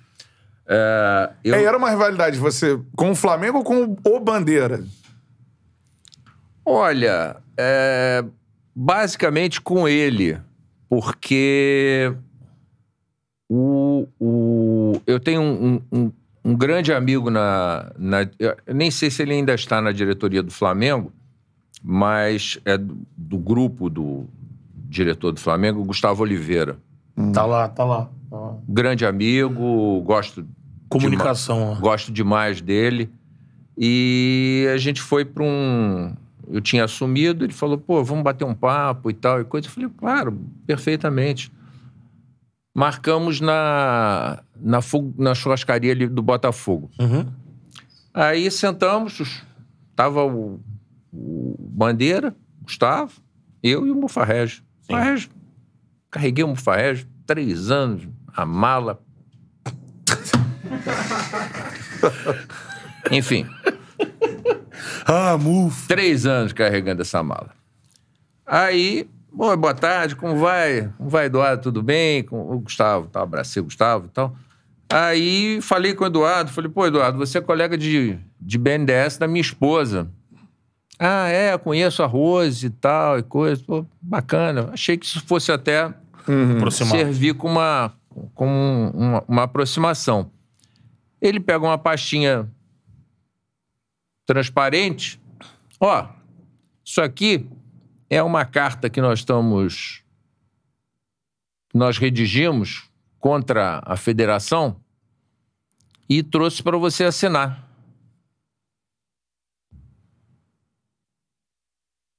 É, 0.69 1.31
eu- 1.45 1.55
É, 1.55 1.65
era 1.65 1.77
uma 1.79 1.91
rivalidade, 1.91 2.39
você 2.39 2.79
com 2.97 3.11
o 3.13 3.15
Flamengo 3.15 3.59
ou 3.59 3.65
com 3.65 3.97
o 4.05 4.21
Bandeira? 4.21 4.85
Olha, 6.65 7.37
é, 7.57 8.25
basicamente 8.75 9.61
com 9.61 9.87
ele, 9.87 10.39
porque 10.89 12.13
o, 13.49 14.07
o- 14.21 15.01
eu 15.07 15.21
tenho 15.21 15.41
um, 15.41 15.81
um- 15.93 16.13
um 16.45 16.55
grande 16.57 16.93
amigo 16.93 17.31
na, 17.31 17.93
na- 17.97 18.29
eu 18.39 18.57
nem 18.75 18.91
sei 18.91 19.11
se 19.11 19.23
ele 19.23 19.35
ainda 19.35 19.55
está 19.55 19.81
na 19.81 19.93
diretoria 19.93 20.43
do 20.43 20.51
Flamengo, 20.51 21.13
mas 21.83 22.59
é 22.65 22.77
do, 22.77 22.99
do 23.17 23.39
grupo 23.39 23.89
do 23.89 24.27
diretor 24.89 25.31
do 25.33 25.41
Flamengo, 25.41 25.85
Gustavo 25.85 26.23
Oliveira. 26.23 26.77
Lá, 27.17 27.33
tá 27.33 27.85
lá. 27.85 28.11
Tá 28.29 28.37
lá. 28.37 28.57
Grande 28.69 29.07
amigo, 29.07 30.01
gosto 30.05 30.47
Comunicação. 30.89 31.73
ó. 31.73 31.75
Gosto 31.77 32.13
demais 32.13 32.61
dele. 32.61 33.11
E 33.77 34.67
a 34.73 34.77
gente 34.79 35.01
foi 35.03 35.25
para 35.25 35.43
um. 35.45 36.15
Eu 36.49 36.61
tinha 36.61 36.85
assumido, 36.85 37.45
ele 37.45 37.53
falou, 37.53 37.77
pô, 37.77 38.03
vamos 38.05 38.23
bater 38.23 38.45
um 38.45 38.55
papo 38.55 39.11
e 39.11 39.15
tal 39.15 39.41
e 39.41 39.45
coisa. 39.45 39.67
Eu 39.67 39.71
falei, 39.73 39.91
claro, 39.97 40.41
perfeitamente. 40.67 41.53
Marcamos 42.75 43.41
na, 43.41 44.43
na, 44.55 44.79
na 45.19 45.35
churrascaria 45.35 45.93
ali 45.93 46.07
do 46.07 46.23
Botafogo. 46.23 46.91
Uhum. 47.01 47.27
Aí 48.13 48.51
sentamos, 48.51 49.19
os- 49.19 49.43
tava 49.95 50.25
o, 50.25 50.61
o 51.13 51.57
Bandeira, 51.59 52.35
Gustavo, 52.63 53.13
eu 53.63 53.87
e 53.87 53.91
o 53.91 53.95
Mufarrege. 53.95 54.63
Mufarrege. 54.89 55.31
Carreguei 56.11 56.45
o 56.45 56.49
Mufarrege, 56.49 57.07
três 57.27 57.71
anos, 57.71 58.07
a 58.35 58.45
mala. 58.45 59.01
Enfim, 63.11 63.47
Ah, 65.07 65.37
muf. 65.39 65.87
três 65.87 66.27
anos 66.27 66.53
carregando 66.53 67.03
essa 67.03 67.23
mala. 67.23 67.51
Aí, 68.45 69.09
"Oi, 69.37 69.57
boa 69.57 69.75
tarde, 69.75 70.17
como 70.17 70.37
vai? 70.37 70.91
Como 70.99 71.09
vai, 71.09 71.27
Eduardo? 71.27 71.63
Tudo 71.63 71.83
bem? 71.83 72.23
Com 72.25 72.41
o 72.53 72.59
Gustavo, 72.61 73.07
tá? 73.09 73.23
Abracei 73.23 73.61
o 73.61 73.65
Gustavo 73.65 74.07
e 74.07 74.11
tal. 74.11 74.35
Aí 74.89 75.61
falei 75.63 75.95
com 75.95 76.05
o 76.05 76.07
Eduardo, 76.07 76.51
falei, 76.53 76.71
pô, 76.71 76.87
Eduardo, 76.87 77.19
você 77.19 77.39
é 77.39 77.41
colega 77.41 77.77
de, 77.77 78.19
de 78.41 78.59
BNDES 78.59 79.19
da 79.19 79.27
minha 79.27 79.41
esposa. 79.41 80.09
Ah, 80.99 81.29
é, 81.29 81.53
eu 81.53 81.59
conheço 81.59 82.03
a 82.03 82.07
Rose 82.07 82.67
e 82.67 82.71
tal, 82.71 83.19
e 83.19 83.23
coisa. 83.23 83.63
Pô, 83.67 83.85
bacana. 84.01 84.71
Achei 84.73 84.97
que 84.97 85.05
isso 85.05 85.23
fosse 85.27 85.53
até 85.53 85.93
Aproximar. 86.57 86.93
servir 86.97 87.35
com 87.35 87.49
uma, 87.51 87.93
com 88.35 88.91
uma, 88.95 89.25
uma 89.29 89.43
aproximação. 89.43 90.31
Ele 91.21 91.41
pega 91.41 91.65
uma 91.65 91.79
pastinha 91.79 92.51
transparente. 94.27 95.21
Ó, 95.81 96.09
isso 96.85 97.01
aqui 97.01 97.49
é 98.09 98.23
uma 98.23 98.45
carta 98.45 98.91
que 98.91 99.01
nós 99.01 99.21
estamos. 99.21 100.03
Nós 101.73 101.99
redigimos 101.99 102.91
contra 103.19 103.83
a 103.85 103.97
federação 103.97 104.81
e 106.09 106.23
trouxe 106.23 106.63
para 106.63 106.77
você 106.77 107.05
assinar. 107.05 107.67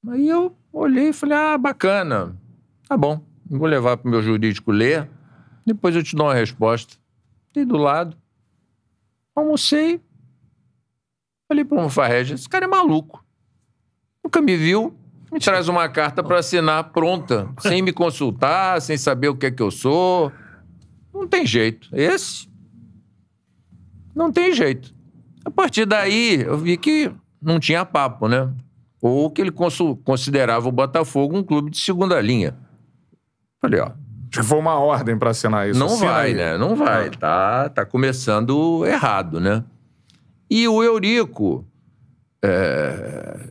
Aí 0.09 0.27
eu 0.27 0.55
olhei 0.71 1.09
e 1.09 1.13
falei: 1.13 1.37
ah, 1.37 1.57
bacana. 1.57 2.35
Tá 2.87 2.95
bom. 2.95 3.21
Vou 3.45 3.67
levar 3.67 3.97
para 3.97 4.07
o 4.07 4.11
meu 4.11 4.21
jurídico 4.21 4.71
ler. 4.71 5.09
Depois 5.65 5.95
eu 5.95 6.03
te 6.03 6.15
dou 6.15 6.27
uma 6.27 6.33
resposta. 6.33 6.95
Dei 7.53 7.65
do 7.65 7.77
lado. 7.77 8.15
Almocei. 9.39 10.01
Falei 11.47 11.63
para 11.63 11.85
o 11.85 11.89
Farrege, 11.89 12.33
esse 12.33 12.49
cara 12.49 12.65
é 12.65 12.67
maluco. 12.67 13.23
Nunca 14.23 14.41
me 14.41 14.57
viu. 14.57 14.97
Me 15.31 15.39
traz 15.39 15.67
uma 15.67 15.87
carta 15.89 16.23
para 16.23 16.39
assinar 16.39 16.91
pronta, 16.91 17.49
sem 17.59 17.81
me 17.81 17.91
consultar, 17.91 18.81
sem 18.81 18.97
saber 18.97 19.27
o 19.27 19.35
que 19.35 19.45
é 19.45 19.51
que 19.51 19.61
eu 19.61 19.69
sou. 19.69 20.31
Não 21.13 21.27
tem 21.27 21.45
jeito. 21.45 21.89
Esse 21.91 22.49
não 24.15 24.31
tem 24.31 24.53
jeito. 24.53 24.95
A 25.45 25.51
partir 25.51 25.85
daí, 25.85 26.41
eu 26.41 26.57
vi 26.57 26.77
que 26.77 27.11
não 27.41 27.59
tinha 27.59 27.85
papo, 27.85 28.27
né? 28.27 28.51
Ou 29.01 29.29
que 29.29 29.41
ele 29.41 29.51
considerava 29.51 30.67
o 30.67 30.71
Botafogo 30.71 31.37
um 31.37 31.43
clube 31.43 31.69
de 31.69 31.77
segunda 31.77 32.19
linha. 32.19 32.57
Falei, 33.61 33.79
ó, 33.81 33.91
foi 34.43 34.57
uma 34.57 34.75
ordem 34.79 35.17
pra 35.17 35.31
assinar 35.31 35.69
isso. 35.69 35.79
não 35.79 35.87
Assina 35.87 36.11
vai, 36.11 36.27
aí. 36.27 36.33
né? 36.33 36.57
Não 36.57 36.75
vai. 36.75 37.09
Tá, 37.09 37.69
tá 37.69 37.85
começando 37.85 38.85
errado, 38.85 39.39
né? 39.39 39.63
E 40.49 40.67
o 40.67 40.83
Eurico 40.83 41.65
é, 42.43 43.49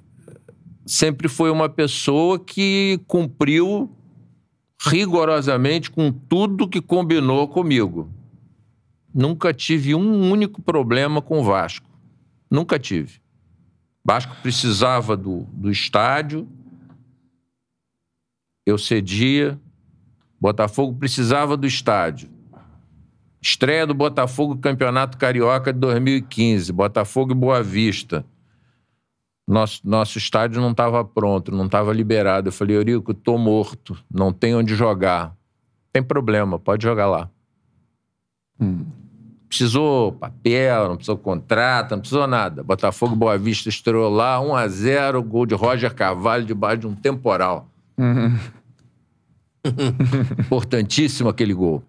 sempre 0.86 1.28
foi 1.28 1.50
uma 1.50 1.68
pessoa 1.68 2.38
que 2.38 3.00
cumpriu 3.06 3.90
rigorosamente 4.88 5.90
com 5.90 6.12
tudo 6.12 6.68
que 6.68 6.80
combinou 6.80 7.48
comigo. 7.48 8.10
Nunca 9.12 9.52
tive 9.52 9.94
um 9.94 10.30
único 10.30 10.60
problema 10.60 11.22
com 11.22 11.40
o 11.40 11.44
Vasco. 11.44 11.88
Nunca 12.50 12.78
tive. 12.78 13.20
Vasco 14.04 14.36
precisava 14.42 15.16
do, 15.16 15.40
do 15.52 15.70
estádio, 15.70 16.46
eu 18.64 18.78
cedia. 18.78 19.58
Botafogo 20.40 20.98
precisava 20.98 21.56
do 21.56 21.66
estádio. 21.66 22.28
Estreia 23.40 23.86
do 23.86 23.94
Botafogo 23.94 24.54
no 24.54 24.60
Campeonato 24.60 25.16
Carioca 25.16 25.72
de 25.72 25.78
2015, 25.78 26.72
Botafogo 26.72 27.32
e 27.32 27.34
Boa 27.34 27.62
Vista. 27.62 28.24
Nosso, 29.48 29.80
nosso 29.84 30.18
estádio 30.18 30.60
não 30.60 30.72
estava 30.72 31.04
pronto, 31.04 31.52
não 31.52 31.66
estava 31.66 31.92
liberado. 31.92 32.48
Eu 32.48 32.52
falei, 32.52 32.76
Eurico, 32.76 33.14
tô 33.14 33.38
morto, 33.38 33.96
não 34.10 34.32
tem 34.32 34.56
onde 34.56 34.74
jogar. 34.74 35.36
Tem 35.92 36.02
problema, 36.02 36.58
pode 36.58 36.82
jogar 36.82 37.06
lá. 37.06 37.30
Precisou 39.48 40.10
papel, 40.12 40.88
não 40.88 40.96
precisou 40.96 41.16
contrato, 41.16 41.92
não 41.92 42.00
precisou 42.00 42.26
nada. 42.26 42.64
Botafogo 42.64 43.14
e 43.14 43.18
Boa 43.18 43.38
Vista 43.38 43.68
estreou 43.68 44.10
lá, 44.10 44.40
1 44.40 44.56
a 44.56 44.66
0 44.66 45.22
gol 45.22 45.46
de 45.46 45.54
Roger 45.54 45.94
Carvalho 45.94 46.44
debaixo 46.44 46.78
de 46.78 46.86
um 46.88 46.94
temporal. 46.94 47.70
Importantíssimo 50.38 51.28
aquele 51.28 51.54
gol. 51.54 51.82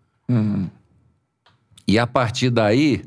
E 1.87 1.97
a 1.97 2.05
partir 2.05 2.49
daí, 2.49 3.05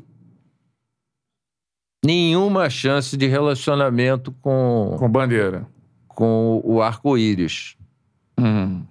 nenhuma 2.03 2.69
chance 2.69 3.15
de 3.15 3.27
relacionamento 3.27 4.31
com, 4.41 4.95
Com 4.97 5.09
bandeira. 5.09 5.67
com 6.07 6.61
o 6.63 6.81
arco-íris. 6.81 7.77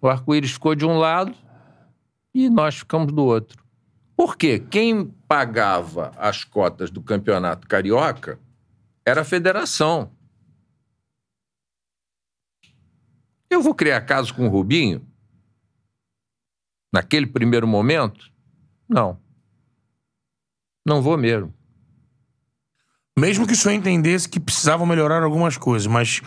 O 0.01 0.09
arco-íris 0.09 0.53
ficou 0.53 0.75
de 0.77 0.87
um 0.87 0.97
lado 0.97 1.35
e 2.33 2.49
nós 2.49 2.77
ficamos 2.77 3.13
do 3.13 3.25
outro. 3.25 3.61
Por 4.17 4.37
quê? 4.37 4.61
Quem 4.61 5.07
pagava 5.27 6.13
as 6.17 6.45
cotas 6.45 6.91
do 6.91 7.03
campeonato 7.03 7.67
carioca 7.67 8.39
era 9.05 9.23
a 9.23 9.25
federação. 9.25 10.11
Eu 13.49 13.61
vou 13.61 13.75
criar 13.75 14.03
caso 14.03 14.33
com 14.33 14.47
o 14.47 14.51
Rubinho? 14.51 15.03
Naquele 16.93 17.27
primeiro 17.27 17.67
momento? 17.67 18.31
Não. 18.89 19.19
Não 20.87 21.01
vou 21.01 21.17
mesmo. 21.17 21.53
Mesmo 23.19 23.47
que 23.47 23.53
o 23.53 23.57
senhor 23.57 23.75
entendesse 23.75 24.29
que 24.29 24.41
precisavam 24.41 24.87
melhorar 24.87 25.23
algumas 25.23 25.57
coisas, 25.57 25.87
mas 25.87 26.21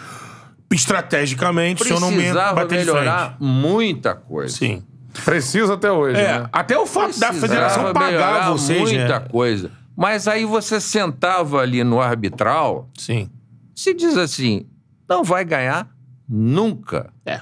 estrategicamente 0.71 1.81
o 1.81 1.85
senhor 1.85 1.99
não 1.99 2.09
me 2.11 2.17
Precisava 2.17 2.61
bater 2.61 2.79
melhorar 2.79 3.37
muita 3.39 4.15
coisa. 4.15 4.55
Sim. 4.55 4.83
Precisa 5.25 5.75
até 5.75 5.91
hoje, 5.91 6.19
É, 6.19 6.39
né? 6.39 6.49
até 6.51 6.77
o 6.77 6.85
fato 6.87 7.19
da 7.19 7.27
Precisava 7.27 7.39
federação 7.47 7.93
pagar 7.93 8.05
melhorar 8.07 8.51
vocês, 8.51 8.79
muita 8.79 9.19
né? 9.19 9.27
coisa. 9.29 9.71
Mas 9.95 10.27
aí 10.27 10.43
você 10.45 10.81
sentava 10.81 11.59
ali 11.59 11.83
no 11.83 12.01
arbitral, 12.01 12.89
Sim. 12.97 13.29
se 13.75 13.93
diz 13.93 14.17
assim, 14.17 14.67
não 15.07 15.23
vai 15.23 15.45
ganhar 15.45 15.87
nunca. 16.27 17.13
É. 17.25 17.41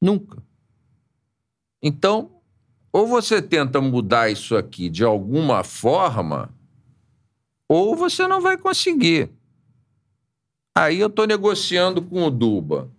Nunca. 0.00 0.42
Então, 1.82 2.30
ou 2.92 3.06
você 3.06 3.40
tenta 3.42 3.80
mudar 3.80 4.30
isso 4.30 4.56
aqui 4.56 4.88
de 4.88 5.02
alguma 5.04 5.64
forma, 5.64 6.50
ou 7.68 7.96
você 7.96 8.26
não 8.28 8.40
vai 8.40 8.56
conseguir. 8.56 9.30
Aí 10.74 11.00
eu 11.00 11.10
tô 11.10 11.24
negociando 11.24 12.00
com 12.02 12.24
o 12.26 12.30
Duba. 12.30 12.90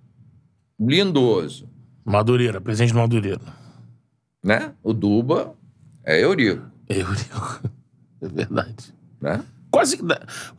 Lindoso, 0.80 1.70
Madureira, 2.04 2.60
presente 2.60 2.92
do 2.92 3.00
Madureira. 3.00 3.40
né? 4.44 4.74
O 4.84 4.92
Duba 4.92 5.56
é 6.04 6.22
Eurico, 6.22 6.66
Eurico. 6.90 7.62
É 8.22 8.28
verdade. 8.28 8.94
né? 9.20 9.44
Quase. 9.74 9.98
que- 9.98 10.04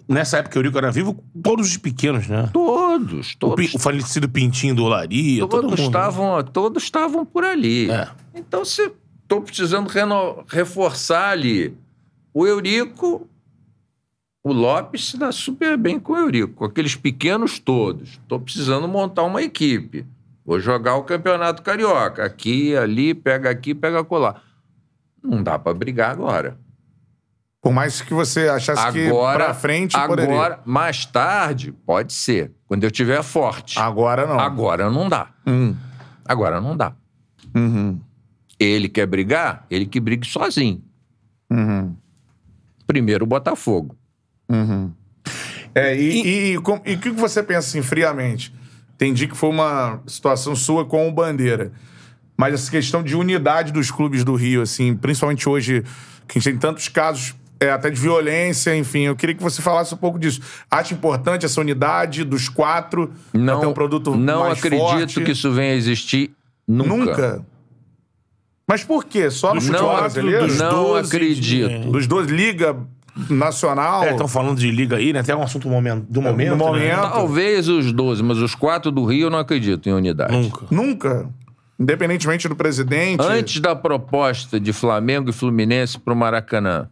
Nessa 0.08 0.38
época 0.38 0.52
que 0.52 0.58
o 0.58 0.60
Eurico 0.60 0.76
era 0.76 0.90
vivo, 0.90 1.22
todos 1.42 1.68
os 1.70 1.76
pequenos, 1.76 2.26
né? 2.26 2.50
Todos, 2.52 3.32
O, 3.34 3.38
todos. 3.38 3.70
pi- 3.70 3.76
o 3.76 3.78
falecido 3.78 4.28
Pintinho 4.28 4.74
do 4.74 4.82
Olaria, 4.84 5.40
todo 5.42 5.50
todos 5.62 5.70
mundo. 5.70 5.80
né? 5.80 5.86
estavam, 5.86 6.42
todos 6.42 6.82
estavam 6.82 7.24
por 7.24 7.44
ali. 7.44 7.88
É. 7.90 8.08
Então, 8.34 8.64
se 8.64 8.90
estou 9.22 9.40
precisando 9.40 9.86
reno- 9.88 10.44
reforçar 10.48 11.30
ali 11.30 11.76
o 12.34 12.44
Eurico, 12.44 13.28
o 14.42 14.52
Lopes 14.52 15.10
se 15.10 15.16
dá 15.16 15.30
super 15.30 15.76
bem 15.78 16.00
com 16.00 16.12
o 16.14 16.18
Eurico, 16.18 16.52
com 16.54 16.64
aqueles 16.64 16.96
pequenos 16.96 17.58
todos. 17.60 18.10
Estou 18.20 18.40
precisando 18.40 18.88
montar 18.88 19.22
uma 19.22 19.40
equipe. 19.42 20.04
Vou 20.44 20.58
jogar 20.60 20.96
o 20.96 21.04
Campeonato 21.04 21.62
Carioca. 21.62 22.24
Aqui, 22.24 22.76
ali, 22.76 23.14
pega 23.14 23.48
aqui, 23.48 23.74
pega 23.74 24.02
colar. 24.04 24.42
Não 25.22 25.42
dá 25.42 25.58
para 25.58 25.72
brigar 25.72 26.10
agora. 26.10 26.58
Por 27.64 27.72
mais 27.72 28.02
que 28.02 28.12
você 28.12 28.46
achasse 28.48 28.92
que 28.92 29.06
Agora, 29.06 29.44
pra 29.46 29.54
frente 29.54 29.96
agora, 29.96 30.26
poderia. 30.26 30.58
mais 30.66 31.06
tarde, 31.06 31.72
pode 31.72 32.12
ser. 32.12 32.52
Quando 32.68 32.84
eu 32.84 32.90
tiver 32.90 33.22
forte. 33.22 33.78
Agora 33.78 34.26
não. 34.26 34.38
Agora 34.38 34.90
não 34.90 35.08
dá. 35.08 35.28
Hum. 35.46 35.74
Agora 36.26 36.60
não 36.60 36.76
dá. 36.76 36.92
Uhum. 37.54 37.98
Ele 38.60 38.86
quer 38.88 39.06
brigar, 39.06 39.64
ele 39.70 39.86
que 39.86 39.98
brigue 39.98 40.26
sozinho. 40.26 40.82
Uhum. 41.50 41.96
Primeiro 42.86 43.24
o 43.24 43.26
Botafogo. 43.26 43.96
É, 45.74 45.96
e 45.96 46.60
com- 46.60 46.80
e 46.84 46.94
o 46.94 46.98
que 46.98 47.10
você 47.10 47.42
pensa 47.42 47.60
assim, 47.68 47.82
friamente? 47.82 48.54
Entendi 48.94 49.26
que 49.26 49.36
foi 49.36 49.48
uma 49.50 50.00
situação 50.06 50.54
sua 50.54 50.84
com 50.84 51.08
o 51.08 51.12
Bandeira. 51.12 51.72
Mas 52.36 52.54
essa 52.54 52.70
questão 52.70 53.02
de 53.02 53.16
unidade 53.16 53.72
dos 53.72 53.90
clubes 53.90 54.22
do 54.22 54.34
Rio, 54.34 54.62
assim, 54.62 54.94
principalmente 54.94 55.48
hoje, 55.48 55.82
que 56.28 56.38
a 56.38 56.40
gente 56.40 56.50
tem 56.52 56.58
tantos 56.58 56.88
casos 56.88 57.34
é, 57.60 57.70
até 57.70 57.90
de 57.90 58.00
violência, 58.00 58.76
enfim. 58.76 59.02
Eu 59.02 59.16
queria 59.16 59.34
que 59.34 59.42
você 59.42 59.62
falasse 59.62 59.94
um 59.94 59.96
pouco 59.96 60.18
disso. 60.18 60.40
Acha 60.70 60.92
importante 60.94 61.46
essa 61.46 61.60
unidade 61.60 62.24
dos 62.24 62.48
quatro 62.48 63.12
pra 63.32 63.40
Não, 63.40 63.60
ter 63.60 63.66
um 63.66 63.72
produto 63.72 64.14
não 64.16 64.40
mais 64.40 64.58
acredito 64.58 64.80
forte? 64.82 65.20
que 65.22 65.32
isso 65.32 65.50
venha 65.52 65.72
a 65.72 65.76
existir 65.76 66.32
nunca. 66.66 66.94
Nunca? 66.96 67.46
Mas 68.68 68.82
por 68.82 69.04
quê? 69.04 69.30
Só 69.30 69.54
no 69.54 69.60
futebol 69.60 69.82
Não, 69.82 69.88
quatro, 69.90 70.02
brasileiro? 70.22 70.46
dos 70.46 70.58
não 70.58 70.70
12 70.70 71.10
de- 71.10 71.16
acredito. 71.16 71.90
Dos 71.92 72.06
dois, 72.06 72.28
Liga 72.28 72.76
Nacional. 73.30 74.02
É, 74.04 74.10
estão 74.12 74.26
falando 74.26 74.58
de 74.58 74.70
liga 74.70 74.96
aí, 74.96 75.12
né? 75.12 75.20
Até 75.20 75.36
um 75.36 75.42
assunto 75.42 75.68
momento, 75.68 76.04
do 76.08 76.20
momento. 76.22 76.48
do 76.50 76.56
né? 76.56 76.64
momento. 76.64 77.00
Talvez 77.12 77.68
os 77.68 77.92
12, 77.92 78.22
mas 78.22 78.38
os 78.38 78.54
quatro 78.54 78.90
do 78.90 79.04
Rio 79.04 79.26
eu 79.26 79.30
não 79.30 79.38
acredito 79.38 79.88
em 79.88 79.92
unidade. 79.92 80.32
Nunca. 80.32 80.66
Nunca. 80.70 81.30
Independentemente 81.78 82.48
do 82.48 82.56
presidente. 82.56 83.20
Antes 83.22 83.60
da 83.60 83.76
proposta 83.76 84.58
de 84.58 84.72
Flamengo 84.72 85.30
e 85.30 85.32
Fluminense 85.32 85.98
para 85.98 86.12
o 86.14 86.16
Maracanã, 86.16 86.88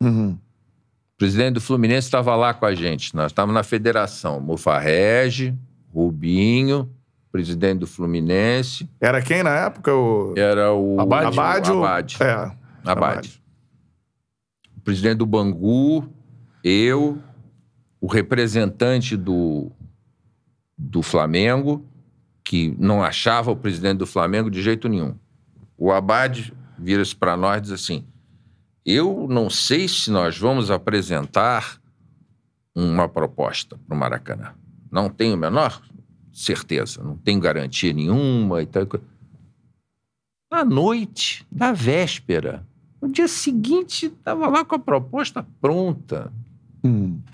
o 0.00 0.38
presidente 1.16 1.54
do 1.54 1.60
Fluminense 1.60 2.06
estava 2.06 2.34
lá 2.36 2.54
com 2.54 2.66
a 2.66 2.74
gente. 2.74 3.14
Nós 3.14 3.32
estávamos 3.32 3.54
na 3.54 3.62
federação. 3.62 4.40
Mufarrege, 4.40 5.54
Rubinho, 5.92 6.90
presidente 7.30 7.80
do 7.80 7.86
Fluminense, 7.86 8.88
Era 9.00 9.22
quem 9.22 9.42
na 9.42 9.50
época? 9.50 9.94
O 9.94 10.34
era 10.36 10.72
o 10.72 11.00
Abade? 11.00 11.26
Abade? 11.26 11.70
o 11.70 11.78
Abade. 11.78 12.16
É. 12.20 12.52
Abade. 12.84 13.42
O 14.76 14.80
presidente 14.80 15.18
do 15.18 15.26
Bangu, 15.26 16.08
eu, 16.64 17.18
o 18.00 18.06
representante 18.06 19.16
do, 19.16 19.70
do 20.76 21.02
Flamengo, 21.02 21.84
que 22.42 22.74
não 22.78 23.02
achava 23.02 23.50
o 23.50 23.56
presidente 23.56 23.98
do 23.98 24.06
Flamengo 24.06 24.50
de 24.50 24.62
jeito 24.62 24.88
nenhum. 24.88 25.14
O 25.76 25.92
Abade 25.92 26.54
vira-se 26.78 27.14
para 27.14 27.36
nós 27.36 27.58
e 27.58 27.60
diz 27.62 27.72
assim: 27.72 28.06
Eu 28.90 29.26
não 29.28 29.50
sei 29.50 29.86
se 29.86 30.10
nós 30.10 30.38
vamos 30.38 30.70
apresentar 30.70 31.78
uma 32.74 33.06
proposta 33.06 33.78
para 33.86 33.94
o 33.94 33.98
Maracanã. 33.98 34.54
Não 34.90 35.10
tenho 35.10 35.34
a 35.34 35.36
menor 35.36 35.82
certeza, 36.32 37.04
não 37.04 37.14
tenho 37.14 37.38
garantia 37.38 37.92
nenhuma 37.92 38.62
e 38.62 38.66
tal. 38.66 38.86
Na 40.50 40.64
noite 40.64 41.46
da 41.52 41.70
véspera, 41.70 42.66
no 43.02 43.12
dia 43.12 43.28
seguinte, 43.28 44.06
estava 44.06 44.48
lá 44.48 44.64
com 44.64 44.76
a 44.76 44.78
proposta 44.78 45.46
pronta. 45.60 46.32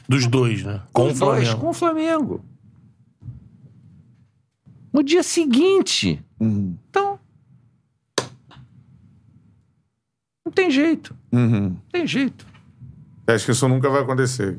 Dos 0.09 0.26
dois, 0.26 0.64
né? 0.64 0.82
Com, 0.93 1.02
o 1.02 1.12
os 1.12 1.20
dois, 1.20 1.44
Flamengo. 1.44 1.60
com 1.60 1.68
o 1.68 1.72
Flamengo. 1.72 2.44
No 4.93 5.05
dia 5.05 5.22
seguinte. 5.22 6.20
Uhum. 6.40 6.76
Então. 6.90 7.20
Não 10.43 10.43
tem 10.55 10.70
jeito. 10.70 11.14
Uhum. 11.32 11.60
Não 11.70 11.82
tem 11.93 12.06
jeito. 12.06 12.47
Acho 13.26 13.47
que 13.47 13.52
isso 13.52 13.68
nunca 13.68 13.89
vai 13.89 14.02
acontecer. 14.02 14.56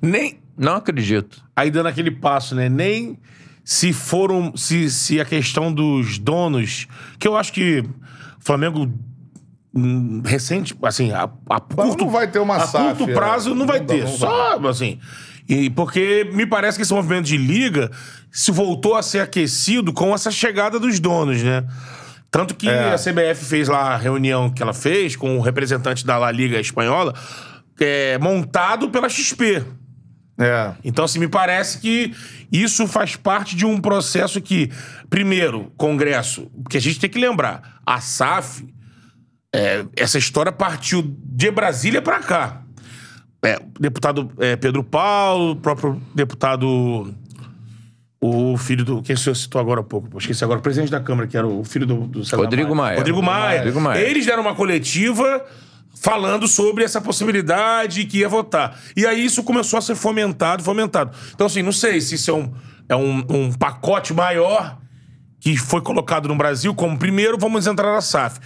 Nem. 0.00 0.38
Não 0.56 0.74
acredito. 0.76 1.42
Aí 1.56 1.70
dando 1.70 1.86
aquele 1.88 2.10
passo, 2.10 2.54
né? 2.54 2.68
Nem 2.68 3.18
se 3.64 3.92
foram. 3.92 4.54
Se, 4.56 4.90
se 4.90 5.20
a 5.20 5.24
questão 5.24 5.72
dos 5.72 6.18
donos. 6.18 6.86
Que 7.18 7.26
eu 7.26 7.36
acho 7.36 7.52
que 7.52 7.80
o 7.80 8.44
Flamengo. 8.44 8.92
hum, 9.74 10.22
Recente, 10.24 10.76
assim, 10.82 11.10
a, 11.12 11.30
a 11.48 11.60
curto, 11.60 12.04
não 12.04 12.10
vai 12.10 12.30
ter 12.30 12.38
uma 12.38 12.56
a 12.56 12.66
SAF, 12.66 12.98
curto 12.98 13.10
é. 13.10 13.14
prazo 13.14 13.54
não 13.54 13.66
vai 13.66 13.78
Não 13.80 13.86
ter. 13.86 14.06
Só, 14.06 14.58
assim. 14.68 14.98
E 15.48 15.70
porque 15.70 16.30
me 16.32 16.46
parece 16.46 16.78
que 16.78 16.82
esse 16.82 16.92
movimento 16.94 17.26
de 17.26 17.36
liga 17.36 17.90
se 18.30 18.52
voltou 18.52 18.94
a 18.94 19.02
ser 19.02 19.20
aquecido 19.20 19.92
com 19.92 20.14
essa 20.14 20.30
chegada 20.30 20.78
dos 20.78 21.00
donos, 21.00 21.42
né? 21.42 21.64
Tanto 22.32 22.54
que 22.54 22.66
É. 22.68 22.94
a 22.94 22.96
CBF 22.96 23.44
fez 23.44 23.68
lá 23.68 23.92
a 23.92 23.96
reunião 23.96 24.48
que 24.50 24.62
ela 24.62 24.72
fez 24.72 25.14
com 25.14 25.36
o 25.36 25.40
representante 25.42 26.04
da 26.04 26.16
La 26.16 26.32
Liga 26.32 26.58
Espanhola, 26.58 27.14
é, 27.78 28.16
montado 28.18 28.88
pela 28.88 29.08
XP. 29.08 29.62
É. 30.40 30.72
Então, 30.82 31.04
assim, 31.04 31.18
me 31.18 31.28
parece 31.28 31.78
que 31.78 32.14
isso 32.50 32.88
faz 32.88 33.16
parte 33.16 33.54
de 33.54 33.66
um 33.66 33.78
processo 33.78 34.40
que, 34.40 34.70
primeiro, 35.10 35.70
Congresso, 35.76 36.50
porque 36.62 36.78
a 36.78 36.80
gente 36.80 36.98
tem 36.98 37.10
que 37.10 37.18
lembrar, 37.18 37.80
a 37.84 38.00
SAF, 38.00 38.66
é, 39.54 39.84
essa 39.94 40.16
história 40.16 40.50
partiu 40.50 41.02
de 41.22 41.50
Brasília 41.50 42.00
pra 42.00 42.18
cá. 42.20 42.62
É, 43.44 43.58
deputado 43.78 44.30
é, 44.38 44.56
Pedro 44.56 44.82
Paulo, 44.82 45.50
o 45.50 45.56
próprio 45.56 46.00
deputado. 46.14 47.12
O 48.24 48.56
filho 48.56 48.84
do. 48.84 49.02
Quem 49.02 49.16
o 49.16 49.18
senhor 49.18 49.34
citou 49.34 49.60
agora 49.60 49.80
há 49.80 49.82
pouco? 49.82 50.16
Esqueci 50.16 50.44
agora. 50.44 50.60
O 50.60 50.62
presidente 50.62 50.92
da 50.92 51.00
Câmara, 51.00 51.26
que 51.26 51.36
era 51.36 51.44
o 51.44 51.64
filho 51.64 51.84
do. 51.84 52.06
do 52.06 52.22
Rodrigo 52.36 52.72
Maia. 52.72 52.96
Rodrigo 52.96 53.20
Maia. 53.20 53.58
Rodrigo 53.58 53.80
Maia. 53.80 54.00
Eles 54.00 54.24
deram 54.24 54.42
uma 54.42 54.54
coletiva 54.54 55.44
falando 55.92 56.46
sobre 56.46 56.84
essa 56.84 57.00
possibilidade 57.00 58.04
que 58.04 58.18
ia 58.18 58.28
votar. 58.28 58.78
E 58.96 59.04
aí 59.04 59.24
isso 59.24 59.42
começou 59.42 59.76
a 59.76 59.82
ser 59.82 59.96
fomentado, 59.96 60.62
fomentado. 60.62 61.10
Então, 61.34 61.48
assim, 61.48 61.62
não 61.62 61.72
sei 61.72 62.00
se 62.00 62.14
isso 62.14 62.30
é 62.30 62.34
um, 62.34 62.54
é 62.90 62.96
um, 62.96 63.24
um 63.28 63.52
pacote 63.52 64.14
maior 64.14 64.78
que 65.40 65.56
foi 65.56 65.80
colocado 65.80 66.28
no 66.28 66.36
Brasil 66.36 66.72
como 66.76 66.96
primeiro 66.96 67.36
vamos 67.36 67.66
entrar 67.66 67.92
na 67.92 68.00
SAF. 68.00 68.38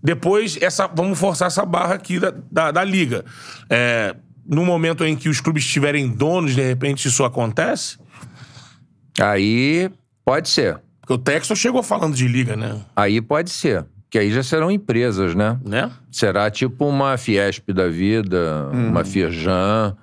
Depois, 0.00 0.56
essa, 0.60 0.86
vamos 0.86 1.18
forçar 1.18 1.48
essa 1.48 1.66
barra 1.66 1.94
aqui 1.94 2.20
da, 2.20 2.32
da, 2.50 2.70
da 2.70 2.84
Liga. 2.84 3.24
É, 3.68 4.14
no 4.48 4.64
momento 4.64 5.04
em 5.04 5.16
que 5.16 5.28
os 5.28 5.40
clubes 5.40 5.66
tiverem 5.66 6.06
donos, 6.08 6.54
de 6.54 6.62
repente 6.62 7.08
isso 7.08 7.24
acontece? 7.24 7.98
Aí 9.20 9.90
pode 10.24 10.48
ser. 10.48 10.78
Porque 11.00 11.12
o 11.14 11.18
Texas 11.18 11.58
chegou 11.58 11.82
falando 11.82 12.14
de 12.14 12.26
Liga, 12.26 12.56
né? 12.56 12.80
Aí 12.94 13.20
pode 13.20 13.50
ser. 13.50 13.84
Que 14.10 14.18
aí 14.18 14.30
já 14.30 14.42
serão 14.42 14.70
empresas, 14.70 15.34
né? 15.34 15.58
né? 15.64 15.90
Será 16.10 16.50
tipo 16.50 16.86
uma 16.86 17.16
Fiesp 17.16 17.72
da 17.72 17.88
vida, 17.88 18.68
uma 18.72 19.04
Firjan, 19.04 19.96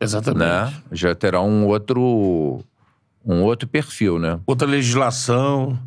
Exatamente. 0.00 0.40
né? 0.40 0.72
Já 0.92 1.14
terá 1.14 1.40
um 1.40 1.66
outro 1.66 2.60
um 3.24 3.42
outro 3.42 3.68
perfil, 3.68 4.18
né? 4.18 4.40
Outra 4.46 4.66
legislação. 4.66 5.78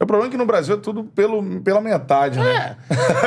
O 0.00 0.06
problema 0.06 0.28
é 0.28 0.30
que 0.30 0.36
no 0.38 0.46
Brasil 0.46 0.76
é 0.76 0.78
tudo 0.78 1.04
pelo, 1.04 1.60
pela 1.60 1.80
metade, 1.80 2.38
né? 2.38 2.76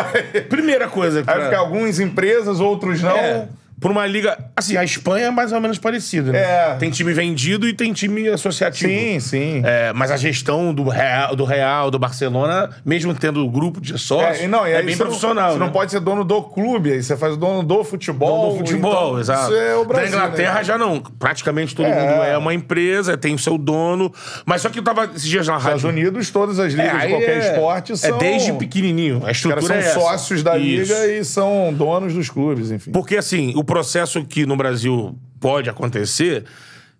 Primeira 0.49 0.87
coisa. 0.87 1.19
Aí 1.19 1.23
pra- 1.25 1.43
fica 1.45 1.57
algumas 1.59 1.99
empresas, 1.99 2.59
outros 2.59 3.01
não. 3.01 3.11
É, 3.15 3.47
por 3.83 3.91
uma 3.91 4.07
liga. 4.07 4.37
Assim, 4.55 4.77
a 4.77 4.83
Espanha 4.83 5.25
é 5.27 5.29
mais 5.31 5.51
ou 5.51 5.59
menos 5.59 5.77
parecida, 5.77 6.31
né? 6.31 6.39
É. 6.39 6.75
Tem 6.79 6.89
time 6.89 7.13
vendido 7.13 7.67
e 7.67 7.73
tem 7.73 7.91
time 7.91 8.29
associativo. 8.29 8.89
Sim, 8.91 9.19
sim. 9.19 9.61
É, 9.65 9.91
mas 9.93 10.09
a 10.09 10.15
gestão 10.17 10.73
do 10.73 10.87
Real, 10.87 11.35
do 11.35 11.43
Real, 11.43 11.91
do 11.91 11.99
Barcelona, 11.99 12.69
mesmo 12.85 13.13
tendo 13.13 13.45
o 13.45 13.49
grupo 13.51 13.81
de 13.81 13.97
sócios, 13.99 14.45
É, 14.45 14.47
não, 14.47 14.65
é 14.65 14.81
bem 14.81 14.95
profissional. 14.95 15.43
Não, 15.43 15.51
você 15.53 15.59
né? 15.59 15.65
não 15.65 15.71
pode 15.73 15.91
ser 15.91 15.99
dono 15.99 16.23
do 16.23 16.41
clube, 16.43 16.93
aí 16.93 17.03
você 17.03 17.17
faz 17.17 17.33
o 17.33 17.37
dono 17.37 17.61
do 17.61 17.83
futebol. 17.83 18.41
Dono 18.47 18.51
do 18.53 18.57
futebol, 18.59 19.07
então, 19.09 19.19
exato. 19.19 19.51
Isso 19.51 19.55
é 19.61 19.75
o 19.75 19.83
Brasil. 19.85 20.11
da 20.11 20.17
Inglaterra 20.17 20.55
né? 20.59 20.63
já 20.63 20.77
não. 20.77 21.01
Praticamente 21.01 21.75
todo 21.75 21.85
É. 21.87 21.89
mundo 21.93 22.23
é 22.23 22.37
uma 22.37 22.53
empresa, 22.53 23.17
tem 23.17 23.35
o 23.35 23.39
seu 23.39 23.57
dono. 23.57 24.13
Mas 24.45 24.61
só 24.61 24.69
que 24.69 24.79
eu 24.79 24.83
tava 24.83 25.05
esses 25.13 25.23
dias 25.27 25.45
na 25.45 25.55
Nos 25.55 25.63
Estados 25.63 25.83
rádio. 25.83 25.97
Unidos, 25.99 26.29
todas 26.31 26.57
as 26.57 26.71
ligas 26.73 26.91
de 26.91 26.97
aí 27.05 27.09
qualquer 27.09 27.37
é- 27.37 27.51
esporte 27.51 27.97
são. 27.97 28.15
É 28.15 28.19
desde 28.19 28.53
pequenininho. 28.53 29.21
A 29.25 29.31
Os 29.31 29.37
estrutura 29.37 29.67
caras 29.73 29.85
são 29.93 30.01
é 30.01 30.05
sócios 30.05 30.41
da 30.41 30.57
Isso. 30.57 30.93
liga 30.93 31.07
e 31.07 31.25
são 31.25 31.73
donos 31.73 32.13
dos 32.13 32.29
clubes, 32.29 32.71
enfim. 32.71 32.91
Porque, 32.91 33.17
assim, 33.17 33.51
o 33.57 33.63
processo 33.73 34.23
que 34.23 34.45
no 34.45 34.55
Brasil 34.55 35.17
pode 35.39 35.67
acontecer 35.67 36.45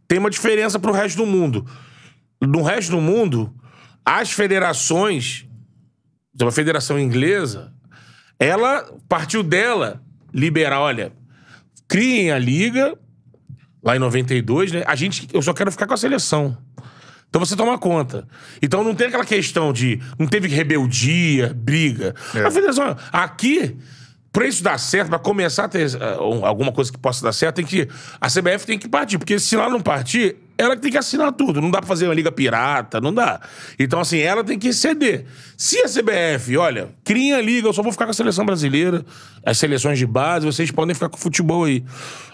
tem 0.07 0.17
uma 0.17 0.31
diferença 0.31 0.79
pro 0.79 0.91
resto 0.91 1.17
do 1.17 1.25
mundo. 1.25 1.67
No 2.41 2.63
resto 2.63 2.89
do 2.89 2.99
mundo, 2.99 3.53
as 4.03 4.31
federações, 4.31 5.45
uma 6.41 6.51
federação 6.51 6.99
inglesa, 6.99 7.71
ela 8.39 8.91
partiu 9.07 9.43
dela 9.43 10.01
liberar, 10.33 10.79
olha, 10.79 11.13
criem 11.87 12.31
a 12.31 12.39
liga, 12.39 12.97
lá 13.83 13.95
em 13.95 13.99
92, 13.99 14.71
né? 14.71 14.83
A 14.87 14.95
gente, 14.95 15.27
eu 15.31 15.43
só 15.43 15.53
quero 15.53 15.71
ficar 15.71 15.85
com 15.85 15.93
a 15.93 15.97
seleção. 15.97 16.57
Então 17.29 17.39
você 17.39 17.55
toma 17.55 17.77
conta. 17.77 18.27
Então 18.63 18.83
não 18.83 18.95
tem 18.95 19.07
aquela 19.07 19.25
questão 19.25 19.71
de. 19.71 20.01
Não 20.17 20.25
teve 20.25 20.47
rebeldia, 20.47 21.53
briga. 21.53 22.15
A 22.43 22.49
federação. 22.49 22.97
Aqui, 23.11 23.77
pra 24.33 24.45
isso 24.47 24.61
dar 24.63 24.77
certo, 24.79 25.09
pra 25.09 25.19
começar 25.19 25.65
a 25.65 25.69
ter 25.69 25.87
um- 26.19 26.45
alguma 26.45 26.71
coisa 26.73 26.91
que 26.91 26.97
possa 26.97 27.23
dar 27.23 27.31
certo, 27.31 27.55
tem 27.57 27.65
que. 27.65 27.87
A 28.19 28.27
CBF 28.29 28.65
tem 28.65 28.77
que 28.79 28.89
partir. 28.89 29.17
Porque 29.19 29.39
se 29.39 29.55
ela 29.55 29.69
não 29.69 29.79
partir, 29.79 30.35
ela 30.63 30.75
tem 30.77 30.91
que 30.91 30.97
assinar 30.97 31.31
tudo. 31.33 31.61
Não 31.61 31.69
dá 31.69 31.79
pra 31.79 31.87
fazer 31.87 32.05
uma 32.07 32.13
liga 32.13 32.31
pirata, 32.31 32.99
não 33.01 33.13
dá. 33.13 33.39
Então, 33.77 33.99
assim, 33.99 34.19
ela 34.19 34.43
tem 34.43 34.57
que 34.57 34.71
ceder. 34.73 35.25
Se 35.57 35.79
a 35.81 35.85
CBF, 35.87 36.57
olha, 36.57 36.89
criem 37.03 37.33
a 37.33 37.41
liga, 37.41 37.67
eu 37.67 37.73
só 37.73 37.81
vou 37.83 37.91
ficar 37.91 38.05
com 38.05 38.11
a 38.11 38.13
seleção 38.13 38.45
brasileira, 38.45 39.05
as 39.45 39.57
seleções 39.57 39.99
de 39.99 40.05
base, 40.05 40.45
vocês 40.45 40.71
podem 40.71 40.93
ficar 40.95 41.09
com 41.09 41.17
o 41.17 41.19
futebol 41.19 41.65
aí. 41.65 41.83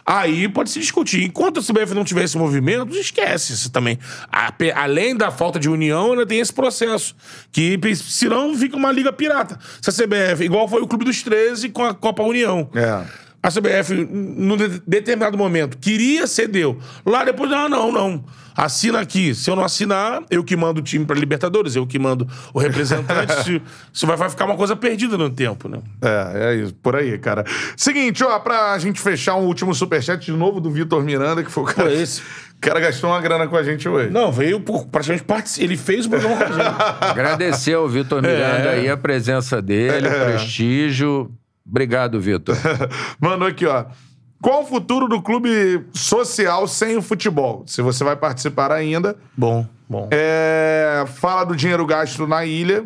Aí 0.05 0.49
pode 0.49 0.71
se 0.71 0.79
discutir. 0.79 1.23
Enquanto 1.23 1.59
a 1.59 1.63
CBF 1.63 1.93
não 1.93 2.03
tiver 2.03 2.23
esse 2.23 2.37
movimento, 2.37 2.95
esquece 2.95 3.53
isso 3.53 3.69
também. 3.69 3.99
A- 4.31 4.51
além 4.75 5.15
da 5.15 5.29
falta 5.29 5.59
de 5.59 5.69
união, 5.69 6.11
ainda 6.13 6.25
tem 6.25 6.39
esse 6.39 6.51
processo. 6.53 7.15
Que 7.51 7.79
senão 7.95 8.55
fica 8.55 8.75
uma 8.75 8.91
liga 8.91 9.13
pirata. 9.13 9.59
Se 9.81 9.89
a 9.89 9.93
CBF, 9.93 10.43
igual 10.43 10.67
foi 10.67 10.81
o 10.81 10.87
Clube 10.87 11.05
dos 11.05 11.21
13 11.21 11.69
com 11.69 11.83
a 11.85 11.93
Copa 11.93 12.23
União. 12.23 12.67
É. 12.73 13.03
A 13.41 13.49
CBF, 13.49 13.93
num 13.93 14.57
de- 14.57 14.81
determinado 14.85 15.37
momento, 15.37 15.77
queria, 15.77 16.27
cedeu. 16.27 16.77
Lá 17.05 17.23
depois, 17.23 17.49
não, 17.49 17.69
não, 17.69 17.91
não. 17.91 18.23
Assina 18.55 18.99
aqui. 18.99 19.33
Se 19.33 19.49
eu 19.49 19.55
não 19.55 19.63
assinar, 19.63 20.21
eu 20.29 20.43
que 20.43 20.53
mando 20.57 20.81
o 20.81 20.83
time 20.83 21.05
pra 21.05 21.15
Libertadores, 21.15 21.73
eu 21.77 21.87
que 21.87 21.97
mando 21.97 22.27
o 22.53 22.59
representante. 22.59 23.31
se- 23.45 23.61
Isso 23.93 24.05
vai, 24.05 24.17
vai 24.17 24.29
ficar 24.29 24.43
uma 24.43 24.57
coisa 24.57 24.75
perdida 24.75 25.17
no 25.17 25.29
tempo, 25.29 25.69
né? 25.69 25.79
É, 26.01 26.51
é 26.51 26.55
isso, 26.55 26.73
por 26.73 26.97
aí, 26.97 27.17
cara. 27.17 27.45
Seguinte, 27.77 28.21
ó, 28.25 28.37
pra 28.39 28.77
gente 28.77 28.99
fechar 28.99 29.35
um 29.35 29.45
último 29.45 29.73
superchat 29.73 30.25
de 30.25 30.33
novo 30.33 30.59
do 30.59 30.69
Vitor 30.69 31.01
Miranda, 31.01 31.41
que 31.41 31.49
foi 31.49 31.63
o 31.63 31.65
cara. 31.65 31.93
esse- 31.93 32.19
O 32.57 32.59
cara 32.59 32.81
gastou 32.81 33.09
uma 33.09 33.21
grana 33.21 33.47
com 33.47 33.55
a 33.55 33.63
gente 33.63 33.87
hoje. 33.87 34.09
Não, 34.11 34.33
veio 34.33 34.59
por, 34.59 34.85
praticamente 34.87 35.23
participar. 35.23 35.63
Ele 35.63 35.77
fez 35.77 36.05
o 36.05 36.09
programa 36.09 36.35
com 36.35 36.43
a 36.43 36.47
gente. 36.51 36.75
Agradecer 37.11 37.73
ao 37.75 37.87
Vitor 37.87 38.21
Miranda 38.21 38.67
É. 38.67 38.79
aí 38.79 38.89
a 38.89 38.97
presença 38.97 39.61
dele, 39.61 40.09
o 40.09 40.11
prestígio. 40.11 41.31
Obrigado, 41.69 42.19
Vitor. 42.19 42.55
Mandou 43.19 43.47
aqui, 43.47 43.65
ó. 43.65 43.85
Qual 44.41 44.63
o 44.63 44.65
futuro 44.65 45.07
do 45.07 45.21
clube 45.21 45.85
social 45.93 46.65
sem 46.67 46.97
o 46.97 47.01
futebol? 47.01 47.63
Se 47.67 47.81
você 47.81 48.03
vai 48.03 48.15
participar 48.15 48.71
ainda. 48.71 49.17
Bom, 49.37 49.67
bom. 49.87 50.07
É, 50.11 51.03
fala 51.07 51.43
do 51.43 51.55
dinheiro 51.55 51.85
gasto 51.85 52.25
na 52.25 52.45
ilha. 52.45 52.85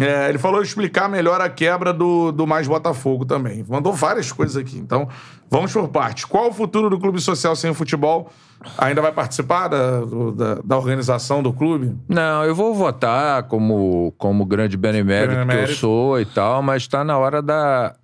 É, 0.00 0.30
ele 0.30 0.38
falou 0.38 0.62
explicar 0.62 1.10
melhor 1.10 1.42
a 1.42 1.50
quebra 1.50 1.92
do, 1.92 2.32
do 2.32 2.46
Mais 2.46 2.66
Botafogo 2.66 3.26
também. 3.26 3.62
Mandou 3.68 3.92
várias 3.92 4.32
coisas 4.32 4.56
aqui. 4.56 4.78
Então, 4.78 5.06
vamos 5.50 5.72
por 5.72 5.88
partes. 5.88 6.24
Qual 6.24 6.48
o 6.48 6.52
futuro 6.52 6.88
do 6.88 6.98
clube 6.98 7.20
social 7.20 7.54
sem 7.56 7.70
o 7.70 7.74
futebol? 7.74 8.30
Ainda 8.78 9.00
vai 9.02 9.10
participar 9.10 9.68
da, 9.68 10.00
da, 10.36 10.54
da 10.62 10.76
organização 10.78 11.42
do 11.42 11.52
clube? 11.52 11.96
Não, 12.08 12.44
eu 12.44 12.54
vou 12.54 12.74
votar 12.74 13.42
como, 13.44 14.14
como 14.18 14.44
grande 14.44 14.76
benemérito, 14.76 15.34
que 15.34 15.40
eu 15.40 15.46
Benemérito. 15.46 15.78
sou 15.78 16.20
e 16.20 16.26
tal, 16.26 16.62
mas 16.62 16.86
tá 16.86 17.02
na 17.02 17.16
hora 17.18 17.40
da, 17.42 17.94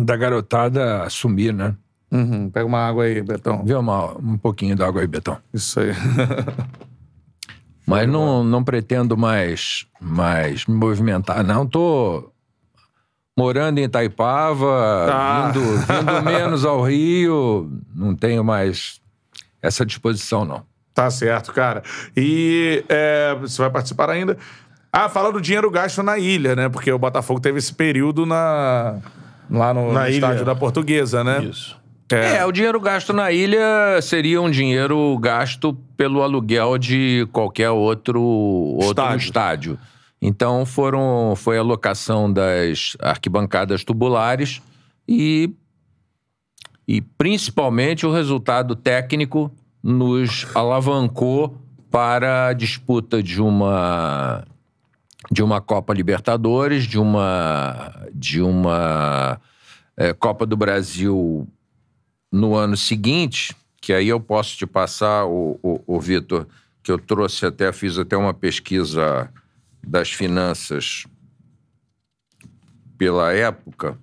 da 0.00 0.16
garotada 0.16 1.02
assumir, 1.02 1.54
né? 1.54 1.74
Uhum. 2.10 2.50
Pega 2.50 2.66
uma 2.66 2.80
água 2.86 3.04
aí, 3.04 3.22
Betão. 3.22 3.64
Vê 3.64 3.74
uma, 3.74 4.12
um 4.18 4.36
pouquinho 4.36 4.76
d'água 4.76 5.00
aí, 5.00 5.06
Betão. 5.06 5.38
Isso 5.52 5.80
aí. 5.80 5.92
Mas 7.86 8.08
não, 8.08 8.42
não 8.42 8.64
pretendo 8.64 9.16
mais, 9.16 9.86
mais 10.00 10.66
me 10.66 10.74
movimentar, 10.74 11.44
não. 11.44 11.64
Tô 11.64 12.32
morando 13.36 13.78
em 13.78 13.84
Itaipava, 13.84 15.08
Ah. 15.12 15.50
vindo, 15.52 15.60
vindo 15.78 16.22
menos 16.24 16.64
ao 16.64 16.82
Rio, 16.82 17.70
não 17.94 18.14
tenho 18.14 18.42
mais 18.42 19.00
essa 19.62 19.84
disposição, 19.84 20.44
não. 20.44 20.62
Tá 20.94 21.10
certo, 21.10 21.52
cara. 21.52 21.82
E 22.16 22.82
é, 22.88 23.36
você 23.40 23.60
vai 23.60 23.70
participar 23.70 24.08
ainda? 24.08 24.38
Ah, 24.90 25.10
fala 25.10 25.30
do 25.30 25.40
dinheiro 25.42 25.70
gasto 25.70 26.02
na 26.02 26.16
ilha, 26.18 26.56
né? 26.56 26.68
Porque 26.70 26.90
o 26.90 26.98
Botafogo 26.98 27.38
teve 27.38 27.58
esse 27.58 27.74
período 27.74 28.24
na, 28.24 28.96
lá 29.50 29.74
no, 29.74 29.92
Na 29.92 30.00
no 30.02 30.06
ilha. 30.06 30.14
estádio 30.14 30.44
da 30.46 30.54
Portuguesa, 30.54 31.22
né? 31.22 31.44
Isso. 31.44 31.76
É. 32.10 32.42
o 32.46 32.52
dinheiro 32.52 32.80
gasto 32.80 33.12
na 33.12 33.32
ilha 33.32 34.00
seria 34.00 34.40
um 34.40 34.48
dinheiro 34.48 35.18
gasto 35.18 35.76
pelo 35.96 36.22
aluguel 36.22 36.78
de 36.78 37.28
qualquer 37.32 37.68
outro, 37.70 38.22
outro 38.22 38.88
Estádio. 38.90 39.24
estádio. 39.26 39.78
Então 40.20 40.64
foram, 40.64 41.34
foi 41.36 41.58
a 41.58 41.62
locação 41.62 42.32
das 42.32 42.96
arquibancadas 43.00 43.84
tubulares 43.84 44.62
e, 45.06 45.54
e 46.88 47.00
principalmente 47.00 48.06
o 48.06 48.12
resultado 48.12 48.74
técnico 48.74 49.52
nos 49.82 50.46
alavancou 50.54 51.56
para 51.90 52.48
a 52.48 52.52
disputa 52.52 53.22
de 53.22 53.40
uma 53.40 54.44
de 55.30 55.42
uma 55.42 55.60
Copa 55.60 55.92
Libertadores, 55.92 56.84
de 56.84 56.98
uma 56.98 58.08
de 58.12 58.40
uma 58.40 59.40
eh, 59.96 60.12
Copa 60.12 60.46
do 60.46 60.56
Brasil 60.56 61.48
no 62.30 62.54
ano 62.54 62.76
seguinte, 62.76 63.54
que 63.80 63.92
aí 63.92 64.08
eu 64.08 64.20
posso 64.20 64.56
te 64.56 64.66
passar, 64.66 65.26
o, 65.26 65.58
o, 65.62 65.80
o 65.86 66.00
Vitor, 66.00 66.46
que 66.82 66.90
eu 66.92 66.98
trouxe 66.98 67.46
até, 67.46 67.72
fiz 67.72 67.98
até 67.98 68.16
uma 68.16 68.34
pesquisa 68.34 69.30
das 69.86 70.10
finanças 70.10 71.06
pela 72.98 73.32
época, 73.32 73.96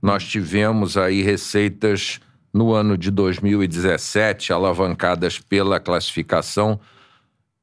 nós 0.00 0.24
tivemos 0.24 0.96
aí 0.96 1.20
receitas 1.22 2.20
no 2.52 2.72
ano 2.72 2.96
de 2.96 3.10
2017 3.10 4.52
alavancadas 4.52 5.38
pela 5.38 5.78
classificação 5.78 6.80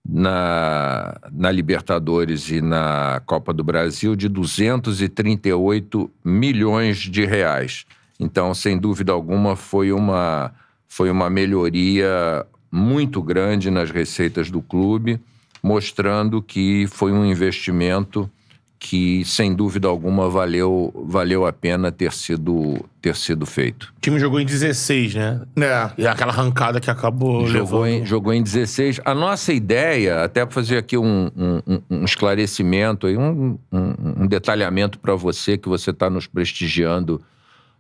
na, 0.08 1.18
na 1.32 1.50
Libertadores 1.52 2.52
e 2.52 2.62
na 2.62 3.22
Copa 3.26 3.54
do 3.54 3.64
Brasil 3.64 4.16
de 4.16 4.28
238 4.28 6.12
milhões 6.24 6.98
de 6.98 7.26
reais. 7.26 7.86
Então, 8.20 8.54
sem 8.54 8.78
dúvida 8.78 9.12
alguma, 9.12 9.56
foi 9.56 9.92
uma, 9.92 10.54
foi 10.88 11.10
uma 11.10 11.30
melhoria 11.30 12.46
muito 12.72 13.22
grande 13.22 13.72
nas 13.72 13.90
receitas 13.90 14.52
do 14.52 14.62
clube, 14.62 15.20
mostrando 15.64 16.42
que 16.42 16.86
foi 16.92 17.14
um 17.14 17.26
investimento 17.26 18.30
que, 18.78 19.24
sem 19.24 19.56
dúvida 19.56 19.88
alguma, 19.88 20.30
valeu, 20.30 20.94
valeu 21.08 21.46
a 21.46 21.54
pena 21.54 21.90
ter 21.90 22.12
sido, 22.12 22.84
ter 23.02 23.16
sido 23.16 23.46
feito. 23.46 23.94
O 23.98 24.02
time 24.02 24.20
jogou 24.20 24.42
em 24.42 24.46
16, 24.46 25.16
né? 25.16 25.42
É. 25.56 26.02
E 26.02 26.06
aquela 26.06 26.34
arrancada 26.34 26.82
que 26.82 26.92
acabou 26.92 27.48
Jogou 27.48 27.84
levando... 27.84 28.04
em, 28.04 28.06
jogou 28.06 28.34
em 28.34 28.44
16. 28.44 29.00
A 29.06 29.16
nossa 29.16 29.54
ideia, 29.54 30.26
até 30.26 30.44
para 30.46 30.54
fazer 30.54 30.76
aqui 30.80 30.98
um, 30.98 31.32
um- 31.34 31.82
um- 31.90 32.04
esclarecimento, 32.04 33.08
um, 33.08 33.58
um- 33.72 34.24
um 34.24 34.28
detalhamento 34.28 35.00
para 35.00 35.16
você 35.16 35.58
que 35.58 35.70
você 35.70 35.92
está 35.92 36.10
nos 36.10 36.28
prestigiando 36.28 37.22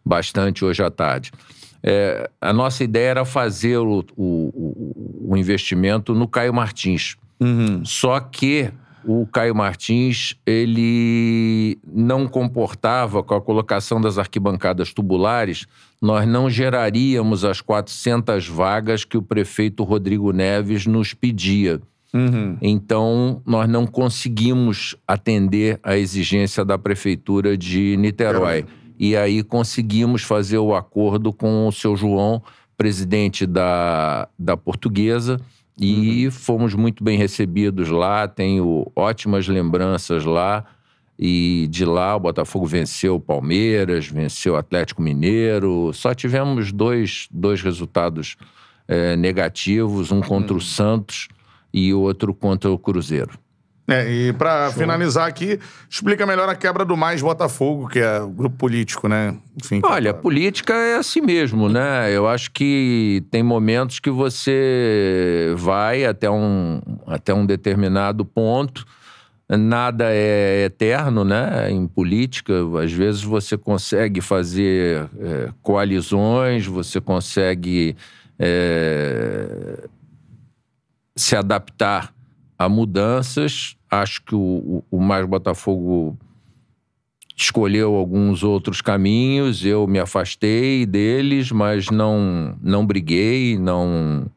bastante 0.06 0.64
hoje 0.64 0.82
à 0.82 0.90
tarde. 0.90 1.34
É, 1.84 2.30
a 2.40 2.53
nossa 2.53 2.82
ideia 2.82 3.10
era 3.10 3.26
fazer 3.26 3.78
o, 3.78 4.06
o- 4.16 4.24
o- 5.26 5.28
o 5.32 5.36
investimento 5.38 6.16
no 6.16 6.30
Caio 6.30 6.53
Martins. 6.53 7.18
Só 7.84 8.20
que 8.20 8.72
o 9.06 9.28
Caio 9.28 9.53
Martins, 9.53 10.36
ele 10.45 11.78
não 11.86 12.28
comportava 12.28 13.22
com 13.22 13.36
a 13.36 13.42
colocação 13.42 14.00
das 14.00 14.18
arquibancadas 14.18 14.94
tubulares, 14.94 15.66
nós 16.02 16.28
não 16.28 16.50
geraríamos 16.50 17.44
as 17.44 17.62
400 17.62 18.48
vagas 18.48 19.03
que 19.03 19.18
o 19.18 19.22
prefeito 19.22 19.84
Rodrigo 19.84 20.32
Neves 20.32 20.86
nos 20.86 21.14
pedia. 21.14 21.82
Então, 22.62 23.42
nós 23.45 23.68
não 23.68 23.88
conseguimos 23.88 24.95
atender 25.08 25.80
a 25.82 25.98
exigência 25.98 26.64
da 26.64 26.78
prefeitura 26.78 27.58
de 27.58 27.98
Niterói. 27.98 28.66
E 29.00 29.18
aí 29.18 29.42
conseguimos 29.44 30.22
fazer 30.22 30.60
o 30.60 30.76
acordo 30.76 31.34
com 31.34 31.68
o 31.68 31.72
seu 31.72 31.95
João, 31.95 32.42
presidente 32.78 33.45
da, 33.45 34.28
da 34.38 34.56
Portuguesa, 34.56 35.40
e 35.80 36.30
fomos 36.32 36.76
muito 36.76 37.03
bem 37.03 37.18
recebidos 37.18 37.90
lá. 37.90 38.27
Tenho 38.27 38.92
ótimas 38.95 39.48
lembranças 39.48 40.26
lá. 40.26 40.66
E 41.18 41.68
de 41.69 41.85
lá 41.85 42.16
o 42.16 42.19
Botafogo 42.19 42.66
venceu 42.66 43.16
o 43.16 43.19
Palmeiras, 43.19 44.08
venceu 44.08 44.53
o 44.53 44.58
Atlético 44.58 45.02
Mineiro. 45.02 45.92
Só 45.93 46.14
tivemos 46.14 46.72
dois, 46.72 47.27
dois 47.32 47.61
resultados 47.61 48.35
eh, 48.88 49.16
negativos, 49.16 50.11
um 50.11 50.22
contra 50.22 50.56
o 50.56 50.61
Santos 50.61 51.27
e 51.74 51.93
outro 51.93 52.34
contra 52.34 52.72
o 52.72 52.77
Cruzeiro. 52.77 53.43
É, 53.86 54.10
e 54.10 54.34
pra 54.34 54.72
finalizar 54.72 55.28
aqui, 55.28 55.60
explica 55.90 56.26
melhor 56.26 56.48
a 56.48 56.56
quebra 56.56 56.86
do 56.86 56.95
Mais 56.95 57.22
Botafogo, 57.22 57.90
que 57.90 58.00
é 58.00 58.22
o 58.22 58.30
grupo 58.30 58.56
político, 58.56 59.10
né? 59.10 59.36
Enfim. 59.62 59.82
Olha, 59.84 60.14
política 60.14 60.74
é 60.74 60.95
assim 60.95 61.20
mesmo, 61.20 61.68
né? 61.68 62.10
Eu 62.10 62.26
acho 62.28 62.52
que 62.52 63.26
tem 63.30 63.44
momentos 63.44 64.00
que 64.00 64.10
você 64.10 65.53
vai 65.58 66.06
até 66.06 66.30
um, 66.30 66.82
até 67.06 67.34
um 67.34 67.45
determinado 67.45 68.24
ponto. 68.24 68.86
Nada 69.50 70.06
é 70.08 70.64
eterno, 70.64 71.26
né? 71.26 71.70
Em 71.70 71.86
política, 71.86 72.53
às 72.82 72.92
vezes 72.92 73.22
você 73.22 73.58
consegue 73.58 74.22
fazer 74.22 75.10
é, 75.20 75.50
coalizões, 75.62 76.66
você 76.66 77.02
consegue 77.02 77.98
é, 78.40 79.88
se 81.18 81.36
adaptar 81.36 82.14
a 82.57 82.67
mudanças. 82.69 83.75
Acho 83.90 84.23
que 84.23 84.35
o, 84.35 84.40
o, 84.40 84.98
o 84.98 84.99
Mais 84.99 85.25
Botafogo 85.25 86.17
escolheu 87.35 87.95
alguns 87.95 88.43
outros 88.43 88.80
caminhos, 88.82 89.65
eu 89.65 89.88
me 89.88 89.99
afastei 89.99 90.85
deles, 90.85 91.51
mas 91.51 91.90
não, 91.90 92.56
não 92.61 92.85
briguei, 92.85 93.57
não 93.57 94.27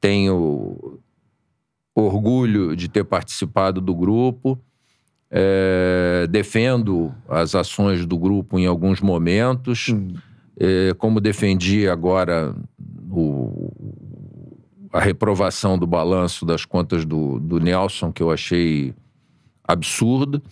tenho 0.00 0.98
orgulho 1.94 2.76
de 2.76 2.88
ter 2.88 3.04
participado 3.04 3.80
do 3.80 3.94
grupo. 3.94 4.58
É, 5.30 6.26
defendo 6.30 7.12
as 7.28 7.54
ações 7.54 8.06
do 8.06 8.16
grupo 8.18 8.58
em 8.58 8.66
alguns 8.66 9.00
momentos, 9.00 9.94
É, 10.60 10.92
como 10.98 11.20
defendi 11.20 11.88
agora 11.88 12.52
o- 13.08 13.72
a 14.92 15.00
reprovação 15.00 15.78
do 15.78 15.86
balanço 15.86 16.44
das 16.46 16.64
contas 16.64 17.04
do, 17.04 17.38
do 17.38 17.58
Nelson, 17.60 18.12
que 18.12 18.22
eu 18.22 18.30
achei 18.30 18.94
absurdo. 19.64 20.42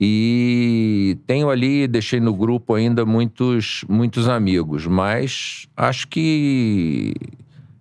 E 0.00 1.16
tenho 1.26 1.48
ali, 1.48 1.86
deixei 1.86 2.18
no 2.18 2.34
grupo 2.34 2.74
ainda 2.74 3.06
muitos, 3.06 3.84
muitos 3.88 4.28
amigos, 4.28 4.84
mas 4.84 5.68
acho 5.76 6.08
que 6.08 7.14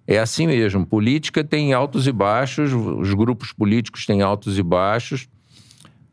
é 0.05 0.19
assim 0.19 0.45
mesmo. 0.45 0.85
Política 0.85 1.43
tem 1.43 1.73
altos 1.73 2.05
e 2.05 2.11
baixos, 2.11 2.73
os 2.73 3.13
grupos 3.15 3.51
políticos 3.51 4.05
têm 4.05 4.21
altos 4.21 4.59
e 4.59 4.63
baixos. 4.63 5.27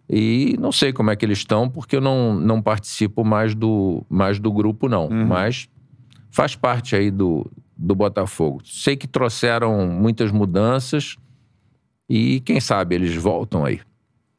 E 0.08 0.56
não 0.58 0.72
sei 0.72 0.94
como 0.94 1.10
é 1.10 1.16
que 1.16 1.26
eles 1.26 1.38
estão, 1.38 1.68
porque 1.68 1.96
eu 1.96 2.00
não, 2.00 2.34
não 2.34 2.62
participo 2.62 3.22
mais 3.22 3.54
do, 3.54 4.02
mais 4.08 4.38
do 4.38 4.50
grupo, 4.50 4.88
não. 4.88 5.10
Mas 5.26 5.68
faz 6.30 6.56
parte 6.56 6.96
aí 6.96 7.10
do, 7.10 7.46
do 7.78 7.94
Botafogo. 7.94 8.60
Sei 8.64 8.96
que 8.96 9.06
trouxeram 9.06 9.86
muitas 9.86 10.32
mudanças 10.32 11.16
e 12.08 12.40
quem 12.40 12.60
sabe 12.60 12.96
eles 12.96 13.14
voltam 13.14 13.64
aí. 13.64 13.80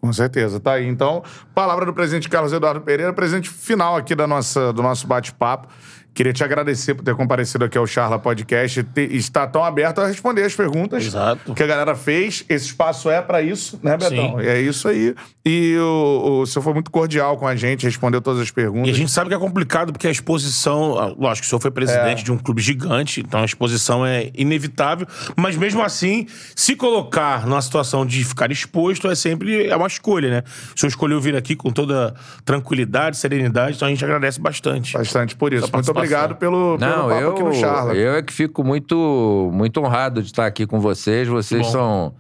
Com 0.01 0.11
certeza, 0.13 0.59
tá 0.59 0.73
aí. 0.73 0.87
Então, 0.87 1.23
palavra 1.53 1.85
do 1.85 1.93
presidente 1.93 2.29
Carlos 2.29 2.53
Eduardo 2.53 2.81
Pereira, 2.81 3.13
presente 3.13 3.49
final 3.49 3.95
aqui 3.95 4.15
da 4.15 4.25
nossa, 4.25 4.71
do 4.71 4.81
nosso 4.81 5.07
bate-papo. 5.07 5.67
Queria 6.13 6.33
te 6.33 6.43
agradecer 6.43 6.95
por 6.95 7.03
ter 7.03 7.15
comparecido 7.15 7.63
aqui 7.63 7.77
ao 7.77 7.87
Charla 7.87 8.19
Podcast 8.19 8.85
e 8.97 9.15
estar 9.17 9.47
tão 9.47 9.63
aberto 9.63 9.99
a 10.01 10.07
responder 10.07 10.43
as 10.43 10.53
perguntas 10.53 11.05
Exato. 11.05 11.53
que 11.53 11.63
a 11.63 11.67
galera 11.67 11.95
fez. 11.95 12.43
Esse 12.49 12.65
espaço 12.67 13.09
é 13.09 13.21
pra 13.21 13.41
isso, 13.41 13.79
né, 13.81 13.95
Betão? 13.95 14.37
Sim. 14.39 14.45
É 14.45 14.59
isso 14.59 14.87
aí. 14.87 15.15
E 15.45 15.77
o, 15.77 16.41
o 16.41 16.45
senhor 16.45 16.63
foi 16.63 16.73
muito 16.73 16.91
cordial 16.91 17.37
com 17.37 17.47
a 17.47 17.55
gente, 17.55 17.85
respondeu 17.85 18.21
todas 18.21 18.41
as 18.41 18.51
perguntas. 18.51 18.89
E 18.89 18.91
a 18.91 18.93
gente 18.93 19.11
sabe 19.11 19.29
que 19.29 19.35
é 19.35 19.39
complicado 19.39 19.93
porque 19.93 20.07
a 20.07 20.11
exposição. 20.11 20.97
ah, 20.99 21.13
Lógico, 21.17 21.45
o 21.45 21.49
senhor 21.49 21.59
foi 21.61 21.71
presidente 21.71 22.21
É. 22.21 22.23
de 22.25 22.31
um 22.31 22.37
clube 22.37 22.61
gigante, 22.61 23.21
então 23.21 23.41
a 23.41 23.45
exposição 23.45 24.05
é 24.05 24.29
inevitável. 24.35 25.07
Mas 25.37 25.55
mesmo 25.55 25.81
assim, 25.81 26.27
se 26.55 26.75
colocar 26.75 27.47
numa 27.47 27.61
situação 27.61 28.05
de 28.05 28.23
ficar 28.25 28.51
exposto 28.51 29.07
é 29.09 29.15
sempre 29.15 29.67
é 29.67 29.75
uma 29.75 29.87
escolha, 29.87 30.29
né? 30.29 30.43
O 30.75 30.79
senhor 30.79 30.89
escolheu 30.89 31.19
vir 31.21 31.35
aqui 31.35 31.55
com 31.55 31.71
toda 31.71 32.13
tranquilidade, 32.43 33.17
serenidade, 33.17 33.75
então 33.75 33.87
a 33.87 33.91
gente 33.91 34.03
agradece 34.03 34.39
bastante. 34.39 34.93
Bastante 34.93 35.35
por 35.35 35.53
isso. 35.53 35.61
Muito 35.63 35.71
participação. 35.71 35.98
Obrigado 35.99 36.35
pelo, 36.35 36.77
pelo 36.77 36.91
Não, 36.91 37.09
papo 37.09 37.21
eu, 37.21 37.31
aqui 37.31 37.43
no 37.43 37.53
Charla. 37.53 37.93
eu 37.93 38.15
é 38.15 38.21
que 38.21 38.33
fico 38.33 38.63
muito, 38.63 39.49
muito 39.53 39.79
honrado 39.79 40.21
de 40.21 40.27
estar 40.27 40.45
aqui 40.45 40.65
com 40.65 40.79
vocês. 40.79 41.27
Vocês 41.27 41.61
bom. 41.67 41.71
são, 41.71 42.13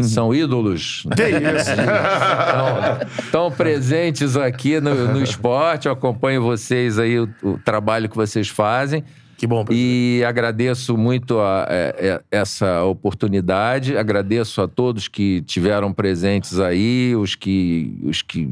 são 0.00 0.34
ídolos. 0.34 1.04
Que 1.16 1.22
isso? 1.28 1.70
Estão, 3.24 3.50
presentes 3.50 4.36
aqui 4.36 4.80
no, 4.80 5.12
no 5.12 5.22
esporte. 5.22 5.86
Eu 5.86 5.92
acompanho 5.92 6.42
vocês 6.42 6.98
aí, 6.98 7.18
o, 7.18 7.28
o 7.42 7.58
trabalho 7.58 8.08
que 8.08 8.16
vocês 8.16 8.48
fazem. 8.48 9.04
Que 9.36 9.46
bom, 9.46 9.64
presidente. 9.64 10.20
E 10.20 10.24
agradeço 10.24 10.96
muito 10.96 11.40
a- 11.40 11.66
é, 11.68 11.94
é, 11.98 12.38
essa 12.38 12.84
oportunidade. 12.84 13.96
Agradeço 13.96 14.62
a 14.62 14.68
todos 14.68 15.08
que 15.08 15.42
tiveram 15.42 15.92
presentes 15.92 16.60
aí, 16.60 17.14
os 17.16 17.34
que, 17.34 17.98
os 18.04 18.22
que 18.22 18.48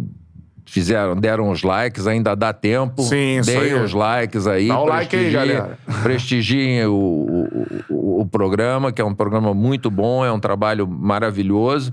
fizeram, 0.73 1.15
deram 1.15 1.51
os 1.51 1.63
likes, 1.63 2.07
ainda 2.07 2.35
dá 2.35 2.51
tempo. 2.53 3.03
Sim, 3.03 3.39
isso 3.41 3.51
Deem 3.51 3.75
aí. 3.75 3.85
os 3.85 3.93
likes 3.93 4.47
aí. 4.47 4.69
Dá 4.69 4.81
o 4.81 4.87
like 4.87 5.15
aí, 5.15 5.23
prestigiem- 5.31 5.55
galera. 5.55 5.79
Prestigiem 6.03 6.87
o, 6.87 6.93
o, 6.95 7.67
o- 7.91 8.21
o 8.23 8.27
programa, 8.27 8.91
que 8.91 9.01
é 9.01 9.05
um 9.05 9.15
programa 9.15 9.53
muito 9.53 9.91
bom, 9.91 10.25
é 10.25 10.33
um 10.33 10.41
trabalho 10.41 10.89
maravilhoso. 10.89 11.93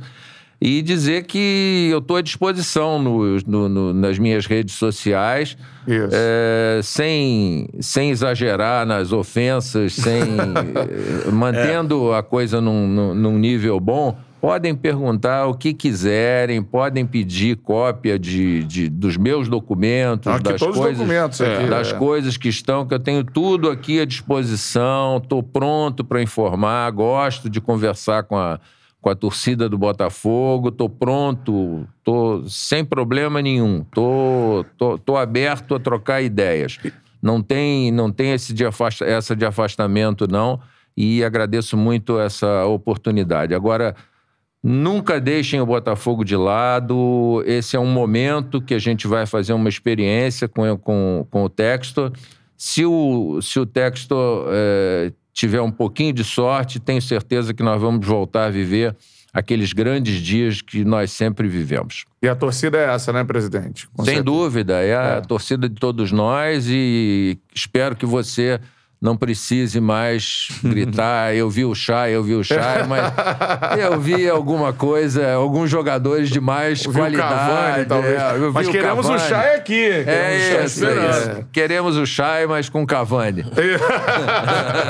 E 0.61 0.81
dizer 0.81 1.23
que 1.23 1.87
eu 1.91 1.99
estou 1.99 2.17
à 2.17 2.21
disposição 2.21 2.99
no- 3.01 3.37
no- 3.47 3.69
no- 3.69 3.93
nas 3.93 4.17
minhas 4.19 4.45
redes 4.45 4.75
sociais. 4.75 5.57
É, 6.11 6.79
sem, 6.83 7.67
sem 7.81 8.11
exagerar 8.11 8.85
nas 8.85 9.11
ofensas, 9.11 9.93
sem 9.93 10.21
eh, 11.25 11.31
mantendo 11.31 12.13
a 12.13 12.21
coisa 12.21 12.61
num, 12.61 12.87
num- 12.87 13.15
num 13.15 13.37
nível 13.39 13.79
bom, 13.79 14.15
podem 14.41 14.73
perguntar 14.75 15.47
o 15.47 15.53
que 15.53 15.73
quiserem, 15.73 16.61
podem 16.63 17.05
pedir 17.05 17.57
cópia 17.57 18.17
de, 18.17 18.63
de- 18.63 18.89
dos 18.89 19.17
meus 19.17 19.47
documentos, 19.47 20.27
Aqui 20.31 20.43
das 20.43 20.59
todos 20.59 20.75
os 20.77 20.81
coisas, 20.81 20.97
documentos 20.97 21.41
aqui, 21.41 21.67
das 21.67 21.91
é. 21.91 21.97
coisas 21.97 22.37
que 22.37 22.49
estão, 22.49 22.85
que 22.85 22.93
eu 22.93 22.99
tenho 22.99 23.23
tudo 23.23 23.69
aqui 23.69 23.99
à 23.99 24.05
disposição, 24.05 25.17
estou 25.17 25.43
pronto 25.43 26.03
para 26.03 26.21
informar, 26.21 26.89
gosto 26.91 27.49
de 27.49 27.59
conversar 27.61 28.23
com 28.23 28.37
a 28.37 28.59
com 29.01 29.09
a 29.09 29.15
torcida 29.15 29.69
do 29.69 29.77
Botafogo, 29.77 30.71
tô 30.71 30.89
pronto, 30.89 31.87
tô 32.03 32.43
sem 32.49 32.83
problema 32.83 33.41
nenhum, 33.41 33.81
tô, 33.93 34.65
tô, 34.77 34.97
tô 34.97 35.15
aberto 35.15 35.73
a 35.75 35.79
trocar 35.79 36.21
ideias. 36.21 36.77
Não 37.21 37.41
tem, 37.41 37.91
não 37.93 38.11
tem 38.11 38.33
esse 38.33 38.53
de 38.53 38.65
afasta, 38.65 39.05
essa 39.05 39.33
de 39.37 39.45
afastamento, 39.45 40.27
não, 40.29 40.59
e 40.97 41.23
agradeço 41.23 41.77
muito 41.77 42.19
essa 42.19 42.65
oportunidade. 42.65 43.55
Agora, 43.55 43.95
nunca 44.63 45.19
deixem 45.19 45.61
o 45.61 45.65
Botafogo 45.65 46.23
de 46.23 46.35
lado, 46.35 47.43
esse 47.45 47.75
é 47.75 47.79
um 47.79 47.87
momento 47.87 48.61
que 48.61 48.73
a 48.73 48.79
gente 48.79 49.07
vai 49.07 49.25
fazer 49.25 49.53
uma 49.53 49.69
experiência 49.69 50.47
com, 50.47 50.77
com, 50.77 51.25
com 51.29 51.43
o 51.43 51.49
Textor. 51.49 52.11
Se 52.57 52.85
o, 52.85 53.41
se 53.41 53.59
o 53.59 53.65
Textor 53.65 54.47
eh, 54.51 55.13
tiver 55.33 55.61
um 55.61 55.71
pouquinho 55.71 56.11
de 56.11 56.23
sorte, 56.23 56.79
tenho 56.79 57.01
certeza 57.01 57.53
que 57.53 57.63
nós 57.63 57.81
vamos 57.81 58.05
voltar 58.05 58.45
a 58.45 58.49
viver 58.49 58.95
aqueles 59.31 59.71
grandes 59.71 60.15
dias 60.21 60.61
que 60.61 60.83
nós 60.83 61.11
sempre 61.11 61.47
vivemos. 61.47 62.05
E 62.21 62.27
a 62.27 62.35
torcida 62.35 62.77
é 62.77 62.93
essa, 62.93 63.13
né, 63.13 63.23
presidente? 63.23 63.87
Com 63.89 64.03
Sem 64.03 64.15
certeza. 64.15 64.23
dúvida, 64.23 64.81
é 64.81 64.95
a 64.95 65.21
torcida 65.21 65.69
de 65.69 65.75
todos 65.75 66.11
nós 66.11 66.67
e 66.67 67.37
espero 67.53 67.95
que 67.95 68.05
você 68.05 68.59
não 69.01 69.15
precise 69.15 69.79
mais 69.79 70.49
gritar, 70.63 71.33
eu 71.35 71.49
vi 71.49 71.63
o 71.63 71.73
Chay, 71.73 72.11
eu 72.11 72.23
vi 72.23 72.35
o 72.35 72.43
Chay, 72.43 72.83
mas 72.87 73.13
eu 73.79 73.99
vi 73.99 74.29
alguma 74.29 74.73
coisa, 74.73 75.33
alguns 75.33 75.69
jogadores 75.69 76.29
de 76.29 76.41
mais 76.41 76.85
o 76.85 76.91
qualidade. 76.91 77.29
Cavani, 77.29 77.85
talvez. 77.85 78.21
é, 78.21 78.31
eu 78.35 78.47
vi 78.47 78.53
Mas 78.53 78.67
o 78.67 78.71
queremos 78.71 79.05
o 79.05 79.11
Cavani. 79.11 79.29
Chay 79.29 79.55
aqui. 79.55 79.85
É 79.85 80.03
Queremos 80.03 80.37
o 80.37 80.49
Chay 80.49 80.65
isso, 80.65 80.85
é 80.85 81.09
isso. 81.09 81.45
Queremos 81.51 81.97
o 81.97 82.05
Chay, 82.05 82.47
mas 82.47 82.67
com 82.69 82.85
Cavani. 82.85 83.45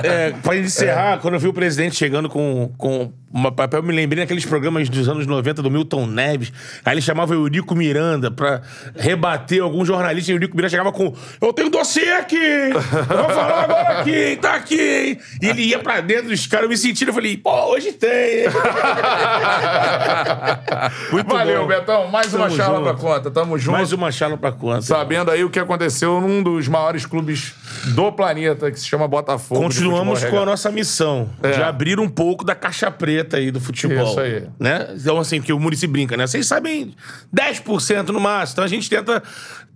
É, 0.04 0.32
pra 0.42 0.56
encerrar, 0.56 1.20
quando 1.20 1.34
eu 1.36 1.40
vi 1.40 1.48
o 1.48 1.54
presidente 1.54 1.96
chegando 1.96 2.30
com, 2.30 2.72
com 2.78 3.12
uma 3.32 3.52
papel, 3.52 3.80
eu 3.80 3.84
me 3.84 3.94
lembrei 3.94 4.24
daqueles 4.24 4.46
programas 4.46 4.90
dos 4.90 5.08
anos 5.08 5.26
90 5.28 5.62
do 5.62 5.70
Milton 5.70 6.06
Neves. 6.08 6.52
Aí 6.84 6.94
ele 6.94 7.02
chamava 7.02 7.34
o 7.34 7.36
Eurico 7.44 7.76
Miranda 7.76 8.32
pra 8.32 8.62
rebater 8.96 9.62
algum 9.62 9.86
jornalista. 9.86 10.32
E 10.32 10.34
o 10.34 10.38
Eurico 10.38 10.56
Miranda 10.56 10.70
chegava 10.72 10.92
com: 10.92 11.14
Eu 11.42 11.54
tenho 11.54 11.70
dossiê 11.70 12.12
aqui! 12.14 12.36
Eu 12.36 13.18
vou 13.18 13.30
falar 13.30 13.64
agora 13.64 13.99
aqui, 14.00 14.16
hein? 14.16 14.38
tá 14.38 14.54
aqui! 14.56 14.80
hein?" 14.80 15.20
E 15.42 15.48
ele 15.48 15.62
ia 15.64 15.80
pra 15.80 16.00
dentro 16.02 16.30
dos 16.30 16.46
caras, 16.48 16.64
eu 16.64 16.70
me 16.70 16.78
sentindo, 16.78 17.10
eu 17.10 17.14
falei: 17.14 17.38
Pô, 17.38 17.72
hoje 17.72 17.92
tem! 17.94 18.10
hein?" 18.10 18.46
Muito 21.12 21.28
Valeu, 21.28 21.62
bom. 21.62 21.68
Betão. 21.68 22.08
Mais 22.08 22.34
uma 22.34 22.46
Tamo 22.46 22.58
charla 22.58 22.78
junto. 22.78 22.84
pra 22.90 22.94
conta. 22.96 23.32
Tamo 23.32 23.58
junto. 23.58 23.78
Mais 23.78 23.92
uma 23.94 24.12
charla 24.12 24.38
pra 24.38 24.52
conta. 24.52 24.82
Sabendo 24.82 25.32
aí 25.32 25.44
o 25.44 25.50
que 25.50 25.60
aconteceu 25.60 26.20
num 26.22 26.42
dos 26.44 26.68
maiores 26.68 27.06
clubes 27.06 27.54
do 27.94 28.12
planeta, 28.12 28.72
que 28.72 28.80
se 28.80 28.88
chama 28.88 29.08
Botafogo. 29.08 29.62
Continuamos 29.62 30.24
com 30.26 30.40
a 30.40 30.46
nossa 30.46 30.72
missão 30.72 31.30
de 31.42 31.62
abrir 31.62 32.00
um 32.00 32.10
pouco 32.10 32.44
da 32.44 32.56
caixa 32.56 32.90
preta 32.92 33.38
aí 33.38 33.52
do 33.52 33.60
futebol. 33.60 34.10
Isso 34.10 34.20
aí. 34.20 34.48
Né? 34.60 34.88
Então, 34.96 35.20
assim, 35.20 35.42
que 35.42 35.54
o 35.54 35.60
Murici 35.60 35.88
brinca, 35.88 36.16
né? 36.18 36.28
Vocês 36.28 36.48
sabem 36.48 36.94
10% 37.36 38.10
no 38.10 38.20
máximo. 38.20 38.54
Então 38.54 38.64
a 38.64 38.68
gente 38.68 38.90
tenta 38.90 39.22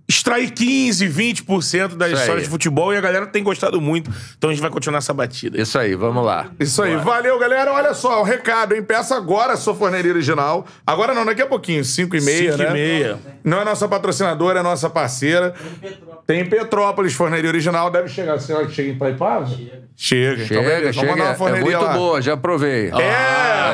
extrair 0.08 0.52
15, 0.52 1.08
20% 1.08 1.96
das 1.96 2.08
Isso 2.10 2.16
aí. 2.18 2.22
histórias 2.22 2.44
de 2.44 2.50
futebol 2.50 2.94
e 2.94 2.98
a 2.98 3.02
galera 3.02 3.26
tem 3.26 3.42
gostado 3.44 3.80
muito. 3.80 4.12
Então 4.38 4.50
a 4.50 4.54
gente 4.54 4.62
vai 4.62 4.70
continuar 4.70 4.98
essa 5.00 5.14
batida. 5.14 5.60
Isso 5.62 5.78
aí, 5.80 5.96
vamos 5.96 6.26
lá. 6.26 6.48
Isso 6.60 6.82
aí. 6.84 6.96
Valeu, 6.98 7.40
galera. 7.40 7.72
Olha 7.72 7.94
só, 7.94 8.22
um 8.22 8.24
recado, 8.24 8.76
hein? 8.76 8.84
Peça 8.84 9.16
agora 9.16 9.54
a 9.54 9.58
sua 9.58 9.74
forneria 9.74 10.12
original. 10.12 10.66
Agora 10.86 11.14
não, 11.14 11.26
daqui 11.26 11.42
a 11.42 11.48
pouquinho, 11.48 11.84
5 11.86 12.16
e 12.18 12.22
meia, 12.22 12.52
Cinco 12.52 12.64
né? 12.64 12.70
e 12.70 12.74
meia. 12.74 13.20
Não 13.44 13.62
é 13.62 13.66
nossa 13.66 13.88
patrocinadora, 13.88 14.60
é 14.60 14.64
nossa 14.64 14.90
parceira. 14.90 15.54
Tem 16.28 16.42
em 16.42 16.46
Petrópolis, 16.50 17.14
forneria 17.14 17.50
original. 17.50 17.90
Deve 17.90 18.08
chegar. 18.10 18.40
Será 18.40 18.66
que 18.66 18.74
chega 18.74 18.90
em 18.92 18.98
Paipava? 18.98 19.46
Chega. 19.96 20.34
Então, 20.44 20.48
Chega, 20.48 20.62
beleza. 20.62 20.82
Vamos 20.84 20.96
chega. 20.96 21.12
mandar 21.12 21.24
uma 21.26 21.32
É 21.32 21.36
forneria 21.36 21.64
muito 21.64 21.86
lá. 21.86 21.94
boa, 21.94 22.22
já 22.22 22.36
provei. 22.38 22.90
É, 22.92 23.04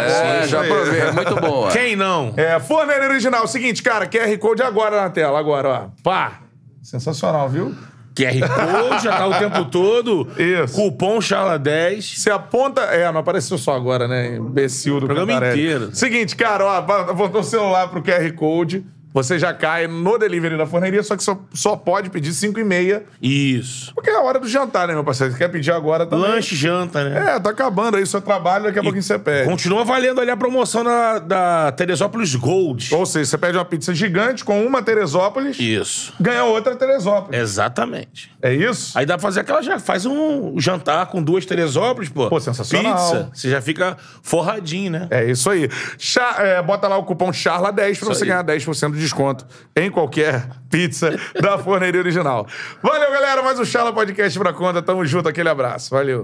É, 0.09 0.39
isso 0.41 0.49
já 0.49 0.63
provei, 0.63 1.11
muito 1.11 1.35
boa. 1.35 1.71
Quem 1.71 1.95
não? 1.95 2.33
É, 2.35 2.59
forneria 2.59 3.07
original. 3.07 3.47
Seguinte, 3.47 3.81
cara, 3.83 4.05
QR 4.07 4.37
Code 4.37 4.61
agora 4.63 5.01
na 5.01 5.09
tela. 5.09 5.39
Agora, 5.39 5.69
ó. 5.69 5.87
Pá. 6.03 6.28
Sensacional, 6.89 7.47
viu? 7.47 7.75
QR 8.15 8.39
Code 8.49 9.03
já 9.03 9.15
tá 9.15 9.27
o 9.27 9.37
tempo 9.37 9.65
todo. 9.65 10.27
Isso. 10.37 10.73
Cupom 10.73 11.19
Charla10. 11.19 12.17
Você 12.17 12.31
aponta. 12.31 12.81
É, 12.81 13.09
não 13.11 13.19
apareceu 13.19 13.57
só 13.57 13.75
agora, 13.75 14.07
né? 14.07 14.37
Imbecil 14.37 14.99
do 14.99 15.05
Programa 15.05 15.33
Cantarelli. 15.33 15.61
inteiro. 15.61 15.95
Seguinte, 15.95 16.35
cara, 16.35 16.65
ó, 16.65 16.77
apontou 16.77 17.41
o 17.41 17.43
celular 17.43 17.87
pro 17.89 18.01
QR 18.01 18.33
Code. 18.33 18.83
Você 19.13 19.39
já 19.39 19.53
cai 19.53 19.87
no 19.87 20.17
delivery 20.17 20.55
da 20.57 20.65
forneria, 20.67 21.01
só 21.01 21.17
que 21.17 21.23
só, 21.23 21.39
só 21.53 21.75
pode 21.75 22.09
pedir 22.09 22.31
5 22.31 22.59
e 22.59 22.63
meia. 22.63 23.03
Isso. 23.21 23.91
Porque 23.95 24.09
é 24.09 24.15
a 24.15 24.21
hora 24.21 24.39
do 24.39 24.47
jantar, 24.47 24.87
né, 24.87 24.93
meu 24.93 25.03
parceiro? 25.03 25.33
Você 25.33 25.39
quer 25.39 25.47
pedir 25.47 25.71
agora 25.71 26.05
também? 26.05 26.29
Lanche, 26.29 26.55
janta, 26.55 27.03
né? 27.03 27.35
É, 27.35 27.39
tá 27.39 27.49
acabando 27.49 27.97
aí 27.97 28.03
o 28.03 28.07
seu 28.07 28.21
trabalho, 28.21 28.65
daqui 28.65 28.79
a 28.79 28.83
pouquinho 28.83 29.01
você 29.03 29.17
pede. 29.17 29.49
Continua 29.49 29.83
valendo 29.83 30.21
ali 30.21 30.29
a 30.29 30.37
promoção 30.37 30.83
da, 30.83 31.19
da 31.19 31.71
Teresópolis 31.71 32.35
Gold. 32.35 32.93
Ou 32.93 33.05
seja, 33.05 33.25
você 33.31 33.37
pede 33.37 33.57
uma 33.57 33.65
pizza 33.65 33.93
gigante 33.95 34.45
com 34.45 34.63
uma 34.63 34.81
Teresópolis, 34.83 35.59
Isso. 35.59 36.13
ganha 36.19 36.43
outra 36.43 36.75
Teresópolis. 36.75 37.39
Exatamente. 37.39 38.31
É 38.41 38.53
isso? 38.53 38.97
Aí 38.97 39.05
dá 39.05 39.15
pra 39.17 39.21
fazer 39.23 39.41
aquela. 39.41 39.61
Já 39.61 39.79
faz 39.79 40.05
um 40.05 40.57
jantar 40.59 41.07
com 41.07 41.21
duas 41.21 41.45
Teresópolis, 41.45 42.09
pô. 42.09 42.29
Pô, 42.29 42.39
sensacional. 42.39 42.95
Pizza. 42.95 43.29
Você 43.33 43.49
já 43.49 43.61
fica 43.61 43.97
forradinho, 44.21 44.91
né? 44.91 45.07
É 45.09 45.25
isso 45.29 45.49
aí. 45.49 45.69
É, 46.37 46.61
bota 46.61 46.87
lá 46.87 46.97
o 46.97 47.03
cupom 47.03 47.31
CHARLA10 47.31 47.73
pra 47.75 47.89
Isso 47.89 48.05
você 48.05 48.23
aí. 48.23 48.29
ganhar 48.29 48.43
10% 48.43 48.98
de 48.99 49.05
desconto 49.05 49.45
em 49.75 49.89
qualquer 49.89 50.47
pizza 50.69 51.17
da 51.41 51.57
forneria 51.57 51.99
original. 51.99 52.45
Valeu, 52.83 53.11
galera. 53.11 53.41
Mais 53.41 53.59
um 53.59 53.65
Charla 53.65 53.91
Podcast 53.93 54.37
pra 54.37 54.53
conta. 54.53 54.81
Tamo 54.81 55.05
junto. 55.05 55.27
Aquele 55.29 55.49
abraço. 55.49 55.89
Valeu. 55.89 56.17